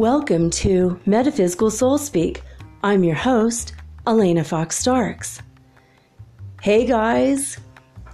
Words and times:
Welcome 0.00 0.48
to 0.52 0.98
Metaphysical 1.04 1.70
Soul 1.70 1.98
Speak. 1.98 2.42
I'm 2.82 3.04
your 3.04 3.16
host, 3.16 3.74
Elena 4.06 4.44
Fox 4.44 4.78
Starks. 4.78 5.42
Hey 6.62 6.86
guys, 6.86 7.58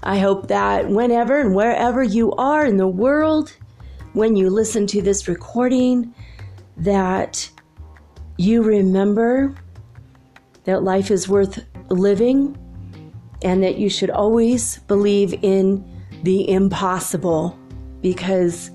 I 0.03 0.19
hope 0.19 0.49
that 0.49 0.89
whenever 0.89 1.39
and 1.41 1.55
wherever 1.55 2.03
you 2.03 2.33
are 2.33 2.67
in 2.67 2.77
the 2.77 2.89
world, 2.89 3.53
when 4.15 4.35
you 4.35 4.51
listen 4.51 4.89
to 4.89 5.01
this 5.01 5.29
recording, 5.29 6.13
that 6.77 7.49
you 8.37 8.65
remember 8.65 9.55
that 10.65 10.83
life 10.83 11.13
is 11.13 11.29
worth 11.29 11.65
living 11.89 12.59
and 13.43 13.63
that 13.63 13.79
you 13.79 13.89
should 13.89 14.11
always 14.11 14.79
believe 14.89 15.39
in 15.45 15.89
the 16.25 16.51
impossible 16.51 17.57
because 18.01 18.73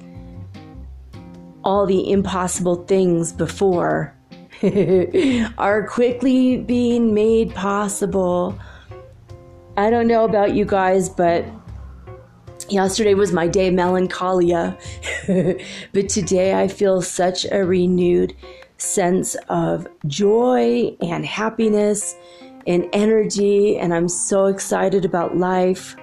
all 1.64 1.86
the 1.86 2.12
impossible 2.12 2.84
things 2.86 3.31
before 3.31 4.16
are 5.58 5.88
quickly 5.88 6.58
being 6.58 7.14
made 7.14 7.54
possible. 7.54 8.58
I 9.78 9.89
don't 9.89 10.08
know 10.08 10.26
about 10.26 10.54
you 10.54 10.66
guys, 10.66 11.09
but 11.09 11.45
yesterday 12.70 13.14
was 13.14 13.32
my 13.32 13.48
day 13.48 13.67
of 13.67 13.73
melancholia. 13.73 14.78
but 15.94 16.09
today 16.09 16.59
I 16.59 16.67
feel 16.67 17.02
such 17.02 17.45
a 17.52 17.66
renewed 17.66 18.36
sense 18.78 19.36
of 19.50 19.88
joy 20.08 20.95
and 21.02 21.26
happiness 21.26 22.16
and 22.67 22.88
energy, 22.94 23.78
and 23.78 23.94
I'm 23.94 24.08
so 24.08 24.45
excited 24.45 25.06
about 25.06 25.38
life. 25.38 25.95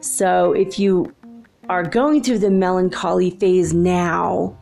So 0.00 0.52
if 0.52 0.78
you 0.78 1.12
are 1.70 1.84
going 1.84 2.20
through 2.20 2.40
the 2.40 2.50
melancholy 2.50 3.30
phase 3.30 3.72
now, 3.72 4.58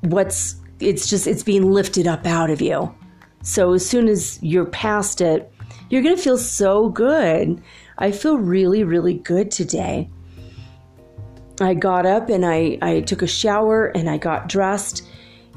what's 0.00 0.56
it's 0.80 1.06
just 1.06 1.26
it's 1.26 1.42
being 1.42 1.70
lifted 1.70 2.06
up 2.06 2.24
out 2.24 2.48
of 2.48 2.62
you. 2.62 2.92
So 3.42 3.74
as 3.74 3.86
soon 3.86 4.08
as 4.08 4.42
you're 4.42 4.64
past 4.64 5.20
it, 5.20 5.52
you're 5.90 6.02
going 6.02 6.16
to 6.16 6.22
feel 6.22 6.38
so 6.38 6.88
good. 6.88 7.62
I 7.98 8.10
feel 8.10 8.38
really 8.38 8.84
really 8.84 9.12
good 9.12 9.50
today. 9.50 10.08
I 11.60 11.74
got 11.74 12.06
up 12.06 12.30
and 12.30 12.46
I 12.46 12.78
I 12.80 13.00
took 13.02 13.20
a 13.20 13.26
shower 13.26 13.88
and 13.88 14.08
I 14.08 14.16
got 14.16 14.48
dressed 14.48 15.06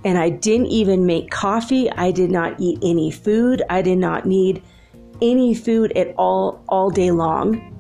and 0.04 0.18
I 0.18 0.32
didn't 0.32 0.68
even 0.68 1.06
make 1.06 1.32
coffee. 1.32 1.90
I 1.92 2.12
did 2.12 2.30
not 2.30 2.60
eat 2.60 2.78
any 2.84 3.10
food. 3.10 3.64
I 3.70 3.82
did 3.82 4.00
not 4.00 4.26
need 4.26 4.62
any 5.22 5.56
food 5.56 5.94
at 5.94 6.14
all 6.18 6.62
all 6.68 6.90
day 6.90 7.12
long. 7.12 7.72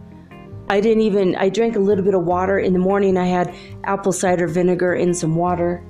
I 0.67 0.81
didn't 0.81 1.01
even, 1.01 1.35
I 1.35 1.49
drank 1.49 1.75
a 1.75 1.79
little 1.79 2.03
bit 2.03 2.15
of 2.15 2.23
water 2.23 2.57
in 2.57 2.73
the 2.73 2.79
morning. 2.79 3.17
I 3.17 3.25
had 3.25 3.53
apple 3.83 4.11
cider 4.11 4.47
vinegar 4.47 4.95
in 4.95 5.13
some 5.13 5.35
water 5.35 5.83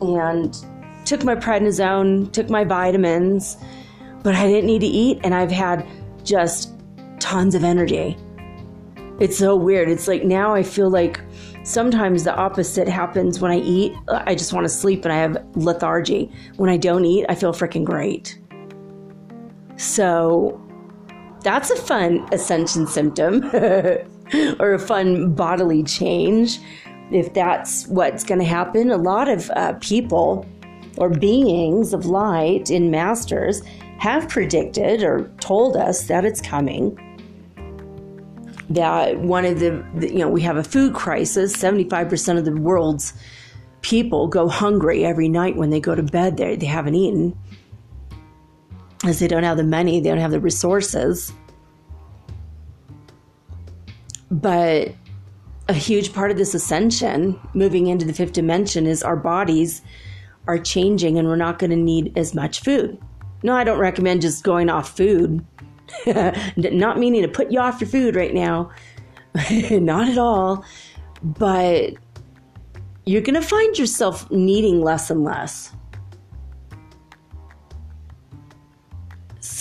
and 0.00 0.56
took 1.04 1.24
my 1.24 1.34
prednisone, 1.34 2.30
took 2.32 2.48
my 2.48 2.64
vitamins, 2.64 3.56
but 4.22 4.34
I 4.34 4.46
didn't 4.46 4.66
need 4.66 4.80
to 4.80 4.86
eat. 4.86 5.20
And 5.24 5.34
I've 5.34 5.50
had 5.50 5.86
just 6.22 6.72
tons 7.18 7.54
of 7.54 7.64
energy. 7.64 8.16
It's 9.18 9.36
so 9.36 9.56
weird. 9.56 9.88
It's 9.88 10.06
like 10.06 10.24
now 10.24 10.54
I 10.54 10.62
feel 10.62 10.90
like 10.90 11.20
sometimes 11.64 12.24
the 12.24 12.34
opposite 12.34 12.88
happens 12.88 13.40
when 13.40 13.50
I 13.50 13.58
eat. 13.58 13.92
I 14.08 14.34
just 14.34 14.52
want 14.52 14.64
to 14.64 14.68
sleep 14.68 15.04
and 15.04 15.12
I 15.12 15.16
have 15.16 15.44
lethargy. 15.54 16.30
When 16.56 16.70
I 16.70 16.76
don't 16.76 17.04
eat, 17.04 17.26
I 17.28 17.34
feel 17.34 17.52
freaking 17.52 17.84
great. 17.84 18.38
So 19.76 20.60
that's 21.42 21.70
a 21.70 21.76
fun 21.76 22.26
ascension 22.32 22.86
symptom 22.86 23.44
or 24.60 24.74
a 24.74 24.78
fun 24.78 25.34
bodily 25.34 25.82
change 25.82 26.58
if 27.10 27.32
that's 27.34 27.86
what's 27.88 28.24
going 28.24 28.40
to 28.40 28.46
happen. 28.46 28.90
A 28.90 28.96
lot 28.96 29.28
of 29.28 29.50
uh, 29.50 29.74
people 29.80 30.46
or 30.98 31.08
beings 31.08 31.92
of 31.92 32.06
light 32.06 32.70
in 32.70 32.90
masters 32.90 33.62
have 33.98 34.28
predicted 34.28 35.02
or 35.02 35.30
told 35.40 35.76
us 35.76 36.06
that 36.06 36.24
it's 36.24 36.40
coming. 36.40 36.98
That 38.70 39.18
one 39.20 39.44
of 39.44 39.60
the, 39.60 39.84
you 40.00 40.18
know, 40.18 40.28
we 40.28 40.40
have 40.42 40.56
a 40.56 40.64
food 40.64 40.94
crisis. 40.94 41.54
75% 41.56 42.38
of 42.38 42.44
the 42.44 42.56
world's 42.56 43.12
people 43.82 44.28
go 44.28 44.48
hungry 44.48 45.04
every 45.04 45.28
night 45.28 45.56
when 45.56 45.70
they 45.70 45.80
go 45.80 45.94
to 45.94 46.02
bed. 46.02 46.36
They, 46.36 46.56
they 46.56 46.66
haven't 46.66 46.94
eaten 46.94 47.36
as 49.04 49.18
they 49.18 49.28
don't 49.28 49.42
have 49.42 49.56
the 49.56 49.64
money, 49.64 50.00
they 50.00 50.08
don't 50.08 50.18
have 50.18 50.30
the 50.30 50.40
resources. 50.40 51.32
But 54.30 54.94
a 55.68 55.74
huge 55.74 56.12
part 56.12 56.30
of 56.30 56.36
this 56.36 56.54
ascension, 56.54 57.38
moving 57.54 57.86
into 57.86 58.06
the 58.06 58.12
fifth 58.12 58.32
dimension, 58.32 58.86
is 58.86 59.02
our 59.02 59.16
bodies 59.16 59.82
are 60.46 60.58
changing 60.58 61.18
and 61.18 61.28
we're 61.28 61.36
not 61.36 61.58
going 61.58 61.70
to 61.70 61.76
need 61.76 62.16
as 62.16 62.34
much 62.34 62.60
food. 62.60 62.98
No, 63.42 63.54
I 63.54 63.64
don't 63.64 63.78
recommend 63.78 64.22
just 64.22 64.44
going 64.44 64.70
off 64.70 64.96
food. 64.96 65.44
not 66.06 66.98
meaning 66.98 67.22
to 67.22 67.28
put 67.28 67.50
you 67.50 67.60
off 67.60 67.80
your 67.80 67.88
food 67.88 68.16
right 68.16 68.34
now. 68.34 68.70
not 69.70 70.08
at 70.08 70.18
all. 70.18 70.64
But 71.22 71.94
you're 73.04 73.22
going 73.22 73.40
to 73.40 73.46
find 73.46 73.78
yourself 73.78 74.30
needing 74.30 74.80
less 74.80 75.10
and 75.10 75.24
less. 75.24 75.72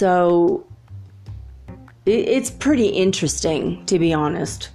So 0.01 0.65
it's 2.07 2.49
pretty 2.49 2.87
interesting, 2.87 3.85
to 3.85 3.99
be 3.99 4.11
honest. 4.11 4.71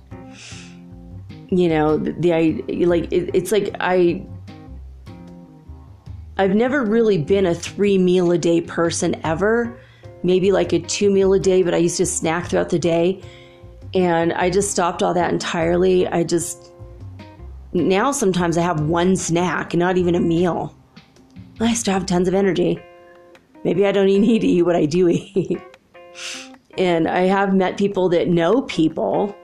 You 1.48 1.68
know, 1.68 1.96
the, 1.96 2.12
the 2.12 2.32
I 2.32 2.62
like 2.84 3.12
it, 3.12 3.34
it's 3.34 3.50
like 3.50 3.74
I 3.80 4.24
I've 6.38 6.54
never 6.54 6.84
really 6.84 7.18
been 7.18 7.44
a 7.44 7.56
three 7.56 7.98
meal 7.98 8.30
a 8.30 8.38
day 8.38 8.60
person 8.60 9.20
ever. 9.24 9.76
Maybe 10.22 10.52
like 10.52 10.72
a 10.72 10.78
two 10.78 11.10
meal 11.10 11.32
a 11.32 11.40
day, 11.40 11.64
but 11.64 11.74
I 11.74 11.78
used 11.78 11.96
to 11.96 12.06
snack 12.06 12.46
throughout 12.46 12.68
the 12.68 12.78
day. 12.78 13.20
And 13.94 14.32
I 14.32 14.48
just 14.48 14.70
stopped 14.70 15.02
all 15.02 15.12
that 15.14 15.32
entirely. 15.32 16.06
I 16.06 16.22
just, 16.22 16.70
now 17.72 18.12
sometimes 18.12 18.56
I 18.56 18.62
have 18.62 18.82
one 18.82 19.16
snack, 19.16 19.74
not 19.74 19.98
even 19.98 20.14
a 20.14 20.20
meal. 20.20 20.72
I 21.58 21.74
still 21.74 21.94
have 21.94 22.06
tons 22.06 22.28
of 22.28 22.34
energy. 22.34 22.80
Maybe 23.66 23.84
I 23.84 23.90
don't 23.90 24.08
even 24.08 24.22
need 24.22 24.42
to 24.42 24.46
eat 24.46 24.62
what 24.62 24.76
I 24.76 24.86
do 24.86 25.08
eat. 25.08 25.60
and 26.78 27.08
I 27.08 27.22
have 27.22 27.52
met 27.52 27.76
people 27.76 28.08
that 28.10 28.28
know 28.28 28.62
people 28.62 29.34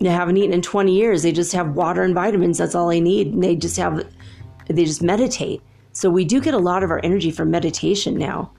that 0.00 0.10
haven't 0.10 0.38
eaten 0.38 0.52
in 0.52 0.60
20 0.60 0.92
years. 0.92 1.22
They 1.22 1.30
just 1.30 1.52
have 1.52 1.76
water 1.76 2.02
and 2.02 2.16
vitamins. 2.16 2.58
That's 2.58 2.74
all 2.74 2.88
they 2.88 3.00
need. 3.00 3.28
And 3.28 3.44
they 3.44 3.54
just 3.54 3.76
have, 3.76 4.04
they 4.66 4.84
just 4.84 5.04
meditate. 5.04 5.62
So 5.92 6.10
we 6.10 6.24
do 6.24 6.40
get 6.40 6.52
a 6.52 6.58
lot 6.58 6.82
of 6.82 6.90
our 6.90 7.00
energy 7.04 7.30
from 7.30 7.48
meditation 7.48 8.18
now. 8.18 8.50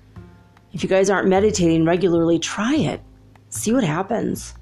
If 0.72 0.82
you 0.82 0.88
guys 0.88 1.10
aren't 1.10 1.28
meditating 1.28 1.84
regularly, 1.84 2.40
try 2.40 2.76
it. 2.76 3.02
See 3.50 3.74
what 3.74 3.84
happens. 3.84 4.54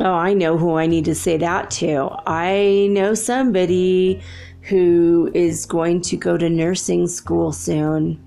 Oh, 0.00 0.12
I 0.12 0.34
know 0.34 0.58
who 0.58 0.74
I 0.74 0.86
need 0.86 1.06
to 1.06 1.14
say 1.14 1.38
that 1.38 1.70
to. 1.70 2.10
I 2.26 2.88
know 2.90 3.14
somebody 3.14 4.20
who 4.68 5.30
is 5.34 5.64
going 5.64 6.00
to 6.00 6.16
go 6.16 6.36
to 6.36 6.50
nursing 6.50 7.06
school 7.06 7.52
soon 7.52 8.22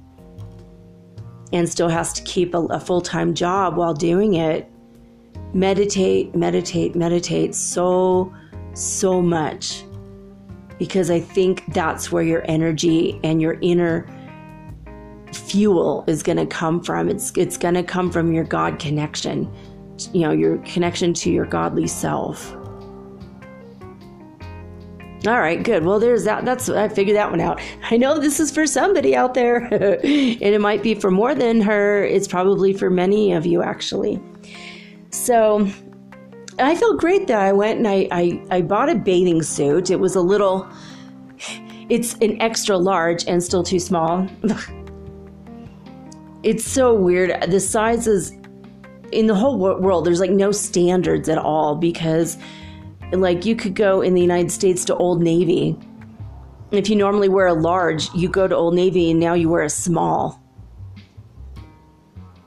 and 1.51 1.67
still 1.67 1.89
has 1.89 2.13
to 2.13 2.23
keep 2.23 2.53
a, 2.53 2.59
a 2.65 2.79
full 2.79 3.01
time 3.01 3.33
job 3.33 3.75
while 3.75 3.93
doing 3.93 4.35
it. 4.35 4.69
Meditate, 5.53 6.35
meditate, 6.35 6.95
meditate 6.95 7.55
so, 7.55 8.33
so 8.73 9.21
much 9.21 9.83
because 10.77 11.11
I 11.11 11.19
think 11.19 11.63
that's 11.73 12.11
where 12.11 12.23
your 12.23 12.43
energy 12.45 13.19
and 13.23 13.41
your 13.41 13.57
inner 13.61 14.07
fuel 15.33 16.03
is 16.07 16.23
going 16.23 16.37
to 16.37 16.45
come 16.45 16.81
from. 16.81 17.09
It's 17.09 17.31
it's 17.35 17.57
going 17.57 17.73
to 17.73 17.83
come 17.83 18.11
from 18.11 18.31
your 18.33 18.45
God 18.45 18.79
connection, 18.79 19.51
you 20.13 20.21
know, 20.21 20.31
your 20.31 20.57
connection 20.59 21.13
to 21.15 21.31
your 21.31 21.45
godly 21.45 21.87
self. 21.87 22.55
All 25.27 25.39
right, 25.39 25.61
good. 25.61 25.83
Well, 25.83 25.99
there's 25.99 26.23
that. 26.23 26.45
That's 26.45 26.69
I 26.69 26.87
figured 26.87 27.17
that 27.17 27.29
one 27.29 27.41
out. 27.41 27.59
I 27.91 27.97
know 27.97 28.19
this 28.19 28.39
is 28.39 28.51
for 28.51 28.65
somebody 28.65 29.15
out 29.15 29.33
there, 29.33 29.65
and 29.73 30.41
it 30.41 30.61
might 30.61 30.81
be 30.81 30.95
for 30.95 31.11
more 31.11 31.35
than 31.35 31.59
her. 31.61 32.03
It's 32.03 32.27
probably 32.27 32.71
for 32.71 32.89
many 32.89 33.33
of 33.33 33.45
you, 33.45 33.61
actually. 33.61 34.21
So 35.11 35.67
I 36.59 36.75
felt 36.75 36.99
great 36.99 37.27
that 37.27 37.39
I 37.39 37.53
went 37.53 37.79
and 37.79 37.87
I, 37.87 38.07
I, 38.11 38.43
I 38.51 38.61
bought 38.61 38.89
a 38.89 38.95
bathing 38.95 39.41
suit. 39.43 39.89
It 39.89 39.99
was 39.99 40.15
a 40.15 40.21
little, 40.21 40.67
it's 41.89 42.15
an 42.15 42.39
extra 42.41 42.77
large 42.77 43.25
and 43.27 43.41
still 43.41 43.63
too 43.63 43.79
small. 43.79 44.27
it's 46.43 46.65
so 46.65 46.93
weird. 46.93 47.49
The 47.49 47.59
sizes 47.59 48.33
in 49.11 49.27
the 49.27 49.35
whole 49.35 49.57
world, 49.57 50.05
there's 50.05 50.19
like 50.19 50.31
no 50.31 50.51
standards 50.51 51.29
at 51.29 51.37
all 51.37 51.75
because 51.75 52.37
like 53.11 53.45
you 53.45 53.55
could 53.55 53.75
go 53.75 54.01
in 54.01 54.13
the 54.13 54.21
United 54.21 54.51
States 54.51 54.85
to 54.85 54.95
Old 54.95 55.21
Navy. 55.21 55.77
If 56.71 56.89
you 56.89 56.95
normally 56.95 57.29
wear 57.29 57.47
a 57.47 57.53
large, 57.53 58.13
you 58.13 58.29
go 58.29 58.47
to 58.47 58.55
Old 58.55 58.75
Navy 58.75 59.09
and 59.09 59.19
now 59.19 59.33
you 59.33 59.49
wear 59.49 59.63
a 59.63 59.69
small. 59.69 60.41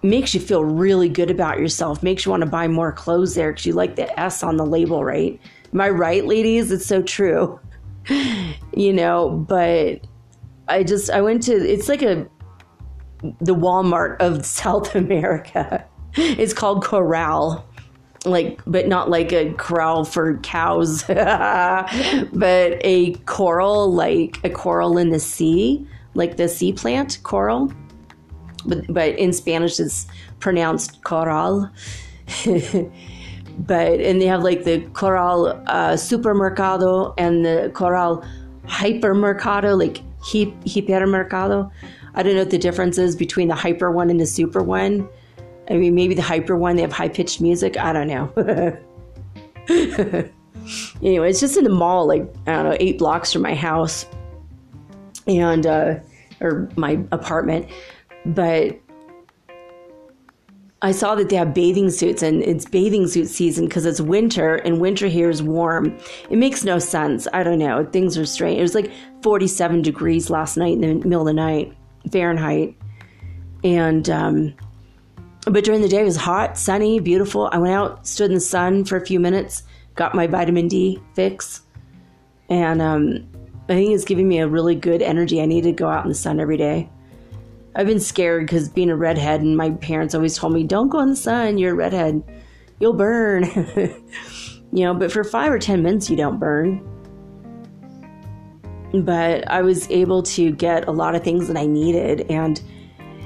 Makes 0.03 0.35
you 0.35 0.41
feel 0.41 0.65
really 0.65 1.09
good 1.09 1.31
about 1.31 1.59
yourself. 1.59 2.03
Makes 2.03 2.25
you 2.25 2.31
want 2.31 2.43
to 2.43 2.49
buy 2.49 2.69
more 2.69 2.93
clothes 2.93 3.35
there 3.35 3.53
because 3.53 3.67
you 3.67 3.73
like 3.73 3.97
the 3.97 4.19
S 4.19 4.43
on 4.43 4.57
the 4.57 4.67
label, 4.67 5.05
right? 5.05 5.41
Am 5.73 5.81
I 5.81 5.91
right, 5.91 6.25
ladies? 6.25 6.71
It's 6.71 6.87
so 6.87 7.03
true. 7.03 7.59
you 8.77 8.93
know, 8.93 9.31
but 9.31 10.07
I 10.69 10.85
just, 10.85 11.11
I 11.11 11.21
went 11.21 11.43
to, 11.45 11.53
it's 11.53 11.89
like 11.89 12.03
a, 12.03 12.29
the 13.41 13.55
Walmart 13.55 14.17
of 14.21 14.45
South 14.47 14.95
America. 14.95 15.85
It's 16.15 16.53
called 16.53 16.85
Corral 16.85 17.67
like 18.25 18.61
but 18.67 18.87
not 18.87 19.11
like 19.11 19.33
a 19.33 19.53
corral 19.55 20.05
for 20.05 20.37
cows 20.39 21.03
but 21.09 21.91
a 22.85 23.15
coral 23.27 23.93
like 23.93 24.39
a 24.45 24.51
coral 24.51 24.97
in 24.97 25.11
the 25.11 25.19
sea 25.19 25.85
like 26.15 26.37
the 26.37 26.49
sea 26.49 26.73
plant 26.73 27.19
coral. 27.23 27.73
But 28.67 28.93
but 28.93 29.19
in 29.19 29.33
spanish 29.33 29.81
it's 29.81 30.07
pronounced 30.41 31.03
coral. 31.05 31.71
But 33.59 34.01
and 34.01 34.19
they 34.19 34.27
have 34.27 34.43
like 34.43 34.65
the 34.65 34.81
coral 34.95 35.49
uh, 35.67 35.93
supermercado 35.93 37.13
and 37.19 37.45
the 37.45 37.71
coral 37.75 38.25
hypermercado 38.65 39.79
like 39.79 39.99
hi- 40.21 40.55
hipermercado. 40.65 41.71
I 42.15 42.23
don't 42.23 42.33
know 42.35 42.41
what 42.41 42.51
the 42.51 42.59
difference 42.59 42.97
is 42.97 43.15
between 43.15 43.49
the 43.49 43.55
hyper 43.55 43.91
one 43.91 44.09
and 44.09 44.19
the 44.19 44.27
super 44.27 44.63
one 44.63 45.07
I 45.73 45.77
mean, 45.77 45.95
maybe 45.95 46.15
the 46.15 46.23
hyper 46.23 46.55
one, 46.55 46.77
they 46.77 46.83
have 46.83 46.93
high 46.93 47.09
pitched 47.09 47.41
music. 47.41 47.79
I 47.79 47.95
don't 47.95 48.07
know. 48.07 48.31
anyway, 51.03 51.31
it's 51.31 51.41
just 51.41 51.57
in 51.57 51.65
the 51.65 51.71
mall, 51.71 52.07
like, 52.07 52.31
I 52.47 52.53
don't 52.53 52.65
know, 52.67 52.77
eight 52.79 52.99
blocks 52.99 53.33
from 53.33 53.41
my 53.41 53.55
house 53.55 54.05
and, 55.27 55.67
uh, 55.67 55.95
or 56.43 56.69
my 56.77 57.03
apartment. 57.11 57.71
But 58.27 58.79
I 60.83 60.93
saw 60.93 61.15
that 61.15 61.31
they 61.31 61.37
have 61.37 61.55
bathing 61.55 61.89
suits 61.89 62.23
and 62.23 62.43
it's 62.43 62.67
bathing 62.67 63.07
suit 63.07 63.29
season 63.29 63.65
because 63.65 63.87
it's 63.87 64.01
winter 64.01 64.57
and 64.57 64.79
winter 64.79 65.07
here 65.07 65.31
is 65.31 65.43
warm. 65.43 65.97
It 66.29 66.37
makes 66.37 66.65
no 66.65 66.79
sense. 66.79 67.27
I 67.33 67.45
don't 67.45 67.59
know. 67.59 67.87
Things 67.87 68.19
are 68.19 68.27
strange. 68.27 68.59
It 68.59 68.63
was 68.63 68.75
like 68.75 68.93
47 69.23 69.81
degrees 69.81 70.29
last 70.29 70.59
night 70.59 70.75
in 70.75 70.81
the 70.83 71.09
middle 71.09 71.23
of 71.23 71.27
the 71.29 71.33
night, 71.33 71.73
Fahrenheit. 72.11 72.77
And, 73.65 74.11
um, 74.11 74.55
but 75.47 75.65
during 75.65 75.83
the 75.83 75.89
day, 75.89 76.01
it 76.01 76.05
was 76.05 76.17
hot, 76.17 76.57
sunny, 76.57 77.01
beautiful. 77.01 77.49
I 77.53 77.59
went 77.59 77.75
out, 77.75 78.07
stood 78.07 78.31
in 78.31 78.35
the 78.35 78.41
sun 78.41 78.85
for 78.85 78.97
a 78.97 79.05
few 79.05 79.19
minutes, 79.19 79.65
got 79.97 80.15
my 80.15 80.27
vitamin 80.27 80.69
D 80.69 81.01
fix, 81.15 81.63
and 82.49 82.81
um, 82.81 83.29
I 83.69 83.75
think 83.75 83.93
it's 83.93 84.05
giving 84.05 84.29
me 84.29 84.39
a 84.39 84.47
really 84.47 84.75
good 84.75 85.03
energy. 85.03 85.41
I 85.41 85.47
need 85.47 85.63
to 85.63 85.73
go 85.73 85.89
out 85.89 86.05
in 86.05 86.09
the 86.09 86.15
sun 86.15 86.39
every 86.39 86.57
day. 86.57 86.89
I've 87.75 87.87
been 87.87 88.01
scared 88.01 88.47
because 88.47 88.69
being 88.69 88.91
a 88.91 88.97
redhead, 88.97 89.41
and 89.41 89.57
my 89.57 89.71
parents 89.71 90.15
always 90.15 90.37
told 90.37 90.53
me, 90.53 90.63
"Don't 90.63 90.91
go 90.91 91.01
in 91.01 91.11
the 91.11 91.17
sun. 91.17 91.59
You're 91.59 91.73
a 91.73 91.77
redhead. 91.77 92.23
You'll 92.79 92.93
burn." 92.93 93.45
you 94.73 94.85
know, 94.85 94.95
but 94.95 95.11
for 95.11 95.25
five 95.25 95.51
or 95.51 95.59
ten 95.59 95.83
minutes, 95.83 96.09
you 96.09 96.17
don't 96.17 96.39
burn. 96.39 96.89
But 98.95 99.51
I 99.51 99.63
was 99.63 99.91
able 99.91 100.23
to 100.25 100.53
get 100.53 100.87
a 100.87 100.93
lot 100.93 101.15
of 101.15 101.25
things 101.25 101.49
that 101.49 101.57
I 101.57 101.67
needed, 101.67 102.27
and 102.31 102.63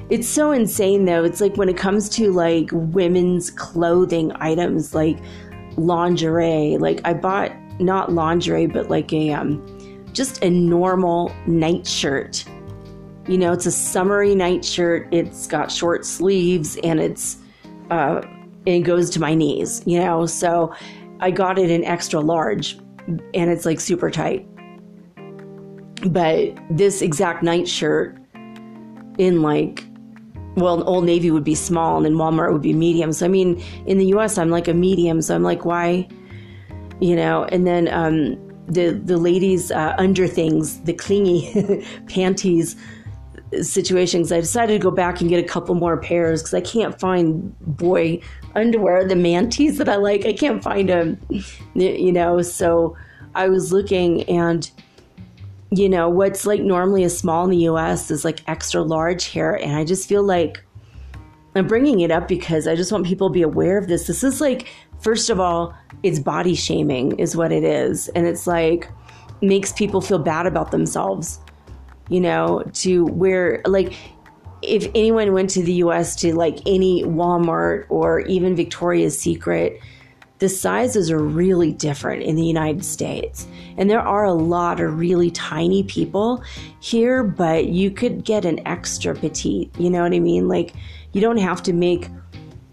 it's 0.09 0.27
so 0.27 0.51
insane 0.51 1.05
though. 1.05 1.23
It's 1.23 1.41
like 1.41 1.57
when 1.57 1.69
it 1.69 1.77
comes 1.77 2.07
to 2.09 2.31
like 2.31 2.69
women's 2.71 3.49
clothing 3.51 4.31
items 4.35 4.95
like 4.95 5.17
lingerie, 5.75 6.77
like 6.77 7.01
I 7.03 7.13
bought 7.13 7.51
not 7.79 8.11
lingerie 8.11 8.67
but 8.67 8.89
like 8.89 9.11
a 9.13 9.31
um 9.31 9.63
just 10.13 10.43
a 10.43 10.49
normal 10.49 11.33
nightshirt. 11.45 12.45
You 13.27 13.37
know, 13.37 13.51
it's 13.51 13.65
a 13.65 13.71
summery 13.71 14.33
nightshirt. 14.33 15.09
It's 15.11 15.47
got 15.47 15.71
short 15.71 16.05
sleeves 16.05 16.77
and 16.83 16.99
it's 16.99 17.37
uh 17.91 18.21
it 18.65 18.79
goes 18.81 19.09
to 19.11 19.19
my 19.19 19.33
knees, 19.33 19.81
you 19.85 19.99
know. 19.99 20.25
So 20.25 20.73
I 21.19 21.31
got 21.31 21.59
it 21.59 21.69
in 21.69 21.83
extra 21.83 22.21
large 22.21 22.77
and 23.07 23.49
it's 23.49 23.65
like 23.65 23.81
super 23.81 24.09
tight. 24.09 24.47
But 26.09 26.57
this 26.69 27.01
exact 27.01 27.43
nightshirt 27.43 28.17
in 29.17 29.41
like 29.41 29.83
well, 30.57 30.87
Old 30.89 31.05
Navy 31.05 31.31
would 31.31 31.43
be 31.43 31.55
small 31.55 31.97
and 31.97 32.05
then 32.05 32.13
Walmart 32.13 32.51
would 32.51 32.63
be 32.63 32.73
medium. 32.73 33.13
So, 33.13 33.25
I 33.25 33.29
mean, 33.29 33.63
in 33.85 33.99
the 33.99 34.07
US, 34.17 34.37
I'm 34.37 34.49
like 34.49 34.67
a 34.67 34.73
medium. 34.73 35.21
So, 35.21 35.35
I'm 35.35 35.43
like, 35.43 35.65
why? 35.65 36.07
You 36.99 37.15
know, 37.15 37.43
and 37.45 37.65
then 37.65 37.87
um, 37.89 38.35
the, 38.67 38.89
the 38.91 39.17
ladies' 39.17 39.71
uh, 39.71 39.93
under 39.97 40.27
things, 40.27 40.81
the 40.81 40.93
clingy 40.93 41.85
panties 42.09 42.75
situations, 43.61 44.29
I 44.31 44.41
decided 44.41 44.73
to 44.73 44.79
go 44.79 44.91
back 44.91 45.21
and 45.21 45.29
get 45.29 45.41
a 45.41 45.47
couple 45.47 45.73
more 45.75 45.95
pairs 45.95 46.41
because 46.41 46.53
I 46.53 46.59
can't 46.59 46.99
find 46.99 47.57
boy 47.61 48.19
underwear, 48.55 49.07
the 49.07 49.15
manties 49.15 49.77
that 49.77 49.87
I 49.87 49.95
like. 49.95 50.25
I 50.25 50.33
can't 50.33 50.61
find 50.61 50.89
them, 50.89 51.17
you 51.75 52.11
know. 52.11 52.41
So, 52.41 52.97
I 53.35 53.47
was 53.49 53.71
looking 53.71 54.23
and 54.23 54.69
you 55.71 55.89
know, 55.89 56.09
what's 56.09 56.45
like 56.45 56.61
normally 56.61 57.03
a 57.03 57.09
small 57.09 57.43
in 57.43 57.51
the 57.51 57.65
US 57.69 58.09
is 58.09 58.23
like 58.23 58.41
extra 58.47 58.81
large 58.81 59.25
here. 59.25 59.53
And 59.53 59.75
I 59.75 59.83
just 59.83 60.07
feel 60.07 60.23
like 60.23 60.63
I'm 61.55 61.67
bringing 61.67 62.01
it 62.01 62.11
up 62.11 62.27
because 62.27 62.67
I 62.67 62.75
just 62.75 62.91
want 62.91 63.05
people 63.05 63.29
to 63.29 63.33
be 63.33 63.41
aware 63.41 63.77
of 63.77 63.87
this. 63.87 64.07
This 64.07 64.23
is 64.23 64.39
like, 64.39 64.67
first 64.99 65.29
of 65.29 65.39
all, 65.39 65.73
it's 66.03 66.19
body 66.19 66.55
shaming, 66.55 67.17
is 67.19 67.35
what 67.35 67.51
it 67.51 67.63
is. 67.63 68.07
And 68.09 68.27
it's 68.27 68.47
like, 68.47 68.89
makes 69.41 69.71
people 69.71 70.01
feel 70.01 70.19
bad 70.19 70.45
about 70.45 70.71
themselves, 70.71 71.39
you 72.09 72.19
know, 72.19 72.63
to 72.73 73.05
where, 73.05 73.61
like, 73.65 73.93
if 74.61 74.89
anyone 74.95 75.33
went 75.33 75.49
to 75.51 75.63
the 75.63 75.73
US 75.73 76.15
to 76.17 76.33
like 76.33 76.59
any 76.65 77.03
Walmart 77.03 77.85
or 77.89 78.21
even 78.21 78.55
Victoria's 78.55 79.17
Secret, 79.17 79.79
the 80.39 80.49
sizes 80.49 81.09
are 81.09 81.21
really 81.21 81.71
different 81.71 82.23
in 82.23 82.35
the 82.35 82.45
United 82.45 82.85
States. 82.85 83.47
And 83.77 83.89
there 83.89 84.01
are 84.01 84.25
a 84.25 84.33
lot 84.33 84.79
of 84.79 84.99
really 84.99 85.31
tiny 85.31 85.83
people 85.83 86.43
here, 86.79 87.23
but 87.23 87.65
you 87.65 87.89
could 87.89 88.23
get 88.23 88.45
an 88.45 88.65
extra 88.67 89.15
petite. 89.15 89.71
You 89.79 89.89
know 89.89 90.03
what 90.03 90.13
I 90.13 90.19
mean? 90.19 90.47
Like, 90.47 90.73
you 91.13 91.21
don't 91.21 91.37
have 91.37 91.63
to 91.63 91.73
make, 91.73 92.09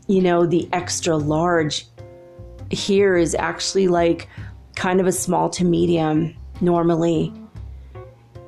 you 0.06 0.21
know, 0.21 0.44
the 0.47 0.68
extra 0.73 1.16
large. 1.16 1.87
Here 2.71 3.16
is 3.16 3.35
actually 3.35 3.88
like 3.88 4.28
kind 4.76 5.00
of 5.00 5.06
a 5.06 5.12
small 5.12 5.49
to 5.50 5.64
medium 5.64 6.35
normally. 6.61 7.33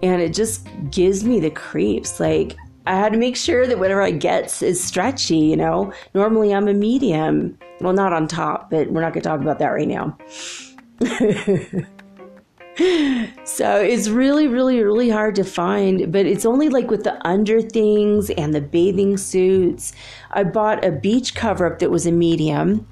And 0.02 0.20
it 0.20 0.35
just 0.35 0.68
gives 0.90 1.25
me 1.25 1.40
the 1.40 1.50
creeps. 1.50 2.20
Like, 2.20 2.56
I 2.87 2.95
had 2.95 3.12
to 3.12 3.19
make 3.19 3.37
sure 3.37 3.66
that 3.66 3.78
whatever 3.78 4.00
I 4.00 4.12
get 4.12 4.62
is 4.62 4.83
stretchy, 4.83 5.38
you 5.38 5.57
know. 5.57 5.93
Normally 6.14 6.55
I'm 6.55 6.69
a 6.69 6.75
medium. 6.75 7.59
Well, 7.81 7.93
not 7.93 8.12
on 8.12 8.28
top, 8.28 8.71
but 8.71 8.90
we're 8.90 9.00
not 9.00 9.12
going 9.12 9.23
to 9.23 9.28
talk 9.28 9.40
about 9.40 9.59
that 9.59 9.69
right 9.69 9.88
now. 9.88 10.16
so 13.45 13.81
it's 13.81 14.09
really, 14.09 14.47
really, 14.47 14.83
really 14.83 15.11
hard 15.11 15.35
to 15.35 15.45
find, 15.45 16.12
but 16.12 16.26
it's 16.26 16.47
only 16.47 16.69
like 16.69 16.90
with 16.90 17.05
the 17.05 17.26
under 17.26 17.61
things 17.61 18.31
and 18.31 18.55
the 18.55 18.61
bathing 18.61 19.16
suits. 19.16 19.93
I 20.31 20.45
bought 20.45 20.85
a 20.85 20.93
beach 20.93 21.35
cover 21.35 21.66
up 21.66 21.81
that 21.81 21.90
was 21.90 22.07
a 22.07 22.12
medium 22.12 22.87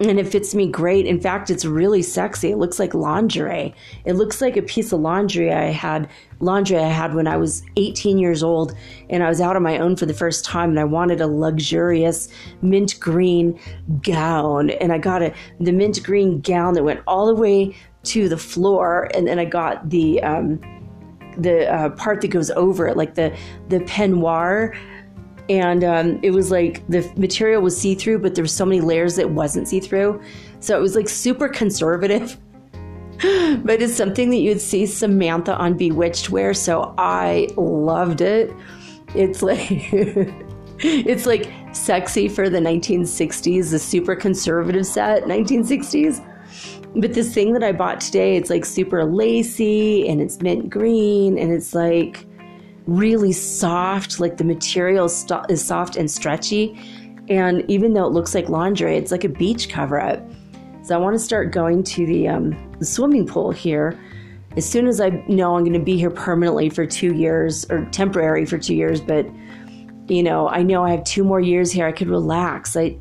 and 0.00 0.18
it 0.18 0.26
fits 0.26 0.54
me 0.54 0.66
great. 0.66 1.04
In 1.04 1.20
fact, 1.20 1.50
it's 1.50 1.66
really 1.66 2.02
sexy. 2.02 2.52
It 2.52 2.56
looks 2.56 2.78
like 2.78 2.94
lingerie. 2.94 3.74
It 4.06 4.14
looks 4.14 4.40
like 4.40 4.56
a 4.56 4.62
piece 4.62 4.92
of 4.92 5.00
laundry 5.00 5.52
I 5.52 5.66
had 5.66 6.08
laundry 6.40 6.78
I 6.78 6.88
had 6.88 7.14
when 7.14 7.26
I 7.26 7.36
was 7.36 7.62
18 7.76 8.16
years 8.16 8.42
old 8.42 8.74
and 9.10 9.22
I 9.22 9.28
was 9.28 9.42
out 9.42 9.56
on 9.56 9.62
my 9.62 9.78
own 9.78 9.96
for 9.96 10.06
the 10.06 10.14
first 10.14 10.42
time 10.42 10.70
and 10.70 10.80
I 10.80 10.84
wanted 10.84 11.20
a 11.20 11.26
luxurious 11.26 12.28
mint 12.62 12.98
green 12.98 13.60
gown 14.02 14.70
and 14.70 14.90
I 14.90 14.96
got 14.96 15.22
a 15.22 15.34
the 15.60 15.72
mint 15.72 16.02
green 16.02 16.40
gown 16.40 16.72
that 16.74 16.82
went 16.82 17.00
all 17.06 17.26
the 17.26 17.34
way 17.34 17.76
to 18.04 18.30
the 18.30 18.38
floor 18.38 19.10
and 19.14 19.26
then 19.26 19.38
I 19.38 19.44
got 19.44 19.90
the 19.90 20.22
um, 20.22 20.60
the 21.36 21.70
uh, 21.70 21.90
part 21.90 22.22
that 22.22 22.28
goes 22.28 22.50
over 22.52 22.88
it 22.88 22.96
like 22.96 23.16
the 23.16 23.36
the 23.68 23.80
peignoir 23.80 24.74
and 25.50 25.82
um, 25.82 26.20
it 26.22 26.30
was 26.30 26.52
like 26.52 26.86
the 26.88 27.02
material 27.16 27.60
was 27.60 27.76
see 27.76 27.96
through, 27.96 28.20
but 28.20 28.36
there 28.36 28.44
were 28.44 28.48
so 28.48 28.64
many 28.64 28.80
layers 28.80 29.16
that 29.16 29.28
wasn't 29.28 29.66
see 29.66 29.80
through. 29.80 30.22
So 30.60 30.78
it 30.78 30.80
was 30.80 30.94
like 30.94 31.08
super 31.08 31.48
conservative. 31.48 32.38
but 33.64 33.82
it's 33.82 33.96
something 33.96 34.30
that 34.30 34.36
you'd 34.36 34.60
see 34.60 34.86
Samantha 34.86 35.56
on 35.56 35.76
Bewitched 35.76 36.30
wear, 36.30 36.54
so 36.54 36.94
I 36.96 37.48
loved 37.56 38.20
it. 38.20 38.52
It's 39.16 39.42
like 39.42 39.60
it's 40.78 41.26
like 41.26 41.52
sexy 41.72 42.28
for 42.28 42.48
the 42.48 42.60
1960s, 42.60 43.72
the 43.72 43.78
super 43.80 44.14
conservative 44.14 44.86
set 44.86 45.24
1960s. 45.24 46.24
But 46.94 47.14
this 47.14 47.34
thing 47.34 47.52
that 47.54 47.64
I 47.64 47.72
bought 47.72 48.00
today, 48.00 48.36
it's 48.36 48.50
like 48.50 48.64
super 48.64 49.04
lacy 49.04 50.08
and 50.08 50.20
it's 50.20 50.40
mint 50.40 50.70
green 50.70 51.38
and 51.38 51.52
it's 51.52 51.74
like 51.74 52.24
really 52.96 53.32
soft, 53.32 54.20
like 54.20 54.36
the 54.36 54.44
material 54.44 55.06
is 55.06 55.64
soft 55.64 55.96
and 55.96 56.10
stretchy. 56.10 56.78
And 57.28 57.64
even 57.70 57.94
though 57.94 58.06
it 58.06 58.12
looks 58.12 58.34
like 58.34 58.48
laundry, 58.48 58.96
it's 58.96 59.12
like 59.12 59.24
a 59.24 59.28
beach 59.28 59.68
cover 59.68 60.00
up. 60.00 60.20
So 60.82 60.94
I 60.94 60.98
want 60.98 61.14
to 61.14 61.20
start 61.20 61.52
going 61.52 61.84
to 61.84 62.06
the, 62.06 62.28
um, 62.28 62.72
the 62.78 62.84
swimming 62.84 63.26
pool 63.26 63.52
here 63.52 63.98
as 64.56 64.68
soon 64.68 64.86
as 64.86 65.00
I 65.00 65.10
know 65.28 65.56
I'm 65.56 65.62
going 65.62 65.74
to 65.74 65.78
be 65.78 65.96
here 65.96 66.10
permanently 66.10 66.70
for 66.70 66.84
two 66.84 67.14
years 67.14 67.64
or 67.70 67.84
temporary 67.86 68.44
for 68.44 68.58
two 68.58 68.74
years. 68.74 69.00
But 69.00 69.26
you 70.08 70.22
know, 70.22 70.48
I 70.48 70.62
know 70.62 70.84
I 70.84 70.90
have 70.90 71.04
two 71.04 71.22
more 71.22 71.40
years 71.40 71.70
here. 71.70 71.86
I 71.86 71.92
could 71.92 72.08
relax. 72.08 72.76
I 72.76 72.96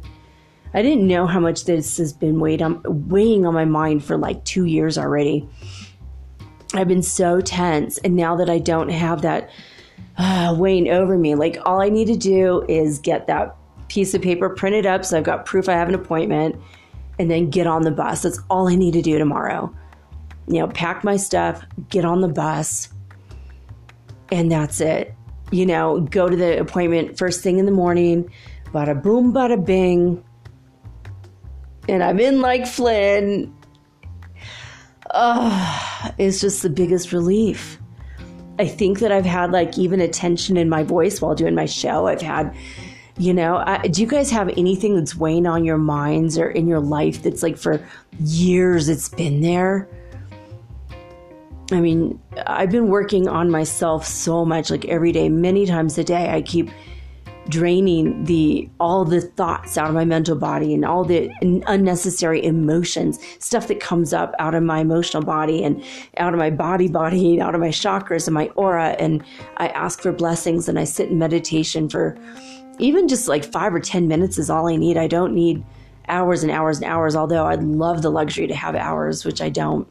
I 0.74 0.84
didn't 0.84 1.08
know 1.08 1.26
how 1.26 1.40
much 1.40 1.66
this 1.66 1.98
has 1.98 2.14
been 2.14 2.40
weighing 2.40 2.62
on, 2.62 2.82
weighing 3.10 3.48
on 3.48 3.56
my 3.56 3.66
mind 3.66 4.04
for 4.04 4.18
like 4.18 4.46
two 4.46 4.66
years 4.66 5.00
already. 5.00 5.50
I've 6.76 6.88
been 6.88 7.02
so 7.02 7.42
tense, 7.42 7.98
and 8.00 8.16
now 8.16 8.36
that 8.36 8.52
I 8.52 8.60
don't 8.60 8.90
have 8.90 9.24
that 9.24 9.50
uh, 10.20 10.56
weighing 10.58 10.90
over 10.90 11.18
me, 11.18 11.34
like 11.34 11.58
all 11.66 11.82
I 11.82 11.90
need 11.90 12.06
to 12.08 12.16
do 12.16 12.64
is 12.70 13.00
get 13.00 13.26
that 13.28 13.56
piece 13.88 14.14
of 14.14 14.22
paper 14.22 14.50
printed 14.50 14.86
up 14.86 15.04
so 15.04 15.18
I've 15.18 15.24
got 15.24 15.46
proof 15.48 15.68
I 15.68 15.74
have 15.74 15.90
an 15.90 15.96
appointment, 15.96 16.56
and 17.18 17.32
then 17.32 17.50
get 17.50 17.66
on 17.66 17.82
the 17.82 17.92
bus. 17.92 18.22
That's 18.22 18.40
all 18.50 18.70
I 18.70 18.76
need 18.76 18.94
to 18.94 19.02
do 19.02 19.18
tomorrow. 19.18 19.74
You 20.48 20.60
know, 20.60 20.68
pack 20.68 21.04
my 21.04 21.18
stuff, 21.18 21.64
get 21.90 22.06
on 22.06 22.22
the 22.22 22.28
bus, 22.28 22.90
and 24.32 24.52
that's 24.52 24.80
it. 24.80 25.16
You 25.52 25.66
know, 25.66 26.02
go 26.02 26.30
to 26.30 26.36
the 26.36 26.60
appointment 26.60 27.18
first 27.18 27.42
thing 27.42 27.58
in 27.58 27.66
the 27.66 27.72
morning, 27.72 28.32
bada 28.72 29.02
boom, 29.02 29.34
bada 29.34 29.64
bing 29.64 30.24
and 31.90 32.04
I'm 32.04 32.20
in 32.20 32.40
like 32.40 32.68
Flynn. 32.68 33.54
Oh, 35.12 36.12
it's 36.20 36.40
just 36.40 36.62
the 36.62 36.70
biggest 36.70 37.12
relief. 37.12 37.79
I 38.60 38.68
think 38.68 39.00
that 39.00 39.12
I've 39.12 39.26
had 39.26 39.52
like 39.52 39.78
even 39.78 40.02
a 40.02 40.08
tension 40.08 40.58
in 40.58 40.68
my 40.68 40.84
voice 40.84 41.22
while 41.22 41.34
doing 41.34 41.56
my 41.56 41.66
show. 41.66 42.08
I've 42.08 42.22
had, 42.22 42.54
you 43.18 43.34
know, 43.34 43.64
I, 43.66 43.88
do 43.88 44.02
you 44.02 44.08
guys 44.08 44.30
have 44.32 44.50
anything 44.50 44.96
that's 44.96 45.16
weighing 45.16 45.48
on 45.48 45.64
your 45.64 45.78
minds 45.78 46.38
or 46.38 46.50
in 46.50 46.68
your 46.68 46.82
life 46.82 47.24
that's 47.24 47.42
like 47.42 47.58
for 47.58 47.84
years 48.20 48.90
it's 48.90 49.08
been 49.08 49.40
there? 49.40 49.88
I 51.72 51.80
mean, 51.80 52.20
I've 52.48 52.72
been 52.72 52.90
working 52.90 53.30
on 53.30 53.50
myself 53.50 54.06
so 54.06 54.44
much, 54.44 54.70
like 54.70 54.86
every 54.86 55.12
day, 55.12 55.30
many 55.30 55.66
times 55.66 55.98
a 55.98 56.04
day. 56.04 56.30
I 56.30 56.42
keep 56.42 56.70
draining 57.50 58.24
the 58.26 58.70
all 58.80 59.04
the 59.04 59.22
thoughts 59.22 59.78
out 59.78 59.88
of 59.88 59.94
my 59.96 60.06
mental 60.06 60.36
body 60.36 60.74
and 60.74 60.86
all 60.86 61.04
the 61.04 61.30
unnecessary 61.68 62.44
emotions 62.46 63.20
stuff 63.40 63.68
that 63.68 63.80
comes 63.80 64.14
up 64.14 64.34
out 64.40 64.54
of 64.54 64.64
my 64.64 64.80
emotional 64.80 65.24
body 65.24 65.64
and 65.64 65.84
out 66.18 66.34
of 66.34 66.40
my 66.40 66.50
body 66.50 66.88
body 66.88 67.34
and 67.34 67.42
out 67.44 67.56
of 67.56 67.62
my 67.62 67.70
chakras 67.70 68.28
and 68.28 68.34
my 68.34 68.48
aura. 68.50 68.90
And 69.00 69.24
i 69.58 69.68
ask 69.70 70.02
for 70.02 70.12
blessings 70.12 70.70
and 70.70 70.80
i 70.80 70.84
sit 70.84 71.10
in 71.10 71.18
meditation 71.18 71.90
for 71.90 72.18
even 72.78 73.08
just 73.08 73.28
like 73.28 73.44
five 73.44 73.74
or 73.74 73.80
ten 73.80 74.08
minutes 74.08 74.38
is 74.38 74.50
all 74.50 74.68
i 74.68 74.76
need. 74.76 74.98
I 74.98 75.08
don't 75.08 75.34
need 75.34 75.64
hours 76.08 76.44
and 76.44 76.52
hours 76.52 76.78
and 76.78 76.86
hours 76.86 77.16
although 77.16 77.46
i'd 77.46 77.64
love 77.64 78.02
the 78.02 78.10
luxury 78.10 78.48
to 78.48 78.56
have 78.56 78.76
hours 78.76 79.26
which 79.26 79.42
i 79.42 79.50
don't. 79.50 79.88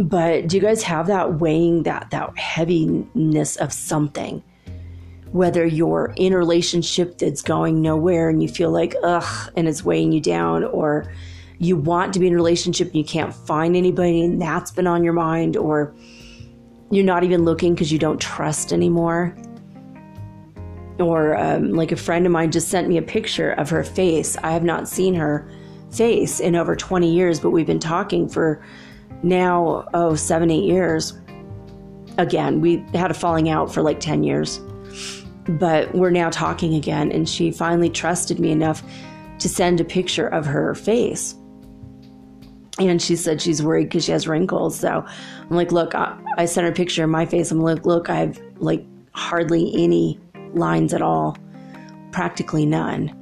But 0.00 0.46
do 0.46 0.56
you 0.56 0.62
guys 0.62 0.84
have 0.84 1.08
that 1.08 1.40
weighing 1.40 1.82
that 1.82 2.10
that 2.10 2.38
heaviness 2.38 3.56
of 3.56 3.72
something 3.72 4.42
whether 5.32 5.66
you're 5.66 6.12
in 6.16 6.32
a 6.32 6.38
relationship 6.38 7.18
that's 7.18 7.42
going 7.42 7.82
nowhere 7.82 8.28
and 8.28 8.42
you 8.42 8.48
feel 8.48 8.70
like, 8.70 8.94
ugh, 9.02 9.52
and 9.56 9.68
it's 9.68 9.84
weighing 9.84 10.12
you 10.12 10.20
down, 10.20 10.64
or 10.64 11.12
you 11.58 11.76
want 11.76 12.14
to 12.14 12.20
be 12.20 12.26
in 12.26 12.32
a 12.32 12.36
relationship 12.36 12.88
and 12.88 12.96
you 12.96 13.04
can't 13.04 13.34
find 13.34 13.76
anybody 13.76 14.24
and 14.24 14.40
that's 14.40 14.70
been 14.70 14.86
on 14.86 15.04
your 15.04 15.12
mind, 15.12 15.56
or 15.56 15.94
you're 16.90 17.04
not 17.04 17.24
even 17.24 17.44
looking 17.44 17.74
because 17.74 17.92
you 17.92 17.98
don't 17.98 18.20
trust 18.20 18.72
anymore. 18.72 19.36
Or 20.98 21.36
um, 21.36 21.74
like 21.74 21.92
a 21.92 21.96
friend 21.96 22.26
of 22.26 22.32
mine 22.32 22.50
just 22.50 22.68
sent 22.68 22.88
me 22.88 22.96
a 22.96 23.02
picture 23.02 23.52
of 23.52 23.70
her 23.70 23.84
face. 23.84 24.36
I 24.38 24.50
have 24.52 24.64
not 24.64 24.88
seen 24.88 25.14
her 25.14 25.48
face 25.92 26.40
in 26.40 26.56
over 26.56 26.74
20 26.74 27.12
years, 27.12 27.38
but 27.38 27.50
we've 27.50 27.66
been 27.66 27.78
talking 27.78 28.28
for 28.28 28.64
now, 29.22 29.86
oh, 29.94 30.14
seven, 30.14 30.50
eight 30.50 30.64
years. 30.64 31.18
Again, 32.16 32.60
we 32.60 32.84
had 32.94 33.10
a 33.10 33.14
falling 33.14 33.48
out 33.48 33.72
for 33.72 33.82
like 33.82 34.00
10 34.00 34.24
years 34.24 34.60
but 35.48 35.94
we're 35.94 36.10
now 36.10 36.30
talking 36.30 36.74
again, 36.74 37.10
and 37.10 37.28
she 37.28 37.50
finally 37.50 37.88
trusted 37.88 38.38
me 38.38 38.50
enough 38.50 38.82
to 39.38 39.48
send 39.48 39.80
a 39.80 39.84
picture 39.84 40.26
of 40.28 40.44
her 40.44 40.74
face. 40.74 41.34
And 42.78 43.00
she 43.00 43.16
said 43.16 43.40
she's 43.40 43.62
worried 43.62 43.84
because 43.84 44.04
she 44.04 44.12
has 44.12 44.28
wrinkles. 44.28 44.78
So 44.78 45.04
I'm 45.06 45.56
like, 45.56 45.72
look, 45.72 45.94
I, 45.94 46.16
I 46.36 46.44
sent 46.44 46.64
her 46.66 46.72
a 46.72 46.74
picture 46.74 47.04
of 47.04 47.10
my 47.10 47.26
face. 47.26 47.50
I'm 47.50 47.60
like, 47.60 47.84
look, 47.84 48.08
I 48.08 48.16
have 48.16 48.40
like 48.58 48.84
hardly 49.12 49.72
any 49.74 50.20
lines 50.52 50.92
at 50.94 51.02
all, 51.02 51.36
practically 52.12 52.66
none. 52.66 53.14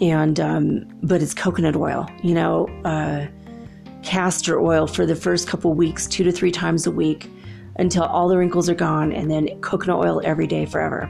And, 0.00 0.40
um, 0.40 0.86
but 1.02 1.22
it's 1.22 1.34
coconut 1.34 1.76
oil, 1.76 2.08
you 2.22 2.34
know, 2.34 2.66
uh, 2.84 3.26
castor 4.02 4.60
oil 4.60 4.86
for 4.86 5.06
the 5.06 5.14
first 5.14 5.46
couple 5.46 5.72
weeks, 5.74 6.06
two 6.06 6.24
to 6.24 6.32
three 6.32 6.50
times 6.50 6.86
a 6.86 6.90
week 6.90 7.30
until 7.76 8.04
all 8.04 8.28
the 8.28 8.36
wrinkles 8.36 8.68
are 8.68 8.74
gone, 8.74 9.12
and 9.12 9.30
then 9.30 9.48
coconut 9.60 9.98
oil 9.98 10.20
every 10.24 10.46
day 10.46 10.66
forever 10.66 11.08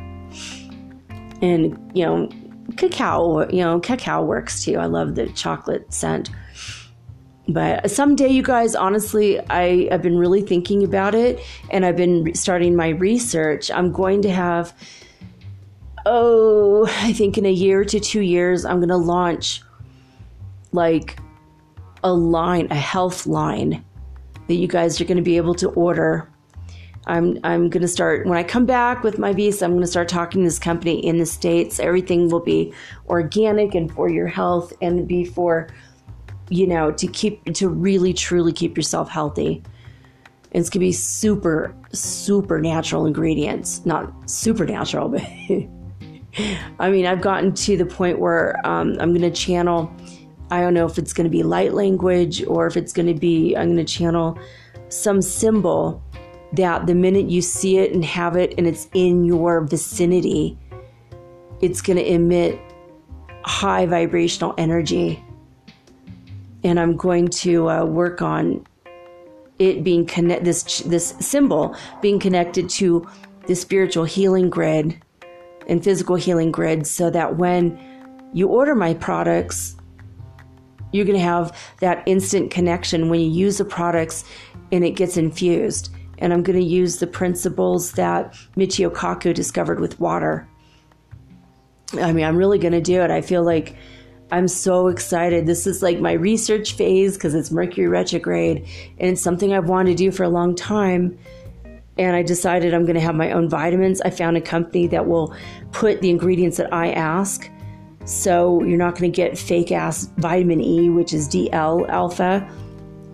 and 1.44 1.96
you 1.96 2.04
know 2.04 2.28
cacao 2.76 3.46
you 3.50 3.62
know 3.62 3.78
cacao 3.78 4.22
works 4.22 4.64
too. 4.64 4.76
I 4.76 4.86
love 4.86 5.14
the 5.14 5.28
chocolate 5.30 5.92
scent. 5.92 6.30
But 7.46 7.90
someday 7.90 8.28
you 8.28 8.42
guys 8.42 8.74
honestly 8.74 9.38
i 9.50 9.86
have 9.90 10.00
been 10.00 10.16
really 10.16 10.40
thinking 10.40 10.82
about 10.82 11.14
it 11.14 11.40
and 11.70 11.84
i've 11.84 11.96
been 11.96 12.34
starting 12.34 12.74
my 12.74 12.88
research. 12.88 13.70
I'm 13.70 13.92
going 13.92 14.22
to 14.22 14.30
have 14.30 14.72
oh 16.06 16.86
i 17.02 17.12
think 17.12 17.36
in 17.36 17.46
a 17.46 17.52
year 17.52 17.84
to 17.84 18.00
two 18.00 18.20
years 18.20 18.64
i'm 18.64 18.76
going 18.76 18.88
to 18.88 18.96
launch 18.96 19.62
like 20.72 21.18
a 22.02 22.12
line 22.12 22.66
a 22.70 22.74
health 22.74 23.26
line 23.26 23.82
that 24.48 24.54
you 24.54 24.68
guys 24.68 25.00
are 25.00 25.04
going 25.04 25.16
to 25.16 25.22
be 25.22 25.38
able 25.38 25.54
to 25.54 25.68
order 25.70 26.28
I'm 27.06 27.38
I'm 27.44 27.68
going 27.68 27.82
to 27.82 27.88
start 27.88 28.26
when 28.26 28.38
I 28.38 28.42
come 28.42 28.66
back 28.66 29.02
with 29.02 29.18
my 29.18 29.32
visa. 29.32 29.64
I'm 29.64 29.72
going 29.72 29.82
to 29.82 29.88
start 29.88 30.08
talking 30.08 30.42
to 30.42 30.46
this 30.46 30.58
company 30.58 31.04
in 31.04 31.18
the 31.18 31.26
states. 31.26 31.78
Everything 31.78 32.30
will 32.30 32.40
be 32.40 32.72
organic 33.08 33.74
and 33.74 33.92
for 33.92 34.08
your 34.08 34.26
health, 34.26 34.72
and 34.80 35.06
be 35.06 35.24
for 35.24 35.68
you 36.48 36.66
know 36.66 36.92
to 36.92 37.06
keep 37.06 37.44
to 37.54 37.68
really 37.68 38.14
truly 38.14 38.52
keep 38.52 38.76
yourself 38.76 39.10
healthy. 39.10 39.62
And 40.52 40.60
it's 40.60 40.70
going 40.70 40.80
to 40.80 40.86
be 40.86 40.92
super 40.92 41.74
super 41.92 42.60
natural 42.60 43.06
ingredients, 43.06 43.84
not 43.84 44.30
supernatural, 44.30 45.08
but 45.10 45.22
I 46.78 46.90
mean 46.90 47.06
I've 47.06 47.20
gotten 47.20 47.52
to 47.54 47.76
the 47.76 47.86
point 47.86 48.18
where 48.18 48.58
um, 48.66 48.96
I'm 49.00 49.10
going 49.10 49.22
to 49.22 49.30
channel. 49.30 49.94
I 50.50 50.60
don't 50.60 50.74
know 50.74 50.86
if 50.86 50.98
it's 50.98 51.12
going 51.12 51.24
to 51.24 51.30
be 51.30 51.42
light 51.42 51.74
language 51.74 52.44
or 52.44 52.66
if 52.66 52.76
it's 52.76 52.92
going 52.92 53.06
to 53.06 53.18
be 53.18 53.56
I'm 53.56 53.74
going 53.74 53.84
to 53.84 53.92
channel 53.92 54.38
some 54.88 55.20
symbol 55.20 56.03
that 56.56 56.86
the 56.86 56.94
minute 56.94 57.28
you 57.28 57.42
see 57.42 57.78
it 57.78 57.92
and 57.92 58.04
have 58.04 58.36
it 58.36 58.54
and 58.58 58.66
it's 58.66 58.88
in 58.94 59.24
your 59.24 59.60
vicinity, 59.62 60.58
it's 61.60 61.80
going 61.80 61.96
to 61.96 62.04
emit 62.04 62.58
high 63.44 63.86
vibrational 63.86 64.54
energy. 64.58 65.22
And 66.62 66.80
I'm 66.80 66.96
going 66.96 67.28
to 67.28 67.68
uh, 67.68 67.84
work 67.84 68.22
on 68.22 68.66
it 69.58 69.84
being 69.84 70.04
connect 70.04 70.44
this 70.44 70.80
this 70.80 71.14
symbol 71.20 71.76
being 72.02 72.18
connected 72.18 72.68
to 72.68 73.06
the 73.46 73.54
spiritual 73.54 74.04
healing 74.04 74.50
grid 74.50 75.00
and 75.68 75.82
physical 75.82 76.16
healing 76.16 76.50
grid 76.50 76.86
so 76.86 77.08
that 77.10 77.36
when 77.36 77.78
you 78.32 78.48
order 78.48 78.74
my 78.74 78.94
products 78.94 79.76
you're 80.92 81.04
going 81.04 81.18
to 81.18 81.24
have 81.24 81.56
that 81.80 82.02
instant 82.06 82.50
connection 82.50 83.08
when 83.08 83.20
you 83.20 83.28
use 83.28 83.58
the 83.58 83.64
products 83.64 84.24
and 84.72 84.84
it 84.84 84.92
gets 84.92 85.16
infused 85.16 85.90
and 86.18 86.32
I'm 86.32 86.42
going 86.42 86.58
to 86.58 86.64
use 86.64 86.98
the 86.98 87.06
principles 87.06 87.92
that 87.92 88.32
Michio 88.56 88.90
Kaku 88.90 89.34
discovered 89.34 89.80
with 89.80 89.98
water. 90.00 90.48
I 91.94 92.12
mean, 92.12 92.24
I'm 92.24 92.36
really 92.36 92.58
going 92.58 92.72
to 92.72 92.80
do 92.80 93.02
it. 93.02 93.10
I 93.10 93.20
feel 93.20 93.44
like 93.44 93.76
I'm 94.32 94.48
so 94.48 94.88
excited. 94.88 95.46
This 95.46 95.66
is 95.66 95.82
like 95.82 96.00
my 96.00 96.12
research 96.12 96.72
phase 96.72 97.14
because 97.14 97.34
it's 97.34 97.50
Mercury 97.50 97.86
retrograde 97.86 98.66
and 98.98 99.10
it's 99.10 99.22
something 99.22 99.52
I've 99.52 99.68
wanted 99.68 99.90
to 99.90 99.96
do 99.96 100.10
for 100.10 100.24
a 100.24 100.28
long 100.28 100.54
time. 100.54 101.18
And 101.96 102.16
I 102.16 102.22
decided 102.22 102.74
I'm 102.74 102.84
going 102.84 102.96
to 102.96 103.00
have 103.00 103.14
my 103.14 103.30
own 103.30 103.48
vitamins. 103.48 104.00
I 104.00 104.10
found 104.10 104.36
a 104.36 104.40
company 104.40 104.88
that 104.88 105.06
will 105.06 105.34
put 105.70 106.00
the 106.00 106.10
ingredients 106.10 106.56
that 106.56 106.72
I 106.72 106.90
ask. 106.92 107.48
So 108.04 108.62
you're 108.64 108.78
not 108.78 108.98
going 108.98 109.10
to 109.12 109.16
get 109.16 109.38
fake 109.38 109.70
ass 109.70 110.10
vitamin 110.18 110.60
E, 110.60 110.90
which 110.90 111.14
is 111.14 111.28
DL 111.28 111.88
alpha 111.88 112.48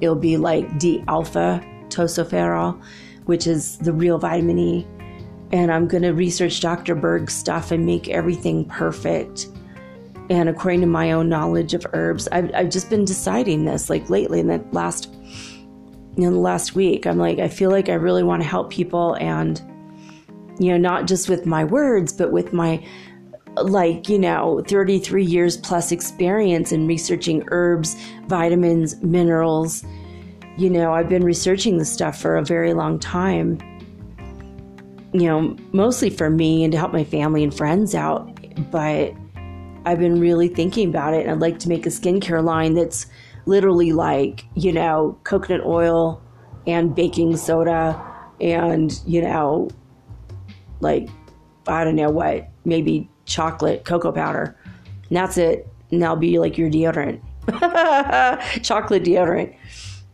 it'll 0.00 0.14
be 0.14 0.37
like 0.37 0.78
D 0.78 1.02
alpha 1.09 1.64
tocopherol, 1.90 2.80
which 3.25 3.47
is 3.47 3.78
the 3.78 3.92
real 3.92 4.18
vitamin 4.18 4.59
E. 4.59 4.87
And 5.52 5.73
I'm 5.73 5.88
going 5.88 6.04
to 6.04 6.11
research 6.11 6.61
Dr. 6.61 6.94
Berg's 6.94 7.35
stuff 7.35 7.70
and 7.70 7.85
make 7.85 8.09
everything 8.09 8.64
perfect. 8.66 9.49
And 10.28 10.49
according 10.49 10.80
to 10.82 10.87
my 10.87 11.11
own 11.12 11.28
knowledge 11.28 11.75
of 11.75 11.85
herbs, 11.92 12.28
I've, 12.28 12.54
I've 12.54 12.70
just 12.70 12.88
been 12.88 13.04
deciding 13.04 13.64
this 13.64 13.90
like 13.90 14.09
lately 14.09 14.38
in 14.40 14.47
the 14.47 14.64
last 14.70 15.12
in 16.16 16.25
the 16.25 16.38
last 16.38 16.75
week. 16.75 17.06
I'm 17.06 17.18
like, 17.18 17.38
I 17.38 17.49
feel 17.49 17.70
like 17.70 17.88
I 17.88 17.94
really 17.94 18.23
want 18.23 18.42
to 18.42 18.49
help 18.49 18.70
people 18.70 19.14
and 19.14 19.61
you 20.61 20.70
know, 20.70 20.76
not 20.76 21.06
just 21.06 21.28
with 21.28 21.47
my 21.47 21.64
words, 21.64 22.12
but 22.12 22.30
with 22.30 22.52
my 22.52 22.85
like, 23.56 24.09
you 24.09 24.18
know, 24.18 24.62
33 24.68 25.25
years 25.25 25.56
plus 25.56 25.90
experience 25.90 26.70
in 26.70 26.87
researching 26.87 27.42
herbs, 27.49 27.97
vitamins, 28.26 29.02
minerals. 29.02 29.85
You 30.60 30.68
know, 30.68 30.92
I've 30.92 31.08
been 31.08 31.24
researching 31.24 31.78
this 31.78 31.90
stuff 31.90 32.20
for 32.20 32.36
a 32.36 32.44
very 32.44 32.74
long 32.74 32.98
time. 32.98 33.58
You 35.14 35.26
know, 35.26 35.56
mostly 35.72 36.10
for 36.10 36.28
me 36.28 36.64
and 36.64 36.72
to 36.72 36.78
help 36.78 36.92
my 36.92 37.02
family 37.02 37.42
and 37.42 37.56
friends 37.56 37.94
out. 37.94 38.30
But 38.70 39.14
I've 39.86 39.98
been 39.98 40.20
really 40.20 40.48
thinking 40.48 40.90
about 40.90 41.14
it. 41.14 41.22
And 41.22 41.30
I'd 41.30 41.40
like 41.40 41.60
to 41.60 41.70
make 41.70 41.86
a 41.86 41.88
skincare 41.88 42.44
line 42.44 42.74
that's 42.74 43.06
literally 43.46 43.92
like, 43.92 44.44
you 44.54 44.70
know, 44.70 45.18
coconut 45.24 45.64
oil 45.64 46.22
and 46.66 46.94
baking 46.94 47.38
soda 47.38 47.98
and, 48.38 49.00
you 49.06 49.22
know, 49.22 49.70
like, 50.80 51.08
I 51.68 51.84
don't 51.84 51.96
know 51.96 52.10
what, 52.10 52.50
maybe 52.66 53.08
chocolate 53.24 53.86
cocoa 53.86 54.12
powder. 54.12 54.54
And 55.08 55.16
that's 55.16 55.38
it. 55.38 55.66
And 55.90 56.02
that'll 56.02 56.16
be 56.16 56.38
like 56.38 56.58
your 56.58 56.68
deodorant. 56.68 57.22
chocolate 58.62 59.04
deodorant. 59.04 59.56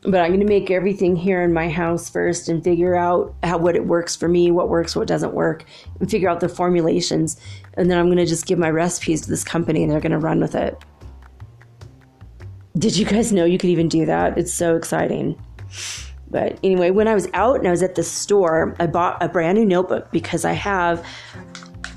But 0.08 0.20
I'm 0.20 0.28
going 0.28 0.40
to 0.40 0.46
make 0.46 0.70
everything 0.70 1.16
here 1.16 1.42
in 1.42 1.52
my 1.52 1.68
house 1.68 2.08
first 2.08 2.48
and 2.48 2.62
figure 2.62 2.94
out 2.94 3.34
how 3.42 3.58
what 3.58 3.74
it 3.74 3.86
works 3.86 4.14
for 4.14 4.28
me, 4.28 4.52
what 4.52 4.68
works, 4.68 4.94
what 4.94 5.08
doesn't 5.08 5.34
work, 5.34 5.64
and 5.98 6.08
figure 6.08 6.28
out 6.28 6.38
the 6.38 6.48
formulations. 6.48 7.40
And 7.74 7.90
then 7.90 7.98
I'm 7.98 8.06
going 8.06 8.18
to 8.18 8.26
just 8.26 8.46
give 8.46 8.58
my 8.58 8.70
recipes 8.70 9.22
to 9.22 9.28
this 9.28 9.42
company 9.42 9.82
and 9.82 9.90
they're 9.90 10.00
going 10.00 10.12
to 10.12 10.18
run 10.18 10.40
with 10.40 10.54
it. 10.54 10.80
Did 12.78 12.96
you 12.96 13.04
guys 13.04 13.32
know 13.32 13.44
you 13.44 13.58
could 13.58 13.70
even 13.70 13.88
do 13.88 14.06
that? 14.06 14.38
It's 14.38 14.54
so 14.54 14.76
exciting. 14.76 15.36
But 16.30 16.58
anyway, 16.62 16.90
when 16.90 17.08
I 17.08 17.14
was 17.14 17.26
out 17.34 17.58
and 17.58 17.66
I 17.66 17.70
was 17.70 17.82
at 17.82 17.94
the 17.94 18.02
store, 18.02 18.76
I 18.78 18.86
bought 18.86 19.20
a 19.22 19.28
brand 19.28 19.58
new 19.58 19.64
notebook 19.64 20.12
because 20.12 20.44
I 20.44 20.52
have 20.52 21.04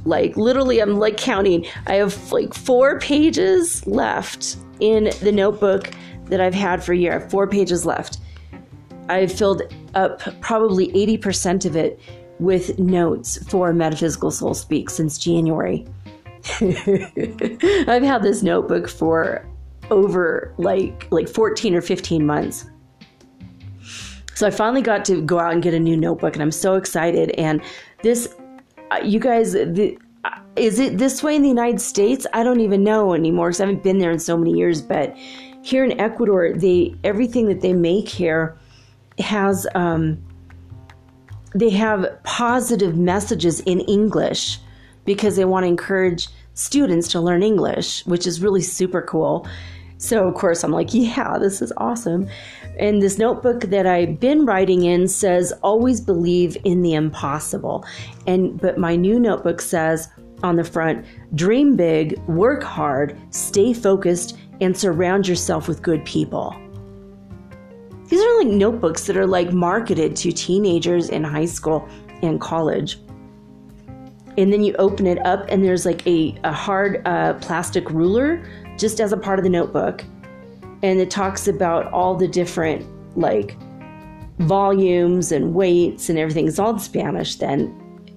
like 0.05 0.35
literally 0.37 0.79
I'm 0.79 0.97
like 0.97 1.17
counting. 1.17 1.65
I 1.85 1.95
have 1.95 2.31
like 2.31 2.53
4 2.53 2.99
pages 2.99 3.85
left 3.85 4.57
in 4.79 5.11
the 5.21 5.31
notebook 5.31 5.91
that 6.29 6.41
I've 6.41 6.53
had 6.53 6.83
for 6.83 6.93
a 6.93 6.97
year. 6.97 7.11
I 7.11 7.19
have 7.19 7.29
Four 7.29 7.47
pages 7.47 7.85
left. 7.85 8.19
I've 9.09 9.31
filled 9.31 9.63
up 9.95 10.21
probably 10.41 10.89
80% 10.93 11.65
of 11.65 11.75
it 11.75 11.99
with 12.39 12.79
notes 12.79 13.37
for 13.49 13.73
Metaphysical 13.73 14.31
Soul 14.31 14.53
Speak 14.53 14.89
since 14.89 15.17
January. 15.17 15.85
I've 16.61 18.03
had 18.03 18.23
this 18.23 18.41
notebook 18.43 18.87
for 18.87 19.45
over 19.91 20.53
like 20.57 21.07
like 21.11 21.27
14 21.27 21.75
or 21.75 21.81
15 21.81 22.25
months. 22.25 22.65
So 24.35 24.47
I 24.47 24.51
finally 24.51 24.81
got 24.81 25.03
to 25.05 25.21
go 25.21 25.39
out 25.39 25.51
and 25.51 25.61
get 25.61 25.73
a 25.73 25.79
new 25.79 25.97
notebook 25.97 26.35
and 26.35 26.41
I'm 26.41 26.51
so 26.51 26.75
excited 26.75 27.31
and 27.31 27.61
this 28.03 28.33
uh, 28.91 29.01
you 29.03 29.19
guys 29.19 29.51
the, 29.51 29.97
uh, 30.23 30.39
is 30.55 30.79
it 30.79 30.97
this 30.97 31.21
way 31.21 31.35
in 31.35 31.41
the 31.41 31.49
United 31.49 31.81
States? 31.81 32.25
I 32.33 32.43
don't 32.43 32.61
even 32.61 32.83
know 32.83 33.13
anymore 33.13 33.49
cuz 33.49 33.59
I 33.59 33.65
haven't 33.65 33.83
been 33.83 33.97
there 33.97 34.11
in 34.11 34.19
so 34.19 34.37
many 34.37 34.53
years, 34.53 34.81
but 34.81 35.15
here 35.69 35.83
in 35.83 35.99
Ecuador, 35.99 36.53
they 36.53 36.95
everything 37.03 37.47
that 37.47 37.61
they 37.61 37.73
make 37.73 38.09
here 38.09 38.57
has 39.19 39.67
um, 39.75 40.21
they 41.53 41.69
have 41.69 42.21
positive 42.23 42.97
messages 42.97 43.59
in 43.61 43.81
English 43.81 44.59
because 45.05 45.35
they 45.35 45.45
want 45.45 45.63
to 45.63 45.67
encourage 45.67 46.27
students 46.53 47.07
to 47.09 47.21
learn 47.21 47.43
English, 47.43 48.05
which 48.05 48.27
is 48.27 48.41
really 48.41 48.61
super 48.61 49.01
cool. 49.01 49.47
So 49.97 50.27
of 50.27 50.35
course 50.35 50.63
I'm 50.63 50.71
like, 50.71 50.93
yeah, 50.93 51.37
this 51.37 51.61
is 51.61 51.73
awesome. 51.77 52.27
And 52.79 53.01
this 53.01 53.17
notebook 53.17 53.61
that 53.61 53.85
I've 53.85 54.19
been 54.19 54.45
writing 54.45 54.85
in 54.85 55.07
says 55.07 55.51
always 55.63 55.99
believe 55.99 56.55
in 56.63 56.81
the 56.81 56.93
impossible. 56.93 57.85
And 58.25 58.59
but 58.59 58.77
my 58.77 58.95
new 58.95 59.19
notebook 59.19 59.61
says 59.61 60.09
on 60.41 60.55
the 60.55 60.63
front, 60.63 61.05
dream 61.35 61.75
big, 61.75 62.17
work 62.27 62.63
hard, 62.63 63.17
stay 63.31 63.73
focused 63.73 64.37
and 64.61 64.77
surround 64.77 65.27
yourself 65.27 65.67
with 65.67 65.81
good 65.81 66.03
people. 66.05 66.55
These 68.07 68.21
are 68.21 68.43
like 68.43 68.47
notebooks 68.47 69.05
that 69.05 69.15
are 69.17 69.27
like 69.27 69.53
marketed 69.53 70.15
to 70.17 70.31
teenagers 70.31 71.09
in 71.09 71.23
high 71.23 71.45
school 71.45 71.87
and 72.23 72.41
college. 72.41 72.99
And 74.37 74.51
then 74.51 74.63
you 74.63 74.73
open 74.79 75.05
it 75.05 75.23
up, 75.25 75.45
and 75.49 75.63
there's 75.63 75.85
like 75.85 76.05
a, 76.07 76.35
a 76.43 76.51
hard 76.51 77.01
uh, 77.05 77.33
plastic 77.35 77.89
ruler 77.89 78.43
just 78.77 78.99
as 78.99 79.11
a 79.11 79.17
part 79.17 79.37
of 79.37 79.43
the 79.43 79.49
notebook. 79.49 80.03
And 80.81 80.99
it 80.99 81.11
talks 81.11 81.47
about 81.47 81.91
all 81.91 82.15
the 82.15 82.27
different 82.27 82.87
like 83.17 83.57
volumes 84.39 85.31
and 85.31 85.53
weights 85.53 86.09
and 86.09 86.17
everything. 86.17 86.47
It's 86.47 86.59
all 86.59 86.71
in 86.71 86.79
Spanish 86.79 87.35
then. 87.35 87.75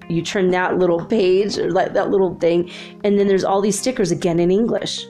You 0.09 0.21
turn 0.21 0.49
that 0.51 0.77
little 0.77 1.05
page 1.05 1.57
or 1.57 1.71
like 1.71 1.93
that 1.93 2.09
little 2.09 2.35
thing, 2.35 2.71
and 3.03 3.19
then 3.19 3.27
there's 3.27 3.43
all 3.43 3.61
these 3.61 3.77
stickers 3.77 4.11
again 4.11 4.39
in 4.39 4.49
English. 4.49 5.05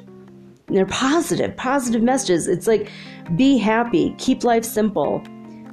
They're 0.74 0.86
positive, 0.88 1.56
positive 1.56 2.02
messages. 2.02 2.48
It's 2.48 2.66
like 2.66 2.90
be 3.36 3.58
happy, 3.58 4.16
keep 4.18 4.44
life 4.44 4.66
simple, 4.66 5.24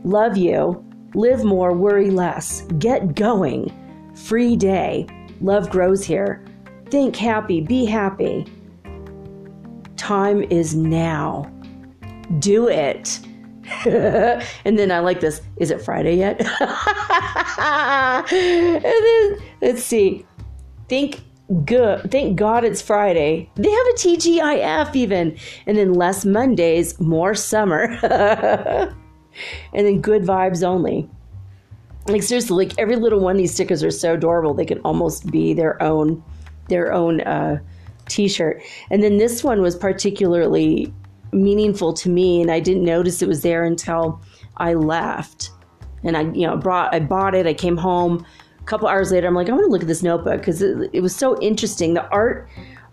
love 0.04 0.36
you, 0.36 0.84
live 1.14 1.42
more, 1.42 1.72
worry 1.72 2.10
less, 2.10 2.62
get 2.78 3.14
going, 3.14 3.72
free 4.14 4.56
day, 4.56 5.06
love 5.40 5.70
grows 5.70 6.04
here, 6.04 6.44
think 6.90 7.16
happy, 7.16 7.60
be 7.60 7.86
happy. 7.86 8.46
Time 9.96 10.42
is 10.44 10.74
now. 10.74 11.50
Do 12.38 12.68
it. 12.68 13.20
and 13.86 14.78
then 14.78 14.90
I 14.90 14.98
like 15.00 15.20
this. 15.20 15.40
Is 15.56 15.70
it 15.70 15.80
Friday 15.80 16.16
yet? 16.16 16.40
and 18.32 18.82
then 18.82 19.36
let's 19.62 19.82
see. 19.82 20.26
Think 20.88 21.22
good. 21.64 22.10
Thank 22.10 22.36
God 22.36 22.64
it's 22.64 22.80
Friday. 22.80 23.50
They 23.56 23.70
have 23.70 23.86
a 23.86 23.94
TGIF 23.94 24.94
even. 24.94 25.36
And 25.66 25.76
then 25.76 25.94
less 25.94 26.24
Mondays, 26.24 26.98
more 27.00 27.34
summer. 27.34 27.98
and 29.72 29.86
then 29.86 30.00
good 30.00 30.22
vibes 30.22 30.62
only. 30.62 31.08
Like 32.06 32.22
seriously, 32.22 32.66
like 32.66 32.78
every 32.78 32.96
little 32.96 33.20
one 33.20 33.36
of 33.36 33.38
these 33.38 33.52
stickers 33.52 33.84
are 33.84 33.90
so 33.90 34.14
adorable. 34.14 34.54
They 34.54 34.64
could 34.64 34.80
almost 34.84 35.30
be 35.30 35.52
their 35.54 35.80
own 35.82 36.22
their 36.68 36.92
own 36.92 37.20
uh, 37.22 37.58
t-shirt. 38.08 38.62
And 38.90 39.02
then 39.02 39.18
this 39.18 39.42
one 39.42 39.60
was 39.60 39.74
particularly 39.74 40.92
meaningful 41.32 41.92
to 41.92 42.08
me 42.08 42.40
and 42.40 42.50
I 42.50 42.60
didn't 42.60 42.84
notice 42.84 43.22
it 43.22 43.28
was 43.28 43.42
there 43.42 43.64
until 43.64 44.20
I 44.56 44.74
left. 44.74 45.50
And 46.04 46.16
I, 46.16 46.22
you 46.32 46.46
know, 46.46 46.56
brought 46.56 46.94
I 46.94 47.00
bought 47.00 47.34
it. 47.34 47.46
I 47.46 47.54
came 47.54 47.76
home 47.76 48.24
couple 48.70 48.86
hours 48.86 49.10
later, 49.10 49.26
I'm 49.26 49.34
like, 49.34 49.48
I 49.48 49.52
want 49.52 49.64
to 49.64 49.70
look 49.70 49.82
at 49.82 49.88
this 49.88 50.02
notebook 50.02 50.38
because 50.40 50.62
it, 50.62 50.90
it 50.92 51.00
was 51.00 51.14
so 51.14 51.38
interesting. 51.40 51.94
The 51.94 52.08
art 52.10 52.48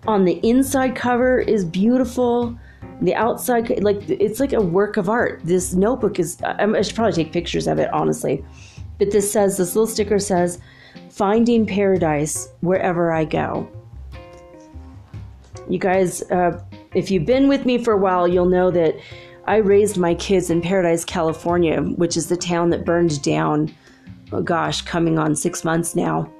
on 0.07 0.25
the 0.25 0.39
inside 0.47 0.95
cover 0.95 1.39
is 1.39 1.63
beautiful. 1.63 2.57
The 3.01 3.13
outside, 3.13 3.83
like 3.83 4.09
it's 4.09 4.39
like 4.39 4.53
a 4.53 4.61
work 4.61 4.97
of 4.97 5.07
art. 5.07 5.41
This 5.43 5.75
notebook 5.75 6.19
is. 6.19 6.41
I 6.41 6.81
should 6.81 6.95
probably 6.95 7.13
take 7.13 7.31
pictures 7.31 7.67
of 7.67 7.77
it, 7.77 7.93
honestly. 7.93 8.43
But 8.97 9.11
this 9.11 9.31
says 9.31 9.57
this 9.57 9.75
little 9.75 9.85
sticker 9.85 10.17
says, 10.17 10.59
"Finding 11.11 11.67
paradise 11.67 12.49
wherever 12.61 13.11
I 13.11 13.25
go." 13.25 13.69
You 15.69 15.77
guys, 15.77 16.23
uh, 16.31 16.59
if 16.95 17.11
you've 17.11 17.25
been 17.25 17.47
with 17.47 17.65
me 17.65 17.77
for 17.77 17.93
a 17.93 17.97
while, 17.97 18.27
you'll 18.27 18.49
know 18.49 18.71
that 18.71 18.95
I 19.45 19.57
raised 19.57 19.97
my 19.97 20.15
kids 20.15 20.49
in 20.49 20.61
Paradise, 20.61 21.05
California, 21.05 21.81
which 21.81 22.17
is 22.17 22.29
the 22.29 22.37
town 22.37 22.71
that 22.71 22.83
burned 22.83 23.21
down 23.21 23.71
oh 24.31 24.41
gosh, 24.41 24.81
coming 24.81 25.17
on 25.17 25.35
six 25.35 25.63
months 25.63 25.95
now. 25.95 26.31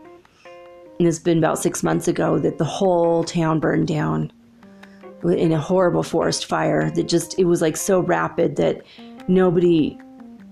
And 0.99 1.07
it's 1.07 1.19
been 1.19 1.37
about 1.37 1.59
six 1.59 1.83
months 1.83 2.07
ago 2.07 2.39
that 2.39 2.57
the 2.57 2.65
whole 2.65 3.23
town 3.23 3.59
burned 3.59 3.87
down 3.87 4.31
in 5.23 5.51
a 5.51 5.59
horrible 5.59 6.03
forest 6.03 6.45
fire 6.45 6.89
that 6.91 7.07
just, 7.07 7.37
it 7.39 7.45
was 7.45 7.61
like 7.61 7.77
so 7.77 7.99
rapid 7.99 8.55
that 8.55 8.81
nobody 9.27 9.97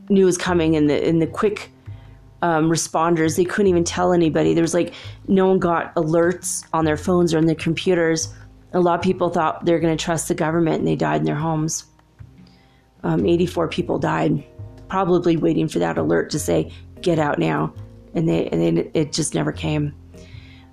knew 0.10 0.26
was 0.26 0.38
coming. 0.38 0.76
And 0.76 0.90
the, 0.90 1.04
and 1.08 1.22
the 1.22 1.28
quick 1.28 1.72
um, 2.42 2.70
responders, 2.70 3.38
they 3.38 3.46
couldn't 3.46 3.70
even 3.70 3.84
tell 3.84 4.14
anybody. 4.14 4.54
There 4.54 4.62
was 4.62 4.74
like, 4.74 4.94
no 5.28 5.48
one 5.48 5.60
got 5.60 5.94
alerts 5.96 6.66
on 6.74 6.86
their 6.86 6.98
phones 6.98 7.34
or 7.34 7.40
on 7.40 7.46
their 7.46 7.56
computers. 7.56 8.34
A 8.74 8.80
lot 8.80 8.96
of 8.96 9.02
people 9.02 9.30
thought 9.30 9.66
they're 9.66 9.80
going 9.80 9.96
to 9.96 10.04
trust 10.04 10.28
the 10.28 10.36
government 10.36 10.80
and 10.80 10.88
they 10.88 10.96
died 10.96 11.22
in 11.22 11.26
their 11.26 11.36
homes. 11.36 11.86
Um, 13.04 13.26
84 13.26 13.68
people 13.70 13.98
died, 14.00 14.44
probably 14.90 15.38
waiting 15.38 15.68
for 15.68 15.80
that 15.80 15.98
alert 15.98 16.30
to 16.32 16.40
say, 16.40 16.72
get 17.06 17.20
out 17.20 17.40
now. 17.40 17.74
And, 18.14 18.28
they, 18.28 18.48
and 18.48 18.62
then 18.62 18.92
it 18.94 19.14
just 19.14 19.34
never 19.34 19.52
came. 19.52 19.94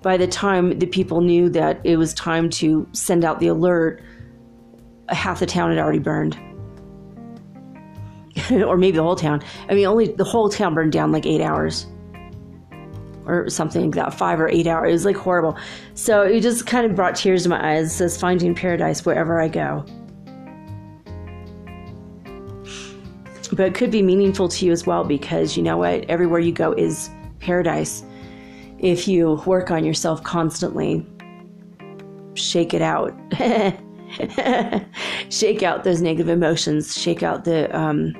By 0.01 0.17
the 0.17 0.27
time 0.27 0.79
the 0.79 0.87
people 0.87 1.21
knew 1.21 1.47
that 1.49 1.79
it 1.85 1.95
was 1.97 2.13
time 2.13 2.49
to 2.51 2.87
send 2.91 3.23
out 3.23 3.39
the 3.39 3.47
alert, 3.47 4.01
half 5.09 5.39
the 5.39 5.45
town 5.45 5.69
had 5.69 5.79
already 5.79 5.99
burned. 5.99 6.37
or 8.51 8.75
maybe 8.75 8.97
the 8.97 9.03
whole 9.03 9.15
town. 9.15 9.41
I 9.69 9.75
mean, 9.75 9.85
only 9.85 10.07
the 10.07 10.23
whole 10.23 10.49
town 10.49 10.73
burned 10.73 10.91
down 10.91 11.11
like 11.11 11.25
eight 11.25 11.41
hours 11.41 11.85
or 13.25 13.49
something 13.49 13.85
like 13.85 13.95
that, 13.95 14.13
five 14.13 14.39
or 14.39 14.49
eight 14.49 14.67
hours. 14.67 14.89
It 14.89 14.93
was 14.93 15.05
like 15.05 15.15
horrible. 15.15 15.57
So 15.93 16.23
it 16.23 16.41
just 16.41 16.65
kind 16.65 16.85
of 16.85 16.95
brought 16.95 17.15
tears 17.15 17.43
to 17.43 17.49
my 17.49 17.75
eyes. 17.75 17.87
It 17.87 17.95
says, 17.95 18.19
Finding 18.19 18.55
paradise 18.55 19.05
wherever 19.05 19.39
I 19.39 19.47
go. 19.47 19.85
But 23.53 23.67
it 23.67 23.75
could 23.75 23.91
be 23.91 24.01
meaningful 24.01 24.49
to 24.49 24.65
you 24.65 24.71
as 24.71 24.87
well 24.87 25.03
because 25.03 25.55
you 25.55 25.61
know 25.61 25.77
what? 25.77 26.05
Everywhere 26.09 26.39
you 26.39 26.51
go 26.51 26.73
is 26.73 27.09
paradise. 27.39 28.03
If 28.79 29.07
you 29.07 29.41
work 29.45 29.69
on 29.69 29.85
yourself 29.85 30.23
constantly, 30.23 31.05
shake 32.33 32.73
it 32.73 32.81
out. 32.81 33.13
shake 35.29 35.61
out 35.61 35.83
those 35.83 36.01
negative 36.01 36.29
emotions, 36.29 36.97
shake 36.99 37.21
out 37.21 37.45
the 37.45 37.75
um, 37.77 38.13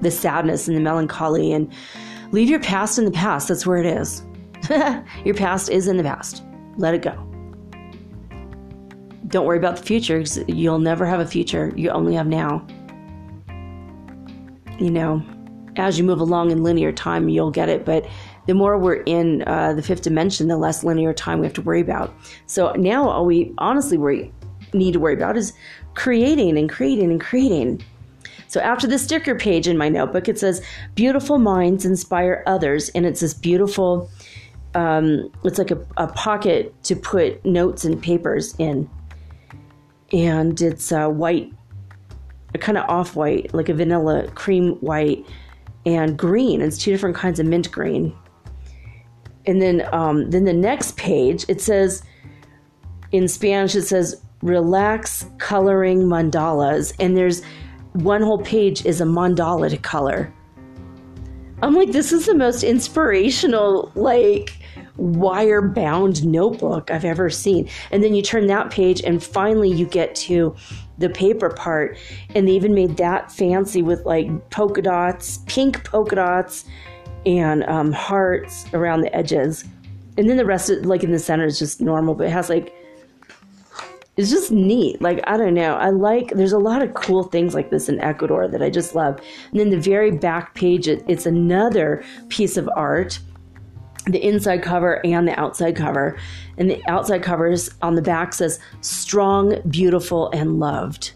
the 0.00 0.10
sadness 0.10 0.66
and 0.66 0.76
the 0.76 0.80
melancholy, 0.80 1.52
and 1.52 1.70
leave 2.32 2.48
your 2.48 2.60
past 2.60 2.98
in 2.98 3.04
the 3.04 3.10
past. 3.10 3.48
That's 3.48 3.66
where 3.66 3.78
it 3.78 3.86
is. 3.86 4.22
your 5.24 5.34
past 5.34 5.68
is 5.68 5.88
in 5.88 5.98
the 5.98 6.02
past. 6.02 6.42
Let 6.78 6.94
it 6.94 7.02
go. 7.02 7.12
Don't 9.28 9.44
worry 9.44 9.58
about 9.58 9.76
the 9.76 9.82
future 9.82 10.18
because 10.18 10.38
you'll 10.48 10.78
never 10.78 11.04
have 11.04 11.20
a 11.20 11.26
future. 11.26 11.72
You 11.76 11.90
only 11.90 12.14
have 12.14 12.26
now. 12.26 12.66
You 14.78 14.90
know, 14.90 15.22
as 15.76 15.98
you 15.98 16.04
move 16.04 16.20
along 16.20 16.50
in 16.50 16.62
linear 16.62 16.92
time, 16.92 17.28
you'll 17.28 17.50
get 17.50 17.68
it. 17.68 17.84
But 17.84 18.06
the 18.46 18.54
more 18.54 18.78
we're 18.78 19.02
in 19.02 19.42
uh, 19.46 19.74
the 19.74 19.82
fifth 19.82 20.02
dimension, 20.02 20.48
the 20.48 20.56
less 20.56 20.84
linear 20.84 21.12
time 21.12 21.40
we 21.40 21.46
have 21.46 21.54
to 21.54 21.62
worry 21.62 21.80
about. 21.80 22.14
So 22.46 22.72
now 22.72 23.08
all 23.08 23.26
we 23.26 23.52
honestly 23.58 23.98
worry 23.98 24.32
need 24.72 24.92
to 24.92 25.00
worry 25.00 25.14
about 25.14 25.36
is 25.36 25.52
creating 25.94 26.58
and 26.58 26.68
creating 26.68 27.10
and 27.10 27.20
creating. 27.20 27.82
So 28.48 28.60
after 28.60 28.86
the 28.86 28.98
sticker 28.98 29.34
page 29.34 29.66
in 29.66 29.76
my 29.76 29.88
notebook, 29.88 30.28
it 30.28 30.38
says 30.38 30.62
"Beautiful 30.94 31.38
minds 31.38 31.84
inspire 31.84 32.42
others," 32.46 32.88
and 32.90 33.04
it's 33.04 33.20
this 33.20 33.34
beautiful. 33.34 34.10
Um, 34.74 35.32
it's 35.42 35.58
like 35.58 35.70
a, 35.70 35.86
a, 35.96 36.06
pocket 36.08 36.74
to 36.84 36.96
put 36.96 37.42
notes 37.46 37.86
and 37.86 38.00
papers 38.00 38.54
in, 38.58 38.88
and 40.12 40.60
it's 40.60 40.92
uh, 40.92 41.08
white, 41.08 41.50
kind 42.58 42.78
of 42.78 42.88
off 42.88 43.16
white, 43.16 43.52
like 43.54 43.68
a 43.68 43.74
vanilla 43.74 44.28
cream 44.32 44.72
white, 44.76 45.24
and 45.84 46.16
green. 46.16 46.60
It's 46.60 46.78
two 46.78 46.90
different 46.90 47.16
kinds 47.16 47.38
of 47.38 47.46
mint 47.46 47.70
green. 47.70 48.16
And 49.46 49.62
then, 49.62 49.88
um, 49.92 50.30
then 50.30 50.44
the 50.44 50.52
next 50.52 50.96
page 50.96 51.44
it 51.48 51.60
says 51.60 52.02
in 53.12 53.28
Spanish 53.28 53.74
it 53.74 53.82
says 53.82 54.20
relax 54.42 55.26
coloring 55.38 56.02
mandalas 56.02 56.92
and 56.98 57.16
there's 57.16 57.42
one 57.94 58.22
whole 58.22 58.38
page 58.38 58.84
is 58.84 59.00
a 59.00 59.04
mandala 59.04 59.70
to 59.70 59.78
color 59.78 60.32
i'm 61.62 61.74
like 61.74 61.92
this 61.92 62.12
is 62.12 62.26
the 62.26 62.34
most 62.34 62.62
inspirational 62.62 63.90
like 63.94 64.58
wire 64.98 65.62
bound 65.62 66.24
notebook 66.26 66.90
i've 66.90 67.04
ever 67.04 67.30
seen 67.30 67.68
and 67.90 68.04
then 68.04 68.14
you 68.14 68.20
turn 68.20 68.46
that 68.46 68.70
page 68.70 69.00
and 69.02 69.22
finally 69.24 69.70
you 69.70 69.86
get 69.86 70.14
to 70.14 70.54
the 70.98 71.08
paper 71.10 71.50
part 71.50 71.96
and 72.34 72.48
they 72.48 72.52
even 72.52 72.74
made 72.74 72.96
that 72.96 73.30
fancy 73.30 73.82
with 73.82 74.04
like 74.04 74.50
polka 74.50 74.82
dots 74.82 75.40
pink 75.46 75.84
polka 75.84 76.16
dots 76.16 76.64
and 77.24 77.64
um, 77.64 77.92
hearts 77.92 78.64
around 78.72 79.00
the 79.00 79.14
edges 79.14 79.64
and 80.16 80.28
then 80.28 80.36
the 80.36 80.46
rest 80.46 80.70
of 80.70 80.86
like 80.86 81.02
in 81.02 81.12
the 81.12 81.18
center 81.18 81.44
is 81.44 81.58
just 81.58 81.80
normal 81.80 82.14
but 82.14 82.26
it 82.26 82.30
has 82.30 82.48
like 82.48 82.72
it's 84.16 84.30
just 84.30 84.50
neat. 84.50 85.02
Like, 85.02 85.20
I 85.26 85.36
don't 85.36 85.54
know. 85.54 85.74
I 85.74 85.90
like, 85.90 86.30
there's 86.30 86.52
a 86.52 86.58
lot 86.58 86.82
of 86.82 86.94
cool 86.94 87.24
things 87.24 87.54
like 87.54 87.70
this 87.70 87.88
in 87.88 88.00
Ecuador 88.00 88.48
that 88.48 88.62
I 88.62 88.70
just 88.70 88.94
love. 88.94 89.20
And 89.50 89.60
then 89.60 89.70
the 89.70 89.78
very 89.78 90.10
back 90.10 90.54
page, 90.54 90.88
it, 90.88 91.04
it's 91.06 91.26
another 91.26 92.02
piece 92.30 92.56
of 92.56 92.68
art 92.74 93.18
the 94.06 94.24
inside 94.24 94.62
cover 94.62 95.04
and 95.04 95.26
the 95.26 95.38
outside 95.38 95.76
cover. 95.76 96.16
And 96.58 96.70
the 96.70 96.82
outside 96.88 97.22
covers 97.22 97.70
on 97.82 97.94
the 97.94 98.02
back 98.02 98.32
says 98.32 98.58
strong, 98.80 99.60
beautiful, 99.68 100.30
and 100.30 100.58
loved. 100.58 101.12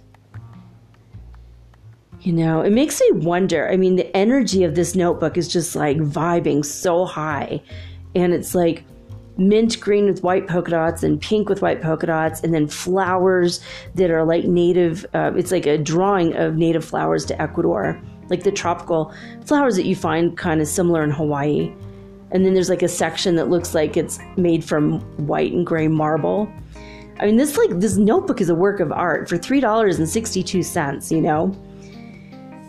You 2.20 2.33
know, 2.35 2.61
it 2.61 2.72
makes 2.72 3.00
me 3.00 3.12
wonder. 3.12 3.70
I 3.70 3.76
mean, 3.76 3.96
the 3.96 4.14
energy 4.14 4.64
of 4.64 4.74
this 4.74 4.94
notebook 4.94 5.38
is 5.38 5.48
just 5.48 5.74
like 5.74 5.96
vibing 5.98 6.64
so 6.64 7.07
high. 7.07 7.62
And 8.14 8.35
it's 8.35 8.55
like, 8.55 8.85
mint 9.38 9.81
green 9.81 10.05
with 10.05 10.22
white 10.22 10.46
polka 10.46 10.70
dots 10.70 11.03
and 11.03 11.18
pink 11.20 11.48
with 11.48 11.62
white 11.62 11.81
polka 11.81 12.07
dots, 12.07 12.42
and 12.42 12.53
then 12.53 12.66
flowers 12.66 13.61
that 13.94 14.11
are 14.11 14.24
like 14.24 14.44
native. 14.44 15.07
Uh, 15.14 15.33
it's 15.35 15.50
like 15.50 15.66
a 15.66 15.79
drawing 15.79 16.37
of 16.37 16.57
native 16.57 16.85
flowers 16.85 17.24
to 17.24 17.40
Ecuador, 17.40 17.98
like 18.29 18.42
the 18.42 18.53
tropical 18.53 19.14
flowers 19.46 19.76
that 19.76 19.87
you 19.87 19.96
find 19.96 20.37
kind 20.37 20.61
of 20.61 20.68
similar 20.68 21.03
in 21.03 21.11
Hawaii. 21.11 21.72
And 22.33 22.45
then 22.45 22.55
there's 22.55 22.69
like 22.69 22.83
a 22.83 22.88
section 22.88 23.35
that 23.37 23.49
looks 23.49 23.75
like 23.75 23.97
it's 23.97 24.19
made 24.37 24.64
from 24.64 25.01
white 25.27 25.53
and 25.53 25.66
gray 25.66 25.88
marble. 25.88 26.53
I 27.19 27.27
mean, 27.27 27.37
this 27.37 27.57
like 27.57 27.81
this 27.81 27.97
notebook 27.97 28.40
is 28.40 28.49
a 28.49 28.55
work 28.55 28.81
of 28.81 28.93
art 28.93 29.29
for 29.29 29.37
three 29.37 29.61
dollars 29.61 29.99
and 29.99 30.09
sixty 30.09 30.43
two 30.43 30.62
cents. 30.62 31.11
You 31.11 31.21
know, 31.21 31.57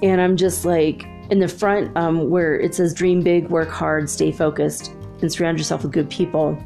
and 0.01 0.19
I'm 0.19 0.35
just 0.35 0.65
like 0.65 1.05
in 1.29 1.39
the 1.39 1.47
front 1.47 1.95
um, 1.95 2.29
where 2.29 2.59
it 2.59 2.75
says 2.75 2.93
"Dream 2.93 3.21
big, 3.21 3.49
work 3.49 3.69
hard, 3.69 4.09
stay 4.09 4.31
focused." 4.31 4.91
and 5.21 5.31
surround 5.31 5.57
yourself 5.57 5.83
with 5.83 5.91
good 5.91 6.09
people. 6.09 6.57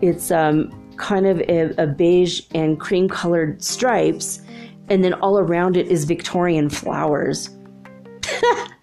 It's 0.00 0.30
um, 0.30 0.70
kind 0.96 1.26
of 1.26 1.40
a, 1.40 1.74
a 1.78 1.86
beige 1.86 2.42
and 2.54 2.78
cream 2.78 3.08
colored 3.08 3.62
stripes, 3.62 4.40
and 4.88 5.04
then 5.04 5.14
all 5.14 5.38
around 5.38 5.76
it 5.76 5.88
is 5.88 6.04
Victorian 6.04 6.70
flowers. 6.70 7.50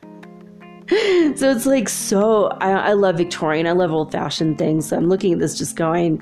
so 1.35 1.49
it's 1.49 1.65
like 1.65 1.87
so 1.87 2.47
I, 2.59 2.71
I, 2.71 2.93
love 2.93 3.15
Victorian. 3.15 3.65
I 3.65 3.71
love 3.71 3.93
old 3.93 4.11
fashioned 4.11 4.57
things. 4.57 4.91
I'm 4.91 5.07
looking 5.07 5.31
at 5.31 5.39
this 5.39 5.57
just 5.57 5.77
going, 5.77 6.21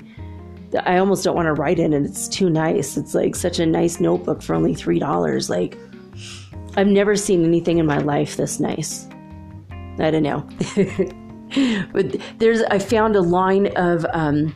I 0.86 0.98
almost 0.98 1.24
don't 1.24 1.34
want 1.34 1.46
to 1.46 1.54
write 1.54 1.80
in 1.80 1.92
it. 1.92 2.04
It's 2.04 2.28
too 2.28 2.48
nice. 2.48 2.96
It's 2.96 3.12
like 3.12 3.34
such 3.34 3.58
a 3.58 3.66
nice 3.66 3.98
notebook 3.98 4.42
for 4.42 4.54
only 4.54 4.74
three 4.74 5.00
dollars. 5.00 5.50
Like 5.50 5.76
I've 6.76 6.86
never 6.86 7.16
seen 7.16 7.44
anything 7.44 7.78
in 7.78 7.86
my 7.86 7.98
life 7.98 8.36
this 8.36 8.60
nice. 8.60 9.08
I 9.98 10.12
don't 10.12 10.22
know. 10.22 10.48
but 11.92 12.16
there's 12.38 12.62
I 12.62 12.78
found 12.78 13.16
a 13.16 13.22
line 13.22 13.76
of 13.76 14.06
um, 14.12 14.54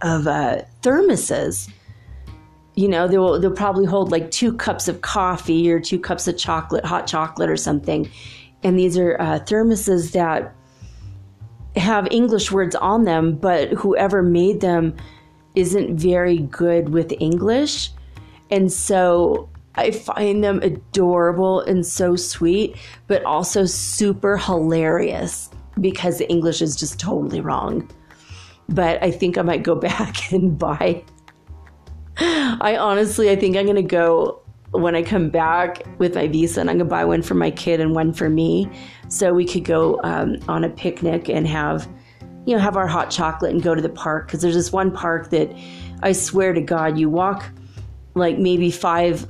of 0.00 0.26
uh, 0.26 0.62
thermoses. 0.80 1.70
You 2.74 2.88
know, 2.88 3.06
they'll 3.06 3.38
they'll 3.38 3.50
probably 3.50 3.84
hold 3.84 4.10
like 4.10 4.30
two 4.30 4.54
cups 4.54 4.88
of 4.88 5.02
coffee 5.02 5.70
or 5.70 5.78
two 5.78 5.98
cups 5.98 6.26
of 6.26 6.38
chocolate, 6.38 6.86
hot 6.86 7.06
chocolate 7.06 7.50
or 7.50 7.56
something, 7.58 8.10
and 8.62 8.78
these 8.78 8.96
are 8.96 9.20
uh, 9.20 9.40
thermoses 9.40 10.12
that 10.12 10.54
have 11.76 12.06
English 12.10 12.52
words 12.52 12.74
on 12.76 13.04
them, 13.04 13.36
but 13.36 13.70
whoever 13.70 14.22
made 14.22 14.60
them 14.60 14.94
isn't 15.54 15.96
very 15.96 16.38
good 16.38 16.90
with 16.90 17.12
English, 17.18 17.90
and 18.50 18.72
so 18.72 19.48
I 19.74 19.90
find 19.90 20.44
them 20.44 20.60
adorable 20.62 21.60
and 21.60 21.86
so 21.86 22.16
sweet, 22.16 22.76
but 23.06 23.24
also 23.24 23.64
super 23.64 24.36
hilarious 24.36 25.48
because 25.80 26.18
the 26.18 26.28
English 26.28 26.60
is 26.60 26.76
just 26.76 27.00
totally 27.00 27.40
wrong. 27.40 27.90
But 28.68 29.02
I 29.02 29.10
think 29.10 29.38
I 29.38 29.42
might 29.42 29.62
go 29.62 29.74
back 29.90 30.32
and 30.32 30.58
buy. 30.58 31.04
I 32.18 32.76
honestly, 32.78 33.30
I 33.30 33.36
think 33.36 33.56
I'm 33.56 33.64
going 33.64 33.76
to 33.76 33.82
go 33.82 34.41
when 34.72 34.94
I 34.94 35.02
come 35.02 35.28
back 35.28 35.84
with 35.98 36.14
my 36.14 36.26
visa 36.26 36.60
and 36.60 36.70
I'm 36.70 36.78
to 36.78 36.84
buy 36.84 37.04
one 37.04 37.22
for 37.22 37.34
my 37.34 37.50
kid 37.50 37.80
and 37.80 37.94
one 37.94 38.12
for 38.12 38.28
me. 38.28 38.68
So 39.08 39.32
we 39.32 39.44
could 39.44 39.64
go 39.64 40.00
um, 40.02 40.38
on 40.48 40.64
a 40.64 40.70
picnic 40.70 41.28
and 41.28 41.46
have, 41.46 41.88
you 42.46 42.56
know, 42.56 42.60
have 42.60 42.76
our 42.76 42.86
hot 42.86 43.10
chocolate 43.10 43.52
and 43.52 43.62
go 43.62 43.74
to 43.74 43.82
the 43.82 43.90
park. 43.90 44.26
Because 44.26 44.42
there's 44.42 44.54
this 44.54 44.72
one 44.72 44.90
park 44.90 45.30
that 45.30 45.54
I 46.02 46.12
swear 46.12 46.52
to 46.52 46.60
God, 46.60 46.98
you 46.98 47.08
walk 47.10 47.48
like 48.14 48.38
maybe 48.38 48.70
five 48.70 49.26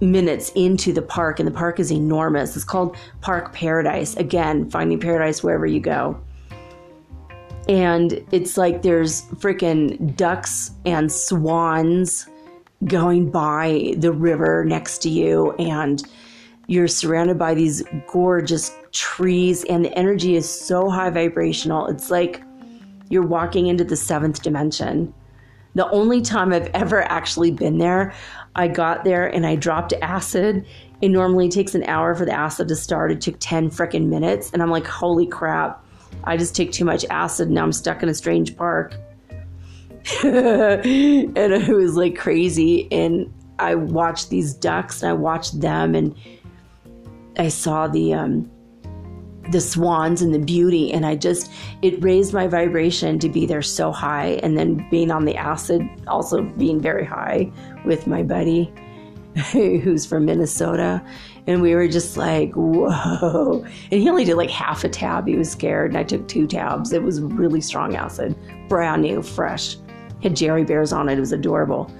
minutes 0.00 0.50
into 0.54 0.92
the 0.92 1.02
park, 1.02 1.38
and 1.38 1.46
the 1.46 1.52
park 1.52 1.78
is 1.78 1.92
enormous. 1.92 2.56
It's 2.56 2.64
called 2.64 2.96
Park 3.20 3.52
Paradise. 3.52 4.16
Again, 4.16 4.68
finding 4.68 4.98
paradise 4.98 5.42
wherever 5.42 5.64
you 5.64 5.80
go. 5.80 6.20
And 7.68 8.24
it's 8.32 8.56
like 8.56 8.82
there's 8.82 9.22
freaking 9.36 10.16
ducks 10.16 10.72
and 10.84 11.10
swans 11.10 12.26
going 12.84 13.30
by 13.30 13.94
the 13.96 14.12
river 14.12 14.64
next 14.64 14.98
to 15.02 15.08
you, 15.08 15.52
and 15.52 16.02
you're 16.66 16.88
surrounded 16.88 17.38
by 17.38 17.54
these 17.54 17.82
gorgeous 18.08 18.74
trees, 18.92 19.64
and 19.64 19.84
the 19.84 19.96
energy 19.98 20.36
is 20.36 20.48
so 20.48 20.88
high 20.88 21.10
vibrational. 21.10 21.86
It's 21.86 22.10
like 22.10 22.42
you're 23.08 23.26
walking 23.26 23.66
into 23.66 23.84
the 23.84 23.96
seventh 23.96 24.42
dimension. 24.42 25.12
The 25.74 25.88
only 25.90 26.20
time 26.20 26.52
I've 26.52 26.68
ever 26.74 27.02
actually 27.02 27.50
been 27.50 27.78
there, 27.78 28.14
I 28.56 28.68
got 28.68 29.04
there 29.04 29.26
and 29.26 29.46
I 29.46 29.56
dropped 29.56 29.94
acid. 30.02 30.66
It 31.00 31.08
normally 31.08 31.48
takes 31.48 31.74
an 31.74 31.84
hour 31.84 32.14
for 32.14 32.24
the 32.24 32.32
acid 32.32 32.68
to 32.68 32.76
start. 32.76 33.10
It 33.10 33.20
took 33.20 33.36
10 33.38 33.70
freaking 33.70 34.06
minutes. 34.06 34.50
And 34.52 34.62
I'm 34.62 34.70
like, 34.70 34.86
holy 34.86 35.26
crap. 35.26 35.82
I 36.24 36.36
just 36.36 36.54
take 36.54 36.72
too 36.72 36.84
much 36.84 37.04
acid 37.06 37.50
now 37.50 37.64
I'm 37.64 37.72
stuck 37.72 38.02
in 38.02 38.08
a 38.08 38.14
strange 38.14 38.56
park. 38.56 38.94
and 40.24 41.36
it 41.36 41.74
was 41.74 41.96
like 41.96 42.16
crazy. 42.16 42.88
And 42.90 43.32
I 43.58 43.74
watched 43.74 44.30
these 44.30 44.54
ducks 44.54 45.02
and 45.02 45.10
I 45.10 45.14
watched 45.14 45.60
them 45.60 45.94
and 45.94 46.14
I 47.38 47.48
saw 47.48 47.86
the 47.86 48.14
um, 48.14 48.50
the 49.50 49.60
swans 49.60 50.22
and 50.22 50.32
the 50.32 50.38
beauty 50.38 50.92
and 50.92 51.04
i 51.04 51.16
just 51.16 51.50
it 51.82 52.02
raised 52.02 52.32
my 52.32 52.46
vibration 52.46 53.18
to 53.18 53.28
be 53.28 53.44
there 53.44 53.62
so 53.62 53.90
high. 53.90 54.40
And 54.42 54.56
then 54.56 54.86
being 54.90 55.10
on 55.10 55.24
the 55.24 55.36
acid 55.36 55.82
also 56.06 56.42
being 56.42 56.80
very 56.80 57.04
high 57.04 57.52
with 57.84 58.06
my 58.06 58.22
buddy 58.22 58.72
who's 59.52 60.06
from 60.06 60.26
minnesota. 60.26 61.02
And 61.48 61.60
we 61.60 61.74
were 61.74 61.88
just 61.88 62.16
like 62.16 62.52
whoa. 62.54 63.64
And 63.90 64.00
he 64.00 64.08
only 64.08 64.24
did 64.24 64.36
like 64.36 64.50
half 64.50 64.84
a 64.84 64.88
tab. 64.88 65.26
He 65.26 65.36
was 65.36 65.50
scared 65.50 65.90
and 65.90 65.98
i 65.98 66.04
took 66.04 66.26
two 66.28 66.46
tabs. 66.46 66.92
It 66.92 67.02
was 67.02 67.20
really 67.20 67.60
strong 67.60 67.96
acid 67.96 68.36
brand 68.68 69.02
new 69.02 69.22
fresh 69.22 69.76
had 70.22 70.36
jerry 70.36 70.64
bears 70.64 70.92
on 70.92 71.08
it 71.08 71.16
it 71.16 71.20
was 71.20 71.32
adorable 71.32 71.90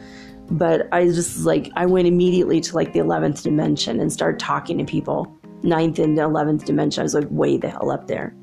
but 0.50 0.88
i 0.92 1.04
just 1.06 1.44
like 1.44 1.70
i 1.76 1.86
went 1.86 2.06
immediately 2.06 2.60
to 2.60 2.74
like 2.74 2.92
the 2.92 2.98
11th 2.98 3.42
dimension 3.42 4.00
and 4.00 4.12
started 4.12 4.38
talking 4.38 4.78
to 4.78 4.84
people 4.84 5.38
ninth 5.64 5.98
and 5.98 6.16
11th 6.18 6.64
dimension. 6.64 7.00
I 7.00 7.04
was 7.04 7.14
like 7.14 7.26
way 7.30 7.56
the 7.56 7.70
hell 7.70 7.90
up 7.90 8.06
there. 8.06 8.34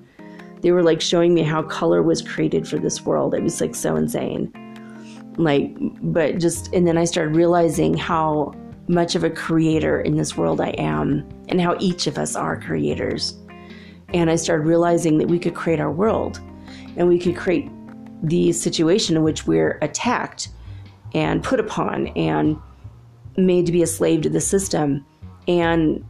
They 0.61 0.71
were 0.71 0.83
like 0.83 1.01
showing 1.01 1.33
me 1.33 1.43
how 1.43 1.63
color 1.63 2.03
was 2.03 2.21
created 2.21 2.67
for 2.67 2.77
this 2.77 3.05
world. 3.05 3.33
It 3.33 3.43
was 3.43 3.61
like 3.61 3.75
so 3.75 3.95
insane. 3.95 4.51
Like, 5.37 5.73
but 6.01 6.37
just, 6.37 6.73
and 6.73 6.85
then 6.85 6.97
I 6.97 7.05
started 7.05 7.35
realizing 7.35 7.95
how 7.95 8.53
much 8.87 9.15
of 9.15 9.23
a 9.23 9.29
creator 9.29 10.01
in 10.01 10.17
this 10.17 10.35
world 10.35 10.59
I 10.59 10.69
am 10.71 11.27
and 11.47 11.61
how 11.61 11.77
each 11.79 12.07
of 12.07 12.17
us 12.17 12.35
are 12.35 12.59
creators. 12.59 13.37
And 14.13 14.29
I 14.29 14.35
started 14.35 14.65
realizing 14.65 15.17
that 15.19 15.27
we 15.27 15.39
could 15.39 15.55
create 15.55 15.79
our 15.79 15.91
world 15.91 16.41
and 16.97 17.07
we 17.07 17.19
could 17.19 17.37
create 17.37 17.69
the 18.21 18.51
situation 18.51 19.15
in 19.15 19.23
which 19.23 19.47
we're 19.47 19.77
attacked 19.81 20.49
and 21.13 21.43
put 21.43 21.59
upon 21.59 22.07
and 22.09 22.57
made 23.37 23.65
to 23.65 23.71
be 23.71 23.81
a 23.81 23.87
slave 23.87 24.21
to 24.21 24.29
the 24.29 24.41
system. 24.41 25.05
And 25.47 26.05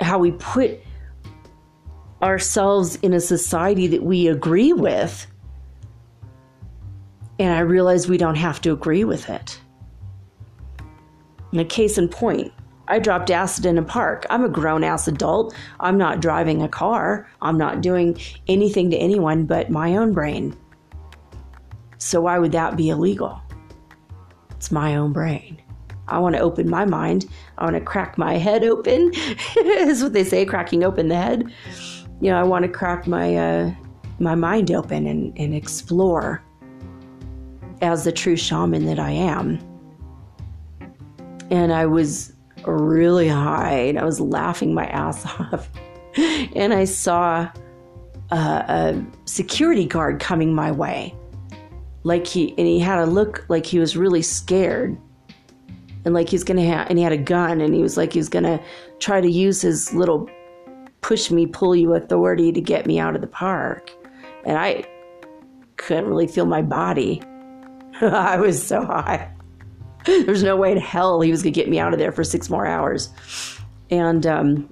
how 0.00 0.18
we 0.18 0.32
put 0.32 0.80
ourselves 2.22 2.96
in 2.96 3.12
a 3.12 3.20
society 3.20 3.86
that 3.88 4.02
we 4.02 4.28
agree 4.28 4.72
with. 4.72 5.26
And 7.38 7.52
I 7.52 7.60
realize 7.60 8.08
we 8.08 8.16
don't 8.16 8.36
have 8.36 8.60
to 8.62 8.72
agree 8.72 9.04
with 9.04 9.28
it. 9.28 9.60
And 11.52 11.60
a 11.60 11.64
case 11.64 11.98
in 11.98 12.08
point, 12.08 12.52
I 12.88 12.98
dropped 12.98 13.30
acid 13.30 13.66
in 13.66 13.78
a 13.78 13.82
park. 13.82 14.26
I'm 14.28 14.44
a 14.44 14.48
grown 14.48 14.84
ass 14.84 15.08
adult. 15.08 15.54
I'm 15.80 15.96
not 15.96 16.20
driving 16.20 16.62
a 16.62 16.68
car. 16.68 17.28
I'm 17.40 17.56
not 17.56 17.80
doing 17.80 18.18
anything 18.46 18.90
to 18.90 18.96
anyone 18.96 19.46
but 19.46 19.70
my 19.70 19.96
own 19.96 20.12
brain. 20.12 20.56
So 22.04 22.20
why 22.20 22.38
would 22.38 22.52
that 22.52 22.76
be 22.76 22.90
illegal? 22.90 23.40
It's 24.50 24.70
my 24.70 24.94
own 24.94 25.14
brain. 25.14 25.62
I 26.06 26.18
want 26.18 26.34
to 26.34 26.40
open 26.42 26.68
my 26.68 26.84
mind. 26.84 27.24
I 27.56 27.64
want 27.64 27.76
to 27.76 27.80
crack 27.80 28.18
my 28.18 28.34
head 28.36 28.62
open. 28.62 29.10
is 29.56 30.02
what 30.02 30.12
they 30.12 30.22
say, 30.22 30.44
cracking 30.44 30.84
open 30.84 31.08
the 31.08 31.16
head. 31.16 31.50
You 32.20 32.30
know, 32.30 32.38
I 32.38 32.42
want 32.42 32.64
to 32.64 32.68
crack 32.68 33.06
my 33.06 33.36
uh, 33.36 33.74
my 34.18 34.34
mind 34.34 34.70
open 34.70 35.06
and, 35.06 35.32
and 35.38 35.54
explore 35.54 36.44
as 37.80 38.04
the 38.04 38.12
true 38.12 38.36
shaman 38.36 38.84
that 38.84 38.98
I 38.98 39.10
am. 39.10 39.58
And 41.50 41.72
I 41.72 41.86
was 41.86 42.34
really 42.66 43.28
high 43.28 43.78
and 43.78 43.98
I 43.98 44.04
was 44.04 44.20
laughing 44.20 44.74
my 44.74 44.88
ass 44.88 45.24
off. 45.40 45.70
and 46.54 46.74
I 46.74 46.84
saw 46.84 47.50
a, 48.30 48.36
a 48.36 49.06
security 49.24 49.86
guard 49.86 50.20
coming 50.20 50.54
my 50.54 50.70
way. 50.70 51.14
Like 52.04 52.26
he, 52.26 52.50
and 52.50 52.66
he 52.66 52.78
had 52.78 52.98
a 52.98 53.06
look 53.06 53.44
like 53.48 53.66
he 53.66 53.78
was 53.78 53.96
really 53.96 54.22
scared. 54.22 54.96
And 56.04 56.12
like 56.12 56.28
he's 56.28 56.44
gonna 56.44 56.64
have 56.64 56.90
and 56.90 56.98
he 56.98 57.04
had 57.04 57.14
a 57.14 57.18
gun 57.18 57.62
and 57.62 57.74
he 57.74 57.80
was 57.80 57.96
like 57.96 58.12
he 58.12 58.18
was 58.18 58.28
gonna 58.28 58.62
try 58.98 59.22
to 59.22 59.30
use 59.30 59.62
his 59.62 59.94
little 59.94 60.28
push 61.00 61.30
me 61.30 61.46
pull 61.46 61.74
you 61.74 61.94
authority 61.94 62.52
to 62.52 62.60
get 62.60 62.86
me 62.86 62.98
out 62.98 63.14
of 63.14 63.22
the 63.22 63.26
park. 63.26 63.90
And 64.44 64.58
i 64.58 64.84
couldn't 65.76 66.06
really 66.06 66.26
feel 66.26 66.46
my 66.46 66.62
body. 66.62 67.22
I 68.00 68.38
was 68.38 68.64
so 68.64 68.84
high. 68.84 69.30
There's 70.04 70.42
no 70.42 70.56
way 70.56 70.72
in 70.72 70.78
hell 70.78 71.20
he 71.20 71.30
was 71.30 71.42
gonna 71.42 71.52
get 71.52 71.70
me 71.70 71.78
out 71.78 71.94
of 71.94 71.98
there 71.98 72.12
for 72.12 72.22
six 72.22 72.50
more 72.50 72.66
hours. 72.66 73.08
And 73.90 74.26
um, 74.26 74.68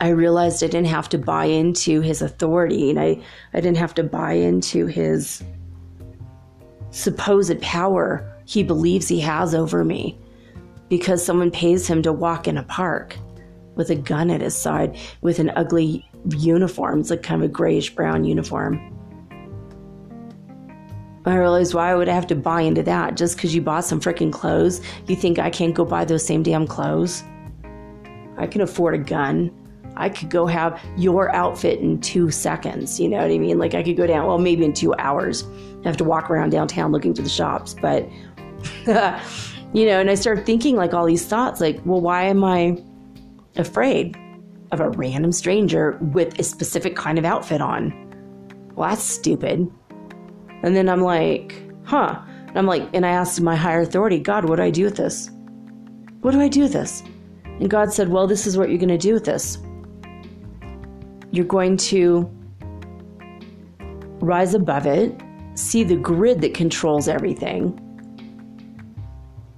I 0.00 0.08
realized 0.08 0.62
I 0.62 0.66
didn't 0.66 0.88
have 0.88 1.08
to 1.10 1.18
buy 1.18 1.44
into 1.44 2.00
his 2.00 2.22
authority 2.22 2.90
and 2.90 2.98
I, 2.98 3.22
I 3.54 3.60
didn't 3.60 3.76
have 3.76 3.94
to 3.94 4.02
buy 4.02 4.32
into 4.32 4.86
his 4.86 5.42
supposed 6.92 7.60
power 7.60 8.24
he 8.44 8.62
believes 8.62 9.08
he 9.08 9.20
has 9.20 9.54
over 9.54 9.84
me 9.84 10.18
because 10.88 11.24
someone 11.24 11.50
pays 11.50 11.86
him 11.86 12.02
to 12.02 12.12
walk 12.12 12.46
in 12.46 12.58
a 12.58 12.62
park 12.64 13.16
with 13.74 13.90
a 13.90 13.94
gun 13.94 14.30
at 14.30 14.42
his 14.42 14.54
side 14.54 14.96
with 15.22 15.38
an 15.38 15.50
ugly 15.56 16.06
uniform. 16.28 17.00
It's 17.00 17.10
like 17.10 17.22
kind 17.22 17.42
of 17.42 17.50
a 17.50 17.52
grayish 17.52 17.94
brown 17.94 18.24
uniform. 18.24 18.92
I 21.24 21.36
realized 21.36 21.72
why 21.72 21.90
I 21.90 21.94
would 21.94 22.08
have 22.08 22.26
to 22.28 22.34
buy 22.34 22.62
into 22.62 22.82
that 22.82 23.16
just 23.16 23.36
because 23.36 23.54
you 23.54 23.62
bought 23.62 23.84
some 23.84 24.00
freaking 24.00 24.32
clothes. 24.32 24.80
You 25.06 25.16
think 25.16 25.38
I 25.38 25.50
can't 25.50 25.74
go 25.74 25.84
buy 25.84 26.04
those 26.04 26.26
same 26.26 26.42
damn 26.42 26.66
clothes? 26.66 27.22
I 28.36 28.46
can 28.46 28.60
afford 28.60 28.94
a 28.94 28.98
gun. 28.98 29.50
I 29.96 30.08
could 30.08 30.30
go 30.30 30.46
have 30.46 30.80
your 30.96 31.34
outfit 31.34 31.78
in 31.78 32.00
two 32.00 32.30
seconds. 32.30 32.98
You 32.98 33.08
know 33.08 33.18
what 33.18 33.30
I 33.30 33.38
mean? 33.38 33.58
Like 33.58 33.74
I 33.74 33.82
could 33.82 33.96
go 33.96 34.06
down, 34.06 34.26
well, 34.26 34.38
maybe 34.38 34.64
in 34.64 34.72
two 34.72 34.94
hours. 34.94 35.44
I 35.84 35.88
have 35.88 35.96
to 35.98 36.04
walk 36.04 36.30
around 36.30 36.50
downtown 36.50 36.92
looking 36.92 37.14
for 37.14 37.22
the 37.22 37.28
shops, 37.28 37.74
but 37.80 38.08
you 39.72 39.86
know, 39.86 40.00
and 40.00 40.10
I 40.10 40.14
started 40.14 40.46
thinking 40.46 40.76
like 40.76 40.94
all 40.94 41.06
these 41.06 41.26
thoughts 41.26 41.60
like, 41.60 41.80
well, 41.84 42.00
why 42.00 42.24
am 42.24 42.44
I 42.44 42.78
afraid 43.56 44.16
of 44.70 44.80
a 44.80 44.90
random 44.90 45.32
stranger 45.32 45.98
with 46.12 46.38
a 46.38 46.42
specific 46.42 46.96
kind 46.96 47.18
of 47.18 47.24
outfit 47.24 47.60
on? 47.60 47.92
Well, 48.74 48.88
that's 48.88 49.02
stupid. 49.02 49.70
And 50.62 50.76
then 50.76 50.88
I'm 50.88 51.02
like, 51.02 51.62
huh. 51.84 52.20
And 52.48 52.58
I'm 52.58 52.66
like, 52.66 52.88
and 52.92 53.04
I 53.04 53.10
asked 53.10 53.40
my 53.40 53.56
higher 53.56 53.80
authority, 53.80 54.18
God, 54.18 54.44
what 54.48 54.56
do 54.56 54.62
I 54.62 54.70
do 54.70 54.84
with 54.84 54.96
this? 54.96 55.30
What 56.20 56.32
do 56.32 56.40
I 56.40 56.48
do 56.48 56.62
with 56.62 56.72
this? 56.72 57.02
And 57.44 57.68
God 57.68 57.92
said, 57.92 58.08
well, 58.08 58.26
this 58.26 58.46
is 58.46 58.56
what 58.56 58.68
you're 58.68 58.78
going 58.78 58.88
to 58.88 58.98
do 58.98 59.14
with 59.14 59.24
this. 59.24 59.58
You're 61.30 61.44
going 61.44 61.76
to 61.78 62.30
rise 64.20 64.54
above 64.54 64.86
it, 64.86 65.20
see 65.54 65.84
the 65.84 65.96
grid 65.96 66.40
that 66.40 66.54
controls 66.54 67.08
everything, 67.08 67.78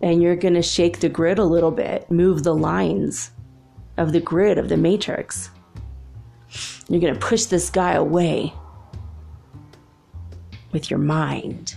and 0.02 0.22
you're 0.22 0.36
going 0.36 0.54
to 0.54 0.62
shake 0.62 1.00
the 1.00 1.08
grid 1.08 1.38
a 1.38 1.44
little 1.44 1.70
bit, 1.70 2.10
move 2.10 2.42
the 2.42 2.54
lines 2.54 3.30
of 3.96 4.12
the 4.12 4.20
grid 4.20 4.58
of 4.58 4.68
the 4.68 4.76
matrix. 4.76 5.50
You're 6.88 7.00
going 7.00 7.14
to 7.14 7.20
push 7.20 7.44
this 7.44 7.70
guy 7.70 7.92
away 7.92 8.52
with 10.72 10.90
your 10.90 10.98
mind. 10.98 11.76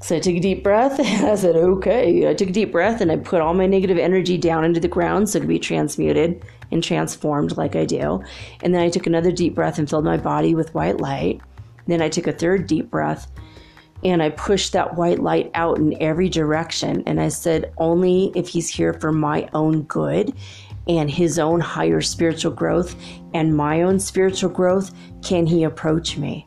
So 0.00 0.16
I 0.16 0.18
took 0.18 0.34
a 0.34 0.40
deep 0.40 0.64
breath 0.64 0.98
and 0.98 1.26
I 1.30 1.34
said, 1.36 1.54
okay. 1.54 2.28
I 2.28 2.34
took 2.34 2.48
a 2.48 2.52
deep 2.52 2.72
breath 2.72 3.00
and 3.00 3.12
I 3.12 3.16
put 3.16 3.40
all 3.40 3.54
my 3.54 3.66
negative 3.66 3.98
energy 3.98 4.36
down 4.36 4.64
into 4.64 4.80
the 4.80 4.88
ground 4.88 5.28
so 5.28 5.38
it 5.38 5.42
could 5.42 5.48
be 5.48 5.60
transmuted 5.60 6.44
and 6.72 6.82
transformed 6.82 7.56
like 7.56 7.76
I 7.76 7.84
do. 7.84 8.22
And 8.62 8.74
then 8.74 8.82
I 8.82 8.88
took 8.88 9.06
another 9.06 9.30
deep 9.30 9.54
breath 9.54 9.78
and 9.78 9.88
filled 9.88 10.04
my 10.04 10.16
body 10.16 10.54
with 10.54 10.74
white 10.74 11.00
light. 11.00 11.40
Then 11.86 12.02
I 12.02 12.08
took 12.08 12.26
a 12.26 12.32
third 12.32 12.66
deep 12.66 12.90
breath 12.90 13.30
and 14.04 14.22
I 14.22 14.30
pushed 14.30 14.72
that 14.72 14.96
white 14.96 15.20
light 15.20 15.50
out 15.54 15.78
in 15.78 16.00
every 16.02 16.28
direction. 16.28 17.02
And 17.06 17.20
I 17.20 17.28
said, 17.28 17.72
only 17.78 18.32
if 18.34 18.48
he's 18.48 18.68
here 18.68 18.94
for 18.94 19.12
my 19.12 19.48
own 19.52 19.82
good 19.82 20.34
and 20.88 21.10
his 21.10 21.38
own 21.38 21.60
higher 21.60 22.00
spiritual 22.00 22.52
growth 22.52 22.96
and 23.34 23.56
my 23.56 23.82
own 23.82 24.00
spiritual 24.00 24.50
growth 24.50 24.92
can 25.22 25.46
he 25.46 25.62
approach 25.62 26.18
me. 26.18 26.46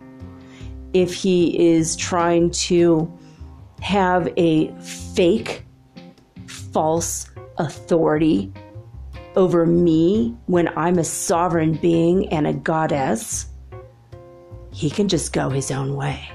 If 0.93 1.13
he 1.13 1.57
is 1.73 1.95
trying 1.95 2.51
to 2.51 3.11
have 3.81 4.29
a 4.37 4.73
fake, 4.81 5.65
false 6.47 7.29
authority 7.57 8.51
over 9.35 9.65
me 9.65 10.35
when 10.47 10.75
I'm 10.77 10.97
a 10.97 11.03
sovereign 11.03 11.73
being 11.73 12.29
and 12.29 12.47
a 12.47 12.53
goddess, 12.53 13.47
he 14.71 14.89
can 14.89 15.07
just 15.07 15.33
go 15.33 15.49
his 15.49 15.71
own 15.71 15.95
way. 15.95 16.29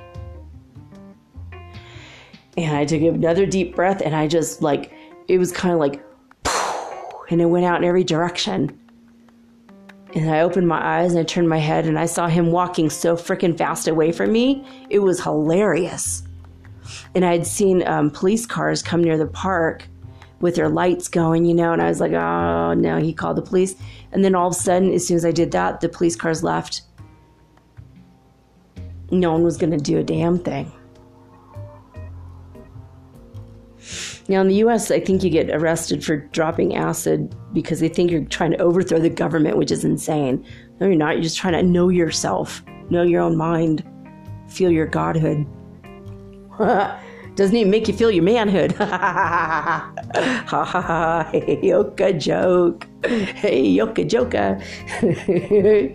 And 2.56 2.76
I 2.76 2.84
took 2.84 3.00
another 3.00 3.46
deep 3.46 3.74
breath 3.74 4.02
and 4.02 4.14
I 4.14 4.26
just 4.26 4.62
like, 4.62 4.92
it 5.28 5.38
was 5.38 5.52
kind 5.52 5.72
of 5.72 5.80
like, 5.80 6.04
and 7.30 7.40
it 7.40 7.46
went 7.46 7.64
out 7.64 7.78
in 7.78 7.84
every 7.84 8.04
direction. 8.04 8.76
And 10.14 10.28
I 10.28 10.40
opened 10.40 10.66
my 10.66 11.00
eyes 11.00 11.12
and 11.12 11.20
I 11.20 11.22
turned 11.22 11.48
my 11.48 11.58
head 11.58 11.86
and 11.86 11.98
I 11.98 12.06
saw 12.06 12.26
him 12.26 12.50
walking 12.50 12.90
so 12.90 13.16
freaking 13.16 13.56
fast 13.56 13.86
away 13.86 14.10
from 14.10 14.32
me. 14.32 14.66
It 14.90 14.98
was 14.98 15.22
hilarious. 15.22 16.24
And 17.14 17.24
I 17.24 17.32
had 17.32 17.46
seen 17.46 17.86
um, 17.86 18.10
police 18.10 18.46
cars 18.46 18.82
come 18.82 19.04
near 19.04 19.16
the 19.16 19.26
park 19.26 19.86
with 20.40 20.54
their 20.56 20.68
lights 20.68 21.08
going, 21.08 21.44
you 21.44 21.54
know, 21.54 21.72
and 21.72 21.82
I 21.82 21.88
was 21.88 22.00
like, 22.00 22.12
oh 22.12 22.74
no, 22.74 22.98
he 22.98 23.12
called 23.12 23.36
the 23.36 23.42
police. 23.42 23.74
And 24.12 24.24
then 24.24 24.34
all 24.34 24.48
of 24.48 24.52
a 24.52 24.58
sudden, 24.58 24.92
as 24.92 25.06
soon 25.06 25.16
as 25.16 25.24
I 25.24 25.32
did 25.32 25.52
that, 25.52 25.80
the 25.80 25.88
police 25.88 26.16
cars 26.16 26.42
left 26.42 26.82
no 29.10 29.32
one 29.32 29.42
was 29.42 29.56
going 29.56 29.70
to 29.70 29.76
do 29.76 29.98
a 29.98 30.02
damn 30.02 30.38
thing. 30.38 30.70
Now, 34.28 34.42
in 34.42 34.48
the 34.48 34.56
US, 34.56 34.90
I 34.90 35.00
think 35.00 35.24
you 35.24 35.30
get 35.30 35.50
arrested 35.50 36.04
for 36.04 36.18
dropping 36.18 36.76
acid 36.76 37.34
because 37.52 37.80
they 37.80 37.88
think 37.88 38.12
you're 38.12 38.24
trying 38.24 38.52
to 38.52 38.58
overthrow 38.58 39.00
the 39.00 39.10
government, 39.10 39.56
which 39.56 39.72
is 39.72 39.84
insane. 39.84 40.46
No, 40.78 40.86
you're 40.86 40.96
not. 40.96 41.14
You're 41.14 41.24
just 41.24 41.36
trying 41.36 41.54
to 41.54 41.62
know 41.62 41.88
yourself, 41.88 42.62
know 42.90 43.02
your 43.02 43.22
own 43.22 43.36
mind, 43.36 43.84
feel 44.48 44.70
your 44.70 44.86
godhood. 44.86 45.44
Doesn't 47.34 47.56
even 47.56 47.70
make 47.70 47.88
you 47.88 47.94
feel 47.94 48.10
your 48.10 48.22
manhood. 48.22 48.76
ha 50.14 50.64
ha 50.64 50.80
ha. 50.80 51.28
Hey, 51.32 51.60
yoka 51.62 52.12
joke. 52.12 52.86
Hey, 53.04 53.68
yoka 53.68 54.04
joka. 54.04 54.60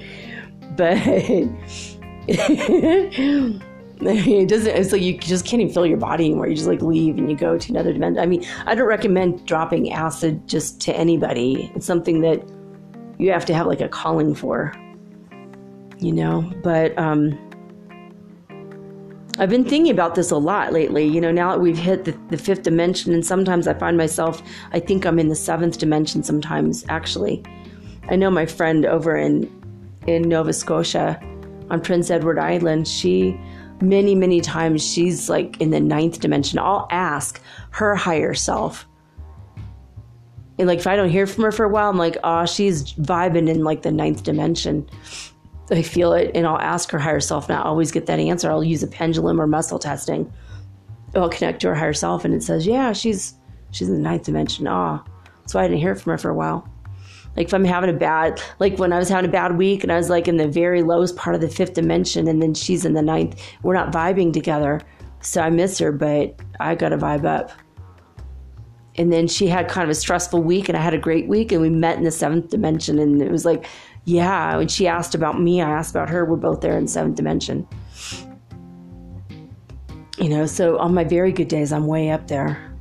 but 0.75 0.97
it 4.01 4.49
doesn't 4.49 4.75
it's 4.75 4.91
like 4.91 5.01
you 5.01 5.17
just 5.17 5.45
can't 5.45 5.61
even 5.61 5.73
feel 5.73 5.85
your 5.85 5.97
body 5.97 6.25
anymore 6.25 6.47
you 6.47 6.55
just 6.55 6.67
like 6.67 6.81
leave 6.81 7.17
and 7.17 7.29
you 7.29 7.37
go 7.37 7.57
to 7.57 7.71
another 7.71 7.93
dimension 7.93 8.21
i 8.21 8.25
mean 8.25 8.43
i 8.65 8.75
don't 8.75 8.87
recommend 8.87 9.45
dropping 9.45 9.93
acid 9.93 10.45
just 10.47 10.81
to 10.81 10.93
anybody 10.95 11.71
it's 11.75 11.85
something 11.85 12.21
that 12.21 12.43
you 13.17 13.31
have 13.31 13.45
to 13.45 13.53
have 13.53 13.67
like 13.67 13.79
a 13.79 13.87
calling 13.87 14.35
for 14.35 14.73
you 15.99 16.11
know 16.11 16.51
but 16.61 16.97
um 16.97 17.37
I've 19.37 19.49
been 19.49 19.65
thinking 19.65 19.91
about 19.91 20.15
this 20.15 20.31
a 20.31 20.37
lot 20.37 20.71
lately. 20.71 21.05
You 21.05 21.19
know, 21.19 21.31
now 21.31 21.51
that 21.51 21.59
we've 21.59 21.77
hit 21.77 22.05
the, 22.05 22.17
the, 22.29 22.37
fifth 22.37 22.63
dimension, 22.63 23.13
and 23.13 23.25
sometimes 23.25 23.67
I 23.67 23.73
find 23.73 23.97
myself, 23.97 24.41
I 24.71 24.79
think 24.79 25.05
I'm 25.05 25.19
in 25.19 25.27
the 25.27 25.35
seventh 25.35 25.77
dimension 25.77 26.23
sometimes, 26.23 26.85
actually. 26.87 27.43
I 28.09 28.15
know 28.15 28.29
my 28.29 28.45
friend 28.45 28.85
over 28.85 29.17
in, 29.17 29.51
in 30.07 30.23
Nova 30.23 30.53
Scotia 30.53 31.19
on 31.69 31.81
Prince 31.81 32.09
Edward 32.09 32.39
Island, 32.39 32.87
she 32.87 33.37
many, 33.81 34.15
many 34.15 34.39
times 34.39 34.85
she's 34.85 35.29
like 35.29 35.59
in 35.59 35.71
the 35.71 35.81
ninth 35.81 36.21
dimension. 36.21 36.59
I'll 36.59 36.87
ask 36.89 37.41
her 37.71 37.95
higher 37.95 38.33
self. 38.33 38.87
And 40.57 40.67
like 40.67 40.79
if 40.79 40.87
I 40.87 40.95
don't 40.95 41.09
hear 41.09 41.27
from 41.27 41.43
her 41.43 41.51
for 41.51 41.65
a 41.65 41.69
while, 41.69 41.89
I'm 41.89 41.97
like, 41.97 42.17
oh, 42.23 42.45
she's 42.45 42.93
vibing 42.93 43.49
in 43.49 43.65
like 43.65 43.81
the 43.81 43.91
ninth 43.91 44.23
dimension. 44.23 44.89
I 45.71 45.81
feel 45.81 46.13
it, 46.13 46.31
and 46.35 46.45
I'll 46.45 46.59
ask 46.59 46.91
her 46.91 46.99
higher 46.99 47.19
self. 47.19 47.49
and 47.49 47.57
I 47.57 47.63
always 47.63 47.91
get 47.91 48.05
that 48.05 48.19
answer. 48.19 48.51
I'll 48.51 48.63
use 48.63 48.83
a 48.83 48.87
pendulum 48.87 49.41
or 49.41 49.47
muscle 49.47 49.79
testing. 49.79 50.31
I'll 51.15 51.29
connect 51.29 51.61
to 51.61 51.69
her 51.69 51.75
higher 51.75 51.93
self, 51.93 52.25
and 52.25 52.33
it 52.33 52.43
says, 52.43 52.67
yeah, 52.67 52.93
she's 52.93 53.35
she's 53.71 53.89
in 53.89 53.95
the 53.95 54.01
ninth 54.01 54.23
dimension. 54.23 54.67
Ah, 54.67 55.03
oh. 55.03 55.11
so 55.45 55.59
I 55.59 55.63
didn't 55.67 55.79
hear 55.79 55.95
from 55.95 56.11
her 56.11 56.17
for 56.17 56.29
a 56.29 56.35
while. 56.35 56.69
Like 57.35 57.47
if 57.47 57.53
I'm 57.53 57.65
having 57.65 57.89
a 57.89 57.93
bad, 57.93 58.41
like 58.59 58.79
when 58.79 58.93
I 58.93 58.97
was 58.97 59.09
having 59.09 59.29
a 59.29 59.31
bad 59.31 59.57
week 59.57 59.83
and 59.83 59.91
I 59.91 59.97
was 59.97 60.09
like 60.09 60.27
in 60.27 60.37
the 60.37 60.47
very 60.47 60.83
lowest 60.83 61.17
part 61.17 61.35
of 61.35 61.41
the 61.41 61.49
fifth 61.49 61.73
dimension 61.73 62.27
and 62.27 62.41
then 62.41 62.53
she's 62.53 62.85
in 62.85 62.93
the 62.93 63.01
ninth, 63.01 63.41
we're 63.61 63.73
not 63.73 63.91
vibing 63.91 64.31
together. 64.31 64.79
So 65.21 65.41
I 65.41 65.49
miss 65.49 65.77
her, 65.79 65.91
but 65.91 66.39
I 66.59 66.75
got 66.75 66.89
to 66.89 66.97
vibe 66.97 67.25
up. 67.25 67.51
And 68.97 69.11
then 69.11 69.27
she 69.27 69.47
had 69.47 69.67
kind 69.67 69.83
of 69.83 69.89
a 69.89 69.95
stressful 69.95 70.41
week 70.43 70.69
and 70.69 70.77
I 70.77 70.81
had 70.81 70.93
a 70.93 70.97
great 70.97 71.27
week 71.27 71.51
and 71.51 71.61
we 71.61 71.69
met 71.69 71.97
in 71.97 72.05
the 72.05 72.11
seventh 72.11 72.49
dimension 72.49 72.99
and 72.99 73.21
it 73.21 73.31
was 73.31 73.43
like, 73.43 73.65
yeah. 74.05 74.57
When 74.57 74.67
she 74.67 74.87
asked 74.87 75.15
about 75.15 75.39
me, 75.39 75.61
I 75.61 75.69
asked 75.69 75.91
about 75.91 76.09
her. 76.09 76.25
We're 76.25 76.37
both 76.37 76.61
there 76.61 76.77
in 76.77 76.87
seventh 76.87 77.15
dimension. 77.15 77.67
You 80.17 80.29
know, 80.29 80.45
so 80.45 80.77
on 80.77 80.93
my 80.93 81.03
very 81.03 81.31
good 81.31 81.49
days, 81.49 81.73
I'm 81.73 81.87
way 81.87 82.09
up 82.09 82.27
there 82.27 82.75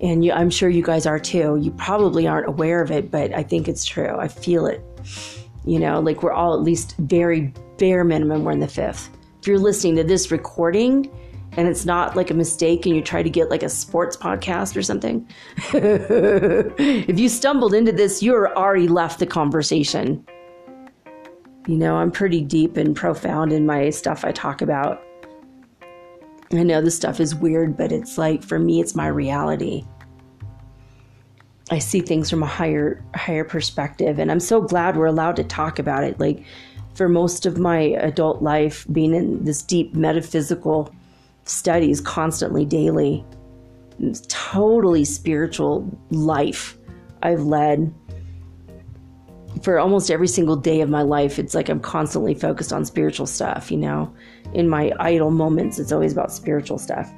and 0.00 0.24
you, 0.24 0.32
I'm 0.32 0.50
sure 0.50 0.68
you 0.68 0.82
guys 0.82 1.06
are 1.06 1.18
too. 1.18 1.58
You 1.60 1.70
probably 1.72 2.26
aren't 2.26 2.46
aware 2.46 2.82
of 2.82 2.90
it, 2.90 3.10
but 3.10 3.32
I 3.34 3.42
think 3.42 3.68
it's 3.68 3.84
true. 3.84 4.16
I 4.18 4.28
feel 4.28 4.66
it. 4.66 4.82
You 5.64 5.78
know, 5.78 6.00
like 6.00 6.22
we're 6.22 6.32
all 6.32 6.54
at 6.54 6.62
least 6.62 6.96
very 6.98 7.52
bare 7.78 8.04
minimum, 8.04 8.44
we're 8.44 8.52
in 8.52 8.60
the 8.60 8.68
fifth. 8.68 9.10
If 9.40 9.46
you're 9.46 9.58
listening 9.58 9.96
to 9.96 10.04
this 10.04 10.30
recording 10.30 11.10
and 11.58 11.66
it's 11.66 11.84
not 11.84 12.14
like 12.14 12.30
a 12.30 12.34
mistake 12.34 12.86
and 12.86 12.94
you 12.94 13.02
try 13.02 13.20
to 13.20 13.28
get 13.28 13.50
like 13.50 13.64
a 13.64 13.68
sports 13.68 14.16
podcast 14.16 14.76
or 14.76 14.82
something, 14.82 15.28
if 15.74 17.18
you 17.18 17.28
stumbled 17.28 17.74
into 17.74 17.90
this, 17.90 18.22
you're 18.22 18.56
already 18.56 18.86
left 18.86 19.18
the 19.18 19.26
conversation. 19.26 20.24
You 21.66 21.74
know, 21.74 21.96
I'm 21.96 22.12
pretty 22.12 22.42
deep 22.42 22.76
and 22.76 22.94
profound 22.94 23.52
in 23.52 23.66
my 23.66 23.90
stuff 23.90 24.24
I 24.24 24.30
talk 24.30 24.62
about. 24.62 25.02
I 26.52 26.62
know 26.62 26.80
this 26.80 26.94
stuff 26.94 27.18
is 27.18 27.34
weird, 27.34 27.76
but 27.76 27.90
it's 27.90 28.16
like 28.16 28.44
for 28.44 28.60
me, 28.60 28.80
it's 28.80 28.94
my 28.94 29.08
reality. 29.08 29.84
I 31.72 31.80
see 31.80 32.00
things 32.00 32.30
from 32.30 32.44
a 32.44 32.46
higher 32.46 33.04
higher 33.16 33.44
perspective, 33.44 34.20
and 34.20 34.30
I'm 34.30 34.38
so 34.38 34.60
glad 34.60 34.96
we're 34.96 35.06
allowed 35.06 35.34
to 35.36 35.44
talk 35.44 35.80
about 35.80 36.04
it. 36.04 36.20
Like 36.20 36.44
for 36.94 37.08
most 37.08 37.46
of 37.46 37.58
my 37.58 37.80
adult 37.80 38.42
life, 38.42 38.86
being 38.92 39.12
in 39.12 39.44
this 39.44 39.60
deep 39.60 39.92
metaphysical 39.92 40.94
studies 41.48 42.00
constantly, 42.00 42.64
daily, 42.64 43.24
totally 44.28 45.04
spiritual 45.04 45.88
life 46.10 46.76
I've 47.22 47.42
led 47.42 47.92
for 49.62 49.78
almost 49.78 50.10
every 50.10 50.28
single 50.28 50.56
day 50.56 50.80
of 50.82 50.88
my 50.88 51.02
life. 51.02 51.38
It's 51.38 51.54
like 51.54 51.68
I'm 51.68 51.80
constantly 51.80 52.34
focused 52.34 52.72
on 52.72 52.84
spiritual 52.84 53.26
stuff, 53.26 53.70
you 53.70 53.78
know 53.78 54.14
in 54.54 54.68
my 54.68 54.92
idle 54.98 55.30
moments, 55.30 55.78
it's 55.78 55.92
always 55.92 56.12
about 56.12 56.32
spiritual 56.32 56.78
stuff. 56.78 57.12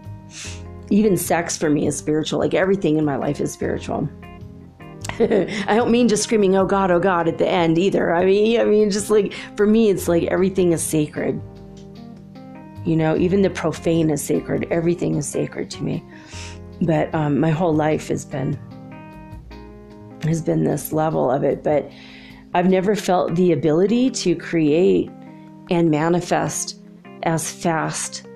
Even 0.90 1.16
sex 1.16 1.56
for 1.56 1.70
me 1.70 1.86
is 1.86 1.96
spiritual. 1.96 2.38
Like 2.38 2.54
everything 2.54 2.98
in 2.98 3.04
my 3.04 3.16
life 3.16 3.40
is 3.40 3.52
spiritual. 3.52 4.08
I 5.20 5.76
don't 5.76 5.90
mean 5.90 6.08
just 6.08 6.24
screaming, 6.24 6.56
"Oh 6.56 6.66
God, 6.66 6.90
oh 6.90 6.98
God" 6.98 7.28
at 7.28 7.38
the 7.38 7.48
end 7.48 7.78
either. 7.78 8.14
I 8.14 8.24
mean, 8.24 8.60
I 8.60 8.64
mean, 8.64 8.90
just 8.90 9.10
like 9.10 9.32
for 9.56 9.66
me, 9.66 9.90
it's 9.90 10.08
like 10.08 10.24
everything 10.24 10.72
is 10.72 10.82
sacred. 10.82 11.40
You 12.84 12.96
know, 12.96 13.16
even 13.16 13.42
the 13.42 13.50
profane 13.50 14.10
is 14.10 14.22
sacred. 14.22 14.66
Everything 14.70 15.16
is 15.16 15.28
sacred 15.28 15.70
to 15.72 15.82
me. 15.82 16.04
But 16.80 17.14
um, 17.14 17.38
my 17.38 17.50
whole 17.50 17.74
life 17.74 18.08
has 18.08 18.24
been 18.24 18.58
has 20.24 20.42
been 20.42 20.64
this 20.64 20.92
level 20.92 21.30
of 21.30 21.44
it. 21.44 21.62
But 21.62 21.90
I've 22.54 22.68
never 22.68 22.96
felt 22.96 23.34
the 23.36 23.52
ability 23.52 24.10
to 24.10 24.34
create 24.34 25.10
and 25.70 25.90
manifest 25.90 26.76
as 27.22 27.50
fast 27.50 28.26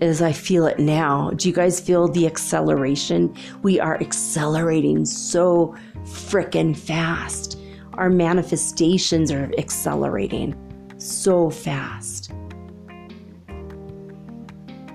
as 0.00 0.22
I 0.22 0.32
feel 0.32 0.66
it 0.66 0.78
now. 0.78 1.30
Do 1.30 1.48
you 1.48 1.54
guys 1.54 1.80
feel 1.80 2.08
the 2.08 2.26
acceleration? 2.26 3.34
We 3.62 3.78
are 3.78 4.00
accelerating 4.00 5.04
so 5.04 5.74
freaking 6.04 6.76
fast. 6.76 7.58
Our 7.94 8.10
manifestations 8.10 9.30
are 9.30 9.52
accelerating 9.58 10.54
so 10.98 11.50
fast. 11.50 12.32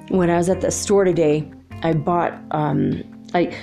When 0.10 0.30
I 0.30 0.38
was 0.38 0.50
at 0.50 0.62
the 0.62 0.72
store 0.72 1.04
today, 1.04 1.50
I 1.84 1.94
bought 1.94 2.40
um 2.52 3.04
I 3.34 3.56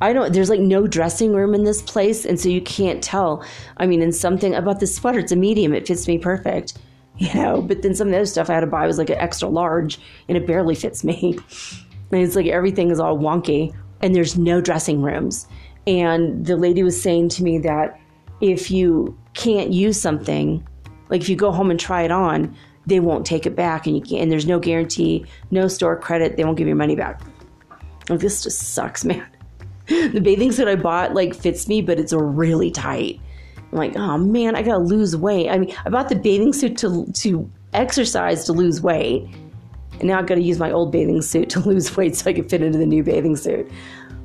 I 0.00 0.12
don't 0.12 0.32
there's 0.32 0.50
like 0.50 0.60
no 0.60 0.86
dressing 0.86 1.32
room 1.34 1.54
in 1.54 1.64
this 1.64 1.82
place 1.82 2.24
and 2.24 2.38
so 2.38 2.48
you 2.48 2.60
can't 2.60 3.02
tell. 3.02 3.44
I 3.76 3.86
mean, 3.86 4.02
in 4.02 4.12
something 4.12 4.54
about 4.54 4.80
this 4.80 4.94
sweater, 4.94 5.18
it's 5.18 5.32
a 5.32 5.36
medium, 5.36 5.74
it 5.74 5.86
fits 5.86 6.08
me 6.08 6.18
perfect 6.18 6.78
you 7.18 7.32
know. 7.34 7.60
But 7.60 7.82
then 7.82 7.94
some 7.94 8.08
of 8.08 8.12
the 8.12 8.18
other 8.18 8.26
stuff 8.26 8.48
I 8.48 8.54
had 8.54 8.60
to 8.60 8.66
buy 8.66 8.86
was 8.86 8.98
like 8.98 9.10
an 9.10 9.18
extra 9.18 9.48
large, 9.48 9.98
and 10.28 10.36
it 10.36 10.46
barely 10.46 10.74
fits 10.74 11.04
me. 11.04 11.38
And 12.10 12.22
it's 12.22 12.36
like 12.36 12.46
everything 12.46 12.90
is 12.90 13.00
all 13.00 13.18
wonky, 13.18 13.76
and 14.00 14.14
there's 14.14 14.38
no 14.38 14.62
dressing 14.62 15.02
rooms. 15.02 15.46
And 15.86 16.46
the 16.46 16.56
lady 16.56 16.82
was 16.82 16.98
saying 16.98 17.28
to 17.30 17.44
me 17.44 17.58
that 17.58 18.00
if 18.40 18.70
you 18.70 19.14
can't 19.34 19.74
use 19.74 20.00
something, 20.00 20.66
like 21.10 21.20
if 21.20 21.28
you 21.28 21.36
go 21.36 21.52
home 21.52 21.70
and 21.70 21.78
try 21.78 22.04
it 22.04 22.10
on, 22.10 22.56
they 22.88 23.00
won't 23.00 23.26
take 23.26 23.46
it 23.46 23.54
back, 23.54 23.86
and 23.86 23.94
you 23.94 24.02
can't. 24.02 24.22
And 24.22 24.32
there's 24.32 24.46
no 24.46 24.58
guarantee, 24.58 25.26
no 25.50 25.68
store 25.68 25.96
credit. 25.96 26.36
They 26.36 26.44
won't 26.44 26.56
give 26.56 26.66
your 26.66 26.76
money 26.76 26.96
back. 26.96 27.20
Like 28.08 28.20
this 28.20 28.42
just 28.42 28.74
sucks, 28.74 29.04
man. 29.04 29.26
The 29.86 30.20
bathing 30.20 30.52
suit 30.52 30.68
I 30.68 30.76
bought 30.76 31.14
like 31.14 31.34
fits 31.34 31.68
me, 31.68 31.80
but 31.82 31.98
it's 31.98 32.12
really 32.12 32.70
tight. 32.70 33.20
I'm 33.70 33.78
like, 33.78 33.96
oh 33.96 34.18
man, 34.18 34.56
I 34.56 34.62
gotta 34.62 34.82
lose 34.82 35.16
weight. 35.16 35.50
I 35.50 35.58
mean, 35.58 35.74
I 35.84 35.90
bought 35.90 36.08
the 36.08 36.16
bathing 36.16 36.52
suit 36.52 36.76
to 36.78 37.06
to 37.06 37.50
exercise 37.74 38.44
to 38.44 38.52
lose 38.52 38.80
weight, 38.80 39.28
and 39.92 40.04
now 40.04 40.18
I've 40.18 40.26
got 40.26 40.36
to 40.36 40.42
use 40.42 40.58
my 40.58 40.70
old 40.70 40.92
bathing 40.92 41.22
suit 41.22 41.50
to 41.50 41.60
lose 41.68 41.94
weight 41.96 42.16
so 42.16 42.30
I 42.30 42.32
can 42.32 42.48
fit 42.48 42.62
into 42.62 42.78
the 42.78 42.86
new 42.86 43.02
bathing 43.02 43.36
suit. 43.36 43.70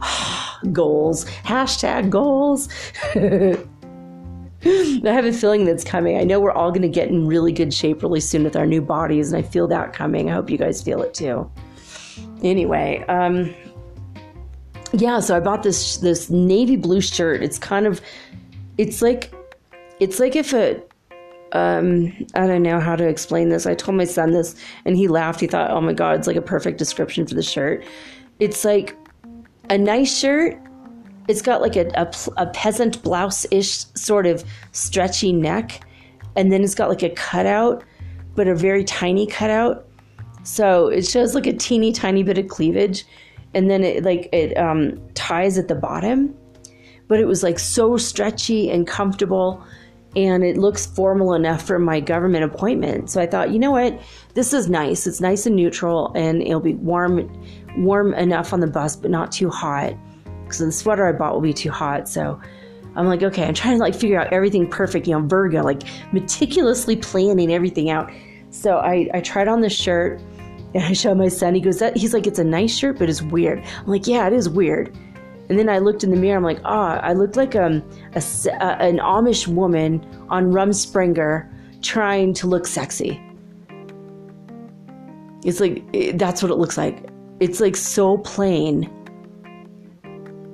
goals. 0.72 1.26
Hashtag 1.44 2.10
goals. 2.10 2.70
I 4.66 5.12
have 5.12 5.26
a 5.26 5.34
feeling 5.34 5.66
that's 5.66 5.84
coming. 5.84 6.18
I 6.18 6.24
know 6.24 6.40
we're 6.40 6.52
all 6.52 6.72
going 6.72 6.84
to 6.84 6.88
get 6.88 7.10
in 7.10 7.28
really 7.28 7.52
good 7.52 7.74
shape 7.74 8.02
really 8.02 8.20
soon 8.20 8.44
with 8.44 8.56
our 8.56 8.66
new 8.66 8.82
bodies, 8.82 9.32
and 9.32 9.44
I 9.44 9.48
feel 9.48 9.68
that 9.68 9.94
coming. 9.94 10.30
I 10.30 10.34
hope 10.34 10.50
you 10.50 10.58
guys 10.58 10.82
feel 10.82 11.02
it 11.02 11.14
too. 11.14 11.50
Anyway, 12.44 13.04
um, 13.08 13.54
yeah, 14.94 15.20
so 15.20 15.36
I 15.36 15.40
bought 15.40 15.64
this 15.64 15.98
this 15.98 16.30
navy 16.30 16.76
blue 16.76 17.02
shirt. 17.02 17.42
It's 17.42 17.58
kind 17.58 17.86
of 17.86 18.02
it's 18.78 19.02
like 19.02 19.34
it's 20.00 20.20
like 20.20 20.36
if 20.36 20.54
a 20.54 20.82
um, 21.54 22.12
I 22.34 22.48
don't 22.48 22.64
know 22.64 22.80
how 22.80 22.96
to 22.96 23.08
explain 23.08 23.50
this. 23.50 23.66
I 23.66 23.76
told 23.76 23.96
my 23.96 24.06
son 24.06 24.32
this 24.32 24.56
and 24.86 24.98
he 24.98 25.08
laughed. 25.08 25.40
He 25.40 25.48
thought, 25.48 25.70
oh 25.72 25.82
my 25.82 25.94
God, 25.94 26.18
it's 26.18 26.28
like 26.28 26.36
a 26.36 26.42
perfect 26.42 26.80
description 26.80 27.28
for 27.28 27.36
the 27.36 27.44
shirt. 27.44 27.86
It's 28.40 28.66
like 28.66 28.96
a 29.70 29.78
nice 29.78 30.18
shirt. 30.18 30.60
It's 31.28 31.42
got 31.42 31.62
like 31.62 31.76
a, 31.76 31.88
a, 31.96 32.12
a 32.38 32.48
peasant 32.48 33.02
blouse 33.04 33.46
ish 33.52 33.86
sort 33.96 34.26
of 34.26 34.44
stretchy 34.72 35.32
neck. 35.32 35.82
And 36.36 36.52
then 36.52 36.64
it's 36.64 36.76
got 36.76 36.90
like 36.90 37.04
a 37.04 37.10
cutout, 37.12 37.84
but 38.36 38.48
a 38.48 38.56
very 38.56 38.84
tiny 38.84 39.28
cutout. 39.28 39.88
So 40.44 40.88
it 40.88 41.08
shows 41.08 41.36
like 41.36 41.48
a 41.48 41.54
teeny 41.54 41.92
tiny 41.94 42.24
bit 42.24 42.38
of 42.38 42.48
cleavage. 42.48 43.06
and 43.54 43.70
then 43.70 43.84
it 43.84 44.04
like 44.04 44.30
it 44.32 44.58
um, 44.58 45.00
ties 45.14 45.58
at 45.58 45.68
the 45.68 45.76
bottom. 45.76 46.34
But 47.08 47.20
it 47.20 47.26
was 47.26 47.44
like 47.44 47.60
so 47.60 47.98
stretchy 47.98 48.72
and 48.72 48.88
comfortable, 48.88 49.64
and 50.16 50.44
it 50.44 50.58
looks 50.58 50.86
formal 50.86 51.34
enough 51.34 51.66
for 51.66 51.78
my 51.78 52.00
government 52.00 52.44
appointment. 52.44 53.10
So 53.10 53.22
I 53.22 53.28
thought, 53.28 53.52
you 53.52 53.60
know 53.60 53.72
what, 53.72 54.00
this 54.36 54.54
is 54.54 54.70
nice. 54.70 55.06
It's 55.06 55.22
nice 55.22 55.46
and 55.46 55.56
neutral, 55.56 56.12
and 56.16 56.42
it'll 56.42 56.60
be 56.62 56.76
warm, 56.76 57.30
warm 57.78 58.14
enough 58.14 58.54
on 58.54 58.62
the 58.62 58.68
bus, 58.68 58.96
but 58.96 59.12
not 59.12 59.32
too 59.32 59.50
hot. 59.50 59.94
Because 60.54 60.68
the 60.68 60.72
sweater 60.72 61.06
I 61.08 61.12
bought 61.12 61.34
will 61.34 61.42
be 61.42 61.54
too 61.54 61.72
hot. 61.72 62.08
So 62.08 62.40
I'm 62.96 63.08
like, 63.08 63.24
okay, 63.24 63.46
I'm 63.46 63.54
trying 63.54 63.78
to 63.78 63.84
like 63.84 63.96
figure 63.96 64.20
out 64.20 64.32
everything 64.32 64.70
perfect, 64.70 65.08
you 65.08 65.14
know, 65.14 65.26
Virgo, 65.26 65.64
like 65.64 65.82
meticulously 66.12 66.96
planning 66.96 67.52
everything 67.52 67.90
out. 67.90 68.12
So 68.52 68.78
I, 68.78 69.10
I 69.14 69.22
tried 69.22 69.48
on 69.48 69.62
this 69.62 69.74
shirt 69.74 70.22
and 70.76 70.84
I 70.84 70.94
showed 70.94 71.18
my 71.18 71.28
son. 71.28 71.56
He 71.56 71.62
goes, 71.62 71.80
that, 71.80 71.98
he's 71.98 72.14
like, 72.14 72.28
it's 72.28 72.38
a 72.38 72.44
nice 72.44 72.78
shirt, 72.78 73.00
but 73.00 73.10
it's 73.10 73.22
weird. 73.22 73.64
I'm 73.80 73.88
like, 73.88 74.06
yeah, 74.06 74.28
it 74.28 74.34
is 74.34 74.48
weird. 74.48 74.96
And 75.50 75.58
then 75.58 75.70
I 75.70 75.80
looked 75.80 76.04
in 76.04 76.12
the 76.12 76.16
mirror. 76.16 76.38
I'm 76.38 76.44
like, 76.44 76.60
ah, 76.66 76.98
oh, 76.98 77.00
I 77.00 77.14
looked 77.14 77.36
like 77.36 77.56
um, 77.56 77.84
a, 78.14 78.22
an 78.80 79.00
Amish 79.00 79.48
woman 79.48 80.06
on 80.30 80.52
Rumspringa 80.52 81.82
trying 81.82 82.34
to 82.36 82.48
look 82.48 82.68
sexy. 82.68 83.20
It's 85.44 85.60
like, 85.60 85.84
it, 85.94 86.18
that's 86.20 86.42
what 86.42 86.52
it 86.52 86.56
looks 86.56 86.78
like. 86.78 87.10
It's 87.40 87.60
like 87.60 87.76
so 87.76 88.20
plain. 88.20 88.90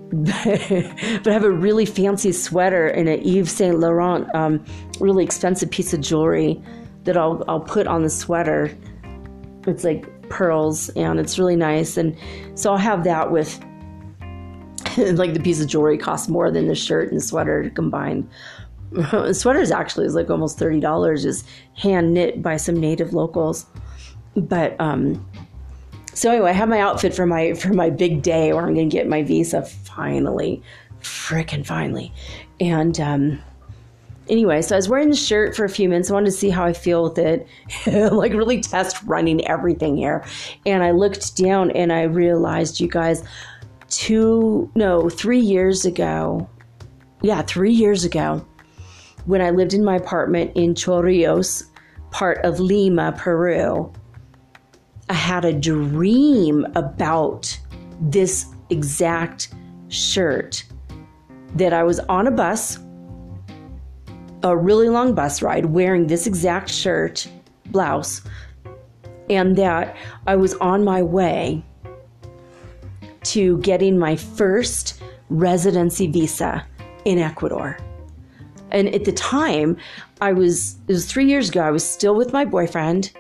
but 0.12 1.28
I 1.28 1.32
have 1.32 1.44
a 1.44 1.52
really 1.52 1.86
fancy 1.86 2.32
sweater 2.32 2.88
and 2.88 3.08
an 3.08 3.20
Yves 3.20 3.52
Saint 3.52 3.80
Laurent, 3.80 4.34
um, 4.34 4.66
really 5.00 5.24
expensive 5.24 5.70
piece 5.70 5.94
of 5.94 6.02
jewelry 6.02 6.62
that 7.04 7.16
I'll 7.16 7.44
I'll 7.48 7.60
put 7.60 7.86
on 7.86 8.02
the 8.02 8.10
sweater. 8.10 8.76
It's 9.68 9.84
like 9.84 10.08
pearls 10.30 10.90
and 10.90 11.20
it's 11.20 11.38
really 11.38 11.56
nice. 11.56 11.98
And 11.98 12.18
so 12.56 12.72
I'll 12.72 12.78
have 12.78 13.04
that 13.04 13.32
with 13.32 13.60
like 14.98 15.34
the 15.36 15.42
piece 15.42 15.62
of 15.62 15.68
jewelry 15.68 15.98
costs 15.98 16.28
more 16.28 16.50
than 16.50 16.68
the 16.68 16.76
shirt 16.76 17.12
and 17.12 17.24
sweater 17.24 17.72
combined. 17.76 18.28
the 18.92 19.34
sweater 19.34 19.60
is 19.60 19.72
actually 19.72 20.08
is 20.08 20.16
like 20.16 20.32
almost 20.32 20.58
thirty 20.58 20.80
dollars, 20.80 21.22
just 21.22 21.48
hand 21.76 22.16
knit 22.16 22.42
by 22.42 22.58
some 22.58 22.76
native 22.76 23.14
locals. 23.14 23.68
But 24.36 24.80
um, 24.80 25.24
so 26.20 26.32
anyway, 26.32 26.50
I 26.50 26.54
have 26.54 26.68
my 26.68 26.82
outfit 26.82 27.14
for 27.14 27.26
my 27.26 27.54
for 27.54 27.74
my 27.74 27.90
big 27.90 28.22
day 28.22 28.52
where 28.52 28.66
I'm 28.66 28.74
gonna 28.74 28.88
get 28.88 29.08
my 29.08 29.24
visa 29.24 29.64
finally, 29.64 30.62
freaking 31.00 31.66
finally, 31.66 32.12
and 32.60 33.00
um, 33.00 33.42
anyway, 34.28 34.62
so 34.62 34.76
I 34.76 34.78
was 34.78 34.90
wearing 34.90 35.10
the 35.10 35.16
shirt 35.16 35.56
for 35.56 35.64
a 35.64 35.70
few 35.70 35.88
minutes. 35.88 36.12
I 36.12 36.14
wanted 36.16 36.26
to 36.26 36.34
see 36.34 36.50
how 36.50 36.66
I 36.66 36.74
feel 36.74 37.04
with 37.04 37.18
it, 37.18 37.48
like 38.12 38.34
really 38.34 38.60
test 38.60 39.02
running 39.04 39.48
everything 39.48 39.96
here. 39.96 40.26
And 40.66 40.84
I 40.84 40.92
looked 40.92 41.38
down 41.38 41.72
and 41.72 41.94
I 41.94 42.02
realized, 42.02 42.82
you 42.82 42.90
guys, 42.90 43.24
two, 43.88 44.70
no, 44.76 45.10
three 45.10 45.40
years 45.40 45.86
ago, 45.86 46.50
yeah, 47.22 47.44
three 47.44 47.72
years 47.72 48.04
ago, 48.04 48.46
when 49.24 49.42
I 49.42 49.52
lived 49.52 49.74
in 49.74 49.86
my 49.86 49.96
apartment 49.96 50.52
in 50.56 50.74
Chorrillos, 50.74 51.64
part 52.12 52.40
of 52.40 52.60
Lima, 52.60 53.14
Peru, 53.18 53.94
I 55.10 55.14
had 55.14 55.44
a 55.44 55.54
dream 55.54 56.66
about 56.76 57.58
this 58.00 58.46
exact 58.70 59.54
shirt 59.88 60.64
that 61.56 61.74
I 61.74 61.84
was 61.84 62.00
on 62.02 62.28
a 62.28 62.32
bus 62.32 62.78
a 64.44 64.56
really 64.56 64.90
long 64.90 65.14
bus 65.14 65.42
ride 65.42 65.66
wearing 65.66 66.08
this 66.08 66.28
exact 66.28 66.70
shirt, 66.70 67.28
blouse, 67.68 68.22
and 69.30 69.58
that 69.58 69.96
I 70.28 70.36
was 70.36 70.54
on 70.56 70.84
my 70.84 71.02
way 71.02 71.64
to 73.24 73.58
getting 73.60 73.98
my 73.98 74.16
first 74.16 75.02
residency 75.30 76.08
visa 76.08 76.66
in 77.06 77.20
Ecuador. 77.20 77.78
And 78.72 78.88
at 78.90 79.04
the 79.04 79.12
time, 79.12 79.78
I 80.22 80.32
was, 80.32 80.78
it 80.88 80.94
was 80.94 81.06
three 81.06 81.26
years 81.26 81.50
ago, 81.50 81.62
I 81.62 81.72
was 81.72 81.88
still 81.88 82.16
with 82.16 82.32
my 82.32 82.46
boyfriend. 82.46 83.12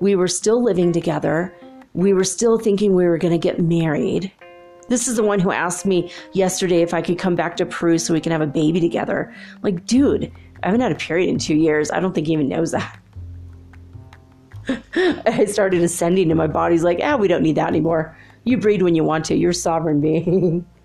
We 0.00 0.14
were 0.14 0.28
still 0.28 0.62
living 0.62 0.92
together. 0.92 1.54
We 1.94 2.12
were 2.12 2.24
still 2.24 2.58
thinking 2.58 2.94
we 2.94 3.06
were 3.06 3.18
going 3.18 3.32
to 3.32 3.38
get 3.38 3.60
married. 3.60 4.30
This 4.88 5.08
is 5.08 5.16
the 5.16 5.22
one 5.22 5.40
who 5.40 5.50
asked 5.50 5.86
me 5.86 6.12
yesterday 6.32 6.82
if 6.82 6.94
I 6.94 7.02
could 7.02 7.18
come 7.18 7.34
back 7.34 7.56
to 7.56 7.66
Peru 7.66 7.98
so 7.98 8.14
we 8.14 8.20
can 8.20 8.32
have 8.32 8.40
a 8.40 8.46
baby 8.46 8.80
together. 8.80 9.34
Like, 9.62 9.86
dude, 9.86 10.30
I 10.62 10.66
haven't 10.66 10.80
had 10.80 10.92
a 10.92 10.96
period 10.96 11.28
in 11.28 11.38
two 11.38 11.56
years. 11.56 11.90
I 11.90 12.00
don't 12.00 12.14
think 12.14 12.26
he 12.26 12.32
even 12.34 12.48
knows 12.48 12.72
that. 12.72 13.00
I 14.94 15.44
started 15.46 15.82
ascending 15.82 16.30
and 16.30 16.38
my 16.38 16.46
body's 16.46 16.84
like, 16.84 17.00
ah, 17.02 17.16
we 17.16 17.28
don't 17.28 17.42
need 17.42 17.56
that 17.56 17.68
anymore. 17.68 18.16
You 18.44 18.58
breed 18.58 18.82
when 18.82 18.94
you 18.94 19.02
want 19.02 19.24
to. 19.26 19.36
You're 19.36 19.50
a 19.50 19.54
sovereign 19.54 20.00
being. 20.00 20.64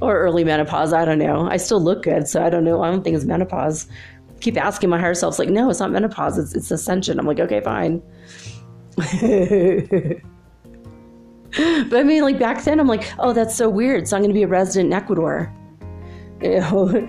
or 0.00 0.18
early 0.18 0.44
menopause. 0.44 0.92
I 0.92 1.04
don't 1.04 1.18
know. 1.18 1.48
I 1.48 1.56
still 1.56 1.80
look 1.80 2.02
good, 2.02 2.26
so 2.26 2.42
I 2.42 2.50
don't 2.50 2.64
know. 2.64 2.82
I 2.82 2.90
don't 2.90 3.02
think 3.02 3.16
it's 3.16 3.24
menopause. 3.24 3.86
Keep 4.40 4.56
asking 4.56 4.90
my 4.90 4.98
higher 4.98 5.14
self, 5.14 5.38
like, 5.38 5.50
no, 5.50 5.70
it's 5.70 5.80
not 5.80 5.90
menopause. 5.90 6.38
It's, 6.38 6.54
it's 6.54 6.70
ascension. 6.70 7.18
I'm 7.18 7.26
like, 7.26 7.40
okay, 7.40 7.60
fine. 7.60 8.02
but 9.00 9.10
I 11.98 12.02
mean, 12.02 12.22
like 12.22 12.38
back 12.38 12.64
then, 12.64 12.80
I'm 12.80 12.86
like, 12.86 13.12
oh, 13.18 13.32
that's 13.32 13.54
so 13.54 13.68
weird. 13.68 14.08
So 14.08 14.16
I'm 14.16 14.22
going 14.22 14.30
to 14.30 14.34
be 14.34 14.42
a 14.42 14.48
resident 14.48 14.86
in 14.86 14.92
Ecuador. 14.92 15.54
You 16.42 16.60
know, 16.60 17.06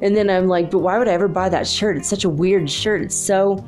and 0.00 0.16
then 0.16 0.30
I'm 0.30 0.48
like, 0.48 0.70
but 0.70 0.78
why 0.78 0.98
would 0.98 1.06
I 1.06 1.12
ever 1.12 1.28
buy 1.28 1.50
that 1.50 1.66
shirt? 1.66 1.98
It's 1.98 2.08
such 2.08 2.24
a 2.24 2.30
weird 2.30 2.70
shirt. 2.70 3.02
It's 3.02 3.14
so 3.14 3.62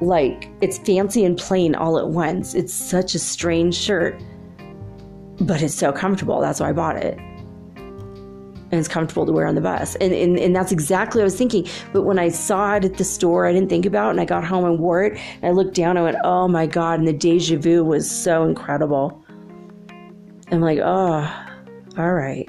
like 0.00 0.48
it's 0.60 0.78
fancy 0.78 1.24
and 1.24 1.36
plain 1.36 1.74
all 1.74 1.98
at 1.98 2.08
once. 2.08 2.54
It's 2.54 2.72
such 2.72 3.14
a 3.14 3.18
strange 3.18 3.74
shirt. 3.74 4.20
But 5.40 5.62
it's 5.62 5.74
so 5.74 5.92
comfortable. 5.92 6.40
That's 6.40 6.60
why 6.60 6.68
I 6.68 6.72
bought 6.72 6.96
it. 6.96 7.18
And 8.70 8.80
it's 8.80 8.88
comfortable 8.88 9.24
to 9.26 9.32
wear 9.32 9.46
on 9.46 9.54
the 9.54 9.60
bus. 9.60 9.94
And, 9.96 10.12
and, 10.12 10.38
and 10.38 10.54
that's 10.54 10.72
exactly 10.72 11.20
what 11.20 11.22
I 11.22 11.26
was 11.26 11.38
thinking. 11.38 11.68
But 11.92 12.02
when 12.02 12.18
I 12.18 12.28
saw 12.30 12.74
it 12.74 12.84
at 12.84 12.96
the 12.96 13.04
store, 13.04 13.46
I 13.46 13.52
didn't 13.52 13.68
think 13.68 13.86
about 13.86 14.08
it. 14.08 14.10
And 14.10 14.20
I 14.20 14.24
got 14.24 14.44
home 14.44 14.64
and 14.64 14.80
wore 14.80 15.04
it. 15.04 15.18
And 15.40 15.44
I 15.44 15.50
looked 15.50 15.74
down 15.74 15.96
I 15.96 16.02
went, 16.02 16.16
oh 16.24 16.48
my 16.48 16.66
God. 16.66 16.98
And 16.98 17.06
the 17.06 17.12
deja 17.12 17.56
vu 17.58 17.84
was 17.84 18.10
so 18.10 18.42
incredible. 18.42 19.24
I'm 20.50 20.60
like, 20.60 20.80
oh, 20.82 21.32
all 21.96 22.12
right. 22.12 22.48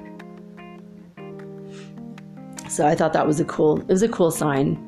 So 2.68 2.86
I 2.86 2.94
thought 2.94 3.12
that 3.12 3.26
was 3.26 3.40
a 3.40 3.44
cool, 3.44 3.80
it 3.80 3.88
was 3.88 4.02
a 4.02 4.08
cool 4.08 4.30
sign. 4.30 4.84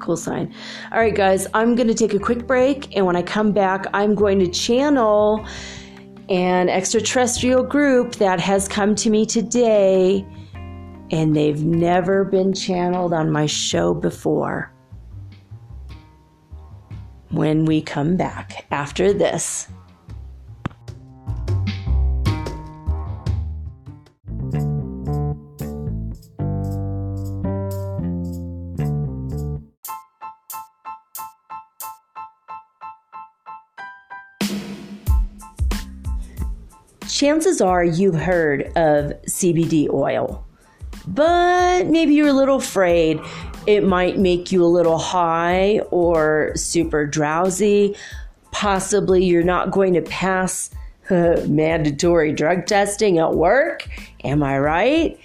Cool 0.00 0.16
sign. 0.16 0.54
All 0.92 0.98
right, 0.98 1.14
guys, 1.14 1.46
I'm 1.54 1.74
going 1.74 1.88
to 1.88 1.94
take 1.94 2.14
a 2.14 2.18
quick 2.18 2.46
break. 2.46 2.94
And 2.96 3.06
when 3.06 3.16
I 3.16 3.22
come 3.22 3.52
back, 3.52 3.86
I'm 3.94 4.14
going 4.14 4.38
to 4.40 4.48
channel 4.48 5.46
an 6.28 6.68
extraterrestrial 6.68 7.62
group 7.62 8.16
that 8.16 8.40
has 8.40 8.66
come 8.68 8.94
to 8.96 9.10
me 9.10 9.26
today. 9.26 10.26
And 11.10 11.36
they've 11.36 11.62
never 11.62 12.24
been 12.24 12.52
channeled 12.52 13.12
on 13.12 13.30
my 13.30 13.46
show 13.46 13.94
before. 13.94 14.72
When 17.30 17.64
we 17.64 17.82
come 17.82 18.16
back 18.16 18.66
after 18.70 19.12
this. 19.12 19.68
chances 37.24 37.60
are 37.60 37.84
you've 37.84 38.14
heard 38.14 38.64
of 38.76 39.12
CBD 39.22 39.88
oil, 39.88 40.44
but 41.06 41.86
maybe 41.86 42.14
you're 42.14 42.28
a 42.28 42.32
little 42.32 42.56
afraid 42.56 43.20
it 43.66 43.84
might 43.84 44.18
make 44.18 44.52
you 44.52 44.62
a 44.64 44.66
little 44.66 44.98
high 44.98 45.80
or 45.90 46.52
super 46.54 47.06
drowsy. 47.06 47.96
Possibly 48.50 49.24
you're 49.24 49.42
not 49.42 49.70
going 49.70 49.94
to 49.94 50.02
pass 50.02 50.70
uh, 51.10 51.36
mandatory 51.48 52.32
drug 52.32 52.66
testing 52.66 53.18
at 53.18 53.34
work. 53.34 53.88
Am 54.22 54.42
I 54.42 54.58
right? 54.58 55.18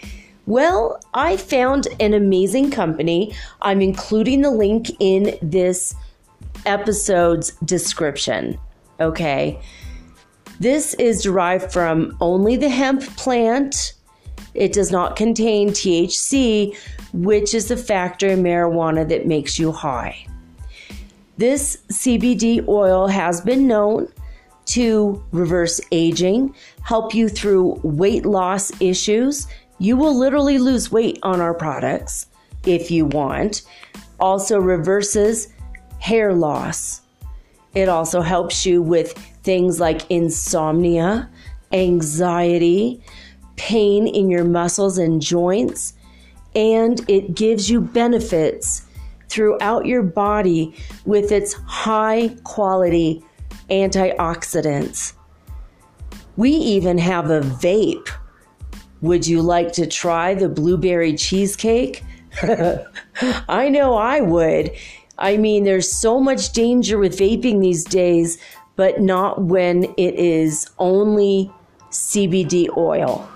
Well, 0.46 1.00
I 1.14 1.38
found 1.38 1.88
an 2.00 2.14
amazing 2.14 2.72
company. 2.72 3.36
I'm 3.62 3.82
including 3.82 4.42
the 4.42 4.52
link 4.52 4.90
in 5.00 5.38
this 5.42 5.94
episode's 6.66 7.52
description. 7.64 8.58
Okay. 9.00 9.62
This 10.60 10.94
is 10.96 11.24
derived 11.24 11.72
from 11.72 12.18
only 12.20 12.58
the 12.58 12.70
hemp 12.70 13.04
plant. 13.16 13.94
It 14.54 14.74
does 14.74 14.92
not 14.92 15.16
contain 15.16 15.70
THC, 15.70 16.76
which 17.14 17.54
is 17.54 17.68
the 17.68 17.78
factor 17.78 18.28
in 18.28 18.44
marijuana 18.44 19.08
that 19.10 19.28
makes 19.28 19.60
you 19.60 19.72
high. 19.72 20.26
This 21.38 21.78
CBD 21.92 22.68
oil 22.68 23.08
has 23.08 23.40
been 23.42 23.68
known 23.68 24.12
to 24.66 25.24
reverse 25.32 25.80
aging, 25.92 26.54
help 26.84 27.16
you 27.16 27.30
through 27.30 27.80
weight 27.84 28.26
loss 28.26 28.72
issues. 28.82 29.48
You 29.80 29.96
will 29.98 30.18
literally 30.18 30.60
lose 30.60 30.92
weight 30.92 31.18
on 31.24 31.42
our 31.42 31.54
products 31.54 32.28
if 32.66 32.92
you 32.92 33.06
want. 33.06 33.64
Also 34.20 34.60
reverses 34.60 35.54
hair 36.00 36.34
loss. 36.34 37.02
It 37.74 37.90
also 37.90 38.22
helps 38.22 38.66
you 38.66 38.82
with 38.82 39.14
things 39.44 39.80
like 39.80 40.10
insomnia, 40.12 41.30
anxiety, 41.72 43.02
pain 43.60 44.08
in 44.08 44.30
your 44.30 44.46
muscles 44.46 44.98
and 44.98 45.22
joints, 45.22 45.94
and 46.56 47.08
it 47.10 47.36
gives 47.36 47.70
you 47.70 47.82
benefits 47.82 48.86
throughout 49.28 49.86
your 49.86 50.02
body 50.02 50.74
with 51.06 51.32
its 51.34 51.54
high 51.68 52.30
quality 52.46 53.22
antioxidants. 53.70 55.14
We 56.38 56.52
even 56.52 56.98
have 57.00 57.30
a 57.30 57.42
vape. 57.42 58.08
Would 59.02 59.28
you 59.28 59.42
like 59.42 59.74
to 59.74 59.86
try 59.86 60.34
the 60.34 60.48
blueberry 60.48 61.14
cheesecake? 61.14 62.04
I 62.42 63.68
know 63.70 63.96
I 63.96 64.22
would. 64.22 64.72
I 65.18 65.36
mean, 65.36 65.66
there's 65.66 65.92
so 65.92 66.22
much 66.22 66.54
danger 66.54 66.98
with 66.98 67.18
vaping 67.18 67.60
these 67.60 67.84
days, 67.84 68.38
but 68.78 69.02
not 69.02 69.42
when 69.44 69.84
it 69.98 70.16
is 70.16 70.70
only 70.80 71.52
CBD 71.92 72.70
oil. 72.78 73.30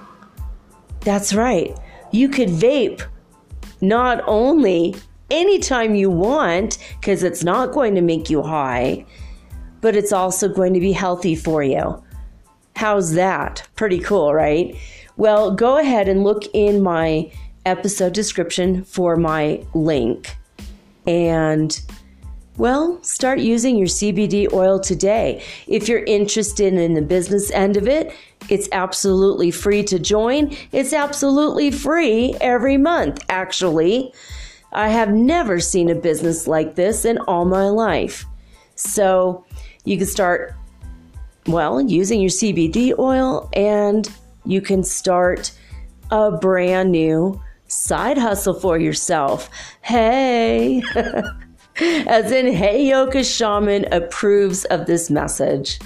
That's 1.04 1.34
right. 1.34 1.78
You 2.12 2.30
could 2.30 2.49
vape 2.49 3.04
not 3.82 4.24
only 4.28 4.95
anytime 5.30 5.95
you 5.95 6.10
want, 6.10 6.78
because 6.99 7.24
it's 7.24 7.43
not 7.43 7.74
going 7.74 7.95
to 7.95 8.01
make 8.01 8.30
you 8.30 8.41
high, 8.41 9.06
but 9.82 9.95
it's 9.95 10.14
also 10.14 10.47
going 10.47 10.74
to 10.74 10.80
be 10.80 10.91
healthy 10.93 11.36
for 11.36 11.64
you. 11.64 12.01
How's 12.76 13.14
that? 13.14 13.68
Pretty 13.76 13.99
cool, 13.99 14.34
right? 14.34 14.76
Well, 15.18 15.51
go 15.54 15.78
ahead 15.78 16.08
and 16.08 16.24
look 16.24 16.43
in 16.54 16.82
my 16.82 17.32
episode 17.66 18.14
description 18.14 18.84
for 18.84 19.16
my 19.16 19.64
link. 19.74 20.36
And 21.06 21.80
well, 22.58 23.01
start 23.01 23.39
using 23.39 23.78
your 23.78 23.88
CBD 23.88 24.51
oil 24.54 24.80
today. 24.80 25.43
If 25.68 25.88
you're 25.88 26.04
interested 26.04 26.74
in 26.74 26.93
the 26.93 27.01
business 27.01 27.49
end 27.51 27.78
of 27.78 27.88
it, 27.88 28.14
it's 28.49 28.70
absolutely 28.72 29.49
free 29.49 29.84
to 29.86 29.97
join. 29.97 30.56
It's 30.72 30.93
absolutely 30.93 31.72
free 31.72 32.36
every 32.41 32.78
month, 32.78 33.24
actually. 33.30 34.14
I 34.72 34.89
have 34.89 35.10
never 35.10 35.60
seen 35.60 35.89
a 35.89 35.95
business 35.95 36.47
like 36.47 36.76
this 36.76 37.06
in 37.06 37.18
all 37.20 37.45
my 37.45 37.70
life. 37.70 38.26
So 38.76 39.45
you 39.86 39.97
can 39.97 40.08
start, 40.08 40.56
well, 41.47 41.82
using 41.82 42.22
your 42.22 42.30
CBD 42.30 42.97
oil 42.97 43.49
and 43.54 44.08
you 44.45 44.62
can 44.62 44.84
start 44.84 45.51
a 46.12 46.32
brand 46.32 46.91
new 46.91 47.41
side 47.68 48.18
hustle 48.18 48.54
for 48.54 48.78
yourself. 48.78 49.49
Hey, 49.82 50.84
as 51.80 52.32
in, 52.32 52.47
hey, 52.53 52.88
Yoga 52.88 53.24
Shaman 53.24 53.86
approves 53.91 54.65
of 54.65 54.86
this 54.86 55.09
message. 55.09 55.80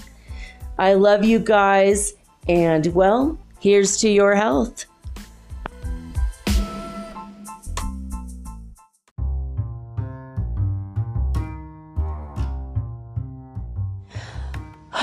I 0.78 0.94
love 0.94 1.24
you 1.24 1.40
guys, 1.40 2.14
and 2.48 2.88
well, 2.88 3.38
here's 3.60 3.98
to 3.98 4.10
your 4.10 4.36
health. 4.36 4.86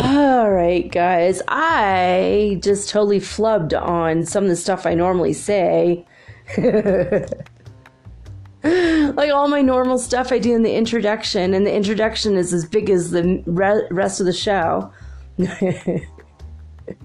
All 0.01 0.51
right, 0.51 0.91
guys. 0.91 1.41
I 1.49 2.59
just 2.63 2.91
totally 2.91 3.21
flubbed 3.21 3.81
on 3.81 4.27
some 4.27 4.45
of 4.45 4.51
the 4.51 4.57
stuff 4.57 4.87
I 4.87 4.95
normally 4.95 5.33
say. 5.33 6.05
like 9.15 9.31
all 9.31 9.47
my 9.47 9.61
normal 9.61 9.99
stuff 9.99 10.33
I 10.33 10.39
do 10.39 10.55
in 10.55 10.63
the 10.63 10.75
introduction, 10.75 11.53
and 11.53 11.67
the 11.67 11.75
introduction 11.75 12.35
is 12.37 12.55
as 12.55 12.65
big 12.65 12.89
as 12.89 13.11
the 13.11 13.43
re- 13.45 13.87
rest 13.91 14.21
of 14.21 14.27
the 14.27 14.33
show. 14.33 14.91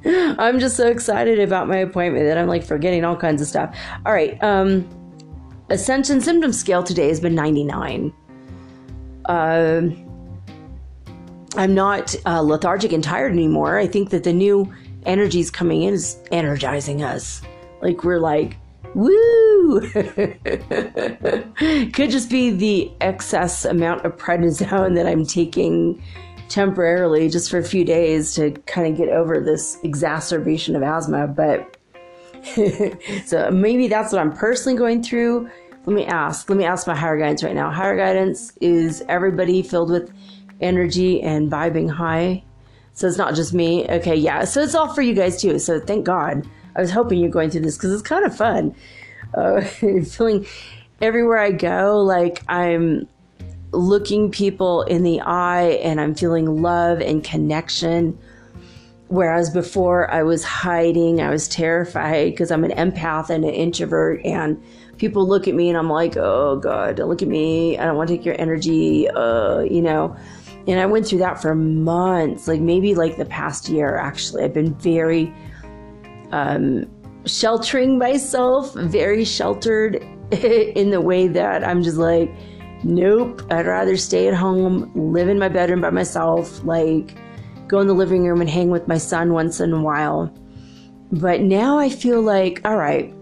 I'm 0.05 0.59
just 0.59 0.77
so 0.77 0.87
excited 0.87 1.37
about 1.39 1.67
my 1.67 1.75
appointment 1.75 2.27
that 2.27 2.37
I'm 2.37 2.47
like 2.47 2.63
forgetting 2.63 3.03
all 3.03 3.17
kinds 3.17 3.41
of 3.41 3.47
stuff. 3.49 3.75
All 4.05 4.13
right, 4.13 4.41
um, 4.41 4.87
Ascension 5.69 6.21
Symptom 6.21 6.53
Scale 6.53 6.81
today 6.81 7.09
has 7.09 7.19
been 7.19 7.35
99. 7.35 8.13
Uh, 9.25 9.81
I'm 11.57 11.75
not 11.75 12.15
uh, 12.25 12.39
lethargic 12.39 12.93
and 12.93 13.03
tired 13.03 13.33
anymore. 13.33 13.77
I 13.77 13.87
think 13.87 14.11
that 14.11 14.23
the 14.23 14.31
new 14.31 14.73
energies 15.05 15.51
coming 15.51 15.81
in 15.81 15.93
is 15.93 16.17
energizing 16.31 17.03
us. 17.03 17.41
Like 17.81 18.05
we're 18.05 18.19
like 18.19 18.55
Woo! 18.95 19.81
Could 21.91 22.09
just 22.09 22.29
be 22.29 22.51
the 22.51 22.91
excess 23.01 23.65
amount 23.65 24.05
of 24.05 24.17
prednisone 24.17 24.95
that 24.95 25.05
I'm 25.05 25.25
taking 25.25 26.01
temporarily 26.47 27.29
just 27.29 27.49
for 27.51 27.59
a 27.59 27.63
few 27.63 27.85
days 27.85 28.33
to 28.35 28.51
kind 28.65 28.91
of 28.91 28.97
get 28.97 29.09
over 29.09 29.39
this 29.39 29.77
exacerbation 29.83 30.75
of 30.75 30.83
asthma. 30.83 31.27
But 31.27 31.77
so 33.25 33.51
maybe 33.51 33.87
that's 33.87 34.11
what 34.11 34.19
I'm 34.19 34.33
personally 34.33 34.77
going 34.77 35.03
through. 35.03 35.49
Let 35.85 35.95
me 35.95 36.05
ask. 36.05 36.49
Let 36.49 36.57
me 36.57 36.65
ask 36.65 36.87
my 36.87 36.95
higher 36.95 37.17
guidance 37.17 37.43
right 37.43 37.55
now. 37.55 37.71
Higher 37.71 37.95
guidance 37.95 38.53
is 38.59 39.03
everybody 39.07 39.61
filled 39.61 39.91
with 39.91 40.11
energy 40.61 41.21
and 41.21 41.51
vibing 41.51 41.89
high. 41.89 42.43
So 42.93 43.07
it's 43.07 43.17
not 43.17 43.33
just 43.33 43.53
me. 43.53 43.87
Okay, 43.87 44.15
yeah. 44.15 44.43
So 44.43 44.61
it's 44.61 44.75
all 44.75 44.93
for 44.93 45.01
you 45.01 45.13
guys 45.13 45.41
too. 45.41 45.57
So 45.59 45.79
thank 45.79 46.05
God. 46.05 46.47
I 46.75 46.81
was 46.81 46.91
hoping 46.91 47.19
you're 47.19 47.29
going 47.29 47.49
through 47.49 47.61
this 47.61 47.77
because 47.77 47.93
it's 47.93 48.01
kind 48.01 48.25
of 48.25 48.35
fun. 48.35 48.75
Uh, 49.33 49.61
feeling 50.05 50.45
everywhere 51.01 51.37
I 51.37 51.51
go 51.51 52.01
like 52.01 52.41
I'm 52.49 53.07
looking 53.71 54.31
people 54.31 54.81
in 54.83 55.03
the 55.03 55.21
eye 55.21 55.79
and 55.83 56.01
I'm 56.01 56.15
feeling 56.15 56.61
love 56.61 56.99
and 56.99 57.23
connection. 57.23 58.17
Whereas 59.07 59.49
before 59.49 60.09
I 60.11 60.23
was 60.23 60.43
hiding, 60.43 61.21
I 61.21 61.29
was 61.29 61.47
terrified 61.47 62.31
because 62.31 62.51
I'm 62.51 62.63
an 62.63 62.71
empath 62.71 63.31
and 63.31 63.43
an 63.43 63.49
introvert, 63.49 64.23
and 64.23 64.61
people 64.97 65.27
look 65.27 65.47
at 65.47 65.55
me 65.55 65.67
and 65.67 65.77
I'm 65.77 65.89
like, 65.89 66.15
oh 66.15 66.57
God, 66.57 66.97
don't 66.97 67.09
look 67.09 67.23
at 67.23 67.27
me. 67.27 67.75
I 67.77 67.85
don't 67.85 67.95
want 67.95 68.09
to 68.09 68.17
take 68.17 68.25
your 68.25 68.39
energy, 68.39 69.09
uh, 69.09 69.61
you 69.61 69.81
know. 69.81 70.15
And 70.67 70.79
I 70.79 70.85
went 70.85 71.07
through 71.07 71.19
that 71.19 71.41
for 71.41 71.55
months, 71.55 72.47
like 72.47 72.61
maybe 72.61 72.93
like 72.93 73.17
the 73.17 73.25
past 73.25 73.69
year, 73.69 73.95
actually. 73.97 74.43
I've 74.43 74.53
been 74.53 74.75
very 74.75 75.33
um, 76.31 76.85
sheltering 77.25 77.97
myself, 77.97 78.73
very 78.73 79.25
sheltered 79.25 79.95
in 80.31 80.91
the 80.91 81.01
way 81.01 81.27
that 81.27 81.63
I'm 81.63 81.83
just 81.83 81.97
like, 81.97 82.31
nope, 82.83 83.41
I'd 83.51 83.65
rather 83.65 83.97
stay 83.97 84.27
at 84.27 84.33
home, 84.33 84.91
live 84.95 85.29
in 85.29 85.39
my 85.39 85.49
bedroom 85.49 85.81
by 85.81 85.89
myself, 85.89 86.63
like 86.63 87.17
go 87.67 87.79
in 87.79 87.87
the 87.87 87.93
living 87.93 88.25
room 88.25 88.41
and 88.41 88.49
hang 88.49 88.69
with 88.69 88.87
my 88.87 88.97
son 88.97 89.33
once 89.33 89.59
in 89.59 89.73
a 89.73 89.81
while. 89.81 90.33
But 91.11 91.41
now 91.41 91.79
I 91.79 91.89
feel 91.89 92.21
like, 92.21 92.61
all 92.65 92.77
right, 92.77 93.13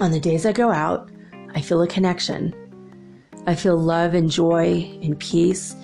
on 0.00 0.10
the 0.10 0.20
days 0.20 0.46
I 0.46 0.52
go 0.52 0.70
out, 0.70 1.10
I 1.54 1.60
feel 1.60 1.82
a 1.82 1.86
connection. 1.86 2.54
I 3.46 3.54
feel 3.54 3.76
love 3.76 4.14
and 4.14 4.30
joy 4.30 4.98
and 5.02 5.18
peace. 5.18 5.74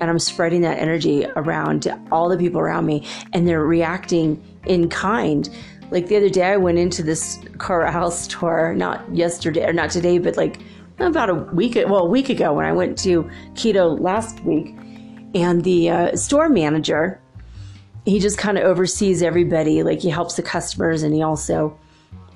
And 0.00 0.08
I'm 0.08 0.18
spreading 0.18 0.60
that 0.60 0.78
energy 0.78 1.26
around 1.36 1.82
to 1.82 2.00
all 2.12 2.28
the 2.28 2.36
people 2.36 2.60
around 2.60 2.86
me, 2.86 3.06
and 3.32 3.48
they're 3.48 3.64
reacting 3.64 4.42
in 4.68 4.88
kind. 4.88 5.48
Like 5.90 6.06
the 6.08 6.16
other 6.16 6.28
day, 6.28 6.44
I 6.44 6.56
went 6.56 6.78
into 6.78 7.02
this 7.02 7.38
Coral 7.58 8.10
store, 8.10 8.74
not 8.74 9.14
yesterday 9.14 9.66
or 9.66 9.72
not 9.72 9.90
today, 9.90 10.18
but 10.18 10.36
like 10.36 10.58
about 10.98 11.30
a 11.30 11.34
week, 11.34 11.74
well, 11.76 12.00
a 12.00 12.08
week 12.08 12.28
ago 12.28 12.52
when 12.52 12.66
I 12.66 12.72
went 12.72 12.98
to 12.98 13.28
Quito 13.54 13.96
last 13.96 14.40
week. 14.44 14.74
And 15.34 15.62
the 15.64 15.90
uh, 15.90 16.16
store 16.16 16.48
manager, 16.48 17.20
he 18.04 18.18
just 18.18 18.38
kind 18.38 18.58
of 18.58 18.64
oversees 18.64 19.22
everybody. 19.22 19.82
Like 19.82 20.00
he 20.00 20.10
helps 20.10 20.34
the 20.34 20.42
customers 20.42 21.02
and 21.02 21.14
he 21.14 21.22
also 21.22 21.78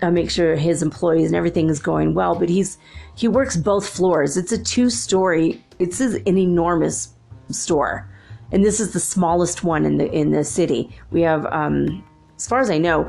uh, 0.03 0.11
makes 0.11 0.35
sure 0.35 0.57
his 0.57 0.83
employees 0.83 1.29
and 1.29 1.37
everything 1.37 1.69
is 1.69 1.79
going 1.79 2.15
well. 2.15 2.35
But 2.35 2.49
he's 2.49 2.79
he 3.15 3.29
works 3.29 3.57
both 3.57 3.89
floors. 3.89 4.37
It's 4.37 4.53
a 4.53 4.63
two 4.63 4.91
story. 4.91 5.65
It's 5.79 6.01
an 6.01 6.39
enormous 6.39 7.15
store, 7.51 8.09
and 8.51 8.65
this 8.65 8.81
is 8.81 8.93
the 8.93 9.01
smallest 9.01 9.65
one 9.65 9.85
in 9.85 9.99
the 9.99 10.11
in 10.11 10.33
the 10.33 10.45
city. 10.45 10.91
We 11.11 11.23
have, 11.23 11.47
um, 11.47 12.05
as 12.43 12.49
far 12.49 12.59
as 12.59 12.71
I 12.71 12.79
know, 12.79 13.09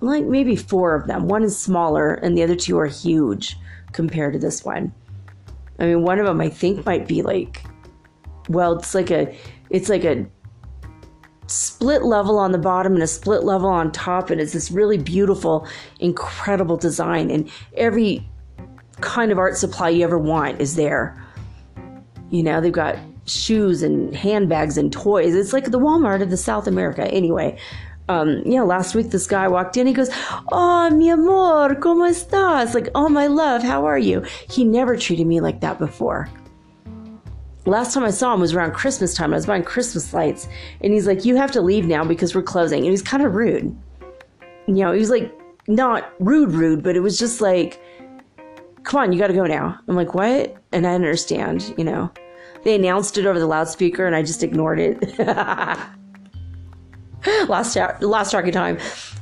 like 0.00 0.24
maybe 0.24 0.56
four 0.56 0.96
of 0.96 1.06
them. 1.06 1.28
One 1.28 1.44
is 1.44 1.56
smaller, 1.56 2.14
and 2.14 2.36
the 2.36 2.42
other 2.42 2.56
two 2.56 2.76
are 2.78 2.86
huge 2.86 3.56
compared 3.92 4.32
to 4.32 4.40
this 4.40 4.64
one. 4.64 4.92
I 5.78 5.86
mean, 5.86 6.02
one 6.02 6.18
of 6.18 6.26
them 6.26 6.40
I 6.40 6.48
think 6.48 6.84
might 6.84 7.06
be 7.06 7.22
like, 7.22 7.64
well, 8.48 8.76
it's 8.76 8.92
like 8.92 9.12
a, 9.12 9.32
it's 9.70 9.88
like 9.88 10.02
a 10.02 10.26
split 11.46 12.02
level 12.02 12.40
on 12.40 12.50
the 12.50 12.58
bottom 12.58 12.94
and 12.94 13.04
a 13.04 13.06
split 13.06 13.44
level 13.44 13.68
on 13.68 13.92
top, 13.92 14.30
and 14.30 14.40
it's 14.40 14.52
this 14.52 14.72
really 14.72 14.98
beautiful, 14.98 15.68
incredible 16.00 16.76
design. 16.76 17.30
And 17.30 17.48
every 17.76 18.28
kind 19.00 19.30
of 19.30 19.38
art 19.38 19.56
supply 19.56 19.90
you 19.90 20.02
ever 20.02 20.18
want 20.18 20.60
is 20.60 20.74
there. 20.74 21.24
You 22.30 22.42
know, 22.42 22.60
they've 22.60 22.72
got 22.72 22.96
shoes 23.26 23.84
and 23.84 24.12
handbags 24.14 24.76
and 24.76 24.92
toys. 24.92 25.36
It's 25.36 25.52
like 25.52 25.70
the 25.70 25.78
Walmart 25.78 26.20
of 26.20 26.30
the 26.30 26.36
South 26.36 26.66
America. 26.66 27.06
Anyway, 27.06 27.58
um, 28.08 28.42
you 28.44 28.56
know, 28.56 28.64
last 28.64 28.94
week 28.94 29.10
this 29.10 29.26
guy 29.26 29.48
walked 29.48 29.76
in. 29.76 29.86
He 29.86 29.92
goes, 29.92 30.10
"Oh, 30.52 30.90
mi 30.90 31.10
amor, 31.10 31.74
cómo 31.76 32.08
estás?" 32.08 32.74
Like, 32.74 32.88
"Oh, 32.94 33.08
my 33.08 33.26
love, 33.26 33.62
how 33.62 33.84
are 33.84 33.98
you?" 33.98 34.24
He 34.48 34.64
never 34.64 34.96
treated 34.96 35.26
me 35.26 35.40
like 35.40 35.60
that 35.60 35.78
before. 35.78 36.28
last 37.66 37.94
time 37.94 38.04
I 38.04 38.10
saw 38.10 38.32
him 38.32 38.38
was 38.38 38.54
around 38.54 38.74
Christmas 38.74 39.12
time. 39.12 39.32
I 39.32 39.36
was 39.36 39.46
buying 39.46 39.64
Christmas 39.64 40.14
lights, 40.14 40.46
and 40.82 40.92
he's 40.92 41.06
like, 41.06 41.24
"You 41.24 41.34
have 41.36 41.50
to 41.52 41.60
leave 41.60 41.86
now 41.86 42.04
because 42.04 42.34
we're 42.34 42.42
closing." 42.42 42.82
And 42.82 42.90
he's 42.90 43.02
kind 43.02 43.24
of 43.24 43.34
rude. 43.34 43.76
You 44.68 44.74
know, 44.74 44.92
he 44.92 45.00
was 45.00 45.10
like 45.10 45.32
not 45.66 46.12
rude, 46.20 46.52
rude, 46.52 46.84
but 46.84 46.94
it 46.94 47.00
was 47.00 47.18
just 47.18 47.40
like, 47.40 47.80
"Come 48.84 49.00
on, 49.00 49.12
you 49.12 49.18
got 49.18 49.28
to 49.28 49.34
go 49.34 49.46
now." 49.46 49.78
I'm 49.88 49.96
like, 49.96 50.14
"What?" 50.14 50.54
And 50.72 50.86
I 50.86 50.94
understand. 50.94 51.74
You 51.76 51.84
know, 51.84 52.12
they 52.62 52.76
announced 52.76 53.18
it 53.18 53.26
over 53.26 53.40
the 53.40 53.46
loudspeaker, 53.46 54.06
and 54.06 54.14
I 54.14 54.22
just 54.22 54.44
ignored 54.44 54.78
it. 54.78 55.18
last 57.48 57.76
last 58.00 58.30
talking 58.30 58.52
time, 58.52 58.78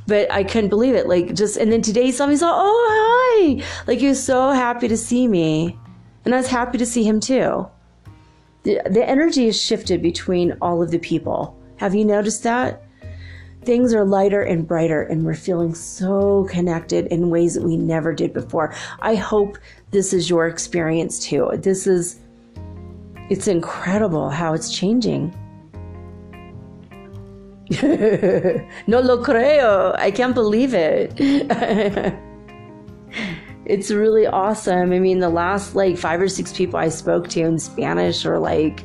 but 0.07 0.31
I 0.31 0.43
couldn't 0.43 0.69
believe 0.69 0.95
it. 0.95 1.07
Like 1.07 1.33
just, 1.33 1.57
and 1.57 1.71
then 1.71 1.81
today 1.81 2.11
somebody 2.11 2.37
saw, 2.37 2.51
"Oh 2.55 3.57
hi!" 3.59 3.63
Like 3.87 3.99
he 3.99 4.07
was 4.07 4.23
so 4.23 4.51
happy 4.51 4.87
to 4.87 4.97
see 4.97 5.27
me, 5.27 5.77
and 6.23 6.33
I 6.33 6.37
was 6.37 6.47
happy 6.47 6.77
to 6.77 6.85
see 6.85 7.03
him 7.03 7.19
too 7.19 7.67
the, 8.65 8.81
the 8.89 9.07
energy 9.07 9.45
has 9.45 9.61
shifted 9.61 10.01
between 10.01 10.57
all 10.59 10.81
of 10.81 10.91
the 10.91 10.99
people. 10.99 11.57
Have 11.77 11.95
you 11.95 12.03
noticed 12.03 12.43
that? 12.43 12.81
Things 13.63 13.93
are 13.93 14.03
lighter 14.03 14.41
and 14.41 14.67
brighter, 14.67 15.03
and 15.03 15.23
we're 15.23 15.35
feeling 15.35 15.73
so 15.73 16.45
connected 16.49 17.05
in 17.07 17.29
ways 17.29 17.53
that 17.53 17.63
we 17.63 17.77
never 17.77 18.11
did 18.11 18.33
before. 18.33 18.73
I 19.01 19.15
hope 19.15 19.57
this 19.91 20.13
is 20.13 20.29
your 20.29 20.47
experience 20.47 21.19
too. 21.19 21.49
This 21.53 21.85
is, 21.87 22.19
it's 23.29 23.47
incredible 23.47 24.29
how 24.29 24.53
it's 24.53 24.75
changing. 24.75 25.33
no 28.87 28.99
lo 28.99 29.23
creo. 29.23 29.95
I 29.97 30.11
can't 30.11 30.35
believe 30.35 30.73
it. 30.73 31.13
it's 33.65 33.89
really 33.89 34.27
awesome. 34.27 34.91
I 34.91 34.99
mean, 34.99 35.19
the 35.19 35.29
last 35.29 35.75
like 35.75 35.97
five 35.97 36.21
or 36.21 36.27
six 36.27 36.53
people 36.53 36.77
I 36.77 36.89
spoke 36.89 37.27
to 37.29 37.41
in 37.41 37.57
Spanish 37.57 38.25
are 38.25 38.39
like, 38.39 38.83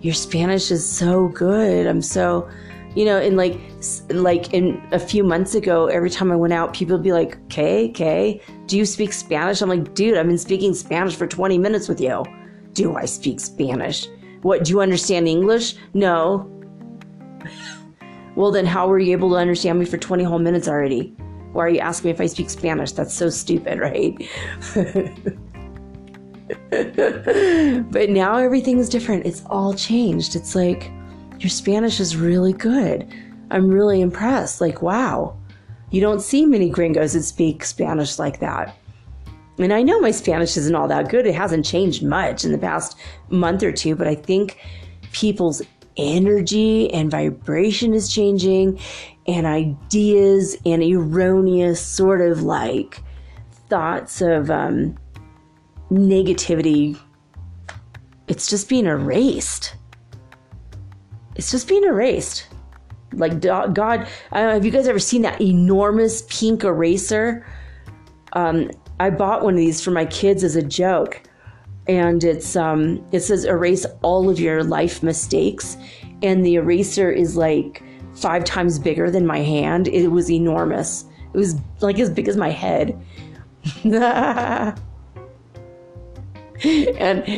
your 0.00 0.14
Spanish 0.14 0.70
is 0.70 0.88
so 0.88 1.28
good. 1.28 1.86
I'm 1.86 2.02
so, 2.02 2.48
you 2.94 3.04
know, 3.04 3.20
in 3.20 3.36
like, 3.36 3.58
like 4.10 4.52
in 4.54 4.80
a 4.92 4.98
few 4.98 5.24
months 5.24 5.54
ago, 5.54 5.86
every 5.86 6.10
time 6.10 6.30
I 6.30 6.36
went 6.36 6.52
out, 6.52 6.74
people 6.74 6.96
would 6.96 7.02
be 7.02 7.12
like, 7.12 7.38
okay, 7.44 7.88
okay, 7.90 8.40
do 8.66 8.76
you 8.76 8.84
speak 8.84 9.12
Spanish? 9.12 9.60
I'm 9.60 9.68
like, 9.68 9.94
dude, 9.94 10.16
I've 10.16 10.26
been 10.26 10.38
speaking 10.38 10.74
Spanish 10.74 11.16
for 11.16 11.26
20 11.26 11.58
minutes 11.58 11.88
with 11.88 12.00
you. 12.00 12.22
Do 12.74 12.94
I 12.94 13.06
speak 13.06 13.40
Spanish? 13.40 14.06
What, 14.42 14.64
do 14.64 14.70
you 14.72 14.80
understand 14.82 15.26
English? 15.26 15.74
No. 15.94 16.53
Well, 18.36 18.50
then 18.50 18.66
how 18.66 18.88
were 18.88 18.98
you 18.98 19.12
able 19.12 19.30
to 19.30 19.36
understand 19.36 19.78
me 19.78 19.84
for 19.84 19.98
20 19.98 20.24
whole 20.24 20.38
minutes 20.38 20.68
already? 20.68 21.14
Why 21.52 21.66
are 21.66 21.68
you 21.68 21.80
asking 21.80 22.08
me 22.08 22.14
if 22.14 22.20
I 22.20 22.26
speak 22.26 22.50
Spanish? 22.50 22.92
That's 22.92 23.14
so 23.14 23.30
stupid, 23.30 23.78
right? 23.78 24.16
but 27.92 28.10
now 28.10 28.36
everything's 28.36 28.88
different. 28.88 29.24
It's 29.24 29.44
all 29.46 29.74
changed. 29.74 30.34
It's 30.34 30.56
like, 30.56 30.90
your 31.38 31.50
Spanish 31.50 32.00
is 32.00 32.16
really 32.16 32.52
good. 32.52 33.06
I'm 33.50 33.68
really 33.68 34.00
impressed. 34.00 34.60
Like, 34.60 34.82
wow. 34.82 35.36
You 35.90 36.00
don't 36.00 36.20
see 36.20 36.44
many 36.44 36.70
gringos 36.70 37.12
that 37.12 37.22
speak 37.22 37.64
Spanish 37.64 38.18
like 38.18 38.40
that. 38.40 38.76
And 39.58 39.72
I 39.72 39.82
know 39.82 40.00
my 40.00 40.10
Spanish 40.10 40.56
isn't 40.56 40.74
all 40.74 40.88
that 40.88 41.08
good. 41.08 41.26
It 41.26 41.34
hasn't 41.34 41.64
changed 41.64 42.02
much 42.02 42.44
in 42.44 42.50
the 42.50 42.58
past 42.58 42.98
month 43.28 43.62
or 43.62 43.70
two, 43.70 43.94
but 43.94 44.08
I 44.08 44.16
think 44.16 44.58
people's 45.12 45.62
energy 45.96 46.92
and 46.92 47.10
vibration 47.10 47.94
is 47.94 48.12
changing 48.12 48.78
and 49.26 49.46
ideas 49.46 50.56
and 50.66 50.82
erroneous 50.82 51.80
sort 51.80 52.20
of 52.20 52.42
like 52.42 53.02
thoughts 53.68 54.20
of 54.20 54.50
um, 54.50 54.96
negativity. 55.90 56.98
It's 58.28 58.48
just 58.48 58.68
being 58.68 58.86
erased. 58.86 59.76
It's 61.36 61.50
just 61.50 61.68
being 61.68 61.84
erased. 61.84 62.48
Like 63.12 63.40
god 63.40 63.78
i 63.78 64.40
don't 64.40 64.48
know 64.48 64.54
have 64.54 64.64
you 64.64 64.72
guys 64.72 64.88
ever 64.88 64.98
seen 64.98 65.22
that 65.22 65.40
enormous 65.40 66.22
pink 66.28 66.64
eraser? 66.64 67.46
Um, 68.32 68.70
i 68.98 69.08
bought 69.10 69.44
one 69.44 69.54
of 69.54 69.58
these 69.58 69.80
for 69.80 69.92
my 69.92 70.04
kids 70.06 70.42
as 70.42 70.56
a 70.56 70.62
joke 70.62 71.22
and 71.86 72.24
it's 72.24 72.56
um, 72.56 73.04
it 73.12 73.20
says 73.20 73.44
erase 73.44 73.84
all 74.02 74.30
of 74.30 74.40
your 74.40 74.64
life 74.64 75.02
mistakes 75.02 75.76
and 76.22 76.44
the 76.44 76.54
eraser 76.54 77.10
is 77.10 77.36
like 77.36 77.82
five 78.14 78.44
times 78.44 78.78
bigger 78.78 79.10
than 79.10 79.26
my 79.26 79.40
hand. 79.40 79.88
It 79.88 80.08
was 80.08 80.30
enormous. 80.30 81.04
It 81.32 81.36
was 81.36 81.56
like 81.80 81.98
as 81.98 82.10
big 82.10 82.28
as 82.28 82.36
my 82.36 82.50
head. 82.50 82.98
and 83.84 84.74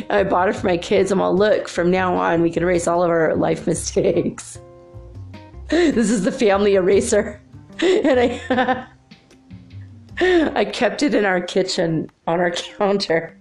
I 0.09 0.23
bought 0.23 0.49
it 0.49 0.55
for 0.55 0.67
my 0.67 0.77
kids. 0.77 1.11
I'm 1.11 1.21
all, 1.21 1.35
look, 1.35 1.67
from 1.67 1.91
now 1.91 2.15
on, 2.15 2.41
we 2.41 2.51
can 2.51 2.63
erase 2.63 2.87
all 2.87 3.03
of 3.03 3.09
our 3.09 3.35
life 3.35 3.67
mistakes. 3.67 4.59
this 5.69 6.09
is 6.09 6.23
the 6.23 6.31
family 6.31 6.75
eraser. 6.75 7.41
and 7.81 8.41
I, 8.49 8.87
I 10.55 10.65
kept 10.65 11.03
it 11.03 11.13
in 11.13 11.25
our 11.25 11.41
kitchen 11.41 12.09
on 12.25 12.39
our 12.39 12.51
counter. 12.51 13.37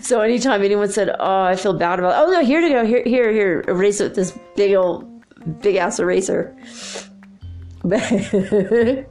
So 0.00 0.20
anytime 0.20 0.62
anyone 0.62 0.90
said, 0.90 1.10
"Oh, 1.18 1.42
I 1.42 1.56
feel 1.56 1.72
bad 1.72 1.98
about," 1.98 2.12
it. 2.12 2.28
oh 2.28 2.30
no, 2.30 2.44
here 2.44 2.60
to 2.60 2.68
go, 2.68 2.86
here, 2.86 3.02
here, 3.04 3.32
here, 3.32 3.64
erase 3.66 4.00
it 4.00 4.04
with 4.04 4.14
this 4.14 4.38
big 4.54 4.74
old 4.74 5.04
big 5.60 5.76
ass 5.76 5.98
eraser. 5.98 6.56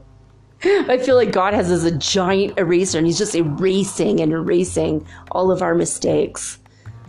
I 0.62 0.98
feel 0.98 1.16
like 1.16 1.32
God 1.32 1.54
has 1.54 1.68
this 1.68 1.84
a 1.84 1.96
giant 1.96 2.58
eraser 2.58 2.98
and 2.98 3.06
he's 3.06 3.18
just 3.18 3.34
erasing 3.34 4.20
and 4.20 4.32
erasing 4.32 5.06
all 5.30 5.50
of 5.50 5.62
our 5.62 5.74
mistakes. 5.74 6.58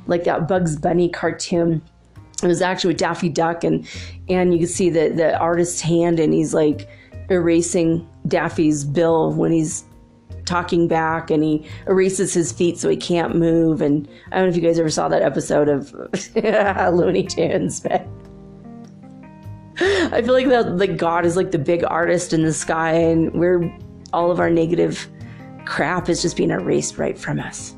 Like 0.08 0.26
that 0.26 0.48
Bugs 0.48 0.78
Bunny 0.78 1.10
cartoon. 1.10 1.82
It 2.43 2.48
was 2.48 2.62
actually 2.62 2.89
with 2.89 3.00
Daffy 3.00 3.30
Duck 3.30 3.64
and 3.64 3.88
and 4.30 4.54
you 4.54 4.60
can 4.60 4.68
see 4.68 4.89
the, 4.89 5.10
the 5.10 5.38
artist's 5.38 5.82
hand 5.82 6.20
and 6.20 6.34
he's 6.34 6.54
like 6.54 6.89
erasing 7.30 8.08
Daffy's 8.28 8.84
bill 8.84 9.34
when 9.34 9.52
he's 9.52 9.84
talking 10.48 10.88
back 10.88 11.30
and 11.30 11.43
he 11.43 11.64
erases 11.86 12.34
his 12.34 12.52
feet 12.52 12.78
so 12.78 12.89
he 12.89 12.98
can't 12.98 13.36
move 13.36 13.82
and 13.82 14.08
I 14.32 14.38
don't 14.38 14.45
know 14.45 14.50
if 14.50 14.56
you 14.56 14.62
guys 14.62 14.80
ever 14.80 14.89
saw 14.89 15.08
that 15.10 15.22
episode 15.22 15.70
of 15.70 15.93
Looney 16.95 17.24
Tunes, 17.24 17.82
but 17.82 18.08
I 19.80 20.22
feel 20.24 20.34
like 20.34 20.48
that 20.48 20.78
like 20.78 20.98
God 20.98 21.26
is 21.26 21.36
like 21.36 21.52
the 21.52 21.60
big 21.60 21.84
artist 21.88 22.34
in 22.34 22.41
the 22.43 22.54
sky, 22.54 22.93
and 22.93 23.32
we're 23.34 23.72
all 24.12 24.32
of 24.32 24.39
our 24.39 24.50
negative 24.50 25.08
crap 25.66 26.10
is 26.10 26.22
just 26.22 26.38
being 26.38 26.50
erased 26.50 26.98
right 26.98 27.18
from 27.18 27.39
us. 27.39 27.76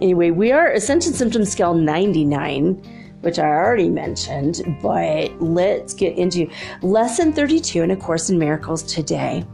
Anyway, 0.00 0.30
we 0.30 0.52
are 0.52 0.70
Ascension 0.70 1.14
Symptom 1.14 1.44
Scale 1.44 1.74
99, 1.74 2.74
which 3.22 3.38
I 3.38 3.46
already 3.46 3.88
mentioned, 3.88 4.62
but 4.82 5.32
let's 5.42 5.94
get 5.94 6.16
into 6.16 6.48
Lesson 6.82 7.32
32 7.32 7.82
in 7.82 7.90
A 7.90 7.96
Course 7.96 8.28
in 8.30 8.38
Miracles 8.38 8.82
today 8.82 9.44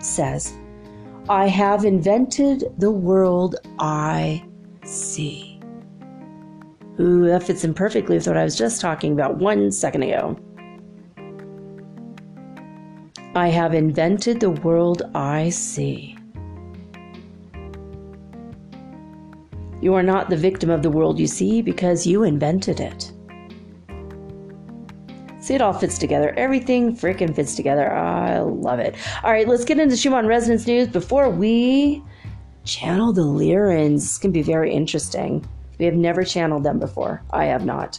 says, 0.00 0.52
I 1.28 1.46
have 1.46 1.84
invented 1.84 2.64
the 2.78 2.90
world 2.90 3.54
I 3.78 4.44
see. 4.84 5.60
Ooh, 6.98 7.26
that 7.26 7.44
fits 7.44 7.62
in 7.62 7.74
perfectly 7.74 8.16
with 8.16 8.26
what 8.26 8.36
I 8.36 8.42
was 8.42 8.56
just 8.56 8.80
talking 8.80 9.12
about 9.12 9.38
one 9.38 9.70
second 9.70 10.02
ago. 10.02 10.36
I 13.36 13.48
have 13.48 13.72
invented 13.72 14.40
the 14.40 14.50
world 14.50 15.02
I 15.14 15.50
see. 15.50 16.16
You 19.80 19.94
are 19.94 20.02
not 20.02 20.28
the 20.28 20.36
victim 20.36 20.70
of 20.70 20.82
the 20.82 20.90
world 20.90 21.18
you 21.20 21.26
see 21.28 21.62
because 21.62 22.06
you 22.06 22.24
invented 22.24 22.80
it. 22.80 23.12
See, 25.42 25.54
it 25.54 25.60
all 25.60 25.72
fits 25.72 25.98
together. 25.98 26.32
Everything 26.36 26.96
freaking 26.96 27.34
fits 27.34 27.56
together. 27.56 27.92
I 27.92 28.38
love 28.38 28.78
it. 28.78 28.94
All 29.24 29.32
right, 29.32 29.48
let's 29.48 29.64
get 29.64 29.80
into 29.80 29.96
Schumann 29.96 30.28
Resonance 30.28 30.68
News 30.68 30.86
before 30.86 31.28
we 31.30 32.00
channel 32.64 33.12
the 33.12 33.24
Lyrans. 33.24 34.04
It's 34.04 34.18
can 34.18 34.30
be 34.30 34.42
very 34.42 34.72
interesting. 34.72 35.44
We 35.80 35.86
have 35.86 35.96
never 35.96 36.22
channeled 36.22 36.62
them 36.62 36.78
before. 36.78 37.24
I 37.32 37.46
have 37.46 37.64
not. 37.64 37.98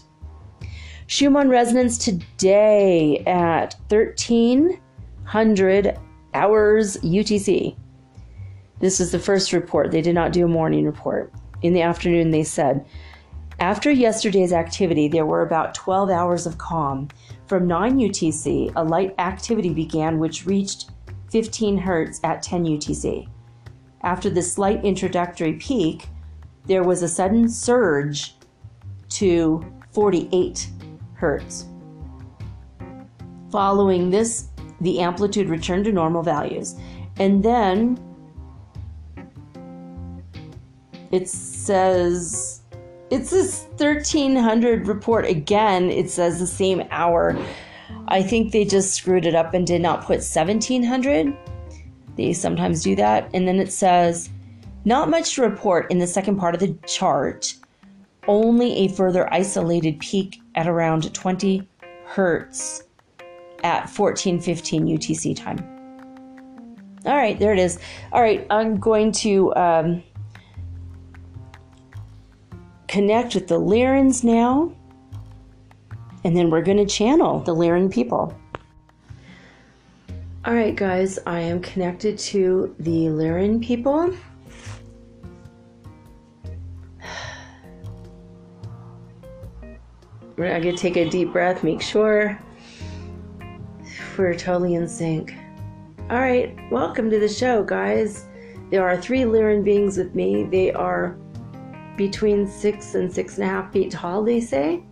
Schumann 1.08 1.50
Resonance 1.50 1.98
today 1.98 3.22
at 3.28 3.76
1300 3.89 6.00
hours 6.34 6.96
UTC. 6.98 7.76
This 8.80 9.02
is 9.02 9.12
the 9.12 9.20
first 9.20 9.52
report. 9.52 9.91
They 9.91 10.02
did 10.02 10.16
not 10.16 10.32
do 10.32 10.46
a 10.46 10.48
morning 10.48 10.86
report. 10.86 11.34
In 11.62 11.74
the 11.74 11.82
afternoon, 11.82 12.32
they 12.32 12.44
said, 12.44 12.86
after 13.60 13.91
yesterday's 13.91 14.52
activity, 14.52 15.08
there 15.08 15.26
were 15.26 15.41
about 15.41 15.76
12 15.76 16.10
hours 16.10 16.46
of 16.46 16.58
calm. 16.58 17.08
From 17.54 17.68
9 17.68 17.99
UTC, 17.99 18.74
a 18.76 18.84
light 18.84 19.14
activity 19.20 19.70
began 19.70 20.18
which 20.18 20.47
reached 20.47 20.89
15 21.30 21.78
hertz 21.78 22.20
at 22.24 22.41
10 22.41 22.66
UTC. 22.66 23.28
After 24.01 24.32
this 24.32 24.51
slight 24.51 24.84
introductory 24.84 25.54
peak, 25.54 26.08
there 26.66 26.82
was 26.82 27.04
a 27.04 27.08
sudden 27.08 27.47
surge 27.47 28.34
to 29.10 29.64
48 29.91 30.68
hertz. 31.14 31.68
Following 33.51 34.10
this 34.10 34.47
the 34.82 34.99
amplitude 34.99 35.47
returned 35.47 35.86
to 35.86 35.91
normal 35.91 36.24
values. 36.24 36.74
And 37.20 37.45
then 37.45 37.99
it 41.12 41.30
says 41.30 42.53
it's 43.14 43.30
this 43.30 43.66
1300 43.78 44.88
report 44.88 45.26
again. 45.26 45.91
It 45.91 46.09
says 46.09 46.39
the 46.39 46.47
same 46.47 46.84
hour. 46.89 47.38
I 48.07 48.24
think 48.24 48.51
they 48.51 48.66
just 48.66 48.95
screwed 48.95 49.28
it 49.28 49.36
up 49.36 49.53
and 49.53 49.68
did 49.68 49.84
not 49.84 50.01
put 50.01 50.18
1700. 50.18 51.38
They 52.16 52.34
sometimes 52.34 52.82
do 52.82 52.95
that. 52.95 53.30
And 53.32 53.47
then 53.47 53.59
it 53.59 53.72
says, 53.72 54.32
not 54.84 55.11
much 55.11 55.36
to 55.36 55.43
report 55.43 55.91
in 55.91 55.99
the 55.99 56.07
second 56.07 56.38
part 56.38 56.55
of 56.55 56.59
the 56.59 56.74
chart, 56.88 57.53
only 58.28 58.78
a 58.78 58.88
further 58.88 59.32
isolated 59.32 59.99
peak 59.99 60.41
at 60.55 60.68
around 60.68 61.14
20 61.14 61.68
hertz 62.05 62.84
at 63.64 63.88
1415 63.89 64.88
UTC 64.88 65.36
time. 65.36 65.59
All 67.05 67.16
right, 67.16 67.38
there 67.38 67.53
it 67.53 67.59
is. 67.59 67.78
All 68.11 68.24
right, 68.24 68.47
I'm 68.49 68.80
going 68.80 69.11
to 69.11 69.53
um, 69.55 70.03
connect 72.94 73.34
with 73.34 73.48
the 73.48 73.60
Lyrans 73.60 74.24
now, 74.24 74.72
and 76.24 76.38
then 76.38 76.52
we're 76.52 76.62
going 76.62 76.78
to 76.78 76.86
channel 76.86 77.39
the 77.39 77.56
Lyran 77.56 77.91
people. 77.91 78.38
All 80.46 80.54
right, 80.54 80.76
guys, 80.76 81.18
I 81.26 81.39
am 81.39 81.60
connected 81.60 82.20
to 82.20 82.76
the 82.78 83.06
Lyran 83.06 83.66
people. 83.66 84.16
I 90.38 90.60
get 90.60 90.78
to 90.78 90.78
take 90.78 90.96
a 90.96 91.10
deep 91.10 91.34
breath, 91.34 91.64
make 91.64 91.82
sure 91.82 92.39
we're 94.20 94.36
totally 94.36 94.76
in 94.76 94.88
sync. 94.88 95.34
All 96.12 96.20
right, 96.20 96.56
welcome 96.70 97.10
to 97.10 97.20
the 97.20 97.28
show, 97.28 97.64
guys. 97.64 98.28
There 98.70 98.88
are 98.88 99.02
three 99.02 99.22
Lyran 99.22 99.64
beings 99.64 99.98
with 99.98 100.14
me. 100.14 100.44
They 100.44 100.72
are 100.72 101.18
between 101.96 102.48
six 102.48 102.96
and 102.96 103.12
six 103.12 103.38
and 103.38 103.46
a 103.46 103.48
half 103.48 103.72
feet 103.72 103.91
tall, 103.91 104.24
they 104.24 104.39
say. 104.39 104.84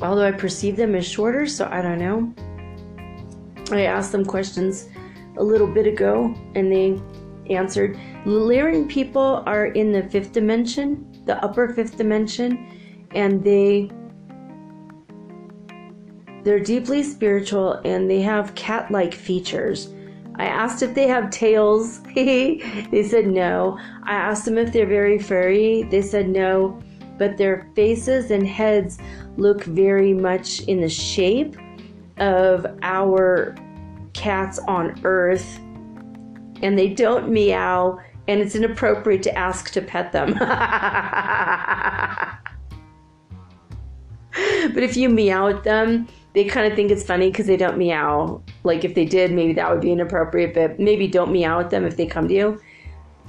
Although 0.00 0.26
I 0.26 0.32
perceive 0.32 0.76
them 0.76 0.94
as 0.94 1.06
shorter, 1.06 1.46
so 1.46 1.68
I 1.70 1.80
don't 1.80 1.98
know. 1.98 2.34
I 3.70 3.82
asked 3.82 4.12
them 4.12 4.24
questions 4.24 4.88
a 5.36 5.42
little 5.42 5.66
bit 5.66 5.86
ago 5.86 6.34
and 6.54 6.70
they 6.70 7.00
answered. 7.48 7.98
Lyran 8.24 8.88
people 8.88 9.42
are 9.46 9.66
in 9.66 9.92
the 9.92 10.02
fifth 10.02 10.32
dimension, 10.32 11.22
the 11.26 11.42
upper 11.44 11.72
fifth 11.72 11.96
dimension, 11.96 13.08
and 13.14 13.42
they 13.42 13.90
they're 16.44 16.60
deeply 16.60 17.04
spiritual 17.04 17.74
and 17.84 18.10
they 18.10 18.20
have 18.20 18.54
cat-like 18.56 19.14
features. 19.14 19.94
I 20.36 20.46
asked 20.46 20.82
if 20.82 20.94
they 20.94 21.06
have 21.08 21.30
tails. 21.30 22.00
they 22.14 23.04
said 23.06 23.26
no. 23.26 23.78
I 24.04 24.14
asked 24.14 24.44
them 24.44 24.58
if 24.58 24.72
they're 24.72 24.86
very 24.86 25.18
furry. 25.18 25.82
They 25.84 26.02
said 26.02 26.28
no. 26.28 26.80
But 27.18 27.36
their 27.36 27.68
faces 27.74 28.30
and 28.30 28.46
heads 28.46 28.98
look 29.36 29.64
very 29.64 30.14
much 30.14 30.62
in 30.62 30.80
the 30.80 30.88
shape 30.88 31.56
of 32.18 32.66
our 32.82 33.54
cats 34.14 34.58
on 34.60 35.00
Earth. 35.04 35.58
And 36.62 36.78
they 36.78 36.88
don't 36.88 37.28
meow, 37.28 37.98
and 38.28 38.40
it's 38.40 38.54
inappropriate 38.54 39.22
to 39.24 39.36
ask 39.36 39.70
to 39.72 39.82
pet 39.82 40.12
them. 40.12 40.34
but 44.74 44.82
if 44.82 44.96
you 44.96 45.08
meow 45.08 45.48
at 45.48 45.64
them, 45.64 46.06
they 46.34 46.44
kind 46.44 46.66
of 46.66 46.74
think 46.74 46.90
it's 46.90 47.04
funny 47.04 47.30
because 47.30 47.46
they 47.46 47.56
don't 47.56 47.76
meow. 47.76 48.42
Like 48.64 48.84
if 48.84 48.94
they 48.94 49.04
did, 49.04 49.32
maybe 49.32 49.52
that 49.54 49.70
would 49.70 49.80
be 49.80 49.92
inappropriate, 49.92 50.54
but 50.54 50.78
maybe 50.80 51.06
don't 51.06 51.30
meow 51.30 51.60
at 51.60 51.70
them 51.70 51.84
if 51.84 51.96
they 51.96 52.06
come 52.06 52.28
to 52.28 52.34
you. 52.34 52.60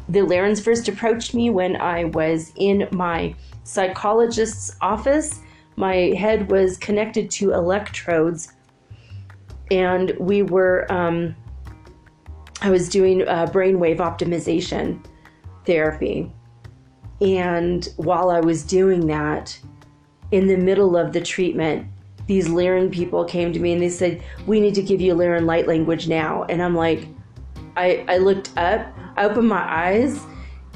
The 0.10 0.20
Lyrans 0.20 0.64
first 0.64 0.88
approached 0.88 1.34
me 1.34 1.49
when 1.49 1.76
I 1.78 2.06
was 2.06 2.54
in 2.56 2.88
my 2.91 3.36
psychologist's 3.64 4.76
office. 4.82 5.39
My 5.76 6.14
head 6.18 6.51
was 6.51 6.78
connected 6.78 7.32
to 7.32 7.54
electrodes, 7.54 8.54
and 9.72 10.14
we 10.20 10.43
were, 10.43 10.91
um, 10.91 11.36
I 12.62 12.70
was 12.70 12.89
doing 12.89 13.28
uh, 13.28 13.47
brainwave 13.47 13.97
optimization 13.97 15.04
therapy. 15.66 16.32
And 17.22 17.88
while 17.97 18.30
I 18.30 18.39
was 18.39 18.64
doing 18.64 19.08
that, 19.08 19.58
in 20.32 20.47
the 20.47 20.58
middle 20.58 20.97
of 20.97 21.14
the 21.14 21.22
treatment, 21.22 21.88
these 22.28 22.47
Lyran 22.47 22.91
people 22.91 23.26
came 23.26 23.51
to 23.53 23.59
me 23.59 23.74
and 23.74 23.82
they 23.82 23.89
said, 23.89 24.24
We 24.45 24.59
need 24.59 24.76
to 24.76 24.82
give 24.82 25.01
you 25.01 25.13
Lyran 25.13 25.45
light 25.45 25.67
language 25.67 26.07
now. 26.07 26.43
And 26.43 26.61
I'm 26.61 26.76
like, 26.76 27.07
I, 27.76 28.05
I 28.07 28.17
looked 28.17 28.55
up, 28.57 28.88
I 29.15 29.26
opened 29.26 29.49
my 29.49 29.63
eyes, 29.63 30.21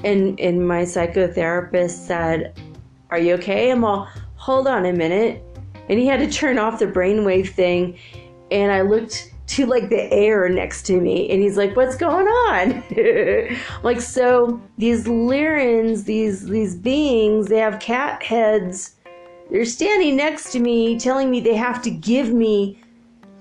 and, 0.04 0.40
and 0.40 0.68
my 0.68 0.84
psychotherapist 0.84 2.06
said, 2.06 2.60
Are 3.10 3.20
you 3.20 3.36
okay? 3.36 3.72
I'm 3.72 3.84
all, 3.84 4.08
Hold 4.36 4.68
on 4.68 4.86
a 4.86 4.94
minute. 4.94 5.44
And 5.90 6.00
he 6.00 6.06
had 6.06 6.20
to 6.20 6.30
turn 6.30 6.60
off 6.60 6.80
the 6.80 6.86
brainwave 6.86 7.50
thing. 7.50 7.98
And 8.52 8.72
I 8.72 8.82
looked 8.82 9.34
to 9.48 9.66
like 9.66 9.90
the 9.90 10.12
air 10.12 10.50
next 10.50 10.84
to 10.84 11.00
me 11.00 11.30
and 11.30 11.42
he's 11.42 11.56
like 11.56 11.74
what's 11.76 11.96
going 11.96 12.28
on 12.28 12.84
like 13.84 14.02
so 14.02 14.62
these 14.78 15.06
lyrans 15.06 16.04
these 16.04 16.48
these 16.48 16.76
beings 16.76 17.48
they 17.48 17.58
have 17.58 17.80
cat 17.80 18.22
heads 18.22 18.97
they're 19.50 19.66
standing 19.66 20.16
next 20.16 20.52
to 20.52 20.60
me 20.60 21.00
telling 21.00 21.30
me 21.30 21.40
they 21.40 21.56
have 21.56 21.82
to 21.84 21.90
give 21.90 22.34
me 22.34 22.80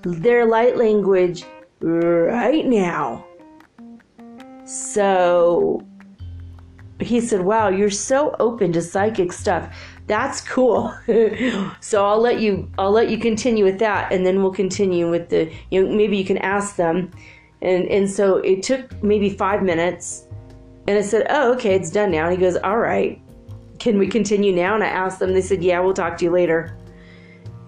their 0.03 0.45
light 0.45 0.77
language 0.77 1.43
right 1.81 2.65
now. 2.65 3.25
So 4.65 5.85
he 6.99 7.21
said, 7.21 7.41
Wow, 7.41 7.69
you're 7.69 7.89
so 7.89 8.35
open 8.39 8.71
to 8.73 8.81
psychic 8.81 9.31
stuff. 9.31 9.75
That's 10.07 10.41
cool. 10.41 10.93
so 11.81 12.05
I'll 12.05 12.21
let 12.21 12.39
you 12.39 12.71
I'll 12.77 12.91
let 12.91 13.09
you 13.09 13.17
continue 13.17 13.65
with 13.65 13.79
that 13.79 14.11
and 14.11 14.25
then 14.25 14.41
we'll 14.41 14.53
continue 14.53 15.09
with 15.09 15.29
the 15.29 15.51
you 15.71 15.83
know 15.83 15.95
maybe 15.95 16.17
you 16.17 16.25
can 16.25 16.37
ask 16.39 16.75
them. 16.75 17.11
And 17.61 17.85
and 17.87 18.09
so 18.09 18.37
it 18.37 18.63
took 18.63 19.03
maybe 19.03 19.29
five 19.29 19.63
minutes 19.63 20.25
and 20.87 20.97
I 20.97 21.01
said, 21.01 21.27
Oh, 21.29 21.53
okay, 21.55 21.75
it's 21.75 21.91
done 21.91 22.11
now. 22.11 22.29
And 22.29 22.31
he 22.31 22.37
goes, 22.37 22.55
All 22.57 22.77
right 22.77 23.21
can 23.79 23.97
we 23.97 24.07
continue 24.07 24.53
now? 24.53 24.75
And 24.75 24.83
I 24.83 24.87
asked 24.87 25.19
them, 25.19 25.33
they 25.33 25.41
said, 25.41 25.63
yeah, 25.63 25.79
we'll 25.79 25.93
talk 25.93 26.17
to 26.17 26.25
you 26.25 26.31
later. 26.31 26.77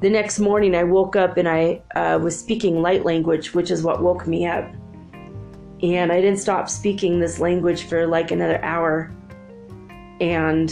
The 0.01 0.09
next 0.09 0.39
morning, 0.39 0.75
I 0.75 0.83
woke 0.83 1.15
up 1.15 1.37
and 1.37 1.47
I 1.47 1.81
uh, 1.95 2.19
was 2.21 2.39
speaking 2.39 2.81
light 2.81 3.03
language, 3.03 3.53
which 3.53 3.69
is 3.69 3.83
what 3.83 4.01
woke 4.01 4.27
me 4.27 4.45
up. 4.45 4.65
And 5.81 6.11
I 6.11 6.21
didn't 6.21 6.39
stop 6.39 6.69
speaking 6.69 7.19
this 7.19 7.39
language 7.39 7.83
for 7.83 8.07
like 8.07 8.31
another 8.31 8.63
hour. 8.63 9.13
And 10.21 10.69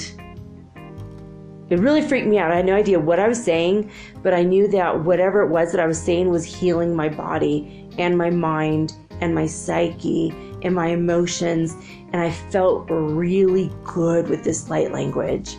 it 1.70 1.80
really 1.80 2.02
freaked 2.02 2.28
me 2.28 2.38
out. 2.38 2.52
I 2.52 2.58
had 2.58 2.66
no 2.66 2.76
idea 2.76 3.00
what 3.00 3.20
I 3.20 3.28
was 3.28 3.44
saying, 3.44 3.92
but 4.24 4.34
I 4.34 4.44
knew 4.44 4.68
that 4.70 5.04
whatever 5.04 5.42
it 5.42 5.50
was 5.50 5.72
that 5.72 5.82
I 5.82 5.88
was 5.88 6.02
saying 6.02 6.30
was 6.30 6.46
healing 6.46 6.96
my 6.96 7.10
body 7.10 7.90
and 7.98 8.18
my 8.18 8.30
mind 8.30 8.94
and 9.20 9.36
my 9.36 9.46
psyche 9.46 10.30
and 10.64 10.74
my 10.74 10.88
emotions 10.88 11.76
and 12.14 12.22
I 12.22 12.32
felt 12.32 12.88
really 12.90 13.72
good 13.84 14.30
with 14.30 14.44
this 14.44 14.70
light 14.70 14.92
language. 14.92 15.58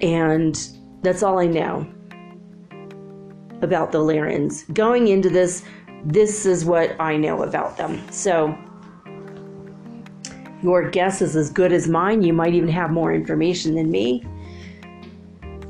And 0.00 0.58
that's 1.02 1.22
all 1.22 1.38
I 1.38 1.46
know 1.46 1.86
about 3.62 3.92
the 3.92 3.98
Lyrans. 3.98 4.72
Going 4.72 5.08
into 5.08 5.28
this, 5.28 5.64
this 6.04 6.46
is 6.46 6.64
what 6.64 6.98
I 7.00 7.16
know 7.16 7.42
about 7.42 7.76
them. 7.76 8.00
So 8.10 8.56
your 10.62 10.88
guess 10.90 11.20
is 11.22 11.34
as 11.34 11.50
good 11.50 11.72
as 11.72 11.88
mine. 11.88 12.22
You 12.22 12.32
might 12.32 12.54
even 12.54 12.68
have 12.68 12.90
more 12.90 13.12
information 13.12 13.74
than 13.74 13.90
me. 13.90 14.24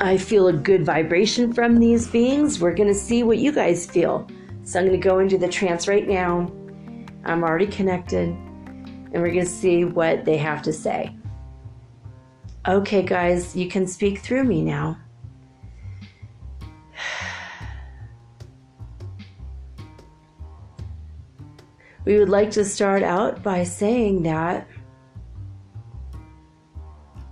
I 0.00 0.18
feel 0.18 0.48
a 0.48 0.52
good 0.52 0.84
vibration 0.84 1.52
from 1.52 1.78
these 1.78 2.08
beings. 2.08 2.60
We're 2.60 2.74
going 2.74 2.88
to 2.88 2.94
see 2.94 3.22
what 3.22 3.38
you 3.38 3.52
guys 3.52 3.86
feel. 3.86 4.28
So 4.64 4.80
I'm 4.80 4.86
going 4.86 5.00
to 5.00 5.08
go 5.08 5.20
into 5.20 5.38
the 5.38 5.48
trance 5.48 5.88
right 5.88 6.06
now. 6.06 6.52
I'm 7.24 7.42
already 7.42 7.66
connected 7.66 8.36
and 9.14 9.22
we're 9.22 9.30
going 9.32 9.44
to 9.44 9.50
see 9.50 9.84
what 9.84 10.24
they 10.24 10.36
have 10.36 10.60
to 10.62 10.72
say. 10.72 11.16
Okay, 12.66 13.02
guys, 13.02 13.54
you 13.54 13.68
can 13.68 13.86
speak 13.86 14.18
through 14.18 14.44
me 14.44 14.60
now. 14.60 14.98
We 22.04 22.18
would 22.18 22.28
like 22.28 22.50
to 22.50 22.66
start 22.66 23.02
out 23.02 23.42
by 23.42 23.64
saying 23.64 24.24
that 24.24 24.68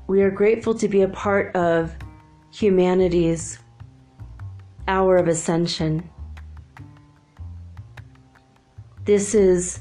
we 0.06 0.22
are 0.22 0.30
grateful 0.30 0.72
to 0.76 0.88
be 0.88 1.02
a 1.02 1.08
part 1.08 1.54
of 1.54 1.94
humanity's 2.50 3.58
hour 4.88 5.18
of 5.18 5.28
ascension. 5.28 6.08
This 9.04 9.34
is 9.34 9.80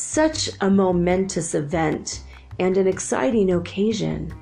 such 0.00 0.48
a 0.62 0.70
momentous 0.70 1.54
event 1.54 2.22
and 2.58 2.78
an 2.78 2.86
exciting 2.86 3.52
occasion 3.52 4.32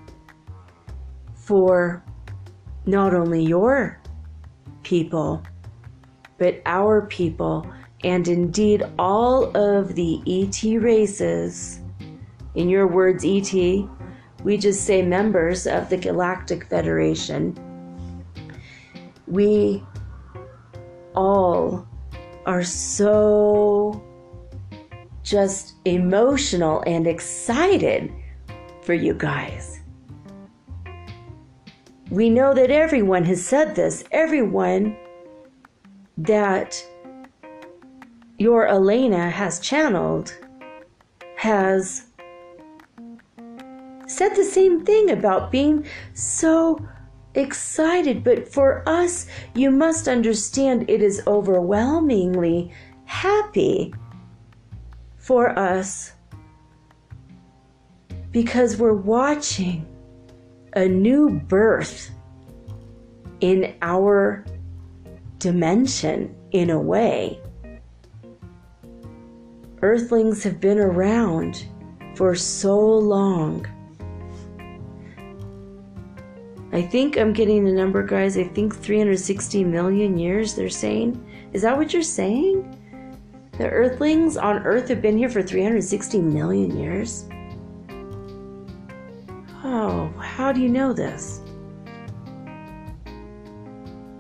for 1.34 2.02
not 2.86 3.12
only 3.12 3.42
your 3.44 4.00
people, 4.84 5.42
but 6.38 6.62
our 6.64 7.06
people, 7.06 7.66
and 8.04 8.28
indeed 8.28 8.84
all 9.00 9.56
of 9.56 9.96
the 9.96 10.22
ET 10.26 10.62
races, 10.80 11.80
in 12.54 12.68
your 12.68 12.86
words, 12.86 13.24
ET, 13.26 13.52
we 14.44 14.56
just 14.56 14.84
say 14.84 15.02
members 15.02 15.66
of 15.66 15.90
the 15.90 15.96
Galactic 15.96 16.68
Federation. 16.68 17.58
We 19.26 19.82
all 21.16 21.86
are 22.46 22.62
so 22.62 24.07
just 25.28 25.74
emotional 25.84 26.82
and 26.86 27.06
excited 27.06 28.12
for 28.82 28.94
you 28.94 29.12
guys. 29.12 29.80
We 32.10 32.30
know 32.30 32.54
that 32.54 32.70
everyone 32.70 33.24
has 33.24 33.44
said 33.44 33.74
this, 33.74 34.04
everyone 34.12 34.96
that 36.16 36.82
your 38.38 38.66
Elena 38.66 39.28
has 39.28 39.60
channeled 39.60 40.34
has 41.36 42.06
said 44.06 44.34
the 44.34 44.44
same 44.44 44.84
thing 44.84 45.10
about 45.10 45.52
being 45.52 45.84
so 46.14 46.78
excited. 47.34 48.24
But 48.24 48.48
for 48.48 48.82
us, 48.88 49.26
you 49.54 49.70
must 49.70 50.08
understand 50.08 50.88
it 50.88 51.02
is 51.02 51.22
overwhelmingly 51.26 52.72
happy 53.04 53.92
for 55.28 55.50
us 55.58 56.14
because 58.30 58.78
we're 58.78 58.94
watching 58.94 59.86
a 60.72 60.88
new 60.88 61.28
birth 61.28 62.10
in 63.40 63.76
our 63.82 64.42
dimension 65.38 66.34
in 66.52 66.70
a 66.70 66.80
way. 66.80 67.38
Earthlings 69.82 70.42
have 70.44 70.60
been 70.60 70.78
around 70.78 71.66
for 72.14 72.34
so 72.34 72.80
long. 72.80 73.66
I 76.72 76.80
think 76.80 77.18
I'm 77.18 77.34
getting 77.34 77.66
the 77.66 77.72
number, 77.72 78.02
guys. 78.02 78.38
I 78.38 78.44
think 78.44 78.74
360 78.74 79.62
million 79.64 80.16
years, 80.16 80.54
they're 80.54 80.70
saying. 80.70 81.22
Is 81.52 81.60
that 81.60 81.76
what 81.76 81.92
you're 81.92 82.02
saying? 82.02 82.77
The 83.58 83.68
Earthlings 83.68 84.36
on 84.36 84.58
Earth 84.58 84.86
have 84.86 85.02
been 85.02 85.18
here 85.18 85.28
for 85.28 85.42
360 85.42 86.20
million 86.22 86.78
years? 86.78 87.28
Oh, 89.64 90.14
how 90.20 90.52
do 90.52 90.60
you 90.60 90.68
know 90.68 90.92
this? 90.92 91.40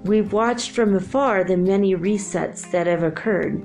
We've 0.02 0.32
watched 0.32 0.72
from 0.72 0.96
afar 0.96 1.44
the 1.44 1.56
many 1.56 1.94
resets 1.94 2.68
that 2.72 2.88
have 2.88 3.04
occurred. 3.04 3.64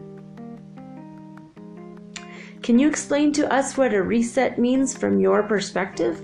Can 2.61 2.78
you 2.78 2.88
explain 2.88 3.32
to 3.34 3.51
us 3.51 3.76
what 3.76 3.95
a 3.95 4.03
reset 4.03 4.59
means 4.59 4.95
from 4.95 5.19
your 5.19 5.41
perspective? 5.41 6.24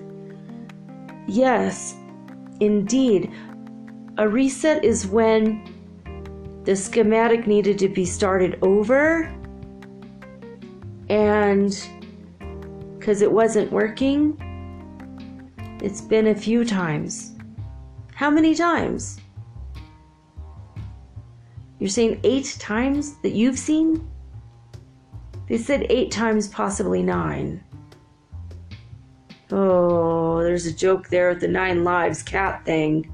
Yes, 1.28 1.96
indeed. 2.60 3.32
A 4.20 4.30
reset 4.30 4.86
is 4.86 5.08
when 5.08 5.64
the 6.66 6.76
schematic 6.76 7.48
needed 7.48 7.80
to 7.80 7.90
be 7.90 8.06
started 8.06 8.60
over 8.62 9.36
and 11.10 11.90
because 12.98 13.22
it 13.22 13.32
wasn't 13.32 13.72
working. 13.72 14.38
It's 15.82 16.02
been 16.02 16.28
a 16.28 16.36
few 16.36 16.66
times. 16.66 17.34
How 18.14 18.30
many 18.30 18.54
times? 18.54 19.20
You're 21.80 21.90
saying 21.90 22.20
eight 22.24 22.58
times 22.60 23.16
that 23.22 23.32
you've 23.32 23.58
seen? 23.58 24.08
They 25.48 25.58
said 25.58 25.88
eight 25.90 26.12
times, 26.12 26.48
possibly 26.50 27.02
nine. 27.02 27.64
Oh, 29.52 30.44
there's 30.44 30.66
a 30.66 30.74
joke 30.74 31.08
there 31.08 31.30
with 31.30 31.40
the 31.40 31.48
nine 31.48 31.84
lives 31.84 32.22
cat 32.22 32.66
thing. 32.66 33.12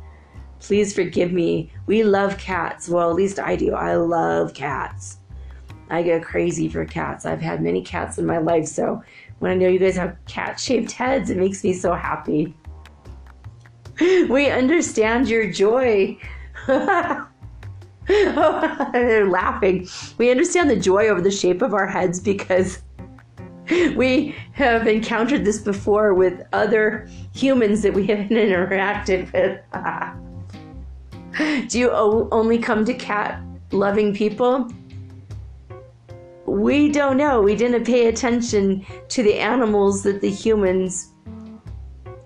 Please 0.60 0.94
forgive 0.94 1.32
me. 1.32 1.72
We 1.86 2.04
love 2.04 2.38
cats. 2.38 2.90
Well, 2.90 3.10
at 3.10 3.16
least 3.16 3.40
I 3.40 3.56
do. 3.56 3.74
I 3.74 3.96
love 3.96 4.54
cats. 4.54 5.20
I 5.90 6.04
go 6.04 6.20
crazy 6.20 6.68
for 6.68 6.86
cats. 6.86 7.26
I've 7.26 7.42
had 7.42 7.62
many 7.62 7.82
cats 7.82 8.18
in 8.18 8.26
my 8.26 8.40
life, 8.40 8.66
so 8.68 9.04
when 9.40 9.52
I 9.52 9.56
know 9.56 9.68
you 9.68 9.80
guys 9.80 9.96
have 9.98 10.18
cat 10.26 10.60
shaped 10.60 10.92
heads, 10.92 11.30
it 11.30 11.38
makes 11.38 11.64
me 11.64 11.74
so 11.74 11.94
happy. 11.94 12.54
We 14.30 14.50
understand 14.50 15.30
your 15.30 15.50
joy. 15.50 16.18
They're 16.68 17.26
laughing. 19.30 19.88
We 20.18 20.32
understand 20.32 20.70
the 20.70 20.76
joy 20.76 21.08
over 21.08 21.22
the 21.22 21.32
shape 21.32 21.62
of 21.62 21.74
our 21.74 21.88
heads 21.88 22.20
because 22.20 22.82
we 23.96 24.36
have 24.54 24.88
encountered 24.88 25.46
this 25.46 25.60
before 25.60 26.14
with 26.14 26.46
other 26.54 27.08
humans 27.34 27.82
that 27.82 27.94
we 27.94 28.06
haven't 28.08 28.30
interacted 28.30 29.32
with. 29.34 29.62
Do 31.70 31.80
you 31.80 31.92
only 31.92 32.58
come 32.58 32.86
to 32.86 32.94
cat 32.94 33.42
loving 33.72 34.14
people? 34.14 34.70
We 36.46 36.90
don't 36.92 37.18
know. 37.18 37.42
We 37.42 37.56
didn't 37.56 37.86
pay 37.86 38.08
attention 38.08 38.86
to 39.10 39.24
the 39.24 39.36
animals 39.36 40.04
that 40.04 40.22
the 40.22 40.30
humans 40.30 41.12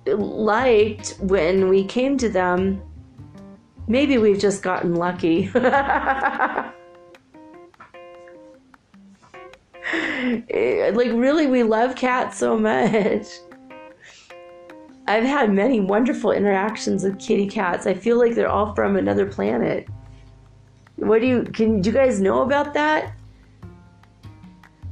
liked 0.06 1.16
when 1.20 1.70
we 1.70 1.86
came 1.86 2.18
to 2.18 2.30
them 2.30 2.82
Maybe 3.90 4.20
we've 4.20 4.40
just 4.40 4.62
gotten 4.62 4.94
lucky. 4.94 5.50
like, 5.54 5.64
really, 11.12 11.48
we 11.48 11.64
love 11.64 11.96
cats 11.96 12.38
so 12.38 12.56
much. 12.56 13.26
I've 15.08 15.24
had 15.24 15.52
many 15.52 15.80
wonderful 15.80 16.32
interactions 16.32 17.04
with 17.04 17.18
kitty 17.18 17.48
cats. 17.48 17.88
I 17.88 17.96
feel 17.96 18.20
like 18.20 18.36
they're 18.36 18.48
all 18.48 18.76
from 18.76 18.96
another 18.96 19.26
planet. 19.26 19.88
What 20.98 21.22
do 21.22 21.28
you 21.28 21.44
can 21.46 21.82
do 21.82 21.90
you 21.90 21.96
guys 21.96 22.22
know 22.22 22.44
about 22.44 22.76
that? 22.76 23.14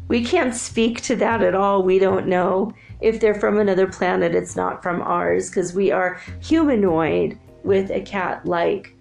We 0.07 0.23
can't 0.23 0.55
speak 0.55 1.01
to 1.01 1.15
that 1.17 1.41
at 1.41 1.55
all. 1.55 1.83
We 1.83 1.99
don't 1.99 2.27
know 2.27 2.73
if 3.01 3.19
they're 3.19 3.35
from 3.35 3.59
another 3.59 3.87
planet. 3.87 4.33
It's 4.35 4.55
not 4.55 4.81
from 4.81 5.01
ours 5.01 5.49
because 5.49 5.73
we 5.73 5.91
are 5.91 6.21
humanoid 6.41 7.37
with 7.63 7.91
a 7.91 8.01
cat 8.01 8.45
like 8.45 8.95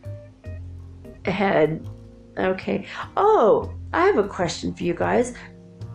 head. 1.25 1.89
Okay. 2.39 2.87
Oh, 3.17 3.73
I 3.93 4.05
have 4.07 4.19
a 4.19 4.29
question 4.29 4.75
for 4.75 4.85
you 4.85 4.95
guys. 4.95 5.35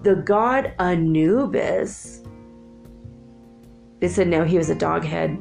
The 0.03 0.15
god 0.15 0.73
Anubis. 0.79 2.23
They 3.99 4.07
said 4.07 4.27
no, 4.27 4.43
he 4.43 4.57
was 4.57 4.69
a 4.69 4.75
dog 4.75 5.03
head. 5.03 5.37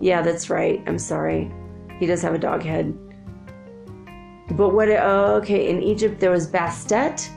Yeah, 0.00 0.22
that's 0.22 0.50
right. 0.50 0.82
I'm 0.86 0.98
sorry. 0.98 1.52
He 1.98 2.06
does 2.06 2.22
have 2.22 2.34
a 2.34 2.38
dog 2.38 2.62
head. 2.62 2.96
But 4.52 4.70
what? 4.70 4.88
Oh, 4.88 5.36
okay. 5.36 5.68
In 5.68 5.82
Egypt, 5.82 6.18
there 6.18 6.30
was 6.30 6.50
Bastet. 6.50 7.28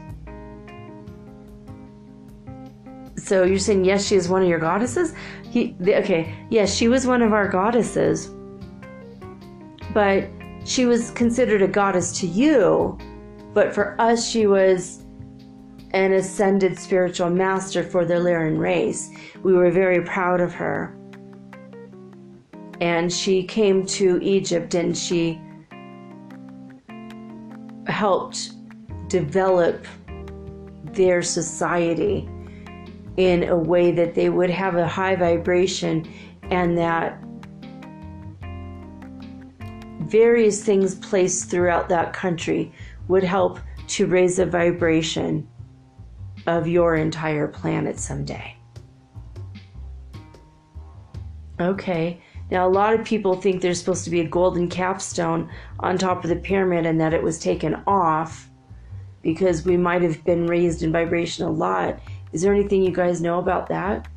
So 3.24 3.44
you're 3.44 3.60
saying 3.60 3.86
yes, 3.86 4.06
she 4.06 4.16
is 4.16 4.28
one 4.28 4.42
of 4.42 4.50
your 4.50 4.60
goddesses? 4.60 5.14
He, 5.50 5.76
okay, 5.82 6.36
yes, 6.50 6.74
she 6.74 6.88
was 6.88 7.08
one 7.08 7.22
of 7.22 7.32
our 7.32 7.48
goddesses 7.48 8.30
but 9.94 10.28
she 10.66 10.86
was 10.86 11.12
considered 11.12 11.62
a 11.62 11.68
goddess 11.68 12.20
to 12.20 12.28
you, 12.28 12.98
but 13.54 13.74
for 13.74 14.00
us, 14.02 14.28
she 14.28 14.48
was 14.48 15.04
an 15.92 16.14
ascended 16.14 16.78
spiritual 16.80 17.30
master 17.30 17.84
for 17.84 18.04
the 18.04 18.16
Lyran 18.16 18.58
race. 18.58 19.12
We 19.44 19.54
were 19.54 19.70
very 19.70 20.02
proud 20.02 20.42
of 20.42 20.54
her. 20.54 20.98
And 22.82 23.14
she 23.14 23.44
came 23.44 23.86
to 23.86 24.20
Egypt 24.22 24.74
and 24.74 24.98
she 24.98 25.40
helped 27.86 28.54
develop 29.08 29.86
their 30.86 31.22
society 31.22 32.28
in 33.18 33.44
a 33.44 33.58
way 33.58 33.92
that 33.92 34.16
they 34.16 34.30
would 34.30 34.50
have 34.50 34.76
a 34.76 34.88
high 34.88 35.16
vibration 35.16 36.08
and 36.50 36.78
that 36.78 37.20
various 40.02 40.64
things 40.64 40.96
placed 40.96 41.50
throughout 41.50 41.90
that 41.90 42.14
country 42.14 42.72
would 43.08 43.24
help 43.24 43.60
to 43.88 44.06
raise 44.06 44.38
the 44.38 44.46
vibration 44.46 45.48
of 46.48 46.68
your 46.68 46.96
entire 46.96 47.48
planet 47.48 48.00
someday. 48.00 48.56
Okay, 51.60 52.22
now 52.52 52.68
a 52.68 52.70
lot 52.70 52.94
of 52.94 53.06
people 53.06 53.36
think 53.36 53.62
there's 53.62 53.80
supposed 53.80 54.04
to 54.04 54.10
be 54.10 54.20
a 54.20 54.28
golden 54.28 54.68
capstone 54.68 55.50
on 55.80 55.98
top 55.98 56.24
of 56.24 56.30
the 56.30 56.36
pyramid 56.36 56.86
and 56.86 57.00
that 57.00 57.14
it 57.14 57.24
was 57.24 57.40
taken 57.40 57.82
off 57.88 58.50
because 59.22 59.64
we 59.64 59.78
might 59.78 60.02
have 60.02 60.24
been 60.26 60.48
raised 60.48 60.84
in 60.84 60.92
vibration 60.92 61.46
a 61.46 61.50
lot. 61.50 62.00
Is 62.34 62.42
there 62.42 62.54
anything 62.54 62.82
you 62.82 62.92
guys 62.92 63.22
know 63.22 63.38
about 63.38 63.68
that? 63.70 64.08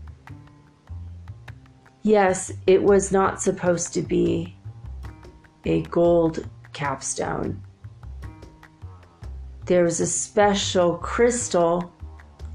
Yes, 2.03 2.51
it 2.67 2.83
was 2.83 3.13
not 3.13 3.43
supposed 3.43 3.93
to 3.95 4.03
be 4.03 4.57
a 5.67 5.83
gold 5.83 6.49
capstone. 6.73 7.63
There 9.67 9.85
was 9.85 10.01
a 10.01 10.07
special 10.07 10.97
crystal 10.97 11.93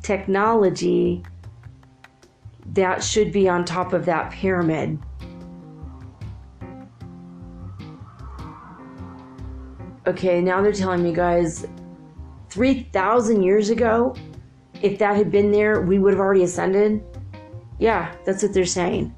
technology 0.01 1.23
that 2.73 3.03
should 3.03 3.31
be 3.31 3.47
on 3.49 3.65
top 3.65 3.93
of 3.93 4.05
that 4.05 4.31
pyramid. 4.31 4.97
Okay, 10.07 10.41
now 10.41 10.61
they're 10.61 10.71
telling 10.71 11.03
me, 11.03 11.13
guys, 11.13 11.67
3,000 12.49 13.43
years 13.43 13.69
ago, 13.69 14.15
if 14.81 14.99
that 14.99 15.15
had 15.15 15.31
been 15.31 15.51
there, 15.51 15.81
we 15.81 15.99
would 15.99 16.13
have 16.13 16.19
already 16.19 16.43
ascended. 16.43 17.03
Yeah, 17.79 18.13
that's 18.25 18.43
what 18.43 18.53
they're 18.53 18.65
saying. 18.65 19.13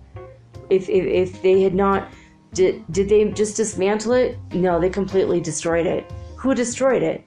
If, 0.69 0.89
if, 0.89 1.05
if 1.05 1.41
they 1.41 1.61
had 1.61 1.75
not, 1.75 2.11
did, 2.53 2.83
did 2.91 3.09
they 3.09 3.31
just 3.31 3.57
dismantle 3.57 4.13
it? 4.13 4.37
No, 4.53 4.79
they 4.79 4.89
completely 4.89 5.39
destroyed 5.39 5.85
it. 5.85 6.11
Who 6.37 6.53
destroyed 6.53 7.03
it? 7.03 7.25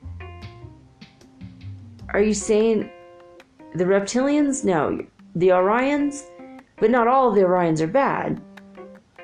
Are 2.11 2.23
you 2.23 2.35
saying 2.35 2.91
the 3.75 3.85
reptilians? 3.85 4.65
No. 4.65 5.05
The 5.35 5.49
Orions? 5.49 6.25
But 6.79 6.91
not 6.91 7.09
all 7.09 7.29
of 7.29 7.35
the 7.35 7.43
Orions 7.43 7.81
are 7.81 7.87
bad. 7.87 8.43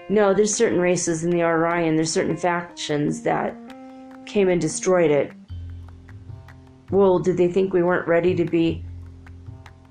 No, 0.08 0.34
there's 0.34 0.54
certain 0.54 0.80
races 0.80 1.24
in 1.24 1.30
the 1.30 1.42
Orion, 1.42 1.96
there's 1.96 2.12
certain 2.12 2.36
factions 2.36 3.22
that 3.22 3.56
came 4.26 4.48
and 4.48 4.60
destroyed 4.60 5.10
it. 5.10 5.32
Well, 6.90 7.18
did 7.18 7.38
they 7.38 7.48
think 7.48 7.72
we 7.72 7.82
weren't 7.82 8.06
ready 8.06 8.34
to 8.34 8.44
be? 8.44 8.84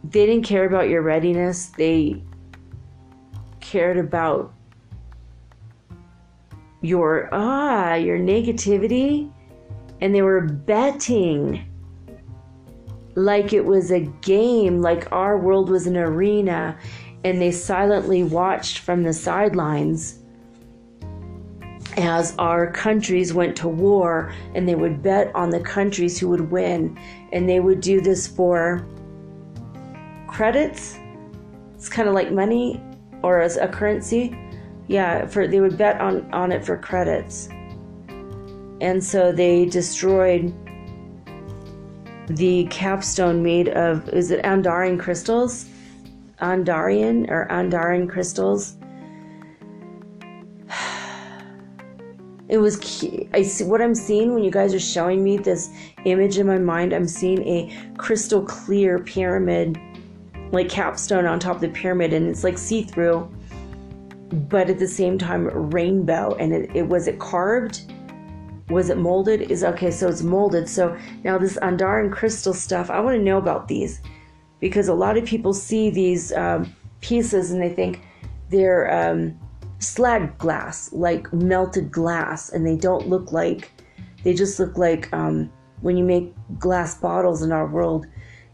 They 0.04 0.26
didn't 0.26 0.44
care 0.44 0.66
about 0.66 0.90
your 0.90 1.02
readiness. 1.02 1.68
They 1.68 2.22
cared 3.60 3.98
about 3.98 4.54
your 6.82 7.30
ah, 7.32 7.94
your 7.96 8.18
negativity. 8.18 9.32
And 10.02 10.16
they 10.16 10.24
were 10.24 10.42
betting 10.42 11.68
like 13.16 13.54
it 13.54 13.66
was 13.66 13.92
a 13.92 14.00
game, 14.00 14.82
like 14.82 15.12
our 15.12 15.38
world 15.38 15.70
was 15.70 15.86
an 15.86 15.98
arena, 15.98 16.78
and 17.24 17.42
they 17.42 17.52
silently 17.52 18.24
watched 18.24 18.80
from 18.80 19.04
the 19.04 19.14
sidelines 19.14 20.20
as 21.98 22.34
our 22.40 22.72
countries 22.72 23.34
went 23.34 23.56
to 23.58 23.68
war. 23.68 24.34
And 24.56 24.68
they 24.68 24.76
would 24.76 25.04
bet 25.04 25.34
on 25.36 25.50
the 25.50 25.60
countries 25.60 26.18
who 26.18 26.30
would 26.30 26.52
win. 26.52 26.98
And 27.32 27.48
they 27.48 27.60
would 27.60 27.82
do 27.82 28.02
this 28.02 28.28
for 28.28 28.88
credits 30.32 30.98
it's 31.76 31.90
kind 31.90 32.08
of 32.08 32.14
like 32.14 32.32
money 32.32 32.82
or 33.24 33.42
as 33.42 33.58
a 33.58 33.68
currency 33.68 34.38
yeah 34.88 35.26
for 35.26 35.48
they 35.48 35.60
would 35.60 35.78
bet 35.78 36.00
on 36.02 36.32
on 36.34 36.52
it 36.52 36.66
for 36.66 36.78
credits 36.78 37.50
and 38.82 39.04
so 39.04 39.32
they 39.32 39.66
destroyed 39.66 40.54
the 42.36 42.66
capstone 42.66 43.44
made 43.44 43.70
of 43.70 44.08
is 44.10 44.32
it 44.32 44.44
Andarian 44.44 45.00
crystals? 45.00 45.68
Andarian 46.42 47.30
or 47.30 47.48
Andarian 47.50 48.10
crystals. 48.10 48.78
It 52.50 52.58
was 52.58 52.76
key. 52.82 53.30
I 53.34 53.44
see 53.44 53.64
what 53.64 53.82
I'm 53.82 53.96
seeing 53.96 54.34
when 54.34 54.44
you 54.44 54.52
guys 54.52 54.74
are 54.74 54.80
showing 54.80 55.24
me 55.24 55.38
this 55.38 55.70
image 56.04 56.38
in 56.38 56.46
my 56.46 56.58
mind. 56.58 56.92
I'm 56.92 57.08
seeing 57.08 57.42
a 57.48 57.74
crystal 57.98 58.44
clear 58.44 59.00
pyramid, 59.00 59.80
like 60.52 60.70
capstone 60.70 61.26
on 61.26 61.40
top 61.40 61.56
of 61.56 61.62
the 61.62 61.70
pyramid, 61.70 62.14
and 62.14 62.28
it's 62.28 62.44
like 62.44 62.58
see 62.58 62.84
through, 62.84 63.30
but 64.32 64.70
at 64.70 64.80
the 64.80 64.88
same 64.88 65.18
time 65.18 65.48
rainbow. 65.72 66.36
And 66.36 66.54
it, 66.54 66.76
it 66.76 66.88
was 66.88 67.08
it 67.08 67.20
carved 67.20 67.92
was 68.72 68.90
it 68.90 68.98
molded? 68.98 69.52
Is 69.52 69.64
okay, 69.64 69.92
so 69.92 70.08
it's 70.08 70.24
molded. 70.24 70.68
So 70.68 70.98
now 71.24 71.38
this 71.38 71.58
Andarian 71.58 72.12
crystal 72.12 72.54
stuff, 72.54 72.90
I 72.90 73.00
want 73.00 73.18
to 73.18 73.24
know 73.24 73.38
about 73.38 73.68
these 73.68 74.02
because 74.60 74.88
a 74.88 74.94
lot 74.94 75.18
of 75.18 75.26
people 75.26 75.54
see 75.54 75.90
these 75.90 76.32
um, 76.34 76.74
pieces 77.02 77.52
and 77.52 77.62
they 77.62 77.70
think 77.70 78.02
they're 78.50 78.92
um, 78.92 79.38
slag 79.80 80.38
glass, 80.38 80.92
like 80.94 81.32
melted 81.34 81.92
glass, 81.92 82.50
and 82.52 82.66
they 82.66 82.76
don't 82.76 83.08
look 83.08 83.32
like, 83.32 83.72
they 84.24 84.34
just 84.34 84.60
look 84.60 84.78
like 84.78 85.12
um, 85.14 85.52
when 85.82 85.98
you 85.98 86.04
make 86.04 86.34
glass 86.60 86.96
bottles 86.96 87.42
in 87.42 87.52
our 87.52 87.68
world, 87.68 88.06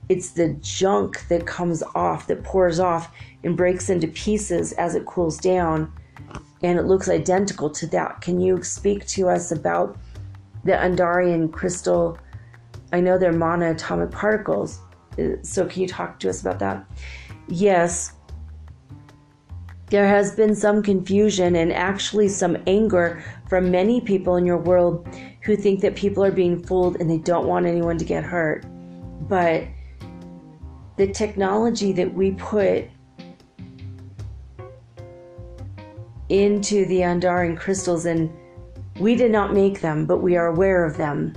it's 0.10 0.32
the 0.32 0.50
junk 0.62 1.28
that 1.28 1.46
comes 1.46 1.84
off, 1.96 2.28
that 2.28 2.44
pours 2.44 2.80
off 2.80 3.12
and 3.44 3.58
breaks 3.58 3.90
into 3.90 4.08
pieces 4.08 4.74
as 4.74 4.96
it 4.96 5.06
cools 5.06 5.38
down. 5.38 5.92
And 6.64 6.80
it 6.80 6.84
looks 6.84 7.10
identical 7.10 7.70
to 7.72 7.88
that. 7.88 8.22
Can 8.22 8.40
you 8.40 8.64
speak 8.64 9.06
to 9.08 9.30
us 9.30 9.52
about 9.52 9.98
the 10.68 10.74
Andarian 10.74 11.52
crystal, 11.52 12.20
I 12.92 13.00
know 13.00 13.18
they're 13.18 13.34
monatomic 13.34 14.12
particles. 14.12 14.80
Uh, 15.18 15.42
so, 15.42 15.66
can 15.66 15.82
you 15.82 15.88
talk 15.88 16.20
to 16.20 16.30
us 16.30 16.42
about 16.42 16.60
that? 16.60 16.86
Yes, 17.48 18.14
there 19.90 20.08
has 20.08 20.36
been 20.36 20.54
some 20.54 20.84
confusion 20.84 21.56
and 21.56 21.72
actually 21.72 22.28
some 22.28 22.58
anger 22.68 23.24
from 23.50 23.72
many 23.72 24.02
people 24.02 24.36
in 24.36 24.46
your 24.46 24.58
world 24.58 25.08
who 25.42 25.56
think 25.56 25.80
that 25.80 25.96
people 25.96 26.24
are 26.24 26.32
being 26.32 26.62
fooled 26.62 26.98
and 27.00 27.10
they 27.10 27.18
don't 27.18 27.48
want 27.48 27.66
anyone 27.66 27.98
to 27.98 28.06
get 28.06 28.24
hurt. 28.24 28.66
But 29.30 29.64
the 30.98 31.08
technology 31.08 31.94
that 31.94 32.12
we 32.14 32.32
put 32.32 32.86
into 36.30 36.86
the 36.88 37.00
Andarian 37.00 37.58
crystals 37.58 38.06
and 38.06 38.32
we 39.00 39.16
did 39.16 39.32
not 39.32 39.54
make 39.54 39.80
them, 39.80 40.06
but 40.06 40.18
we 40.18 40.36
are 40.36 40.48
aware 40.48 40.84
of 40.84 40.98
them. 40.98 41.34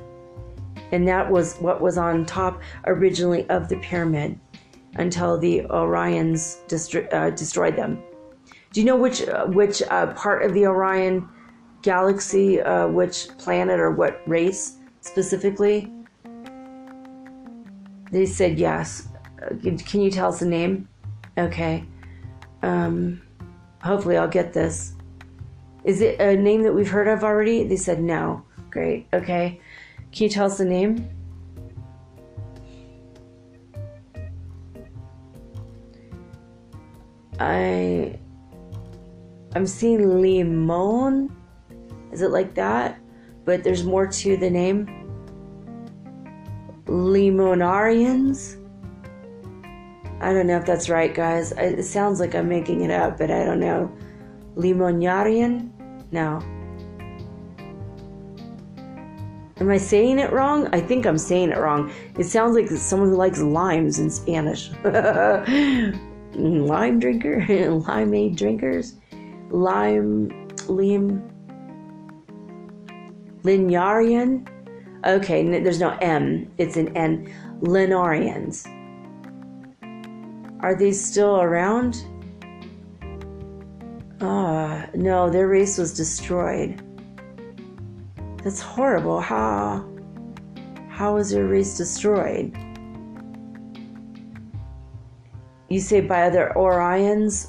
And 0.92 1.06
that 1.06 1.30
was 1.30 1.56
what 1.58 1.80
was 1.80 1.98
on 1.98 2.24
top 2.24 2.61
originally 2.86 3.48
of 3.50 3.68
the 3.68 3.76
pyramid 3.76 4.40
until 4.94 5.38
the 5.38 5.61
Orions 5.70 6.66
destro- 6.66 7.12
uh, 7.12 7.30
destroyed 7.30 7.76
them. 7.76 8.02
Do 8.72 8.80
you 8.80 8.86
know 8.86 8.96
which 8.96 9.28
uh, 9.28 9.46
which 9.46 9.82
uh, 9.82 10.12
part 10.14 10.42
of 10.42 10.54
the 10.54 10.66
Orion 10.66 11.28
galaxy, 11.82 12.61
uh, 12.61 12.88
which 12.88 13.28
planet 13.38 13.78
or 13.78 13.90
what 13.90 14.20
race 14.26 14.78
specifically? 15.00 15.92
They 18.11 18.26
said 18.26 18.58
yes. 18.58 19.09
Uh, 19.43 19.55
can 19.61 20.01
you 20.01 20.11
tell 20.11 20.28
us 20.28 20.41
the 20.41 20.47
name? 20.47 20.88
Okay. 21.38 21.84
Um, 22.62 23.22
hopefully, 23.82 24.16
I'll 24.16 24.28
get 24.28 24.53
this. 24.53 24.95
Is 25.84 26.03
it 26.03 26.20
a 26.20 26.36
name 26.36 26.62
that 26.62 26.74
we've 26.74 26.91
heard 26.91 27.09
of 27.09 27.24
already? 27.24 27.64
They 27.64 27.76
said 27.76 28.03
no. 28.03 28.45
Great. 28.70 29.07
Okay. 29.12 29.61
Can 30.12 30.24
you 30.24 30.28
tell 30.28 30.47
us 30.47 30.59
the 30.59 30.64
name? 30.64 31.09
I 37.38 38.18
I'm 39.55 39.66
seeing 39.66 40.20
Limon. 40.20 41.34
Is 42.12 42.22
it 42.22 42.30
like 42.30 42.55
that? 42.55 43.01
But 43.45 43.64
there's 43.64 43.84
more 43.84 44.07
to 44.07 44.36
the 44.36 44.51
name. 44.51 44.86
Limonarians. 46.86 48.59
I 50.20 50.32
don't 50.32 50.46
know 50.46 50.58
if 50.58 50.66
that's 50.66 50.88
right, 50.88 51.14
guys. 51.14 51.52
It 51.52 51.82
sounds 51.84 52.20
like 52.20 52.34
I'm 52.34 52.48
making 52.48 52.82
it 52.82 52.90
up, 52.90 53.18
but 53.18 53.30
I 53.30 53.44
don't 53.44 53.60
know. 53.60 53.90
Limonarian? 54.56 55.70
No. 56.12 56.40
Am 59.58 59.70
I 59.70 59.76
saying 59.78 60.18
it 60.18 60.32
wrong? 60.32 60.68
I 60.72 60.80
think 60.80 61.06
I'm 61.06 61.18
saying 61.18 61.50
it 61.50 61.58
wrong. 61.58 61.92
It 62.18 62.24
sounds 62.24 62.54
like 62.54 62.68
someone 62.68 63.10
who 63.10 63.16
likes 63.16 63.40
limes 63.40 63.98
in 63.98 64.10
Spanish. 64.10 64.70
Lime 66.34 66.98
drinker? 66.98 67.40
Limeade 67.48 68.36
drinkers? 68.36 68.94
Lime. 69.50 70.48
Lim. 70.68 71.22
Linearian? 73.42 74.46
Okay, 75.06 75.60
there's 75.60 75.80
no 75.80 75.96
M, 76.02 76.50
it's 76.58 76.76
an 76.76 76.94
N. 76.96 77.32
Linarians. 77.62 78.66
Are 80.62 80.74
they 80.74 80.92
still 80.92 81.40
around? 81.40 82.04
Ah, 84.20 84.86
no, 84.94 85.30
their 85.30 85.48
race 85.48 85.78
was 85.78 85.94
destroyed. 85.94 86.82
That's 88.44 88.61
horrible. 88.61 89.20
How 89.20 89.86
how 90.88 91.14
was 91.14 91.30
their 91.30 91.46
race 91.46 91.78
destroyed? 91.78 92.54
You 95.70 95.80
say 95.80 96.02
by 96.02 96.24
other 96.24 96.52
Orions? 96.54 97.48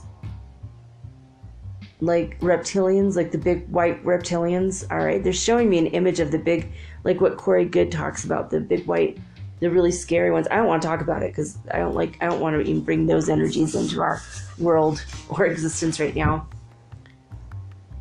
Like 1.99 2.39
reptilians, 2.39 3.18
like 3.18 3.32
the 3.32 3.38
big 3.38 3.68
white 3.70 4.01
reptilians. 4.05 4.89
Alright, 4.89 5.24
they're 5.24 5.34
showing 5.34 5.70
me 5.70 5.80
an 5.80 5.88
image 5.88 6.22
of 6.22 6.32
the 6.32 6.39
big 6.39 6.72
like 7.03 7.20
what 7.20 7.36
Corey 7.36 7.66
Goode 7.66 7.91
talks 7.91 8.24
about, 8.24 8.49
the 8.49 8.62
big 8.62 8.86
white 8.86 9.20
the 9.62 9.70
really 9.70 9.91
scary 9.91 10.32
ones. 10.32 10.47
I 10.51 10.57
don't 10.57 10.68
want 10.68 10.82
to 10.82 10.88
talk 10.88 10.99
about 10.99 11.24
it 11.24 11.32
because 11.32 11.57
I 11.72 11.78
don't 11.78 11.95
like 11.95 12.18
I 12.20 12.26
don't 12.26 12.41
want 12.41 12.55
to 12.55 12.62
even 12.62 12.82
bring 12.82 13.05
those 13.05 13.30
energies 13.30 13.74
into 13.74 14.01
our 14.01 14.22
world 14.59 15.05
or 15.30 15.45
existence 15.45 15.99
right 15.99 16.16
now. 16.16 16.49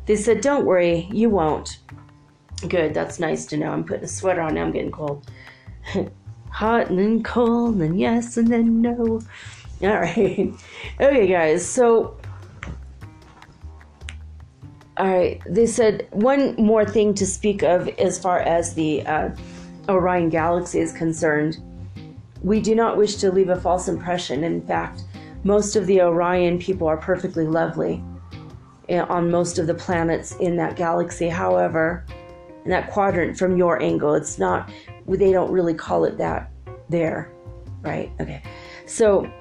They 0.07 0.15
said, 0.17 0.41
Don't 0.41 0.65
worry, 0.65 1.07
you 1.11 1.29
won't. 1.29 1.79
Good, 2.67 2.93
that's 2.93 3.19
nice 3.19 3.45
to 3.47 3.57
know. 3.57 3.71
I'm 3.71 3.83
putting 3.83 4.03
a 4.03 4.07
sweater 4.07 4.41
on 4.41 4.55
now, 4.55 4.63
I'm 4.63 4.71
getting 4.71 4.91
cold. 4.91 5.25
Hot 6.49 6.89
and 6.89 6.99
then 6.99 7.23
cold, 7.23 7.75
and 7.75 7.81
then 7.81 7.97
yes, 7.97 8.35
and 8.35 8.47
then 8.47 8.81
no. 8.81 9.21
All 9.81 9.99
right. 9.99 10.53
Okay, 10.99 11.27
guys. 11.27 11.65
So, 11.65 12.17
all 14.97 15.07
right. 15.07 15.41
They 15.47 15.65
said 15.65 16.07
one 16.11 16.55
more 16.55 16.85
thing 16.85 17.15
to 17.15 17.25
speak 17.25 17.63
of 17.63 17.87
as 17.97 18.19
far 18.19 18.39
as 18.41 18.75
the 18.75 19.03
uh, 19.07 19.29
Orion 19.89 20.29
Galaxy 20.29 20.79
is 20.79 20.93
concerned. 20.93 21.59
We 22.43 22.59
do 22.59 22.75
not 22.75 22.97
wish 22.97 23.15
to 23.17 23.31
leave 23.31 23.49
a 23.49 23.59
false 23.59 23.87
impression. 23.87 24.43
In 24.43 24.61
fact, 24.65 25.03
most 25.43 25.75
of 25.75 25.87
the 25.87 26.01
Orion 26.01 26.59
people 26.59 26.87
are 26.87 26.97
perfectly 26.97 27.45
lovely 27.45 28.03
eh, 28.89 29.01
on 29.01 29.29
most 29.31 29.57
of 29.57 29.67
the 29.67 29.73
planets 29.73 30.35
in 30.35 30.55
that 30.57 30.75
galaxy. 30.75 31.27
However, 31.27 32.05
in 32.63 32.69
that 32.71 32.91
quadrant 32.91 33.37
from 33.37 33.57
your 33.57 33.81
angle, 33.81 34.13
it's 34.13 34.37
not, 34.37 34.71
they 35.07 35.31
don't 35.31 35.51
really 35.51 35.73
call 35.73 36.05
it 36.05 36.17
that 36.17 36.51
there, 36.89 37.31
right? 37.81 38.11
Okay. 38.19 38.43
So 38.85 39.31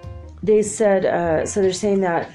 they 0.42 0.62
said, 0.62 1.04
uh, 1.04 1.44
so 1.44 1.60
they're 1.60 1.72
saying 1.72 2.00
that 2.00 2.30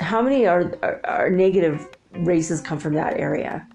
how 0.00 0.22
many 0.22 0.46
are, 0.46 0.76
are, 0.82 1.00
are 1.04 1.30
negative 1.30 1.88
races 2.12 2.60
come 2.60 2.78
from 2.78 2.94
that 2.94 3.18
area? 3.18 3.66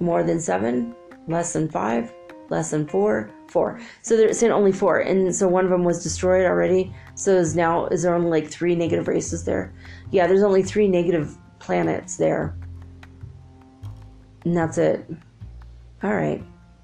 More 0.00 0.22
than 0.22 0.40
seven? 0.40 0.94
Less 1.28 1.52
than 1.52 1.68
five? 1.68 2.12
Less 2.50 2.70
than 2.70 2.86
four? 2.86 3.30
Four. 3.48 3.80
So 4.02 4.16
they're 4.16 4.32
saying 4.32 4.52
only 4.52 4.72
four, 4.72 5.00
and 5.00 5.34
so 5.34 5.48
one 5.48 5.64
of 5.64 5.70
them 5.70 5.84
was 5.84 6.02
destroyed 6.02 6.44
already. 6.44 6.92
So 7.14 7.36
is 7.36 7.54
now 7.54 7.86
is 7.86 8.02
there 8.02 8.14
only 8.14 8.30
like 8.30 8.50
three 8.50 8.74
negative 8.74 9.08
races 9.08 9.44
there? 9.44 9.72
Yeah, 10.10 10.26
there's 10.26 10.42
only 10.42 10.62
three 10.62 10.88
negative 10.88 11.36
planets 11.58 12.16
there, 12.16 12.56
and 14.44 14.56
that's 14.56 14.78
it. 14.78 15.08
All 16.02 16.14
right, 16.14 16.42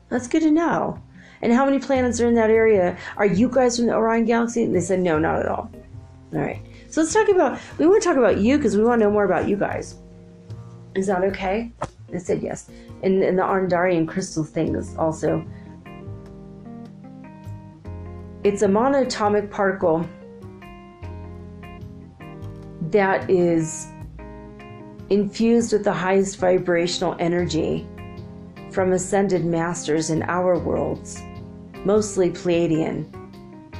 that's 0.08 0.28
good 0.28 0.42
to 0.42 0.50
know. 0.50 1.02
And 1.42 1.52
how 1.52 1.64
many 1.64 1.78
planets 1.78 2.20
are 2.20 2.28
in 2.28 2.34
that 2.34 2.50
area? 2.50 2.96
Are 3.16 3.26
you 3.26 3.48
guys 3.48 3.76
from 3.76 3.86
the 3.86 3.94
Orion 3.94 4.26
Galaxy? 4.26 4.62
And 4.62 4.74
they 4.74 4.80
said 4.80 5.00
no, 5.00 5.18
not 5.18 5.40
at 5.40 5.46
all. 5.46 5.70
All 6.32 6.40
right. 6.40 6.62
So 6.88 7.00
let's 7.00 7.12
talk 7.12 7.28
about. 7.28 7.58
We 7.78 7.86
want 7.86 8.02
to 8.02 8.08
talk 8.08 8.18
about 8.18 8.38
you 8.38 8.56
because 8.56 8.76
we 8.76 8.84
want 8.84 9.00
to 9.00 9.06
know 9.06 9.12
more 9.12 9.24
about 9.24 9.48
you 9.48 9.56
guys. 9.56 9.96
Is 10.94 11.06
that 11.06 11.22
okay? 11.24 11.72
They 12.10 12.18
said 12.18 12.42
yes. 12.42 12.70
And, 13.02 13.22
and 13.22 13.38
the 13.38 13.42
Andarian 13.42 14.06
crystal 14.06 14.44
thing 14.44 14.74
is 14.74 14.96
also. 14.96 15.44
It's 18.42 18.62
a 18.62 18.68
monatomic 18.68 19.50
particle 19.50 20.08
that 22.90 23.28
is 23.30 23.88
infused 25.10 25.72
with 25.72 25.84
the 25.84 25.92
highest 25.92 26.38
vibrational 26.38 27.16
energy 27.18 27.86
from 28.70 28.92
ascended 28.92 29.44
masters 29.44 30.10
in 30.10 30.22
our 30.22 30.58
worlds, 30.58 31.22
mostly 31.84 32.30
Pleiadian. 32.30 33.04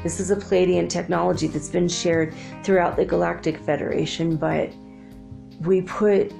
This 0.03 0.18
is 0.18 0.31
a 0.31 0.37
Pleiadian 0.37 0.89
technology 0.89 1.47
that's 1.47 1.68
been 1.68 1.89
shared 1.89 2.35
throughout 2.64 2.97
the 2.97 3.05
Galactic 3.05 3.59
Federation, 3.59 4.37
but 4.37 4.70
we 5.61 5.83
put 5.83 6.33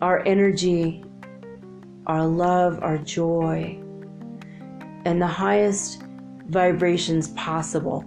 our 0.00 0.22
energy, 0.26 1.04
our 2.06 2.26
love, 2.26 2.82
our 2.82 2.98
joy, 2.98 3.78
and 5.04 5.20
the 5.20 5.26
highest 5.26 6.02
vibrations 6.48 7.28
possible 7.28 8.04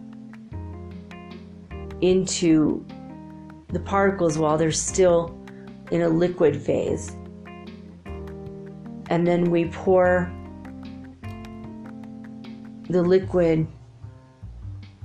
into 2.02 2.86
the 3.70 3.80
particles 3.80 4.38
while 4.38 4.58
they're 4.58 4.72
still 4.72 5.38
in 5.92 6.02
a 6.02 6.10
liquid 6.10 6.60
phase. 6.62 7.16
And 9.10 9.28
then 9.28 9.52
we 9.52 9.66
pour 9.66 10.32
the 12.90 13.02
liquid, 13.02 13.68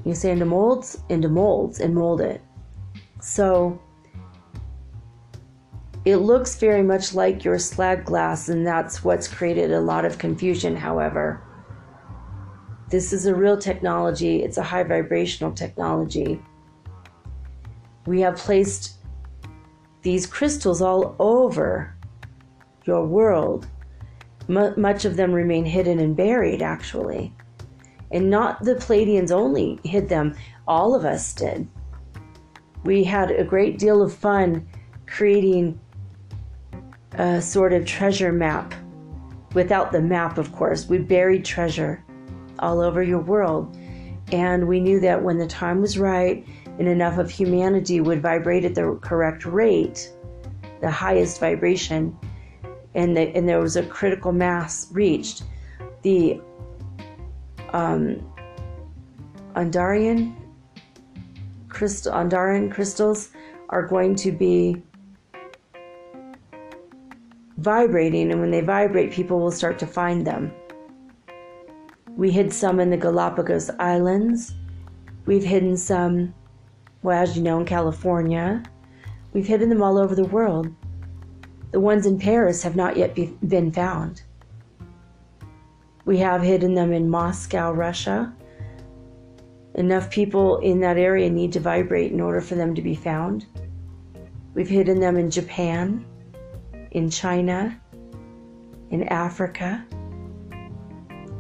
you 0.05 0.15
say 0.15 0.31
into 0.31 0.45
molds, 0.45 0.99
into 1.09 1.29
molds, 1.29 1.81
and 1.81 1.95
mold 1.95 2.21
it. 2.21 2.41
So 3.21 3.81
it 6.07 6.19
looks 6.19 6.55
very 6.55 6.85
much 6.85 7.15
like 7.15 7.45
your 7.45 7.59
slag 7.59 8.05
glass, 8.05 8.49
and 8.49 8.65
that's 8.65 9.03
what's 9.03 9.27
created 9.27 9.73
a 9.73 9.81
lot 9.81 10.05
of 10.05 10.19
confusion, 10.19 10.77
however. 10.77 11.43
This 12.89 13.13
is 13.13 13.27
a 13.27 13.35
real 13.35 13.59
technology, 13.59 14.45
it's 14.45 14.57
a 14.57 14.63
high 14.63 14.85
vibrational 14.85 15.51
technology. 15.51 16.41
We 18.07 18.21
have 18.21 18.37
placed 18.37 18.99
these 20.03 20.27
crystals 20.27 20.81
all 20.81 21.17
over 21.19 21.93
your 22.85 23.05
world. 23.05 23.67
M- 24.49 24.81
much 24.81 25.05
of 25.05 25.17
them 25.17 25.33
remain 25.33 25.65
hidden 25.65 25.99
and 25.99 26.17
buried, 26.17 26.63
actually. 26.63 27.35
And 28.13 28.31
not 28.31 28.63
the 28.63 28.77
Pleiadians 28.77 29.33
only 29.33 29.81
hid 29.83 30.09
them, 30.09 30.37
all 30.69 30.95
of 30.95 31.05
us 31.05 31.35
did. 31.35 31.67
We 32.85 33.03
had 33.03 33.33
a 33.33 33.43
great 33.43 33.81
deal 33.81 34.01
of 34.03 34.15
fun 34.15 34.69
creating 35.09 35.81
a 37.19 37.41
sort 37.41 37.73
of 37.73 37.85
treasure 37.85 38.33
map. 38.33 38.75
Without 39.55 39.93
the 39.93 40.03
map, 40.03 40.39
of 40.39 40.53
course, 40.53 40.89
we 40.89 40.99
buried 40.99 41.45
treasure 41.45 42.05
all 42.59 42.81
over 42.81 43.03
your 43.03 43.21
world. 43.21 43.77
And 44.33 44.67
we 44.67 44.81
knew 44.81 45.01
that 45.01 45.23
when 45.23 45.39
the 45.39 45.47
time 45.47 45.81
was 45.81 45.99
right 45.99 46.47
and 46.79 46.89
enough 46.89 47.19
of 47.19 47.31
humanity 47.31 48.01
would 48.01 48.21
vibrate 48.21 48.65
at 48.65 48.75
the 48.75 48.99
correct 49.03 49.45
rate, 49.47 50.13
the 50.81 50.91
highest 50.91 51.41
vibration, 51.41 52.17
and, 52.95 53.17
the, 53.17 53.35
and 53.37 53.49
there 53.49 53.61
was 53.61 53.77
a 53.77 53.83
critical 53.85 54.33
mass 54.33 54.89
reached, 54.93 55.45
the 56.03 56.41
um, 57.73 58.21
Andarian 59.55 60.35
crystal, 61.69 62.13
Andarian 62.13 62.71
crystals 62.71 63.31
are 63.69 63.87
going 63.87 64.15
to 64.17 64.33
be 64.33 64.83
vibrating, 67.59 68.31
and 68.31 68.41
when 68.41 68.51
they 68.51 68.61
vibrate, 68.61 69.13
people 69.13 69.41
will 69.41 69.51
start 69.51 69.79
to 69.79 69.87
find 69.87 70.27
them. 70.27 70.53
We 72.17 72.31
hid 72.31 72.53
some 72.53 72.81
in 72.81 72.91
the 72.91 72.97
Galapagos 72.97 73.71
Islands. 73.79 74.55
We've 75.27 75.45
hidden 75.45 75.77
some, 75.77 76.35
well, 77.03 77.23
as 77.23 77.37
you 77.37 77.43
know, 77.43 77.59
in 77.59 77.67
California. 77.67 78.63
We've 79.33 79.47
hidden 79.47 79.69
them 79.69 79.83
all 79.83 79.99
over 79.99 80.15
the 80.15 80.25
world. 80.25 80.75
The 81.73 81.81
ones 81.81 82.07
in 82.07 82.19
Paris 82.19 82.63
have 82.63 82.77
not 82.77 82.97
yet 82.97 83.15
be, 83.15 83.37
been 83.47 83.71
found. 83.71 84.23
We 86.07 86.19
have 86.19 86.41
hidden 86.41 86.75
them 86.75 86.93
in 86.93 87.11
Moscow, 87.11 87.73
Russia. 87.73 88.33
Enough 89.75 90.09
people 90.11 90.59
in 90.59 90.81
that 90.81 90.97
area 90.97 91.29
need 91.29 91.53
to 91.53 91.61
vibrate 91.61 92.13
in 92.13 92.21
order 92.21 92.41
for 92.41 92.55
them 92.55 92.75
to 92.77 92.81
be 92.81 92.95
found. 92.95 93.45
We've 94.55 94.69
hidden 94.69 95.01
them 95.01 95.19
in 95.19 95.31
Japan, 95.31 96.07
in 96.91 97.11
China, 97.11 97.81
in 98.91 99.03
Africa, 99.09 99.85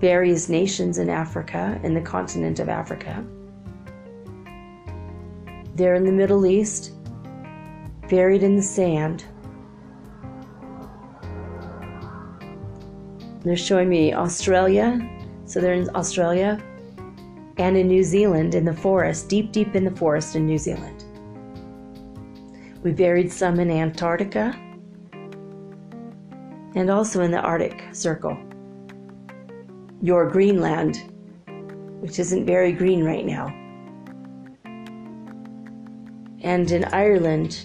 various 0.00 0.48
nations 0.48 0.98
in 0.98 1.08
Africa, 1.08 1.80
in 1.82 1.94
the 1.94 2.00
continent 2.00 2.58
of 2.58 2.68
Africa. 2.68 3.24
They're 5.74 5.94
in 5.94 6.04
the 6.04 6.12
Middle 6.12 6.46
East, 6.46 6.92
buried 8.08 8.42
in 8.42 8.56
the 8.56 8.62
sand. 8.62 9.24
They're 13.42 13.56
showing 13.56 13.88
me 13.88 14.12
Australia, 14.12 14.98
so 15.44 15.60
they're 15.60 15.74
in 15.74 15.88
Australia, 15.94 16.62
and 17.58 17.76
in 17.76 17.88
New 17.88 18.02
Zealand 18.02 18.54
in 18.54 18.64
the 18.64 18.74
forest, 18.74 19.28
deep, 19.28 19.52
deep 19.52 19.74
in 19.74 19.84
the 19.84 19.90
forest 19.90 20.36
in 20.36 20.46
New 20.46 20.58
Zealand. 20.58 21.04
We 22.82 22.92
buried 22.92 23.32
some 23.32 23.58
in 23.60 23.70
Antarctica 23.70 24.54
and 26.76 26.90
also 26.90 27.22
in 27.22 27.30
the 27.30 27.40
Arctic 27.40 27.82
Circle. 27.92 28.36
Your 30.02 30.28
Greenland, 30.28 31.10
which 32.00 32.18
isn't 32.18 32.44
very 32.44 32.70
green 32.70 33.02
right 33.02 33.24
now. 33.24 33.48
And 36.42 36.70
in 36.70 36.84
Ireland, 36.84 37.64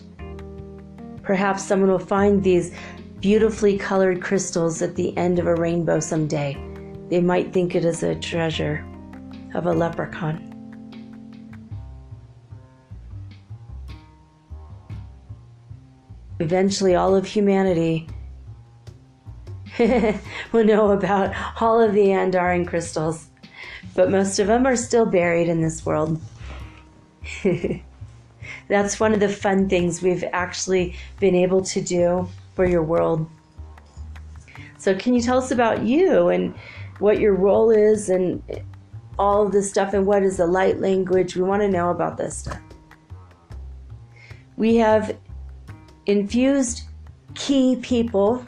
perhaps 1.24 1.64
someone 1.64 1.92
will 1.92 2.00
find 2.00 2.42
these 2.42 2.74
beautifully 3.20 3.78
colored 3.78 4.22
crystals 4.22 4.82
at 4.82 4.96
the 4.96 5.16
end 5.18 5.40
of 5.40 5.46
a 5.46 5.56
rainbow 5.56 6.00
someday. 6.00 6.58
They 7.10 7.20
might 7.20 7.52
think 7.52 7.76
it 7.76 7.84
is 7.84 8.04
a 8.04 8.16
treasure 8.16 8.84
of 9.54 9.66
a 9.66 9.74
leprechaun. 9.74 10.48
Eventually, 16.40 16.96
all 16.96 17.14
of 17.14 17.26
humanity 17.26 18.08
will 20.52 20.66
know 20.66 20.92
about 20.92 21.34
all 21.62 21.82
of 21.82 21.94
the 21.94 22.08
Andarian 22.08 22.68
crystals, 22.68 23.28
but 23.96 24.12
most 24.12 24.40
of 24.40 24.48
them 24.48 24.66
are 24.66 24.76
still 24.76 25.06
buried 25.06 25.48
in 25.48 25.62
this 25.62 25.86
world. 25.86 26.22
That's 28.68 29.00
one 29.00 29.14
of 29.14 29.20
the 29.20 29.30
fun 29.30 29.70
things 29.70 30.02
we've 30.02 30.24
actually 30.34 30.96
been 31.20 31.36
able 31.36 31.62
to 31.64 31.82
do 31.82 32.28
for 32.56 32.66
your 32.66 32.84
world. 32.84 33.30
So, 34.78 34.96
can 34.96 35.14
you 35.14 35.22
tell 35.22 35.38
us 35.38 35.52
about 35.52 35.84
you 35.84 36.30
and 36.30 36.56
what 37.00 37.20
your 37.20 37.34
role 37.34 37.72
is 37.72 38.10
and 38.10 38.42
all 39.18 39.46
of 39.46 39.52
this 39.52 39.70
stuff 39.70 39.94
and 39.94 40.06
what 40.06 40.24
is 40.24 40.38
the 40.38 40.48
light 40.48 40.80
language. 40.80 41.36
We 41.36 41.44
want 41.44 41.62
to 41.62 41.68
know 41.68 41.90
about 41.90 42.18
this 42.18 42.38
stuff. 42.38 42.60
We 44.58 44.76
have 44.78 45.18
infused 46.06 46.84
key 47.36 47.78
people 47.82 48.46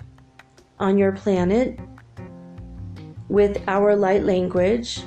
on 0.80 0.98
your 0.98 1.12
planet 1.12 1.80
with 3.30 3.62
our 3.68 3.95
light 3.95 4.24
language, 4.24 5.02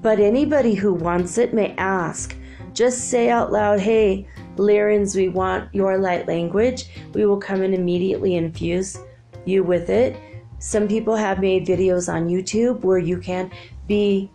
but 0.00 0.18
anybody 0.20 0.74
who 0.74 0.92
wants 0.92 1.38
it 1.38 1.54
may 1.54 1.74
ask. 1.76 2.36
Just 2.72 3.10
say 3.10 3.30
out 3.30 3.52
loud, 3.52 3.80
hey, 3.80 4.26
Lyrans, 4.56 5.14
we 5.14 5.28
want 5.28 5.72
your 5.74 5.98
light 5.98 6.26
language. 6.26 6.86
We 7.12 7.26
will 7.26 7.38
come 7.38 7.62
and 7.62 7.74
immediately 7.74 8.36
infuse 8.36 8.98
you 9.44 9.62
with 9.62 9.90
it. 9.90 10.16
Some 10.58 10.88
people 10.88 11.14
have 11.14 11.40
made 11.40 11.66
videos 11.66 12.12
on 12.12 12.28
YouTube 12.28 12.80
where 12.80 12.98
you 12.98 13.18
can 13.18 13.50
be 13.86 14.30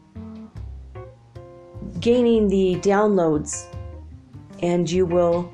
gaining 1.99 2.47
the 2.47 2.75
downloads 2.81 3.65
and 4.61 4.89
you 4.89 5.05
will 5.05 5.51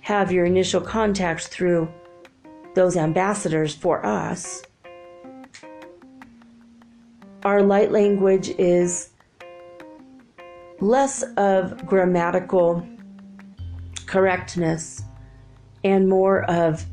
have 0.00 0.32
your 0.32 0.44
initial 0.44 0.80
contact 0.80 1.48
through 1.48 1.88
those 2.74 2.96
ambassadors 2.96 3.74
for 3.74 4.04
us. 4.04 4.62
Our 7.44 7.62
light 7.62 7.92
language 7.92 8.48
is 8.58 9.10
less 10.80 11.22
of 11.36 11.86
grammatical 11.86 12.84
correctness 14.06 15.04
and 15.84 16.08
more 16.08 16.44
of 16.50 16.84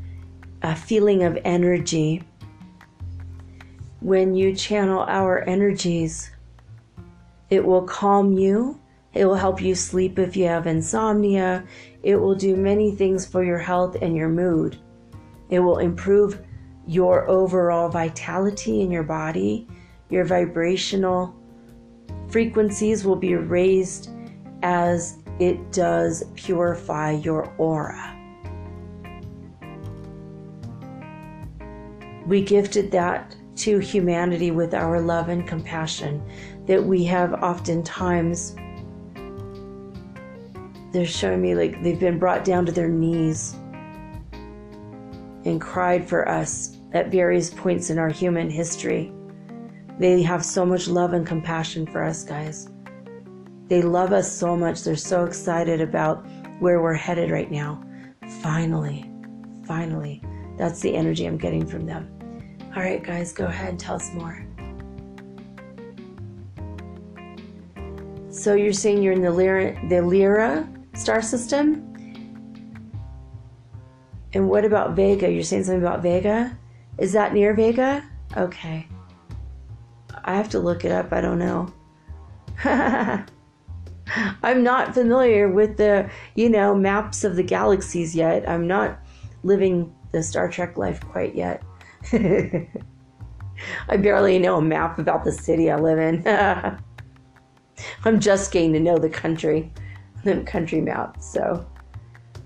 a 0.61 0.75
feeling 0.75 1.23
of 1.23 1.37
energy. 1.43 2.21
When 4.01 4.35
you 4.35 4.55
channel 4.55 4.99
our 5.07 5.41
energies, 5.49 6.29
it 7.49 7.65
will 7.65 7.83
calm 7.83 8.33
you. 8.33 8.79
It 9.13 9.25
will 9.25 9.35
help 9.35 9.61
you 9.61 9.73
sleep 9.73 10.19
if 10.19 10.35
you 10.35 10.45
have 10.45 10.67
insomnia. 10.67 11.65
It 12.03 12.17
will 12.17 12.35
do 12.35 12.55
many 12.55 12.91
things 12.91 13.25
for 13.25 13.43
your 13.43 13.57
health 13.57 13.97
and 13.99 14.15
your 14.15 14.29
mood. 14.29 14.77
It 15.49 15.59
will 15.59 15.79
improve 15.79 16.39
your 16.85 17.27
overall 17.27 17.89
vitality 17.89 18.81
in 18.81 18.91
your 18.91 19.03
body. 19.03 19.67
Your 20.09 20.23
vibrational 20.23 21.35
frequencies 22.29 23.05
will 23.05 23.15
be 23.15 23.35
raised 23.35 24.09
as 24.61 25.17
it 25.39 25.71
does 25.71 26.23
purify 26.35 27.11
your 27.11 27.53
aura. 27.57 28.11
We 32.25 32.41
gifted 32.41 32.91
that 32.91 33.35
to 33.57 33.79
humanity 33.79 34.51
with 34.51 34.73
our 34.73 34.99
love 34.99 35.29
and 35.29 35.47
compassion 35.47 36.23
that 36.65 36.83
we 36.83 37.03
have 37.05 37.33
oftentimes. 37.33 38.55
They're 40.91 41.05
showing 41.05 41.41
me 41.41 41.55
like 41.55 41.83
they've 41.83 41.99
been 41.99 42.17
brought 42.19 42.43
down 42.43 42.65
to 42.65 42.71
their 42.71 42.89
knees 42.89 43.55
and 45.45 45.61
cried 45.61 46.07
for 46.07 46.27
us 46.27 46.77
at 46.93 47.11
various 47.11 47.49
points 47.49 47.89
in 47.89 47.99
our 47.99 48.09
human 48.09 48.49
history. 48.49 49.11
They 49.99 50.21
have 50.21 50.43
so 50.43 50.65
much 50.65 50.87
love 50.87 51.13
and 51.13 51.25
compassion 51.25 51.85
for 51.87 52.03
us, 52.03 52.23
guys. 52.23 52.69
They 53.67 53.81
love 53.81 54.13
us 54.13 54.31
so 54.31 54.55
much. 54.55 54.83
They're 54.83 54.95
so 54.95 55.25
excited 55.25 55.81
about 55.81 56.25
where 56.59 56.81
we're 56.81 56.93
headed 56.93 57.31
right 57.31 57.49
now. 57.49 57.83
Finally, 58.41 59.09
finally. 59.65 60.21
That's 60.57 60.79
the 60.81 60.95
energy 60.95 61.25
I'm 61.25 61.37
getting 61.37 61.65
from 61.65 61.85
them. 61.85 62.11
All 62.75 62.81
right, 62.81 63.03
guys, 63.03 63.31
go 63.33 63.45
ahead 63.45 63.69
and 63.69 63.79
tell 63.79 63.95
us 63.95 64.13
more. 64.13 64.45
So 68.29 68.53
you're 68.53 68.73
saying 68.73 69.01
you're 69.01 69.13
in 69.13 69.21
the 69.21 69.31
Lyra, 69.31 69.77
the 69.89 70.01
Lyra 70.01 70.67
star 70.95 71.21
system? 71.21 71.81
And 74.33 74.49
what 74.49 74.65
about 74.65 74.95
Vega? 74.95 75.31
You're 75.31 75.43
saying 75.43 75.65
something 75.65 75.81
about 75.81 76.01
Vega? 76.01 76.57
Is 76.97 77.13
that 77.13 77.33
near 77.33 77.53
Vega? 77.53 78.03
Okay. 78.35 78.87
I 80.25 80.35
have 80.35 80.49
to 80.49 80.59
look 80.59 80.83
it 80.83 80.91
up. 80.91 81.13
I 81.13 81.21
don't 81.21 81.39
know. 81.39 81.73
I'm 84.43 84.63
not 84.63 84.93
familiar 84.93 85.47
with 85.49 85.77
the, 85.77 86.09
you 86.35 86.49
know, 86.49 86.75
maps 86.75 87.23
of 87.23 87.35
the 87.35 87.43
galaxies 87.43 88.15
yet. 88.15 88.47
I'm 88.49 88.67
not 88.67 88.99
living 89.43 89.93
the 90.11 90.23
Star 90.23 90.49
Trek 90.49 90.77
life 90.77 90.99
quite 91.01 91.35
yet. 91.35 91.63
I 92.13 92.67
barely 93.97 94.39
know 94.39 94.57
a 94.57 94.61
map 94.61 94.99
about 94.99 95.23
the 95.23 95.31
city 95.31 95.71
I 95.71 95.77
live 95.77 95.99
in. 95.99 96.27
I'm 98.05 98.19
just 98.19 98.51
getting 98.51 98.73
to 98.73 98.79
know 98.79 98.97
the 98.97 99.09
country, 99.09 99.71
the 100.23 100.41
country 100.41 100.81
map. 100.81 101.21
So 101.21 101.65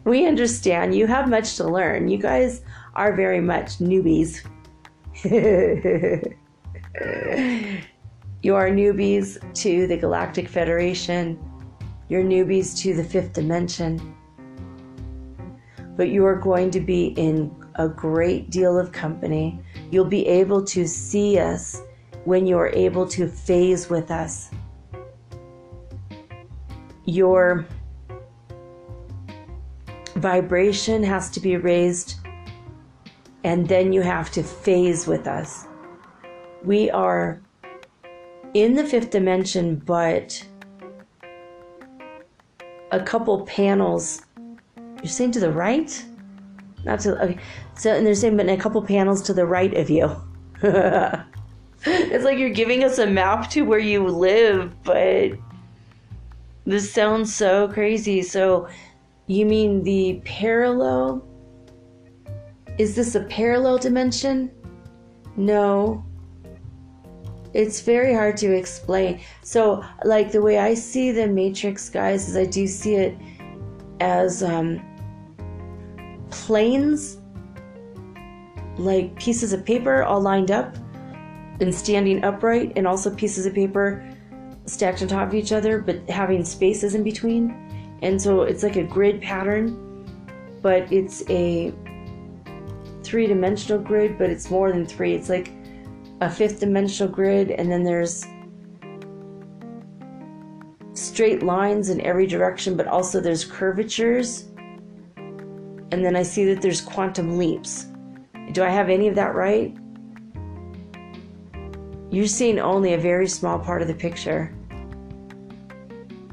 we 0.03 0.27
understand 0.27 0.95
you 0.95 1.07
have 1.07 1.29
much 1.29 1.55
to 1.57 1.65
learn. 1.65 2.09
You 2.09 2.17
guys 2.17 2.61
are 2.95 3.15
very 3.15 3.41
much 3.41 3.77
newbies. 3.77 4.41
you 8.43 8.55
are 8.55 8.69
newbies 8.69 9.37
to 9.55 9.87
the 9.87 9.97
Galactic 9.97 10.47
Federation 10.47 11.39
you're 12.09 12.23
newbies 12.23 12.75
to 12.79 12.95
the 12.95 13.03
fifth 13.03 13.33
dimension. 13.33 14.15
But 15.95 16.09
you 16.09 16.25
are 16.25 16.35
going 16.35 16.71
to 16.71 16.79
be 16.79 17.07
in 17.09 17.55
a 17.75 17.87
great 17.87 18.49
deal 18.49 18.79
of 18.79 18.91
company. 18.91 19.59
You'll 19.91 20.05
be 20.05 20.25
able 20.25 20.65
to 20.65 20.87
see 20.87 21.37
us 21.37 21.83
when 22.25 22.47
you 22.47 22.57
are 22.57 22.69
able 22.69 23.07
to 23.09 23.27
phase 23.27 23.89
with 23.89 24.09
us. 24.09 24.49
Your 27.05 27.67
vibration 30.15 31.03
has 31.03 31.29
to 31.31 31.39
be 31.39 31.57
raised, 31.57 32.15
and 33.43 33.67
then 33.67 33.93
you 33.93 34.01
have 34.01 34.31
to 34.31 34.41
phase 34.41 35.05
with 35.05 35.27
us. 35.27 35.68
We 36.63 36.89
are 36.89 37.41
in 38.53 38.73
the 38.73 38.83
fifth 38.83 39.11
dimension, 39.11 39.77
but 39.77 40.45
a 42.91 42.99
couple 42.99 43.45
panels. 43.45 44.21
You're 44.97 45.05
saying 45.05 45.31
to 45.31 45.39
the 45.39 45.51
right? 45.51 46.03
Not 46.83 46.99
to 47.01 47.21
okay. 47.23 47.37
So 47.75 47.93
and 47.93 48.05
they're 48.05 48.15
saying 48.15 48.37
but 48.37 48.49
a 48.49 48.57
couple 48.57 48.81
panels 48.81 49.21
to 49.23 49.33
the 49.33 49.45
right 49.45 49.73
of 49.75 49.89
you. 49.89 50.15
it's 51.85 52.25
like 52.25 52.37
you're 52.37 52.49
giving 52.49 52.83
us 52.83 52.97
a 52.97 53.07
map 53.07 53.49
to 53.51 53.61
where 53.61 53.79
you 53.79 54.05
live, 54.05 54.73
but 54.83 55.31
this 56.65 56.91
sounds 56.91 57.33
so 57.33 57.69
crazy. 57.69 58.21
So 58.21 58.67
you 59.27 59.45
mean 59.45 59.83
the 59.83 60.21
parallel? 60.25 61.25
Is 62.77 62.95
this 62.95 63.15
a 63.15 63.21
parallel 63.21 63.77
dimension? 63.77 64.51
No 65.37 66.03
it's 67.53 67.81
very 67.81 68.13
hard 68.13 68.37
to 68.37 68.55
explain. 68.55 69.21
So, 69.41 69.83
like 70.03 70.31
the 70.31 70.41
way 70.41 70.59
I 70.59 70.73
see 70.73 71.11
the 71.11 71.27
Matrix, 71.27 71.89
guys, 71.89 72.29
is 72.29 72.37
I 72.37 72.45
do 72.45 72.67
see 72.67 72.95
it 72.95 73.17
as 73.99 74.43
um, 74.43 74.81
planes, 76.29 77.17
like 78.77 79.17
pieces 79.19 79.51
of 79.51 79.65
paper 79.65 80.03
all 80.03 80.21
lined 80.21 80.51
up 80.51 80.75
and 81.59 81.73
standing 81.73 82.23
upright, 82.23 82.73
and 82.75 82.87
also 82.87 83.13
pieces 83.13 83.45
of 83.45 83.53
paper 83.53 84.05
stacked 84.65 85.01
on 85.01 85.07
top 85.07 85.27
of 85.27 85.33
each 85.33 85.51
other, 85.51 85.79
but 85.79 86.07
having 86.09 86.45
spaces 86.45 86.95
in 86.95 87.03
between. 87.03 87.97
And 88.01 88.21
so 88.21 88.43
it's 88.43 88.63
like 88.63 88.77
a 88.77 88.83
grid 88.83 89.21
pattern, 89.21 90.05
but 90.61 90.91
it's 90.91 91.27
a 91.29 91.73
three 93.03 93.27
dimensional 93.27 93.81
grid, 93.81 94.17
but 94.17 94.29
it's 94.29 94.49
more 94.51 94.71
than 94.71 94.85
three. 94.85 95.13
It's 95.15 95.27
like 95.27 95.51
a 96.21 96.29
fifth 96.29 96.59
dimensional 96.59 97.11
grid, 97.11 97.51
and 97.51 97.71
then 97.71 97.83
there's 97.83 98.25
straight 100.93 101.43
lines 101.43 101.89
in 101.89 102.01
every 102.01 102.27
direction, 102.27 102.75
but 102.75 102.87
also 102.87 103.19
there's 103.19 103.45
curvatures. 103.45 104.45
And 105.91 106.05
then 106.05 106.15
I 106.15 106.23
see 106.23 106.45
that 106.45 106.61
there's 106.61 106.81
quantum 106.81 107.37
leaps. 107.37 107.87
Do 108.51 108.63
I 108.63 108.69
have 108.69 108.89
any 108.89 109.07
of 109.07 109.15
that 109.15 109.33
right? 109.33 109.75
You're 112.11 112.27
seeing 112.27 112.59
only 112.59 112.93
a 112.93 112.97
very 112.97 113.27
small 113.27 113.59
part 113.59 113.81
of 113.81 113.87
the 113.87 113.93
picture. 113.93 114.53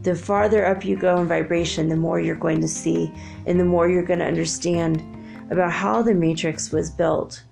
The 0.03 0.15
farther 0.15 0.65
up 0.65 0.85
you 0.85 0.97
go 0.97 1.21
in 1.21 1.29
vibration, 1.29 1.89
the 1.89 1.97
more 1.97 2.21
you're 2.21 2.37
going 2.37 2.61
to 2.61 2.69
see, 2.69 3.13
and 3.47 3.59
the 3.59 3.65
more 3.65 3.89
you're 3.89 4.05
going 4.05 4.21
to 4.21 4.25
understand 4.25 5.03
about 5.51 5.73
how 5.73 6.03
the 6.03 6.15
matrix 6.15 6.73
was 6.73 6.91
built. 6.91 7.43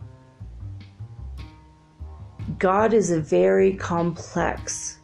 God 2.59 2.95
is 2.95 3.11
a 3.11 3.21
very 3.21 3.75
complex. 3.75 4.99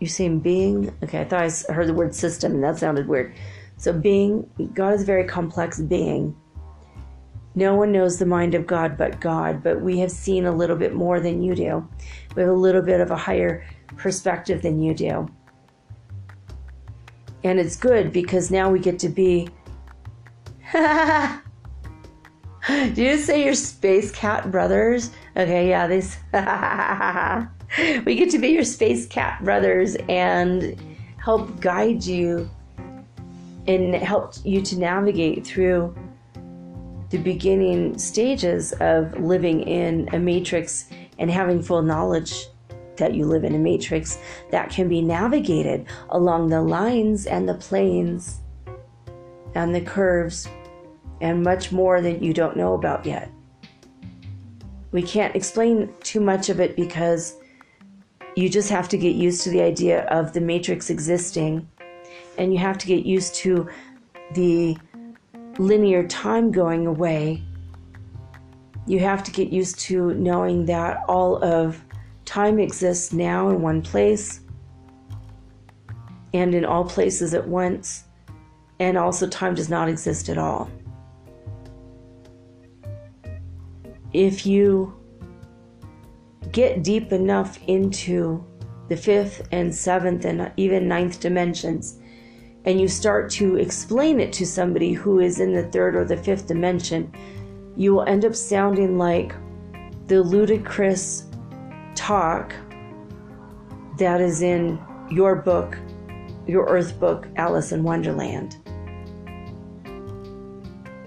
You 0.00 0.06
saying 0.06 0.40
being? 0.40 0.94
Okay, 1.02 1.20
I 1.20 1.24
thought 1.24 1.42
I 1.42 1.72
heard 1.72 1.88
the 1.88 1.94
word 1.94 2.14
system 2.14 2.54
and 2.54 2.62
that 2.62 2.78
sounded 2.78 3.08
weird. 3.08 3.34
So, 3.76 3.92
being, 3.92 4.48
God 4.74 4.94
is 4.94 5.02
a 5.02 5.06
very 5.06 5.24
complex 5.24 5.80
being. 5.80 6.36
No 7.54 7.74
one 7.74 7.90
knows 7.90 8.18
the 8.18 8.26
mind 8.26 8.54
of 8.54 8.66
God 8.66 8.96
but 8.96 9.20
God, 9.20 9.62
but 9.62 9.80
we 9.80 9.98
have 9.98 10.12
seen 10.12 10.46
a 10.46 10.52
little 10.52 10.76
bit 10.76 10.94
more 10.94 11.18
than 11.18 11.42
you 11.42 11.54
do. 11.54 11.88
We 12.36 12.42
have 12.42 12.50
a 12.50 12.54
little 12.54 12.82
bit 12.82 13.00
of 13.00 13.10
a 13.10 13.16
higher 13.16 13.66
perspective 13.96 14.62
than 14.62 14.80
you 14.80 14.94
do. 14.94 15.28
And 17.42 17.58
it's 17.58 17.76
good 17.76 18.12
because 18.12 18.50
now 18.50 18.70
we 18.70 18.78
get 18.78 18.98
to 19.00 19.08
be. 19.08 19.48
Do 22.94 23.02
you 23.02 23.16
say 23.16 23.44
your 23.44 23.54
space 23.54 24.12
cat 24.12 24.50
brothers? 24.50 25.10
Okay, 25.36 25.70
yeah, 25.70 25.86
these. 25.86 26.18
we 28.04 28.14
get 28.14 28.28
to 28.30 28.38
be 28.38 28.48
your 28.48 28.64
space 28.64 29.06
cat 29.06 29.42
brothers 29.42 29.96
and 30.10 30.78
help 31.16 31.60
guide 31.60 32.04
you 32.04 32.50
and 33.66 33.94
help 33.94 34.34
you 34.44 34.60
to 34.60 34.78
navigate 34.78 35.46
through 35.46 35.96
the 37.08 37.16
beginning 37.16 37.96
stages 37.96 38.72
of 38.80 39.18
living 39.18 39.62
in 39.62 40.06
a 40.12 40.18
matrix 40.18 40.90
and 41.18 41.30
having 41.30 41.62
full 41.62 41.80
knowledge 41.80 42.48
that 42.98 43.14
you 43.14 43.24
live 43.24 43.44
in 43.44 43.54
a 43.54 43.58
matrix 43.58 44.18
that 44.50 44.68
can 44.68 44.90
be 44.90 45.00
navigated 45.00 45.86
along 46.10 46.48
the 46.48 46.60
lines 46.60 47.24
and 47.24 47.48
the 47.48 47.54
planes 47.54 48.40
and 49.54 49.74
the 49.74 49.80
curves 49.80 50.48
and 51.20 51.42
much 51.42 51.72
more 51.72 52.00
that 52.00 52.22
you 52.22 52.32
don't 52.32 52.56
know 52.56 52.74
about 52.74 53.04
yet. 53.04 53.30
We 54.92 55.02
can't 55.02 55.34
explain 55.36 55.92
too 56.02 56.20
much 56.20 56.48
of 56.48 56.60
it 56.60 56.76
because 56.76 57.36
you 58.36 58.48
just 58.48 58.70
have 58.70 58.88
to 58.90 58.96
get 58.96 59.16
used 59.16 59.42
to 59.42 59.50
the 59.50 59.62
idea 59.62 60.04
of 60.06 60.32
the 60.32 60.40
matrix 60.40 60.90
existing 60.90 61.68
and 62.38 62.52
you 62.52 62.58
have 62.58 62.78
to 62.78 62.86
get 62.86 63.04
used 63.04 63.34
to 63.34 63.68
the 64.34 64.76
linear 65.58 66.06
time 66.06 66.50
going 66.52 66.86
away. 66.86 67.42
You 68.86 69.00
have 69.00 69.22
to 69.24 69.30
get 69.30 69.48
used 69.48 69.78
to 69.80 70.14
knowing 70.14 70.66
that 70.66 71.02
all 71.08 71.42
of 71.44 71.84
time 72.24 72.58
exists 72.58 73.12
now 73.12 73.48
in 73.48 73.60
one 73.60 73.82
place 73.82 74.40
and 76.32 76.54
in 76.54 76.64
all 76.64 76.84
places 76.84 77.34
at 77.34 77.48
once, 77.48 78.04
and 78.78 78.96
also 78.96 79.26
time 79.26 79.54
does 79.54 79.68
not 79.68 79.88
exist 79.88 80.28
at 80.28 80.38
all. 80.38 80.70
If 84.12 84.46
you 84.46 84.94
get 86.52 86.82
deep 86.82 87.12
enough 87.12 87.58
into 87.66 88.44
the 88.88 88.96
fifth 88.96 89.46
and 89.52 89.74
seventh 89.74 90.24
and 90.24 90.50
even 90.56 90.88
ninth 90.88 91.20
dimensions, 91.20 92.00
and 92.64 92.80
you 92.80 92.88
start 92.88 93.30
to 93.30 93.56
explain 93.56 94.18
it 94.20 94.32
to 94.34 94.46
somebody 94.46 94.92
who 94.92 95.20
is 95.20 95.40
in 95.40 95.52
the 95.52 95.64
third 95.64 95.94
or 95.94 96.04
the 96.04 96.16
fifth 96.16 96.46
dimension, 96.46 97.12
you 97.76 97.94
will 97.94 98.02
end 98.04 98.24
up 98.24 98.34
sounding 98.34 98.98
like 98.98 99.34
the 100.06 100.22
ludicrous 100.22 101.26
talk 101.94 102.54
that 103.98 104.20
is 104.20 104.42
in 104.42 104.78
your 105.10 105.36
book, 105.36 105.76
your 106.46 106.66
Earth 106.66 106.98
book, 106.98 107.26
Alice 107.36 107.72
in 107.72 107.82
Wonderland. 107.82 108.56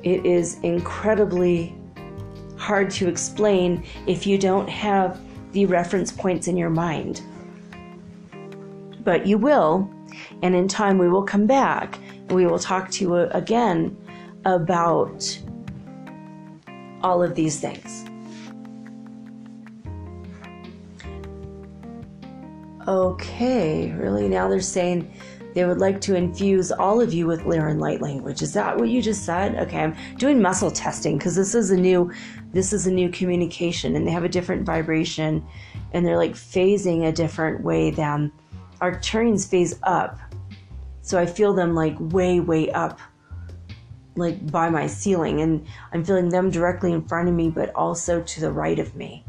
It 0.04 0.26
is 0.26 0.60
incredibly 0.64 1.76
hard 2.62 2.92
to 2.92 3.10
explain 3.10 3.84
if 4.06 4.28
you 4.28 4.38
don't 4.38 4.70
have 4.70 5.20
the 5.52 5.66
reference 5.66 6.12
points 6.12 6.48
in 6.48 6.56
your 6.56 6.70
mind. 6.70 7.24
But 9.04 9.26
you 9.26 9.40
will, 9.40 9.90
and 10.44 10.54
in 10.54 10.68
time 10.68 11.00
we 11.00 11.10
will 11.10 11.24
come 11.24 11.48
back 11.48 11.98
and 12.28 12.34
we 12.34 12.46
will 12.46 12.60
talk 12.60 12.92
to 12.92 13.04
you 13.04 13.16
again 13.16 13.98
about 14.46 15.40
all 17.02 17.24
of 17.24 17.34
these 17.34 17.60
things. 17.60 18.06
Okay, 22.88 23.92
really? 23.94 24.30
Now 24.30 24.48
they're 24.48 24.62
saying 24.62 25.12
they 25.54 25.66
would 25.66 25.80
like 25.80 26.00
to 26.02 26.16
infuse 26.16 26.72
all 26.72 27.02
of 27.02 27.14
you 27.14 27.28
with 27.28 27.42
Lyran 27.42 27.80
light 27.80 28.02
language. 28.02 28.42
Is 28.42 28.54
that 28.54 28.78
what 28.78 28.90
you 28.90 29.02
just 29.02 29.26
said? 29.26 29.56
Okay, 29.56 29.80
I'm 29.80 29.96
doing 30.18 30.42
muscle 30.42 30.72
testing 30.72 31.18
because 31.18 31.36
this 31.36 31.56
is 31.56 31.72
a 31.72 31.78
new 31.78 32.12
this 32.54 32.74
is 32.74 32.88
a 32.88 32.92
new 32.92 33.10
communication 33.10 33.96
and 33.96 34.06
they 34.06 34.12
have 34.12 34.24
a 34.24 34.30
different 34.30 34.66
vibration 34.66 35.46
and 35.94 36.06
they're 36.06 36.18
like 36.18 36.34
phasing 36.34 37.08
a 37.08 37.12
different 37.12 37.64
way 37.64 37.92
than 37.92 38.32
Arcturians 38.82 39.48
phase 39.48 39.80
up. 39.84 40.20
So 41.02 41.20
I 41.20 41.26
feel 41.26 41.54
them 41.54 41.76
like 41.76 41.96
way, 42.00 42.40
way 42.40 42.72
up, 42.72 43.00
like 44.16 44.52
by 44.52 44.70
my 44.70 44.88
ceiling, 44.88 45.42
and 45.42 45.66
I'm 45.94 46.04
feeling 46.04 46.30
them 46.30 46.52
directly 46.52 46.92
in 46.92 47.08
front 47.08 47.30
of 47.30 47.36
me, 47.36 47.50
but 47.50 47.74
also 47.76 48.22
to 48.22 48.42
the 48.42 48.52
right 48.52 48.80
of 48.80 48.96
me. 48.96 49.26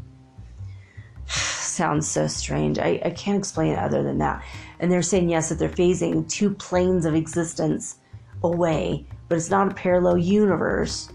Sounds 1.27 2.07
so 2.07 2.27
strange. 2.27 2.77
I, 2.79 3.01
I 3.03 3.09
can't 3.11 3.37
explain 3.37 3.73
it 3.73 3.79
other 3.79 4.03
than 4.03 4.17
that. 4.19 4.43
And 4.79 4.91
they're 4.91 5.01
saying, 5.01 5.29
yes, 5.29 5.49
that 5.49 5.59
they're 5.59 5.69
phasing 5.69 6.29
two 6.29 6.53
planes 6.55 7.05
of 7.05 7.15
existence 7.15 7.99
away, 8.43 9.05
but 9.29 9.37
it's 9.37 9.49
not 9.49 9.71
a 9.71 9.73
parallel 9.73 10.17
universe, 10.17 11.09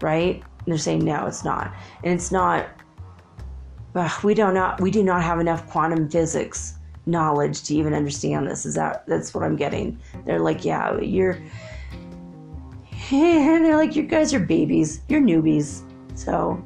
right? 0.00 0.42
And 0.64 0.72
they're 0.72 0.78
saying, 0.78 1.04
no, 1.04 1.26
it's 1.26 1.44
not. 1.44 1.74
And 2.02 2.14
it's 2.14 2.32
not, 2.32 2.68
uh, 3.94 4.08
we, 4.22 4.34
don't 4.34 4.54
not, 4.54 4.80
we 4.80 4.90
do 4.90 5.02
not 5.02 5.22
have 5.22 5.40
enough 5.40 5.68
quantum 5.68 6.08
physics 6.08 6.74
knowledge 7.06 7.62
to 7.64 7.74
even 7.74 7.92
understand 7.92 8.48
this. 8.48 8.64
Is 8.64 8.74
that, 8.74 9.06
that's 9.06 9.34
what 9.34 9.44
I'm 9.44 9.56
getting. 9.56 9.98
They're 10.24 10.40
like, 10.40 10.64
yeah, 10.64 10.98
you're, 11.00 11.38
and 13.12 13.64
they're 13.64 13.76
like, 13.76 13.94
you 13.94 14.02
guys 14.02 14.32
are 14.32 14.40
babies, 14.40 15.02
you're 15.08 15.20
newbies. 15.20 15.82
So 16.14 16.64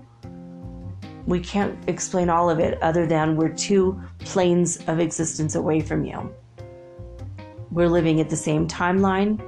we 1.26 1.40
can't 1.40 1.76
explain 1.88 2.30
all 2.30 2.48
of 2.48 2.58
it 2.58 2.80
other 2.82 3.06
than 3.06 3.36
we're 3.36 3.50
two 3.50 4.00
planes 4.20 4.78
of 4.86 5.00
existence 5.00 5.56
away 5.56 5.80
from 5.80 6.04
you. 6.04 6.34
We're 7.70 7.88
living 7.88 8.20
at 8.20 8.30
the 8.30 8.36
same 8.36 8.66
timeline, 8.66 9.42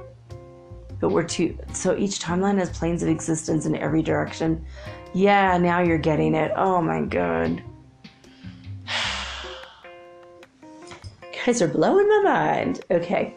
but 1.01 1.09
we're 1.09 1.23
two. 1.23 1.57
So 1.73 1.97
each 1.97 2.19
timeline 2.19 2.57
has 2.59 2.69
planes 2.69 3.03
of 3.03 3.09
existence 3.09 3.65
in 3.65 3.75
every 3.75 4.01
direction. 4.01 4.65
Yeah, 5.13 5.57
now 5.57 5.81
you're 5.81 5.97
getting 5.97 6.33
it. 6.35 6.53
Oh 6.55 6.81
my 6.81 7.01
god. 7.01 7.61
guys 11.45 11.61
are 11.61 11.67
blowing 11.67 12.07
my 12.07 12.21
mind. 12.23 12.85
Okay. 12.91 13.33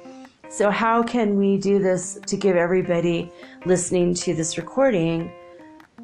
So, 0.55 0.71
how 0.71 1.03
can 1.03 1.37
we 1.37 1.57
do 1.57 1.81
this 1.81 2.17
to 2.27 2.37
give 2.37 2.55
everybody 2.55 3.33
listening 3.67 4.15
to 4.15 4.35
this 4.35 4.57
recording, 4.57 5.33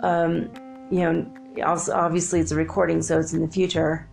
um, 0.01 0.51
you 0.91 1.01
know, 1.01 1.65
also 1.65 1.95
obviously 1.95 2.41
it's 2.41 2.51
a 2.51 2.57
recording, 2.57 3.01
so 3.01 3.21
it's 3.21 3.33
in 3.33 3.43
the 3.43 3.49
future. 3.49 4.09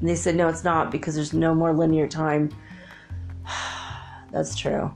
And 0.00 0.08
they 0.08 0.16
said, 0.16 0.34
no, 0.34 0.48
it's 0.48 0.64
not 0.64 0.90
because 0.90 1.14
there's 1.14 1.32
no 1.32 1.54
more 1.54 1.72
linear 1.72 2.08
time. 2.08 2.50
That's 4.32 4.56
true. 4.56 4.92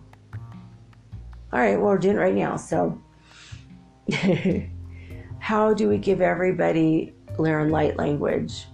All 1.54 1.60
right, 1.60 1.76
well, 1.76 1.90
we're 1.90 1.98
doing 1.98 2.16
it 2.16 2.18
right 2.18 2.34
now. 2.34 2.56
So, 2.56 3.00
how 5.38 5.72
do 5.72 5.88
we 5.88 5.98
give 5.98 6.20
everybody 6.20 7.14
learn 7.38 7.70
light 7.70 7.96
language? 7.96 8.66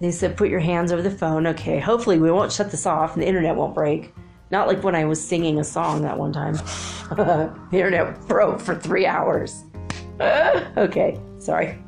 They 0.00 0.10
said, 0.10 0.38
put 0.38 0.48
your 0.48 0.60
hands 0.60 0.90
over 0.90 1.02
the 1.02 1.10
phone. 1.10 1.46
Okay, 1.48 1.78
hopefully 1.78 2.18
we 2.18 2.30
won't 2.30 2.50
shut 2.50 2.70
this 2.70 2.86
off 2.86 3.12
and 3.12 3.22
the 3.22 3.26
internet 3.26 3.54
won't 3.54 3.74
break. 3.74 4.14
Not 4.50 4.66
like 4.66 4.82
when 4.82 4.94
I 4.94 5.04
was 5.04 5.22
singing 5.22 5.58
a 5.58 5.64
song 5.64 6.00
that 6.02 6.16
one 6.18 6.32
time. 6.32 6.54
the 7.10 7.52
internet 7.70 8.26
broke 8.26 8.58
for 8.58 8.74
three 8.74 9.04
hours. 9.04 9.64
okay, 10.20 11.20
sorry. 11.38 11.78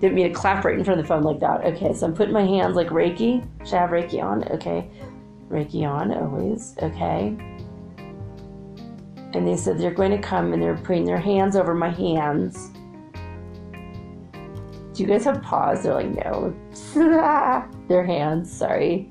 Didn't 0.00 0.14
mean 0.14 0.28
to 0.28 0.34
clap 0.34 0.64
right 0.64 0.78
in 0.78 0.82
front 0.82 0.98
of 0.98 1.04
the 1.04 1.08
phone 1.08 1.24
like 1.24 1.40
that. 1.40 1.62
Okay, 1.74 1.92
so 1.92 2.06
I'm 2.06 2.14
putting 2.14 2.32
my 2.32 2.46
hands 2.46 2.74
like 2.74 2.88
Reiki. 2.88 3.46
Should 3.66 3.74
I 3.74 3.80
have 3.82 3.90
Reiki 3.90 4.22
on? 4.22 4.50
Okay. 4.52 4.88
Reiki 5.50 5.86
on 5.86 6.10
always. 6.10 6.74
Okay. 6.80 7.36
And 9.32 9.46
they 9.46 9.56
said 9.56 9.78
they're 9.78 9.92
going 9.92 10.10
to 10.10 10.18
come 10.18 10.52
and 10.52 10.62
they're 10.62 10.76
putting 10.76 11.04
their 11.04 11.20
hands 11.20 11.56
over 11.56 11.74
my 11.74 11.90
hands. 11.90 12.70
Do 14.92 15.02
you 15.04 15.06
guys 15.06 15.24
have 15.24 15.42
paws? 15.42 15.82
They're 15.82 15.94
like, 15.94 16.08
no. 16.08 16.54
their 17.88 18.04
hands, 18.04 18.52
sorry. 18.52 19.08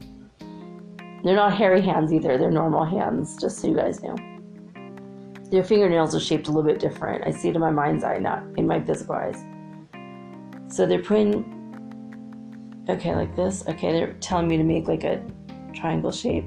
They're 1.24 1.36
not 1.36 1.56
hairy 1.56 1.82
hands 1.82 2.14
either. 2.14 2.38
They're 2.38 2.52
normal 2.52 2.86
hands, 2.86 3.38
just 3.40 3.60
so 3.60 3.68
you 3.68 3.76
guys 3.76 4.02
know. 4.04 4.16
Their 5.52 5.64
fingernails 5.64 6.14
are 6.16 6.20
shaped 6.20 6.48
a 6.48 6.52
little 6.52 6.70
bit 6.70 6.80
different. 6.80 7.26
I 7.26 7.32
see 7.32 7.50
it 7.50 7.56
in 7.56 7.62
my 7.62 7.72
mind's 7.72 8.04
eye, 8.04 8.20
not 8.20 8.44
in 8.58 8.68
my 8.68 8.80
physical 8.82 9.16
eyes. 9.16 9.44
So 10.68 10.86
they're 10.86 11.02
putting, 11.02 12.86
okay, 12.88 13.16
like 13.16 13.36
this. 13.36 13.64
Okay, 13.68 13.92
they're 13.92 14.14
telling 14.14 14.48
me 14.48 14.58
to 14.58 14.64
make 14.64 14.88
like 14.88 15.04
a 15.04 15.22
triangle 15.74 16.12
shape. 16.12 16.46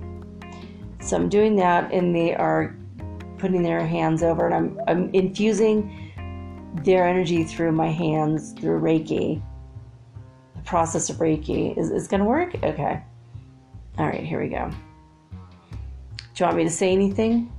So 1.01 1.17
I'm 1.17 1.29
doing 1.29 1.57
that, 1.57 1.93
and 1.93 2.15
they 2.15 2.35
are 2.35 2.77
putting 3.43 3.65
their 3.65 3.85
hands 3.85 4.23
over, 4.23 4.47
and 4.47 4.55
I'm, 4.55 4.81
I'm 4.87 5.11
infusing 5.13 6.13
their 6.85 7.09
energy 7.09 7.43
through 7.43 7.73
my 7.73 7.91
hands 7.91 8.53
through 8.53 8.81
Reiki. 8.81 9.43
The 10.55 10.63
process 10.63 11.11
of 11.11 11.17
Reiki 11.17 11.77
is, 11.77 11.91
is 11.91 12.07
going 12.07 12.21
to 12.21 12.25
work? 12.25 12.55
Okay. 12.63 13.03
All 13.99 14.07
right, 14.07 14.23
here 14.23 14.41
we 14.41 14.49
go. 14.49 14.71
Do 15.33 15.37
you 16.37 16.47
want 16.47 16.57
me 16.57 16.63
to 16.63 16.71
say 16.71 16.93
anything? 16.93 17.53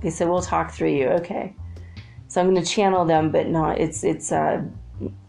They 0.00 0.10
said, 0.10 0.28
We'll 0.28 0.42
talk 0.42 0.72
through 0.72 0.90
you. 0.90 1.06
Okay. 1.20 1.54
So 2.26 2.40
I'm 2.40 2.50
going 2.50 2.62
to 2.62 2.68
channel 2.68 3.04
them, 3.04 3.30
but 3.30 3.46
not. 3.46 3.78
It's 3.78 4.02
it's 4.02 4.32
uh, 4.32 4.62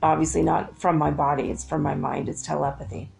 obviously 0.01 0.41
not 0.41 0.79
from 0.79 0.97
my 0.97 1.11
body. 1.11 1.51
It's 1.51 1.63
from 1.63 1.83
my 1.83 1.93
mind. 1.93 2.29
It's 2.29 2.41
telepathy. 2.41 3.11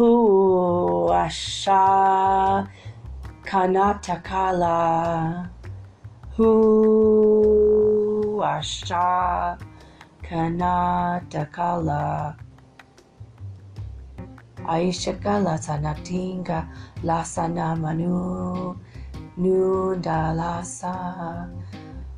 Hu 0.00 1.12
Asha 1.12 2.64
Kanatakala. 3.44 4.78
Hu 6.36 6.50
Asha 8.40 9.60
Kanatakala. 10.24 12.04
Aishakala 14.64 15.60
Sanatinga 15.60 16.58
Lasana 17.04 17.76
Manu 17.78 18.80
Nundalasa 19.38 20.96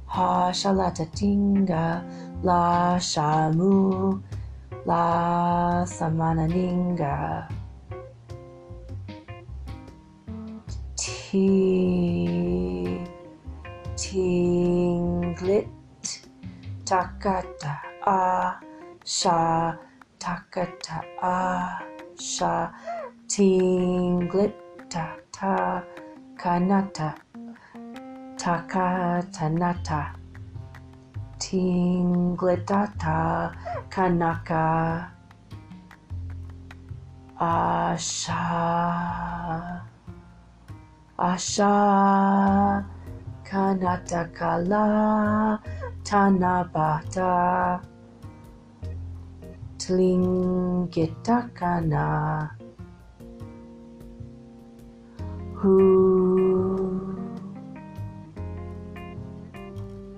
Ha 0.06 0.52
Shalatatinga 0.54 1.84
La 2.44 2.94
Shamu 2.98 4.22
La 4.86 5.82
Samananinga 5.82 7.61
Ti 11.32 11.48
Tinglit 13.96 15.64
Takata 16.84 17.80
A 18.04 18.60
Sha 19.00 19.72
Takata 20.20 21.00
A 21.24 21.80
Sha 22.20 22.68
Tinglit 23.24 24.52
Ta 24.92 25.16
Ta 25.32 25.80
Kanata 26.36 27.16
Takatanata. 28.36 30.12
Tingletata 31.40 33.16
Kanaka 33.88 35.08
Asha 37.40 38.42
Asha 41.18 42.84
Kanatakala 43.44 45.58
Tanabata 46.02 47.80
Tlingitakana 49.76 52.50
Hu 55.56 55.76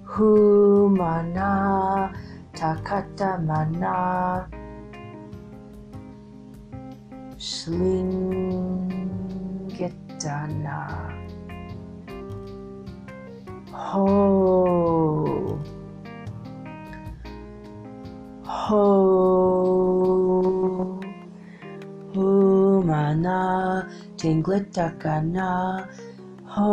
Humana 0.07 2.13
Takata 2.55 3.39
Mana 3.43 4.47
Shlingitana 10.25 11.13
Ho. 13.73 15.61
Ho. 18.45 19.61
Humana 22.13 23.91
Tinglitakana 24.17 25.89
Ho. 26.47 26.71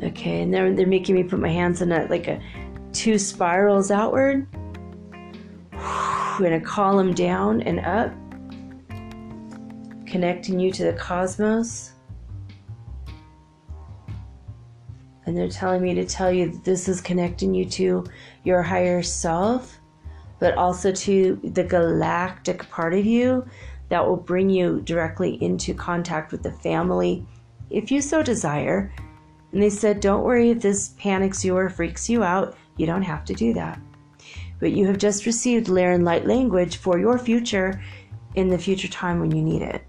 Okay, 0.00 0.42
and 0.42 0.54
they're 0.54 0.72
they're 0.74 0.86
making 0.86 1.14
me 1.16 1.22
put 1.24 1.38
my 1.40 1.50
hands 1.50 1.82
in 1.82 1.92
a 1.92 2.06
like 2.06 2.28
a 2.28 2.40
two 2.92 3.18
spirals 3.18 3.90
outward 3.90 4.46
and 6.44 6.54
a 6.54 6.60
column 6.60 7.14
down 7.14 7.60
and 7.62 7.80
up, 7.80 8.12
connecting 10.06 10.58
you 10.58 10.72
to 10.72 10.84
the 10.84 10.92
cosmos. 10.92 11.92
And 15.26 15.36
they're 15.36 15.48
telling 15.48 15.82
me 15.82 15.94
to 15.94 16.06
tell 16.06 16.32
you 16.32 16.50
that 16.50 16.64
this 16.64 16.88
is 16.88 17.00
connecting 17.00 17.54
you 17.54 17.66
to 17.66 18.04
your 18.44 18.62
higher 18.62 19.02
self, 19.02 19.78
but 20.38 20.56
also 20.56 20.90
to 20.92 21.38
the 21.44 21.64
galactic 21.64 22.68
part 22.70 22.94
of 22.94 23.04
you 23.04 23.46
that 23.88 24.06
will 24.06 24.16
bring 24.16 24.48
you 24.48 24.80
directly 24.82 25.42
into 25.42 25.74
contact 25.74 26.32
with 26.32 26.42
the 26.42 26.52
family 26.52 27.26
if 27.70 27.90
you 27.90 28.00
so 28.00 28.22
desire. 28.22 28.92
And 29.52 29.62
they 29.62 29.70
said, 29.70 30.00
Don't 30.00 30.24
worry 30.24 30.50
if 30.50 30.60
this 30.60 30.90
panics 30.98 31.44
you 31.44 31.56
or 31.56 31.68
freaks 31.68 32.08
you 32.08 32.22
out. 32.22 32.56
You 32.76 32.86
don't 32.86 33.02
have 33.02 33.24
to 33.26 33.34
do 33.34 33.52
that. 33.54 33.80
But 34.60 34.72
you 34.72 34.86
have 34.86 34.98
just 34.98 35.26
received 35.26 35.68
Lyran 35.68 36.04
Light 36.04 36.26
language 36.26 36.76
for 36.76 36.98
your 36.98 37.18
future 37.18 37.80
in 38.34 38.48
the 38.48 38.58
future 38.58 38.88
time 38.88 39.20
when 39.20 39.34
you 39.34 39.42
need 39.42 39.62
it. 39.62 39.84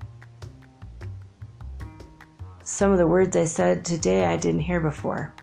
Some 2.63 2.91
of 2.91 2.97
the 2.97 3.07
words 3.07 3.35
I 3.35 3.45
said 3.45 3.83
today 3.83 4.25
I 4.25 4.37
didn't 4.37 4.61
hear 4.61 4.79
before. 4.79 5.33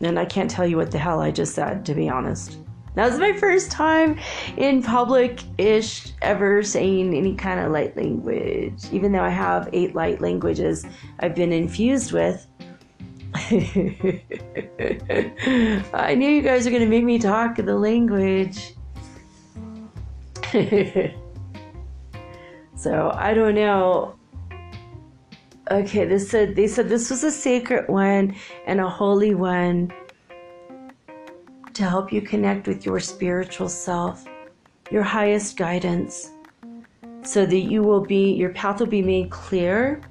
And 0.00 0.18
I 0.18 0.24
can't 0.24 0.50
tell 0.50 0.66
you 0.66 0.76
what 0.76 0.90
the 0.90 0.98
hell 0.98 1.20
I 1.20 1.30
just 1.30 1.54
said, 1.54 1.86
to 1.86 1.94
be 1.94 2.08
honest. 2.08 2.58
That 2.94 3.08
was 3.10 3.18
my 3.18 3.32
first 3.32 3.70
time 3.70 4.18
in 4.58 4.82
public 4.82 5.40
ish 5.56 6.12
ever 6.20 6.62
saying 6.62 7.14
any 7.14 7.34
kind 7.34 7.58
of 7.60 7.72
light 7.72 7.96
language. 7.96 8.84
Even 8.92 9.12
though 9.12 9.22
I 9.22 9.30
have 9.30 9.70
eight 9.72 9.94
light 9.94 10.20
languages 10.20 10.84
I've 11.20 11.34
been 11.34 11.52
infused 11.52 12.12
with. 12.12 12.46
I 13.34 14.20
knew 16.16 16.28
you 16.28 16.42
guys 16.42 16.64
were 16.64 16.70
going 16.70 16.82
to 16.82 16.88
make 16.88 17.04
me 17.04 17.18
talk 17.18 17.56
the 17.56 17.74
language. 17.76 18.74
so 22.76 23.10
I 23.14 23.32
don't 23.32 23.54
know. 23.54 24.16
Okay, 25.70 26.04
this 26.04 26.28
said 26.28 26.54
they 26.54 26.66
said 26.66 26.90
this 26.90 27.08
was 27.08 27.24
a 27.24 27.30
sacred 27.30 27.88
one 27.88 28.36
and 28.66 28.80
a 28.80 28.88
holy 28.88 29.34
one 29.34 29.90
to 31.72 31.84
help 31.84 32.12
you 32.12 32.20
connect 32.20 32.66
with 32.66 32.84
your 32.84 33.00
spiritual 33.00 33.70
self, 33.70 34.26
your 34.90 35.02
highest 35.02 35.56
guidance, 35.56 36.32
so 37.22 37.46
that 37.46 37.60
you 37.60 37.82
will 37.82 38.04
be 38.04 38.32
your 38.34 38.50
path 38.50 38.80
will 38.80 38.86
be 38.86 39.00
made 39.00 39.30
clear. 39.30 40.02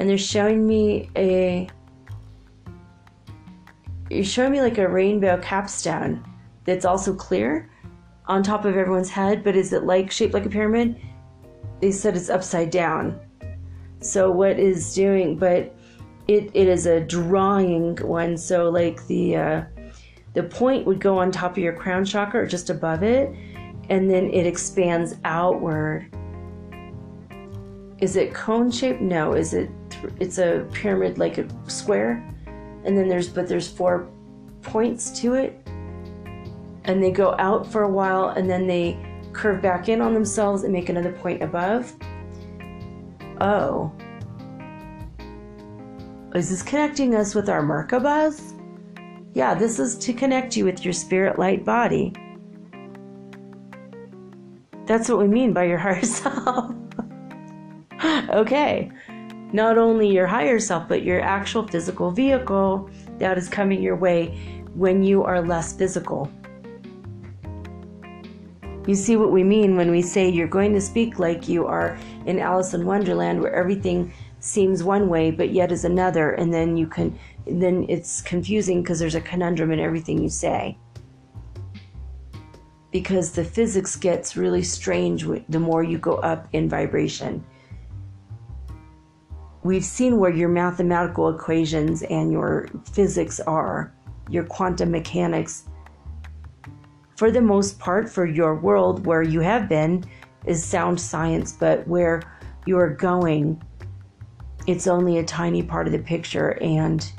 And 0.00 0.08
they're 0.08 0.16
showing 0.16 0.66
me 0.66 1.10
a 1.14 1.68
you're 4.08 4.24
showing 4.24 4.50
me 4.50 4.62
like 4.62 4.78
a 4.78 4.88
rainbow 4.88 5.38
capstone 5.40 6.24
that's 6.64 6.86
also 6.86 7.14
clear 7.14 7.70
on 8.26 8.42
top 8.42 8.64
of 8.64 8.76
everyone's 8.76 9.10
head, 9.10 9.44
but 9.44 9.54
is 9.54 9.72
it 9.74 9.84
like 9.84 10.10
shaped 10.10 10.34
like 10.34 10.46
a 10.46 10.48
pyramid? 10.48 11.00
They 11.80 11.92
said 11.92 12.16
it's 12.16 12.30
upside 12.30 12.70
down. 12.70 13.20
So 14.00 14.30
what 14.30 14.58
is 14.58 14.94
doing 14.94 15.36
but 15.36 15.76
it, 16.28 16.50
it 16.54 16.66
is 16.66 16.86
a 16.86 17.00
drawing 17.00 17.96
one, 17.96 18.38
so 18.38 18.70
like 18.70 19.06
the 19.06 19.36
uh, 19.36 19.62
the 20.32 20.44
point 20.44 20.86
would 20.86 21.00
go 21.00 21.18
on 21.18 21.30
top 21.30 21.52
of 21.52 21.58
your 21.58 21.72
crown 21.74 22.04
chakra 22.04 22.42
or 22.42 22.46
just 22.46 22.70
above 22.70 23.02
it, 23.02 23.34
and 23.90 24.10
then 24.10 24.30
it 24.30 24.46
expands 24.46 25.16
outward. 25.24 26.08
Is 27.98 28.16
it 28.16 28.32
cone 28.32 28.70
shaped? 28.70 29.00
No. 29.00 29.34
Is 29.34 29.52
it? 29.52 29.70
It's 30.18 30.38
a 30.38 30.66
pyramid, 30.72 31.18
like 31.18 31.38
a 31.38 31.48
square, 31.68 32.24
and 32.84 32.96
then 32.96 33.08
there's 33.08 33.28
but 33.28 33.48
there's 33.48 33.68
four 33.68 34.08
points 34.62 35.10
to 35.20 35.34
it, 35.34 35.60
and 36.84 37.02
they 37.02 37.10
go 37.10 37.34
out 37.38 37.70
for 37.70 37.82
a 37.82 37.88
while, 37.88 38.30
and 38.30 38.48
then 38.48 38.66
they 38.66 38.98
curve 39.32 39.62
back 39.62 39.88
in 39.88 40.00
on 40.00 40.14
themselves 40.14 40.64
and 40.64 40.72
make 40.72 40.88
another 40.88 41.12
point 41.12 41.42
above. 41.42 41.94
Oh. 43.40 43.92
Is 46.34 46.50
this 46.50 46.62
connecting 46.62 47.14
us 47.14 47.34
with 47.34 47.48
our 47.48 47.62
Merkabahs? 47.62 48.56
Yeah, 49.34 49.54
this 49.54 49.78
is 49.78 49.96
to 49.98 50.12
connect 50.12 50.56
you 50.56 50.64
with 50.64 50.84
your 50.84 50.92
spirit 50.92 51.38
light 51.38 51.64
body. 51.64 52.12
That's 54.86 55.08
what 55.08 55.18
we 55.18 55.28
mean 55.28 55.52
by 55.52 55.64
your 55.64 55.78
higher 55.78 56.02
self. 56.04 56.74
okay. 58.30 58.90
Not 59.52 59.78
only 59.78 60.08
your 60.08 60.26
higher 60.26 60.58
self, 60.58 60.88
but 60.88 61.02
your 61.02 61.20
actual 61.20 61.66
physical 61.66 62.10
vehicle 62.10 62.88
that 63.18 63.36
is 63.36 63.48
coming 63.48 63.82
your 63.82 63.96
way 63.96 64.38
when 64.74 65.02
you 65.02 65.24
are 65.24 65.40
less 65.40 65.72
physical. 65.72 66.30
You 68.86 68.94
see 68.94 69.16
what 69.16 69.32
we 69.32 69.44
mean 69.44 69.76
when 69.76 69.90
we 69.90 70.02
say 70.02 70.28
you're 70.28 70.48
going 70.48 70.72
to 70.74 70.80
speak 70.80 71.18
like 71.18 71.48
you 71.48 71.66
are 71.66 71.98
in 72.26 72.38
Alice 72.38 72.74
in 72.74 72.86
Wonderland, 72.86 73.40
where 73.40 73.54
everything 73.54 74.12
seems 74.40 74.82
one 74.82 75.08
way 75.08 75.30
but 75.30 75.50
yet 75.50 75.70
is 75.70 75.84
another 75.84 76.32
and 76.32 76.52
then 76.52 76.76
you 76.76 76.86
can 76.86 77.16
then 77.46 77.84
it's 77.88 78.22
confusing 78.22 78.82
because 78.82 78.98
there's 78.98 79.14
a 79.14 79.20
conundrum 79.20 79.70
in 79.70 79.78
everything 79.78 80.20
you 80.20 80.30
say 80.30 80.76
because 82.90 83.32
the 83.32 83.44
physics 83.44 83.96
gets 83.96 84.36
really 84.36 84.62
strange 84.62 85.26
the 85.50 85.60
more 85.60 85.82
you 85.82 85.98
go 85.98 86.14
up 86.16 86.48
in 86.54 86.70
vibration 86.70 87.44
we've 89.62 89.84
seen 89.84 90.18
where 90.18 90.30
your 90.30 90.48
mathematical 90.48 91.28
equations 91.28 92.02
and 92.04 92.32
your 92.32 92.68
physics 92.92 93.40
are 93.40 93.92
your 94.28 94.44
quantum 94.44 94.90
mechanics 94.90 95.64
for 97.16 97.30
the 97.30 97.40
most 97.40 97.78
part 97.78 98.08
for 98.08 98.26
your 98.26 98.54
world 98.54 99.04
where 99.06 99.22
you 99.22 99.40
have 99.40 99.68
been 99.68 100.04
is 100.46 100.64
sound 100.64 101.00
science 101.00 101.52
but 101.52 101.86
where 101.86 102.22
you 102.66 102.78
are 102.78 102.90
going 102.90 103.60
it's 104.66 104.86
only 104.86 105.18
a 105.18 105.24
tiny 105.24 105.62
part 105.62 105.86
of 105.86 105.92
the 105.92 105.98
picture 105.98 106.58
and 106.62 107.12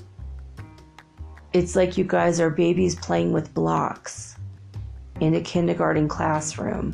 it's 1.53 1.75
like 1.75 1.97
you 1.97 2.05
guys 2.05 2.39
are 2.39 2.49
babies 2.49 2.95
playing 2.95 3.33
with 3.33 3.53
blocks 3.53 4.37
in 5.19 5.35
a 5.35 5.41
kindergarten 5.41 6.07
classroom. 6.07 6.93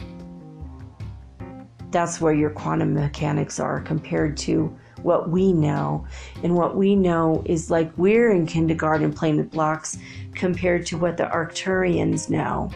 That's 1.91 2.19
where 2.19 2.33
your 2.33 2.49
quantum 2.49 2.93
mechanics 2.93 3.59
are 3.59 3.81
compared 3.81 4.35
to 4.37 4.75
what 5.03 5.29
we 5.29 5.53
know. 5.53 6.05
And 6.43 6.55
what 6.55 6.75
we 6.75 6.95
know 6.95 7.43
is 7.45 7.69
like 7.71 7.91
we're 7.97 8.31
in 8.31 8.45
kindergarten 8.45 9.13
playing 9.13 9.37
with 9.37 9.51
blocks 9.51 9.97
compared 10.33 10.85
to 10.87 10.97
what 10.97 11.17
the 11.17 11.25
Arcturians 11.25 12.29
know. 12.29 12.71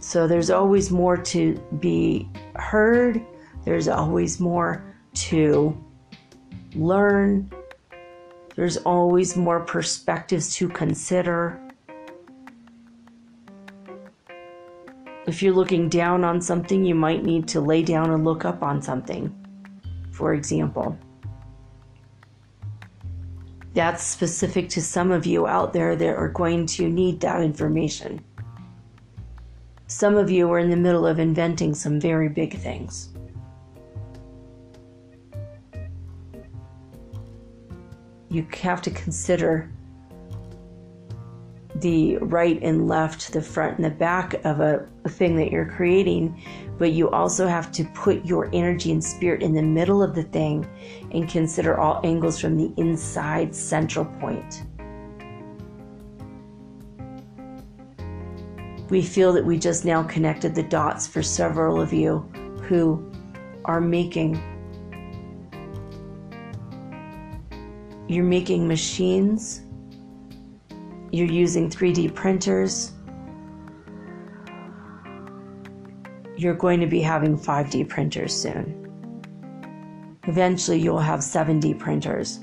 So 0.00 0.28
there's 0.28 0.50
always 0.50 0.90
more 0.90 1.16
to 1.16 1.54
be 1.80 2.28
heard 2.54 3.24
there's 3.64 3.88
always 3.88 4.40
more 4.40 4.84
to 5.14 5.76
learn. 6.74 7.50
There's 8.56 8.76
always 8.78 9.36
more 9.36 9.60
perspectives 9.60 10.54
to 10.56 10.68
consider. 10.68 11.60
If 15.34 15.42
you're 15.42 15.52
looking 15.52 15.88
down 15.88 16.22
on 16.22 16.40
something, 16.40 16.84
you 16.84 16.94
might 16.94 17.24
need 17.24 17.48
to 17.48 17.60
lay 17.60 17.82
down 17.82 18.12
and 18.12 18.24
look 18.24 18.44
up 18.44 18.62
on 18.62 18.80
something, 18.80 19.34
for 20.12 20.32
example. 20.32 20.96
That's 23.72 24.04
specific 24.04 24.68
to 24.68 24.80
some 24.80 25.10
of 25.10 25.26
you 25.26 25.48
out 25.48 25.72
there 25.72 25.96
that 25.96 26.16
are 26.16 26.28
going 26.28 26.66
to 26.66 26.88
need 26.88 27.18
that 27.22 27.42
information. 27.42 28.24
Some 29.88 30.14
of 30.14 30.30
you 30.30 30.48
are 30.52 30.60
in 30.60 30.70
the 30.70 30.76
middle 30.76 31.04
of 31.04 31.18
inventing 31.18 31.74
some 31.74 31.98
very 31.98 32.28
big 32.28 32.56
things. 32.60 33.08
you 38.30 38.46
have 38.62 38.82
to 38.82 38.90
consider 38.90 39.70
the 41.76 42.16
right 42.18 42.58
and 42.62 42.86
left, 42.86 43.32
the 43.32 43.42
front 43.42 43.76
and 43.76 43.84
the 43.84 43.90
back 43.90 44.34
of 44.44 44.60
a, 44.60 44.86
a, 45.04 45.08
thing 45.08 45.36
that 45.36 45.50
you're 45.50 45.68
creating, 45.68 46.40
but 46.78 46.92
you 46.92 47.10
also 47.10 47.48
have 47.48 47.72
to 47.72 47.84
put 47.94 48.24
your 48.24 48.48
energy 48.52 48.92
and 48.92 49.02
spirit 49.02 49.42
in 49.42 49.54
the 49.54 49.62
middle 49.62 50.02
of 50.02 50.14
the 50.14 50.22
thing 50.22 50.68
and 51.10 51.28
consider 51.28 51.78
all 51.78 52.00
angles 52.04 52.40
from 52.40 52.56
the 52.56 52.72
inside 52.80 53.54
central 53.54 54.04
point. 54.04 54.62
We 58.88 59.02
feel 59.02 59.32
that 59.32 59.44
we 59.44 59.58
just 59.58 59.84
now 59.84 60.04
connected 60.04 60.54
the 60.54 60.62
dots 60.62 61.08
for 61.08 61.22
several 61.22 61.80
of 61.80 61.92
you 61.92 62.18
who 62.68 63.10
are 63.64 63.80
making 63.80 64.40
you're 68.06 68.24
making 68.24 68.68
machines, 68.68 69.62
you're 71.14 71.30
using 71.30 71.70
3D 71.70 72.12
printers, 72.12 72.90
you're 76.36 76.54
going 76.54 76.80
to 76.80 76.88
be 76.88 77.00
having 77.00 77.38
5D 77.38 77.88
printers 77.88 78.34
soon. 78.34 78.80
Eventually, 80.24 80.80
you'll 80.80 80.98
have 80.98 81.20
7D 81.20 81.78
printers. 81.78 82.40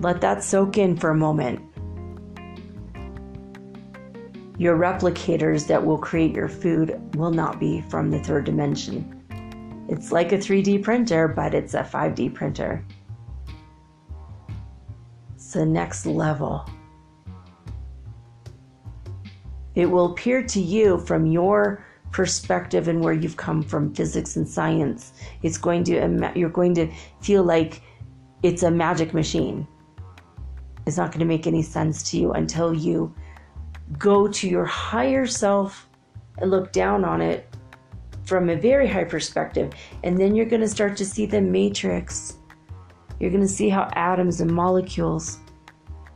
Let 0.00 0.22
that 0.22 0.42
soak 0.42 0.78
in 0.78 0.96
for 0.96 1.10
a 1.10 1.14
moment. 1.14 1.60
Your 4.56 4.78
replicators 4.78 5.66
that 5.66 5.84
will 5.84 5.98
create 5.98 6.34
your 6.34 6.48
food 6.48 6.98
will 7.14 7.30
not 7.30 7.60
be 7.60 7.82
from 7.82 8.10
the 8.10 8.20
third 8.20 8.46
dimension. 8.46 9.22
It's 9.90 10.12
like 10.12 10.32
a 10.32 10.38
3D 10.38 10.82
printer, 10.82 11.28
but 11.28 11.52
it's 11.52 11.74
a 11.74 11.82
5D 11.82 12.32
printer 12.32 12.82
the 15.52 15.66
next 15.66 16.06
level. 16.06 16.68
It 19.74 19.86
will 19.86 20.12
appear 20.12 20.42
to 20.42 20.60
you 20.60 20.98
from 20.98 21.26
your 21.26 21.84
perspective 22.10 22.88
and 22.88 23.02
where 23.02 23.14
you've 23.14 23.38
come 23.38 23.62
from 23.62 23.94
physics 23.94 24.36
and 24.36 24.46
science. 24.46 25.12
It's 25.42 25.56
going 25.56 25.84
to 25.84 26.32
you're 26.34 26.50
going 26.50 26.74
to 26.74 26.90
feel 27.20 27.42
like 27.42 27.82
it's 28.42 28.62
a 28.62 28.70
magic 28.70 29.14
machine. 29.14 29.66
It's 30.86 30.96
not 30.96 31.10
going 31.10 31.20
to 31.20 31.26
make 31.26 31.46
any 31.46 31.62
sense 31.62 32.02
to 32.10 32.18
you 32.18 32.32
until 32.32 32.74
you 32.74 33.14
go 33.98 34.28
to 34.28 34.48
your 34.48 34.64
higher 34.64 35.26
self 35.26 35.88
and 36.38 36.50
look 36.50 36.72
down 36.72 37.04
on 37.04 37.20
it 37.20 37.48
from 38.24 38.50
a 38.50 38.56
very 38.56 38.88
high 38.88 39.04
perspective. 39.04 39.72
And 40.02 40.18
then 40.18 40.34
you're 40.34 40.46
going 40.46 40.62
to 40.62 40.68
start 40.68 40.96
to 40.98 41.06
see 41.06 41.26
the 41.26 41.40
matrix. 41.40 42.36
You're 43.20 43.30
going 43.30 43.42
to 43.42 43.48
see 43.48 43.68
how 43.68 43.88
atoms 43.92 44.40
and 44.40 44.50
molecules 44.50 45.38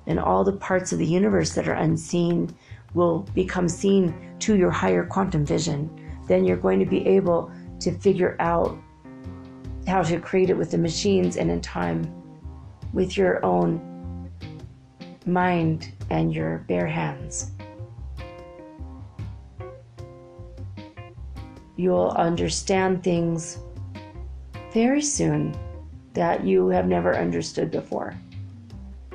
and 0.07 0.19
all 0.19 0.45
the 0.45 0.53
parts 0.53 0.93
of 0.93 0.99
the 0.99 1.07
universe 1.07 1.53
that 1.55 1.69
are 1.69 1.75
unseen 1.75 2.55
will 2.95 3.21
become 3.35 3.69
seen 3.69 4.15
to 4.39 4.57
your 4.57 4.71
higher 4.71 5.05
quantum 5.05 5.45
vision. 5.45 5.91
Then 6.29 6.45
you're 6.45 6.57
going 6.57 6.79
to 6.81 6.87
be 6.87 7.07
able 7.07 7.51
to 7.81 7.93
figure 7.93 8.37
out 8.41 8.77
how 9.87 10.03
to 10.03 10.19
create 10.19 10.51
it 10.51 10.57
with 10.57 10.71
the 10.71 10.79
machines 10.79 11.37
and 11.37 11.51
in 11.51 11.61
time 11.61 12.13
with 12.93 13.17
your 13.17 13.45
own 13.45 14.31
mind 15.27 15.93
and 16.11 16.33
your 16.33 16.59
bare 16.69 16.87
hands. 16.87 17.51
You'll 21.77 22.15
understand 22.17 23.05
things 23.05 23.59
very 24.73 25.03
soon 25.03 25.55
that 26.15 26.45
you 26.45 26.69
have 26.69 26.87
never 26.87 27.15
understood 27.15 27.71
before. 27.71 28.15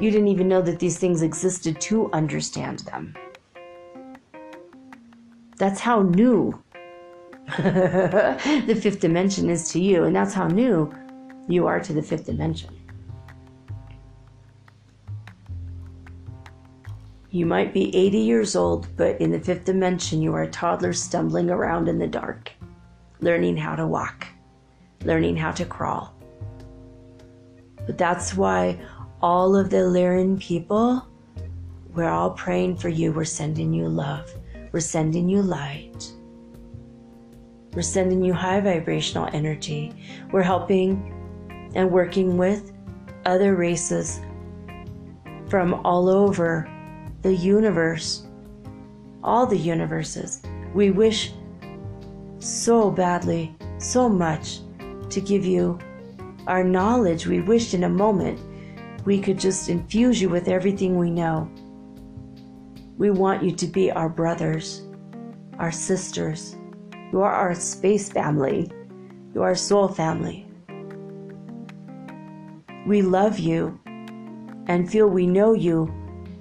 You 0.01 0.09
didn't 0.09 0.29
even 0.29 0.47
know 0.47 0.63
that 0.63 0.79
these 0.79 0.97
things 0.97 1.21
existed 1.21 1.79
to 1.81 2.09
understand 2.11 2.79
them. 2.79 3.15
That's 5.57 5.79
how 5.79 6.01
new 6.01 6.59
the 7.57 8.79
fifth 8.81 8.99
dimension 8.99 9.47
is 9.47 9.71
to 9.73 9.79
you, 9.79 10.05
and 10.05 10.15
that's 10.15 10.33
how 10.33 10.47
new 10.47 10.91
you 11.47 11.67
are 11.67 11.79
to 11.79 11.93
the 11.93 12.01
fifth 12.01 12.25
dimension. 12.25 12.75
You 17.29 17.45
might 17.45 17.71
be 17.71 17.95
80 17.95 18.17
years 18.17 18.55
old, 18.55 18.87
but 18.97 19.21
in 19.21 19.29
the 19.29 19.39
fifth 19.39 19.65
dimension, 19.65 20.19
you 20.19 20.33
are 20.33 20.41
a 20.41 20.49
toddler 20.49 20.93
stumbling 20.93 21.51
around 21.51 21.87
in 21.87 21.99
the 21.99 22.07
dark, 22.07 22.51
learning 23.19 23.55
how 23.55 23.75
to 23.75 23.85
walk, 23.85 24.25
learning 25.03 25.37
how 25.37 25.51
to 25.51 25.63
crawl. 25.63 26.15
But 27.85 27.99
that's 27.99 28.33
why 28.33 28.79
all 29.21 29.55
of 29.55 29.69
the 29.69 29.77
Lyran 29.77 30.39
people, 30.39 31.05
we're 31.93 32.09
all 32.09 32.31
praying 32.31 32.77
for 32.77 32.89
you. 32.89 33.11
We're 33.11 33.25
sending 33.25 33.73
you 33.73 33.87
love. 33.87 34.33
We're 34.71 34.79
sending 34.79 35.29
you 35.29 35.41
light. 35.41 36.11
We're 37.73 37.81
sending 37.81 38.23
you 38.23 38.33
high 38.33 38.59
vibrational 38.59 39.29
energy. 39.33 39.93
We're 40.31 40.41
helping 40.41 41.17
and 41.75 41.91
working 41.91 42.37
with 42.37 42.73
other 43.25 43.55
races 43.55 44.19
from 45.49 45.73
all 45.85 46.09
over 46.09 46.69
the 47.21 47.33
universe, 47.33 48.25
all 49.23 49.45
the 49.45 49.57
universes. 49.57 50.41
We 50.73 50.91
wish 50.91 51.33
so 52.39 52.89
badly, 52.89 53.55
so 53.77 54.09
much 54.09 54.59
to 55.09 55.21
give 55.21 55.45
you 55.45 55.77
our 56.47 56.63
knowledge. 56.63 57.27
We 57.27 57.41
wished 57.41 57.73
in 57.73 57.83
a 57.83 57.89
moment 57.89 58.39
we 59.05 59.19
could 59.19 59.39
just 59.39 59.69
infuse 59.69 60.21
you 60.21 60.29
with 60.29 60.47
everything 60.47 60.97
we 60.97 61.09
know. 61.09 61.49
We 62.97 63.09
want 63.09 63.43
you 63.43 63.51
to 63.51 63.67
be 63.67 63.91
our 63.91 64.09
brothers, 64.09 64.83
our 65.57 65.71
sisters. 65.71 66.55
You 67.11 67.21
are 67.21 67.31
our 67.31 67.55
space 67.55 68.09
family. 68.09 68.71
You 69.33 69.41
are 69.41 69.55
soul 69.55 69.87
family. 69.87 70.45
We 72.85 73.01
love 73.01 73.39
you 73.39 73.79
and 74.67 74.89
feel 74.89 75.07
we 75.07 75.25
know 75.25 75.53
you, 75.53 75.91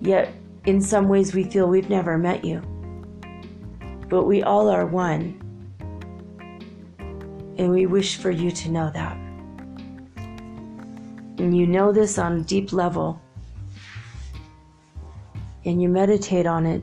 yet 0.01 0.35
in 0.67 0.81
some 0.81 1.09
ways 1.09 1.35
we 1.35 1.45
feel 1.45 1.67
we've 1.67 1.91
never 1.91 2.19
met 2.19 2.45
you. 2.45 2.61
But 4.09 4.25
we 4.25 4.43
all 4.43 4.69
are 4.69 4.87
one. 4.87 5.37
And 7.57 7.71
we 7.71 7.87
wish 7.87 8.17
for 8.17 8.31
you 8.31 8.51
to 8.51 8.71
know 8.71 8.91
that. 8.93 9.30
And 11.41 11.57
you 11.57 11.67
know 11.67 11.91
this 11.91 12.19
on 12.19 12.41
a 12.41 12.43
deep 12.43 12.71
level. 12.71 13.19
And 15.65 15.81
you 15.81 15.89
meditate 15.89 16.45
on 16.45 16.67
it. 16.67 16.83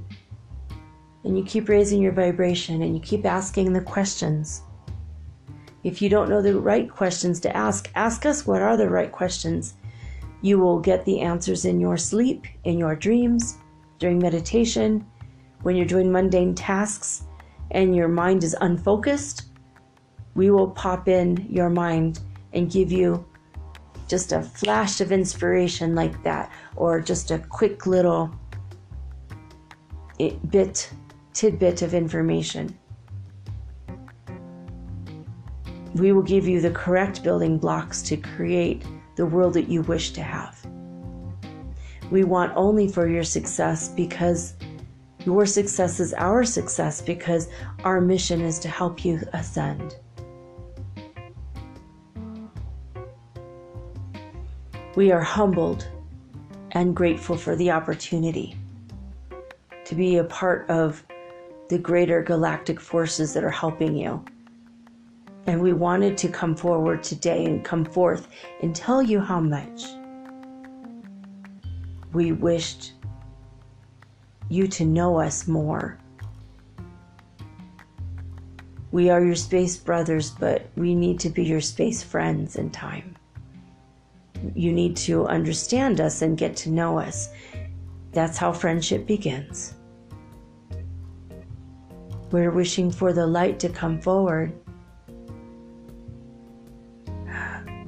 And 1.23 1.37
you 1.37 1.43
keep 1.43 1.69
raising 1.69 2.01
your 2.01 2.11
vibration 2.11 2.81
and 2.81 2.95
you 2.95 2.99
keep 2.99 3.23
asking 3.23 3.71
the 3.71 3.81
questions. 3.81 4.63
If 5.83 6.01
you 6.01 6.09
don't 6.09 6.27
know 6.27 6.41
the 6.41 6.59
right 6.59 6.89
questions 6.89 7.39
to 7.41 7.55
ask, 7.55 7.91
ask 7.93 8.25
us 8.25 8.47
what 8.47 8.63
are 8.63 8.75
the 8.75 8.89
right 8.89 9.11
questions. 9.11 9.75
You 10.41 10.57
will 10.57 10.79
get 10.79 11.05
the 11.05 11.19
answers 11.19 11.65
in 11.65 11.79
your 11.79 11.95
sleep, 11.95 12.47
in 12.63 12.79
your 12.79 12.95
dreams, 12.95 13.59
during 13.99 14.17
meditation, 14.17 15.05
when 15.61 15.75
you're 15.75 15.85
doing 15.85 16.11
mundane 16.11 16.55
tasks 16.55 17.25
and 17.69 17.95
your 17.95 18.07
mind 18.07 18.43
is 18.43 18.55
unfocused. 18.59 19.49
We 20.33 20.49
will 20.49 20.71
pop 20.71 21.07
in 21.07 21.45
your 21.47 21.69
mind 21.69 22.21
and 22.53 22.71
give 22.71 22.91
you 22.91 23.23
just 24.07 24.31
a 24.31 24.41
flash 24.41 25.01
of 25.01 25.11
inspiration 25.11 25.95
like 25.95 26.21
that, 26.23 26.51
or 26.75 27.01
just 27.01 27.31
a 27.31 27.39
quick 27.39 27.85
little 27.85 28.33
bit, 30.49 30.89
tidbit 31.33 31.81
of 31.81 31.93
information. 31.93 32.77
We 35.95 36.11
will 36.11 36.23
give 36.23 36.47
you 36.47 36.61
the 36.61 36.71
correct 36.71 37.23
building 37.23 37.57
blocks 37.57 38.01
to 38.03 38.17
create 38.17 38.83
the 39.15 39.25
world 39.25 39.53
that 39.53 39.67
you 39.67 39.81
wish 39.83 40.11
to 40.11 40.21
have. 40.21 40.65
We 42.11 42.23
want 42.23 42.53
only 42.55 42.87
for 42.87 43.07
your 43.07 43.23
success 43.23 43.89
because 43.89 44.53
your 45.25 45.45
success 45.45 45.99
is 45.99 46.13
our 46.13 46.45
success 46.45 47.01
because 47.01 47.49
our 47.83 47.99
mission 47.99 48.41
is 48.41 48.59
to 48.59 48.69
help 48.69 49.03
you 49.03 49.21
ascend. 49.33 49.97
We 54.97 55.11
are 55.11 55.21
humbled 55.21 55.87
and 56.71 56.95
grateful 56.95 57.37
for 57.37 57.55
the 57.55 57.69
opportunity 57.69 58.57
to 59.85 59.93
be 59.93 60.17
a 60.17 60.23
part 60.23 60.67
of 60.71 61.05
the 61.69 61.77
greater 61.77 62.23
galactic 62.23 62.79
forces 62.79 63.31
that 63.35 63.43
are 63.43 63.51
helping 63.51 63.95
you. 63.95 64.25
And 65.45 65.61
we 65.61 65.71
wanted 65.71 66.17
to 66.17 66.29
come 66.29 66.55
forward 66.55 67.03
today 67.03 67.45
and 67.45 67.63
come 67.63 67.85
forth 67.85 68.27
and 68.63 68.75
tell 68.75 69.03
you 69.03 69.19
how 69.19 69.39
much 69.39 69.83
we 72.11 72.31
wished 72.31 72.93
you 74.49 74.67
to 74.67 74.83
know 74.83 75.19
us 75.19 75.47
more. 75.47 75.99
We 78.91 79.11
are 79.11 79.23
your 79.23 79.35
space 79.35 79.77
brothers, 79.77 80.31
but 80.31 80.65
we 80.75 80.95
need 80.95 81.19
to 81.19 81.29
be 81.29 81.43
your 81.43 81.61
space 81.61 82.01
friends 82.01 82.55
in 82.55 82.71
time. 82.71 83.16
You 84.55 84.71
need 84.71 84.95
to 84.97 85.25
understand 85.27 86.01
us 86.01 86.21
and 86.21 86.37
get 86.37 86.55
to 86.57 86.69
know 86.69 86.99
us. 86.99 87.29
That's 88.11 88.37
how 88.37 88.51
friendship 88.51 89.05
begins. 89.05 89.75
We're 92.31 92.51
wishing 92.51 92.91
for 92.91 93.13
the 93.13 93.25
light 93.25 93.59
to 93.59 93.69
come 93.69 94.01
forward 94.01 94.53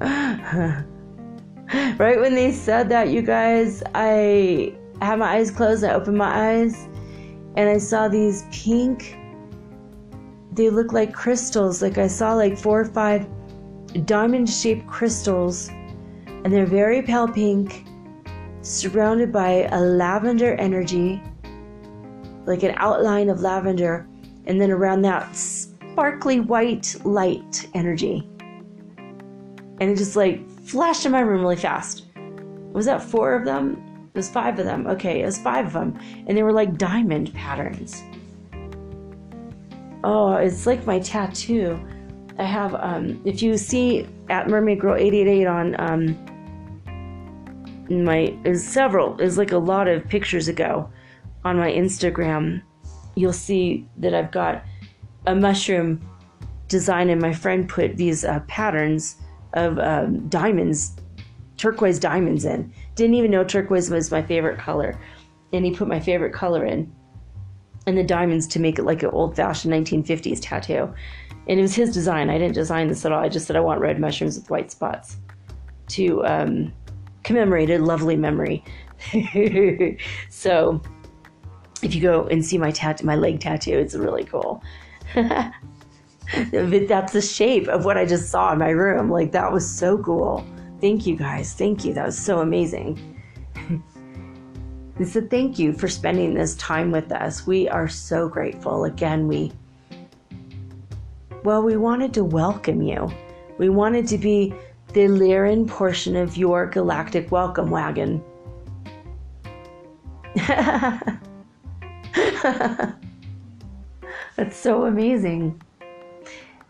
right 0.00 0.86
when 2.18 2.34
they 2.34 2.52
said 2.52 2.88
that, 2.88 3.10
you 3.10 3.20
guys, 3.20 3.82
I 3.94 4.74
had 5.02 5.18
my 5.18 5.36
eyes 5.36 5.50
closed. 5.50 5.84
I 5.84 5.92
opened 5.92 6.16
my 6.16 6.52
eyes 6.52 6.88
and 7.56 7.68
I 7.68 7.76
saw 7.76 8.08
these 8.08 8.46
pink, 8.50 9.18
they 10.52 10.70
look 10.70 10.94
like 10.94 11.12
crystals. 11.12 11.82
Like 11.82 11.98
I 11.98 12.06
saw 12.06 12.32
like 12.32 12.56
four 12.56 12.80
or 12.80 12.86
five 12.86 13.28
diamond 14.06 14.48
shaped 14.48 14.86
crystals, 14.86 15.68
and 16.44 16.52
they're 16.52 16.66
very 16.66 17.02
pale 17.02 17.28
pink, 17.28 17.84
surrounded 18.62 19.32
by 19.32 19.68
a 19.70 19.80
lavender 19.80 20.54
energy, 20.54 21.22
like 22.46 22.62
an 22.62 22.74
outline 22.76 23.28
of 23.28 23.40
lavender, 23.40 24.06
and 24.46 24.60
then 24.60 24.70
around 24.70 25.02
that 25.02 25.34
sparkly 25.36 26.40
white 26.40 26.96
light 27.04 27.68
energy 27.74 28.30
and 29.80 29.90
it 29.90 29.96
just 29.96 30.14
like 30.14 30.48
flashed 30.60 31.06
in 31.06 31.12
my 31.12 31.20
room 31.20 31.40
really 31.40 31.56
fast. 31.56 32.04
Was 32.72 32.86
that 32.86 33.02
four 33.02 33.34
of 33.34 33.44
them? 33.44 33.82
It 34.14 34.18
was 34.18 34.28
five 34.28 34.58
of 34.58 34.66
them. 34.66 34.86
Okay, 34.86 35.22
it 35.22 35.24
was 35.24 35.38
five 35.38 35.66
of 35.66 35.72
them, 35.72 35.98
and 36.26 36.36
they 36.36 36.42
were 36.42 36.52
like 36.52 36.76
diamond 36.76 37.34
patterns. 37.34 38.02
Oh, 40.04 40.34
it's 40.34 40.66
like 40.66 40.86
my 40.86 41.00
tattoo. 41.00 41.80
I 42.38 42.44
have, 42.44 42.74
um, 42.74 43.20
if 43.24 43.42
you 43.42 43.56
see 43.56 44.06
at 44.28 44.48
Mermaid 44.48 44.80
Girl 44.80 44.94
888 44.94 45.46
on 45.46 45.80
um, 45.80 46.26
my, 47.90 48.36
is 48.44 48.66
several, 48.66 49.20
is 49.20 49.36
like 49.36 49.52
a 49.52 49.58
lot 49.58 49.88
of 49.88 50.08
pictures 50.08 50.48
ago 50.48 50.88
on 51.44 51.58
my 51.58 51.70
Instagram, 51.70 52.62
you'll 53.16 53.32
see 53.32 53.86
that 53.98 54.14
I've 54.14 54.30
got 54.30 54.64
a 55.26 55.34
mushroom 55.34 56.00
design, 56.68 57.10
and 57.10 57.20
my 57.20 57.32
friend 57.32 57.68
put 57.68 57.96
these 57.96 58.24
uh, 58.24 58.40
patterns 58.46 59.16
of 59.54 59.78
um, 59.78 60.28
diamonds, 60.28 60.96
turquoise 61.56 61.98
diamonds 61.98 62.44
in. 62.44 62.72
Didn't 62.94 63.14
even 63.14 63.30
know 63.30 63.44
turquoise 63.44 63.90
was 63.90 64.10
my 64.10 64.22
favorite 64.22 64.58
color. 64.58 64.98
And 65.52 65.64
he 65.64 65.72
put 65.72 65.88
my 65.88 65.98
favorite 65.98 66.32
color 66.32 66.64
in 66.64 66.90
and 67.86 67.98
the 67.98 68.04
diamonds 68.04 68.46
to 68.46 68.60
make 68.60 68.78
it 68.78 68.84
like 68.84 69.02
an 69.02 69.10
old 69.10 69.34
fashioned 69.34 69.74
1950s 69.74 70.38
tattoo. 70.40 70.92
And 71.48 71.58
it 71.58 71.62
was 71.62 71.74
his 71.74 71.92
design. 71.92 72.30
I 72.30 72.38
didn't 72.38 72.54
design 72.54 72.88
this 72.88 73.04
at 73.04 73.10
all. 73.10 73.20
I 73.20 73.28
just 73.28 73.46
said 73.46 73.56
I 73.56 73.60
want 73.60 73.80
red 73.80 73.98
mushrooms 73.98 74.38
with 74.38 74.48
white 74.50 74.70
spots 74.70 75.16
to 75.88 76.24
um, 76.24 76.72
commemorate 77.30 77.70
a 77.70 77.78
lovely 77.78 78.16
memory. 78.16 78.64
so 80.30 80.82
if 81.80 81.94
you 81.94 82.02
go 82.02 82.26
and 82.26 82.44
see 82.44 82.58
my 82.58 82.72
tattoo, 82.72 83.06
my 83.06 83.14
leg 83.14 83.38
tattoo, 83.38 83.78
it's 83.78 83.94
really 83.94 84.24
cool. 84.24 84.60
that's 85.14 87.12
the 87.12 87.22
shape 87.22 87.68
of 87.68 87.84
what 87.84 87.96
I 87.96 88.04
just 88.04 88.30
saw 88.30 88.52
in 88.52 88.58
my 88.58 88.70
room. 88.70 89.08
Like 89.08 89.30
that 89.30 89.52
was 89.52 89.64
so 89.64 89.96
cool. 89.98 90.44
Thank 90.80 91.06
you 91.06 91.14
guys. 91.14 91.54
Thank 91.54 91.84
you. 91.84 91.94
That 91.94 92.06
was 92.06 92.18
so 92.18 92.40
amazing. 92.40 93.22
I 94.98 95.04
said 95.04 95.30
thank 95.30 95.56
you 95.56 95.72
for 95.72 95.86
spending 95.86 96.34
this 96.34 96.56
time 96.56 96.90
with 96.90 97.12
us. 97.12 97.46
We 97.46 97.68
are 97.68 97.86
so 97.86 98.28
grateful. 98.28 98.86
Again, 98.86 99.28
we 99.28 99.52
well, 101.44 101.62
we 101.62 101.76
wanted 101.76 102.12
to 102.14 102.24
welcome 102.24 102.82
you. 102.82 103.08
We 103.56 103.68
wanted 103.68 104.08
to 104.08 104.18
be 104.18 104.52
the 104.92 105.06
Lyran 105.06 105.66
portion 105.68 106.16
of 106.16 106.36
your 106.36 106.66
galactic 106.66 107.30
welcome 107.30 107.70
wagon. 107.70 108.22
That's 114.36 114.56
so 114.56 114.84
amazing. 114.86 115.60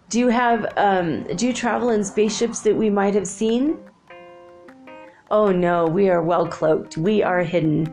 Do 0.09 0.19
you 0.19 0.29
have 0.29 0.67
um, 0.77 1.25
do 1.37 1.47
you 1.47 1.53
travel 1.53 1.91
in 1.91 2.03
spaceships 2.05 2.61
that 2.61 2.75
we 2.75 2.91
might 2.91 3.15
have 3.15 3.27
seen? 3.27 3.79
Oh 5.31 5.53
no, 5.53 5.87
we 5.87 6.11
are 6.11 6.23
well 6.23 6.49
cloaked. 6.49 6.99
We 6.99 7.23
are 7.23 7.43
hidden. 7.43 7.85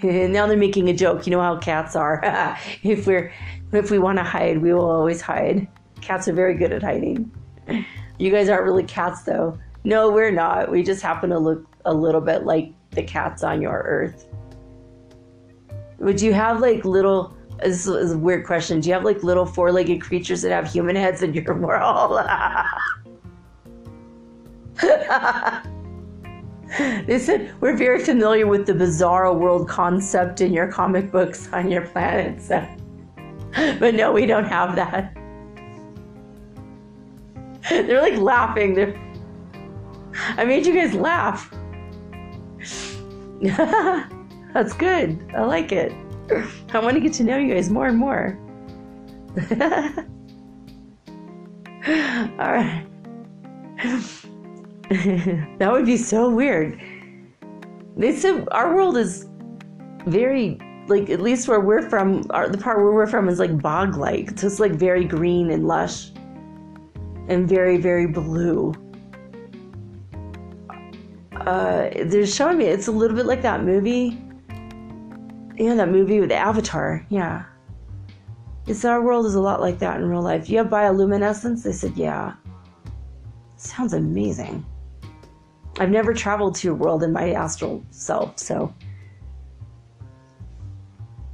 now 0.02 0.46
they're 0.46 0.56
making 0.56 0.88
a 0.88 0.92
joke. 0.92 1.26
You 1.26 1.30
know 1.30 1.40
how 1.40 1.56
cats 1.58 1.94
are. 1.94 2.20
if 2.82 3.06
we're 3.06 3.32
if 3.72 3.90
we 3.90 3.98
want 3.98 4.18
to 4.18 4.24
hide, 4.24 4.58
we 4.58 4.72
will 4.72 4.90
always 4.90 5.20
hide. 5.20 5.68
Cats 6.00 6.28
are 6.28 6.32
very 6.32 6.54
good 6.54 6.72
at 6.72 6.82
hiding. 6.82 7.30
You 8.18 8.30
guys 8.30 8.48
aren't 8.48 8.64
really 8.64 8.84
cats 8.84 9.22
though. 9.22 9.58
No, 9.84 10.10
we're 10.10 10.30
not. 10.30 10.70
We 10.70 10.82
just 10.82 11.02
happen 11.02 11.30
to 11.30 11.38
look 11.38 11.66
a 11.84 11.94
little 11.94 12.20
bit 12.20 12.44
like 12.44 12.72
the 12.90 13.02
cats 13.02 13.42
on 13.42 13.62
your 13.62 13.78
earth. 13.78 14.26
Would 15.98 16.20
you 16.20 16.32
have 16.32 16.60
like 16.60 16.84
little 16.84 17.36
this 17.62 17.86
is 17.86 18.12
a 18.12 18.18
weird 18.18 18.44
question. 18.44 18.80
Do 18.80 18.88
you 18.88 18.94
have 18.94 19.04
like 19.04 19.22
little 19.22 19.46
four 19.46 19.72
legged 19.72 20.02
creatures 20.02 20.42
that 20.42 20.50
have 20.50 20.70
human 20.70 20.96
heads 20.96 21.22
in 21.22 21.32
your 21.32 21.54
world? 21.54 22.20
they 27.06 27.18
said, 27.18 27.54
We're 27.60 27.76
very 27.76 28.04
familiar 28.04 28.46
with 28.46 28.66
the 28.66 28.74
Bizarro 28.74 29.38
World 29.38 29.68
concept 29.68 30.40
in 30.40 30.52
your 30.52 30.70
comic 30.70 31.10
books 31.10 31.48
on 31.52 31.70
your 31.70 31.86
planet. 31.86 32.42
So. 32.42 32.66
But 33.78 33.94
no, 33.94 34.12
we 34.12 34.26
don't 34.26 34.44
have 34.44 34.76
that. 34.76 35.16
They're 37.70 38.00
like 38.00 38.18
laughing. 38.18 38.74
They're... 38.74 38.94
I 40.36 40.44
made 40.44 40.66
you 40.66 40.74
guys 40.74 40.94
laugh. 40.94 41.50
That's 44.54 44.72
good. 44.72 45.32
I 45.34 45.42
like 45.42 45.72
it. 45.72 45.92
I 46.72 46.78
want 46.78 46.94
to 46.94 47.00
get 47.00 47.12
to 47.14 47.24
know 47.24 47.36
you 47.38 47.52
guys 47.52 47.68
more 47.68 47.86
and 47.86 47.98
more. 47.98 48.38
All 52.38 52.52
right. 52.52 52.86
that 55.58 55.68
would 55.70 55.86
be 55.86 55.96
so 55.96 56.30
weird. 56.30 56.80
They 57.96 58.14
said 58.14 58.46
our 58.52 58.74
world 58.74 58.96
is 58.96 59.28
very 60.06 60.58
like 60.88 61.10
at 61.10 61.20
least 61.20 61.48
where 61.48 61.60
we're 61.60 61.88
from, 61.90 62.24
our, 62.30 62.48
the 62.48 62.58
part 62.58 62.78
where 62.78 62.92
we're 62.92 63.06
from 63.06 63.28
is 63.28 63.40
like 63.40 63.60
bog 63.60 63.96
like. 63.96 64.38
So 64.38 64.46
it's 64.46 64.60
like 64.60 64.72
very 64.72 65.04
green 65.04 65.50
and 65.50 65.66
lush. 65.66 66.12
And 67.28 67.48
very, 67.48 67.76
very 67.76 68.06
blue. 68.06 68.72
Uh, 71.34 71.90
they're 72.06 72.26
showing 72.26 72.58
me 72.58 72.64
it's 72.64 72.88
a 72.88 72.92
little 72.92 73.16
bit 73.16 73.26
like 73.26 73.42
that 73.42 73.62
movie. 73.62 74.20
Yeah, 75.56 75.74
that 75.74 75.88
movie 75.88 76.20
with 76.20 76.32
Avatar. 76.32 77.06
Yeah. 77.08 77.44
It's 78.66 78.84
our 78.84 79.00
world 79.00 79.26
is 79.26 79.36
a 79.36 79.40
lot 79.40 79.60
like 79.60 79.78
that 79.78 80.00
in 80.00 80.08
real 80.08 80.22
life. 80.22 80.50
You 80.50 80.58
have 80.58 80.66
bioluminescence? 80.66 81.62
They 81.62 81.72
said, 81.72 81.96
yeah. 81.96 82.34
Sounds 83.56 83.92
amazing. 83.92 84.66
I've 85.78 85.90
never 85.90 86.12
traveled 86.12 86.54
to 86.56 86.72
a 86.72 86.74
world 86.74 87.02
in 87.02 87.12
my 87.12 87.32
astral 87.32 87.84
self, 87.90 88.38
so. 88.38 88.74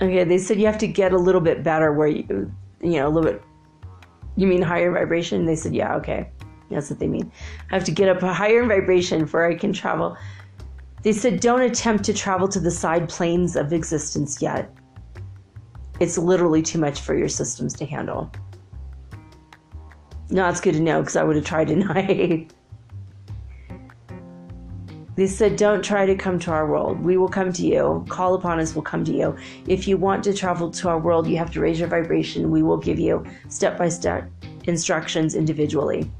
Okay, 0.00 0.24
they 0.24 0.38
said 0.38 0.58
you 0.58 0.66
have 0.66 0.78
to 0.78 0.88
get 0.88 1.12
a 1.12 1.18
little 1.18 1.40
bit 1.40 1.62
better 1.62 1.92
where 1.92 2.08
you, 2.08 2.52
you 2.80 2.92
know, 2.92 3.06
a 3.06 3.10
little 3.10 3.32
bit. 3.32 3.42
You 4.36 4.46
mean 4.46 4.62
higher 4.62 4.90
vibration? 4.90 5.44
They 5.44 5.56
said, 5.56 5.74
yeah, 5.74 5.94
okay. 5.96 6.30
That's 6.70 6.88
what 6.90 6.98
they 6.98 7.06
mean. 7.06 7.30
I 7.70 7.74
have 7.74 7.84
to 7.84 7.90
get 7.92 8.08
up 8.08 8.22
a 8.22 8.32
higher 8.32 8.66
vibration 8.66 9.20
before 9.22 9.46
I 9.46 9.54
can 9.54 9.72
travel. 9.72 10.16
They 11.02 11.12
said, 11.12 11.40
don't 11.40 11.62
attempt 11.62 12.04
to 12.04 12.14
travel 12.14 12.48
to 12.48 12.60
the 12.60 12.70
side 12.70 13.08
planes 13.08 13.56
of 13.56 13.72
existence 13.72 14.40
yet. 14.40 14.72
It's 16.00 16.16
literally 16.16 16.62
too 16.62 16.78
much 16.78 17.00
for 17.00 17.16
your 17.16 17.28
systems 17.28 17.74
to 17.74 17.86
handle. 17.86 18.32
No, 20.30 20.48
it's 20.48 20.60
good 20.60 20.74
to 20.74 20.80
know 20.80 21.00
because 21.00 21.16
I 21.16 21.24
would 21.24 21.36
have 21.36 21.44
tried 21.44 21.68
tonight. 21.68 22.52
They 25.14 25.26
said, 25.26 25.56
Don't 25.56 25.84
try 25.84 26.06
to 26.06 26.14
come 26.14 26.38
to 26.40 26.50
our 26.50 26.66
world. 26.66 27.00
We 27.00 27.16
will 27.16 27.28
come 27.28 27.52
to 27.52 27.66
you. 27.66 28.04
Call 28.08 28.34
upon 28.34 28.60
us, 28.60 28.74
we'll 28.74 28.82
come 28.82 29.04
to 29.04 29.12
you. 29.12 29.36
If 29.66 29.86
you 29.86 29.96
want 29.98 30.24
to 30.24 30.32
travel 30.32 30.70
to 30.70 30.88
our 30.88 30.98
world, 30.98 31.26
you 31.26 31.36
have 31.36 31.50
to 31.52 31.60
raise 31.60 31.78
your 31.78 31.88
vibration. 31.88 32.50
We 32.50 32.62
will 32.62 32.78
give 32.78 32.98
you 32.98 33.24
step 33.48 33.76
by 33.76 33.88
step 33.88 34.30
instructions 34.64 35.34
individually. 35.34 36.10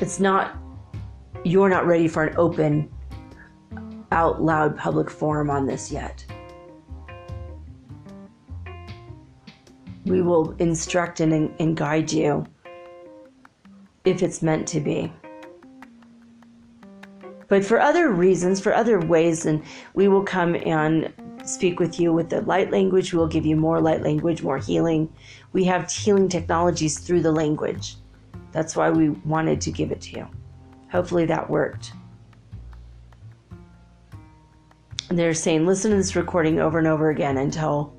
It's 0.00 0.20
not, 0.20 0.56
you're 1.44 1.70
not 1.70 1.86
ready 1.86 2.06
for 2.06 2.24
an 2.24 2.36
open, 2.36 2.90
out 4.12 4.42
loud 4.42 4.76
public 4.76 5.10
forum 5.10 5.50
on 5.50 5.66
this 5.66 5.90
yet. 5.90 6.24
We 10.04 10.22
will 10.22 10.52
instruct 10.58 11.18
and, 11.18 11.52
and 11.58 11.76
guide 11.76 12.12
you 12.12 12.46
if 14.04 14.22
it's 14.22 14.40
meant 14.40 14.68
to 14.68 14.80
be. 14.80 15.12
But 17.48 17.64
for 17.64 17.80
other 17.80 18.10
reasons, 18.10 18.60
for 18.60 18.74
other 18.74 18.98
ways, 18.98 19.46
and 19.46 19.62
we 19.94 20.08
will 20.08 20.24
come 20.24 20.56
and 20.56 21.12
speak 21.44 21.78
with 21.78 22.00
you 22.00 22.12
with 22.12 22.30
the 22.30 22.40
light 22.42 22.70
language. 22.70 23.12
We 23.12 23.18
will 23.18 23.28
give 23.28 23.46
you 23.46 23.56
more 23.56 23.80
light 23.80 24.02
language, 24.02 24.42
more 24.42 24.58
healing. 24.58 25.12
We 25.52 25.64
have 25.64 25.90
healing 25.90 26.28
technologies 26.28 26.98
through 26.98 27.22
the 27.22 27.32
language. 27.32 27.96
That's 28.52 28.74
why 28.74 28.90
we 28.90 29.10
wanted 29.10 29.60
to 29.62 29.70
give 29.70 29.92
it 29.92 30.00
to 30.02 30.16
you. 30.16 30.28
Hopefully 30.90 31.26
that 31.26 31.48
worked. 31.48 31.92
And 35.08 35.18
they're 35.18 35.34
saying 35.34 35.66
listen 35.66 35.92
to 35.92 35.96
this 35.96 36.16
recording 36.16 36.58
over 36.58 36.78
and 36.78 36.88
over 36.88 37.10
again 37.10 37.38
until 37.38 37.94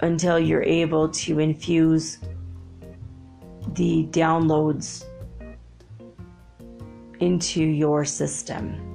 until 0.00 0.38
you're 0.38 0.62
able 0.62 1.08
to 1.08 1.38
infuse 1.38 2.18
the 3.74 4.06
downloads 4.10 5.04
into 7.22 7.62
your 7.62 8.04
system. 8.04 8.88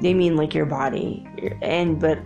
They 0.00 0.14
mean 0.14 0.36
like 0.36 0.54
your 0.54 0.66
body, 0.66 1.26
and 1.62 1.98
but 1.98 2.18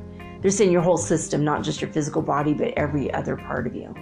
they're 0.42 0.50
saying 0.50 0.72
your 0.72 0.82
whole 0.82 0.96
system, 0.96 1.44
not 1.44 1.62
just 1.62 1.80
your 1.80 1.90
physical 1.90 2.22
body, 2.22 2.54
but 2.54 2.72
every 2.76 3.12
other 3.14 3.36
part 3.36 3.66
of 3.66 3.74
you 3.74 3.94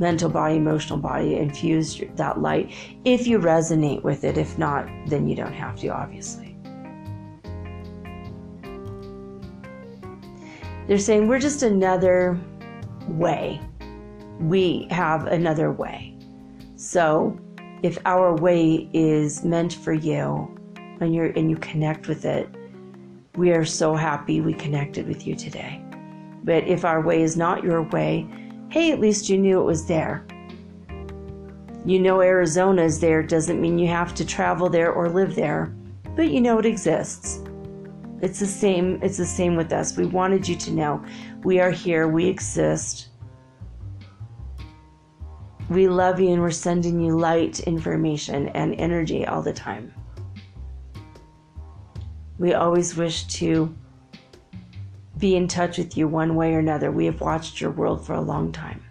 mental 0.00 0.30
body, 0.30 0.56
emotional 0.56 0.98
body, 0.98 1.36
infuse 1.36 2.02
that 2.16 2.40
light 2.40 2.72
if 3.04 3.26
you 3.26 3.38
resonate 3.38 4.02
with 4.02 4.24
it. 4.24 4.38
If 4.38 4.58
not, 4.58 4.88
then 5.06 5.28
you 5.28 5.36
don't 5.36 5.52
have 5.52 5.76
to, 5.80 5.88
obviously. 5.88 6.56
They're 10.88 10.98
saying 10.98 11.28
we're 11.28 11.38
just 11.38 11.62
another 11.62 12.40
way. 13.06 13.60
We 14.40 14.88
have 14.90 15.26
another 15.26 15.70
way. 15.70 16.16
So 16.76 17.38
if 17.82 17.98
our 18.04 18.36
way 18.36 18.88
is 18.92 19.44
meant 19.44 19.72
for 19.72 19.92
you 19.92 20.56
and 21.00 21.14
you 21.14 21.32
and 21.36 21.50
you 21.50 21.56
connect 21.56 22.08
with 22.08 22.24
it, 22.24 22.48
we 23.36 23.52
are 23.52 23.64
so 23.64 23.94
happy 23.94 24.40
we 24.40 24.52
connected 24.54 25.06
with 25.08 25.26
you 25.26 25.34
today. 25.34 25.82
But 26.44 26.64
if 26.64 26.84
our 26.84 27.00
way 27.00 27.22
is 27.22 27.36
not 27.36 27.64
your 27.64 27.82
way, 27.82 28.28
hey, 28.70 28.92
at 28.92 29.00
least 29.00 29.28
you 29.28 29.38
knew 29.38 29.60
it 29.60 29.64
was 29.64 29.86
there. 29.86 30.26
You 31.84 31.98
know 31.98 32.20
Arizona 32.20 32.82
is 32.82 33.00
there 33.00 33.22
doesn't 33.22 33.60
mean 33.60 33.78
you 33.78 33.88
have 33.88 34.14
to 34.16 34.26
travel 34.26 34.68
there 34.68 34.92
or 34.92 35.08
live 35.08 35.34
there, 35.34 35.74
but 36.14 36.30
you 36.30 36.40
know 36.40 36.58
it 36.58 36.66
exists. 36.66 37.40
It's 38.20 38.40
the 38.40 38.46
same 38.46 39.00
it's 39.02 39.16
the 39.16 39.24
same 39.24 39.56
with 39.56 39.72
us. 39.72 39.96
We 39.96 40.04
wanted 40.04 40.46
you 40.46 40.56
to 40.56 40.72
know 40.72 41.04
we 41.42 41.60
are 41.60 41.70
here, 41.70 42.08
we 42.08 42.26
exist. 42.26 43.09
We 45.70 45.86
love 45.86 46.18
you 46.18 46.30
and 46.30 46.42
we're 46.42 46.50
sending 46.50 47.00
you 47.00 47.16
light, 47.16 47.60
information, 47.60 48.48
and 48.48 48.74
energy 48.74 49.24
all 49.24 49.40
the 49.40 49.52
time. 49.52 49.94
We 52.40 52.54
always 52.54 52.96
wish 52.96 53.24
to 53.38 53.72
be 55.18 55.36
in 55.36 55.46
touch 55.46 55.78
with 55.78 55.96
you 55.96 56.08
one 56.08 56.34
way 56.34 56.54
or 56.54 56.58
another. 56.58 56.90
We 56.90 57.06
have 57.06 57.20
watched 57.20 57.60
your 57.60 57.70
world 57.70 58.04
for 58.04 58.14
a 58.14 58.20
long 58.20 58.50
time. 58.50 58.82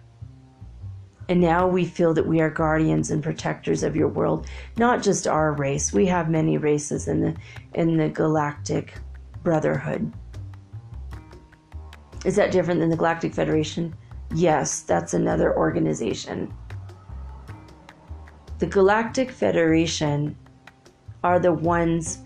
And 1.28 1.38
now 1.38 1.68
we 1.68 1.84
feel 1.84 2.14
that 2.14 2.26
we 2.26 2.40
are 2.40 2.48
guardians 2.48 3.10
and 3.10 3.22
protectors 3.22 3.82
of 3.82 3.94
your 3.94 4.08
world, 4.08 4.46
not 4.78 5.02
just 5.02 5.26
our 5.26 5.52
race. 5.52 5.92
We 5.92 6.06
have 6.06 6.30
many 6.30 6.56
races 6.56 7.08
in 7.08 7.20
the 7.20 7.36
in 7.74 7.98
the 7.98 8.08
galactic 8.08 8.94
brotherhood. 9.42 10.10
Is 12.24 12.36
that 12.36 12.52
different 12.52 12.80
than 12.80 12.88
the 12.88 12.96
Galactic 12.96 13.34
Federation? 13.34 13.94
Yes, 14.34 14.80
that's 14.80 15.12
another 15.12 15.56
organization. 15.56 16.52
The 18.60 18.66
Galactic 18.66 19.30
Federation 19.30 20.36
are 21.24 21.38
the 21.38 21.50
ones 21.50 22.18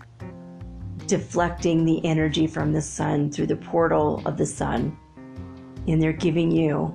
deflecting 1.07 1.85
the 1.85 2.05
energy 2.05 2.45
from 2.45 2.73
the 2.73 2.81
sun 2.81 3.31
through 3.31 3.47
the 3.47 3.55
portal 3.55 4.21
of 4.25 4.35
the 4.35 4.45
sun. 4.45 4.97
And 5.87 6.01
they're 6.03 6.11
giving 6.11 6.51
you 6.51 6.93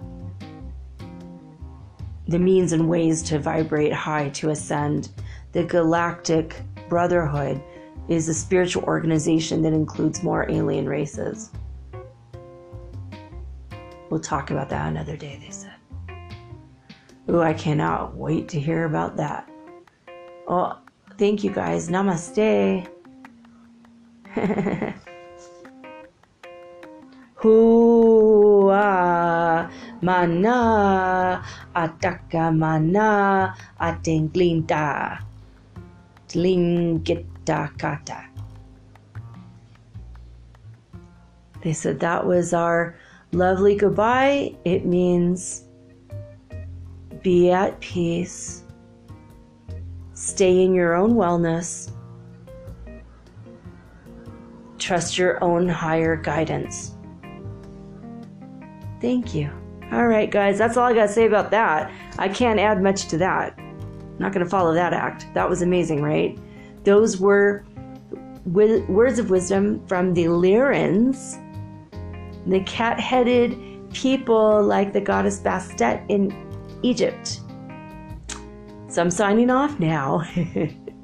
the 2.28 2.38
means 2.38 2.72
and 2.72 2.86
ways 2.86 3.22
to 3.22 3.38
vibrate 3.38 3.94
high, 3.94 4.28
to 4.28 4.50
ascend. 4.50 5.08
The 5.52 5.64
Galactic 5.64 6.60
Brotherhood 6.90 7.62
is 8.08 8.28
a 8.28 8.34
spiritual 8.34 8.82
organization 8.82 9.62
that 9.62 9.72
includes 9.72 10.22
more 10.22 10.50
alien 10.50 10.86
races. 10.86 11.50
We'll 14.10 14.20
talk 14.20 14.50
about 14.50 14.68
that 14.68 14.88
another 14.88 15.16
day, 15.16 15.40
they 15.42 15.50
said. 15.50 15.69
Ooh, 17.28 17.40
I 17.40 17.52
cannot 17.52 18.16
wait 18.16 18.48
to 18.48 18.60
hear 18.60 18.84
about 18.86 19.16
that. 19.16 19.48
Oh, 20.48 20.78
thank 21.18 21.44
you 21.44 21.50
guys. 21.50 21.88
Namaste. 21.88 22.88
Hua 27.40 28.84
mana 30.02 31.42
ataka 31.74 32.52
mana 32.52 33.54
atinglinta 33.80 35.18
tlingita 36.28 37.72
kata. 37.78 38.28
They 41.62 41.72
said 41.72 42.00
that 42.00 42.26
was 42.26 42.52
our 42.52 42.96
lovely 43.32 43.76
goodbye. 43.76 44.56
It 44.64 44.84
means 44.84 45.64
be 47.22 47.50
at 47.50 47.78
peace, 47.80 48.64
stay 50.14 50.62
in 50.64 50.74
your 50.74 50.94
own 50.94 51.14
wellness, 51.14 51.90
trust 54.78 55.18
your 55.18 55.42
own 55.42 55.68
higher 55.68 56.16
guidance. 56.16 56.94
Thank 59.00 59.34
you. 59.34 59.50
All 59.92 60.06
right, 60.06 60.30
guys, 60.30 60.58
that's 60.58 60.76
all 60.76 60.84
I 60.84 60.94
got 60.94 61.06
to 61.06 61.12
say 61.12 61.26
about 61.26 61.50
that. 61.50 61.90
I 62.18 62.28
can't 62.28 62.60
add 62.60 62.82
much 62.82 63.08
to 63.08 63.18
that. 63.18 63.58
I'm 63.58 64.18
not 64.18 64.32
going 64.32 64.44
to 64.44 64.50
follow 64.50 64.72
that 64.74 64.92
act. 64.92 65.26
That 65.34 65.48
was 65.48 65.62
amazing, 65.62 66.02
right? 66.02 66.38
Those 66.84 67.18
were 67.18 67.64
wi- 68.52 68.84
words 68.88 69.18
of 69.18 69.30
wisdom 69.30 69.84
from 69.86 70.14
the 70.14 70.24
Lyrans, 70.24 71.38
the 72.46 72.60
cat 72.60 73.00
headed 73.00 73.58
people 73.92 74.62
like 74.62 74.92
the 74.92 75.00
goddess 75.00 75.40
Bastet 75.40 76.04
in 76.08 76.30
Egypt. 76.82 77.40
So 78.88 79.02
I'm 79.02 79.10
signing 79.10 79.50
off 79.50 79.78
now 79.78 80.24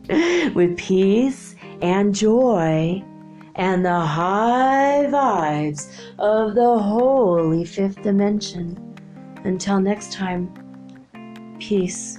with 0.54 0.76
peace 0.76 1.54
and 1.82 2.14
joy 2.14 3.02
and 3.54 3.84
the 3.84 4.00
high 4.00 5.06
vibes 5.08 5.88
of 6.18 6.54
the 6.54 6.78
holy 6.78 7.64
fifth 7.64 8.02
dimension. 8.02 8.82
Until 9.44 9.80
next 9.80 10.12
time, 10.12 10.52
Peace. 11.58 12.18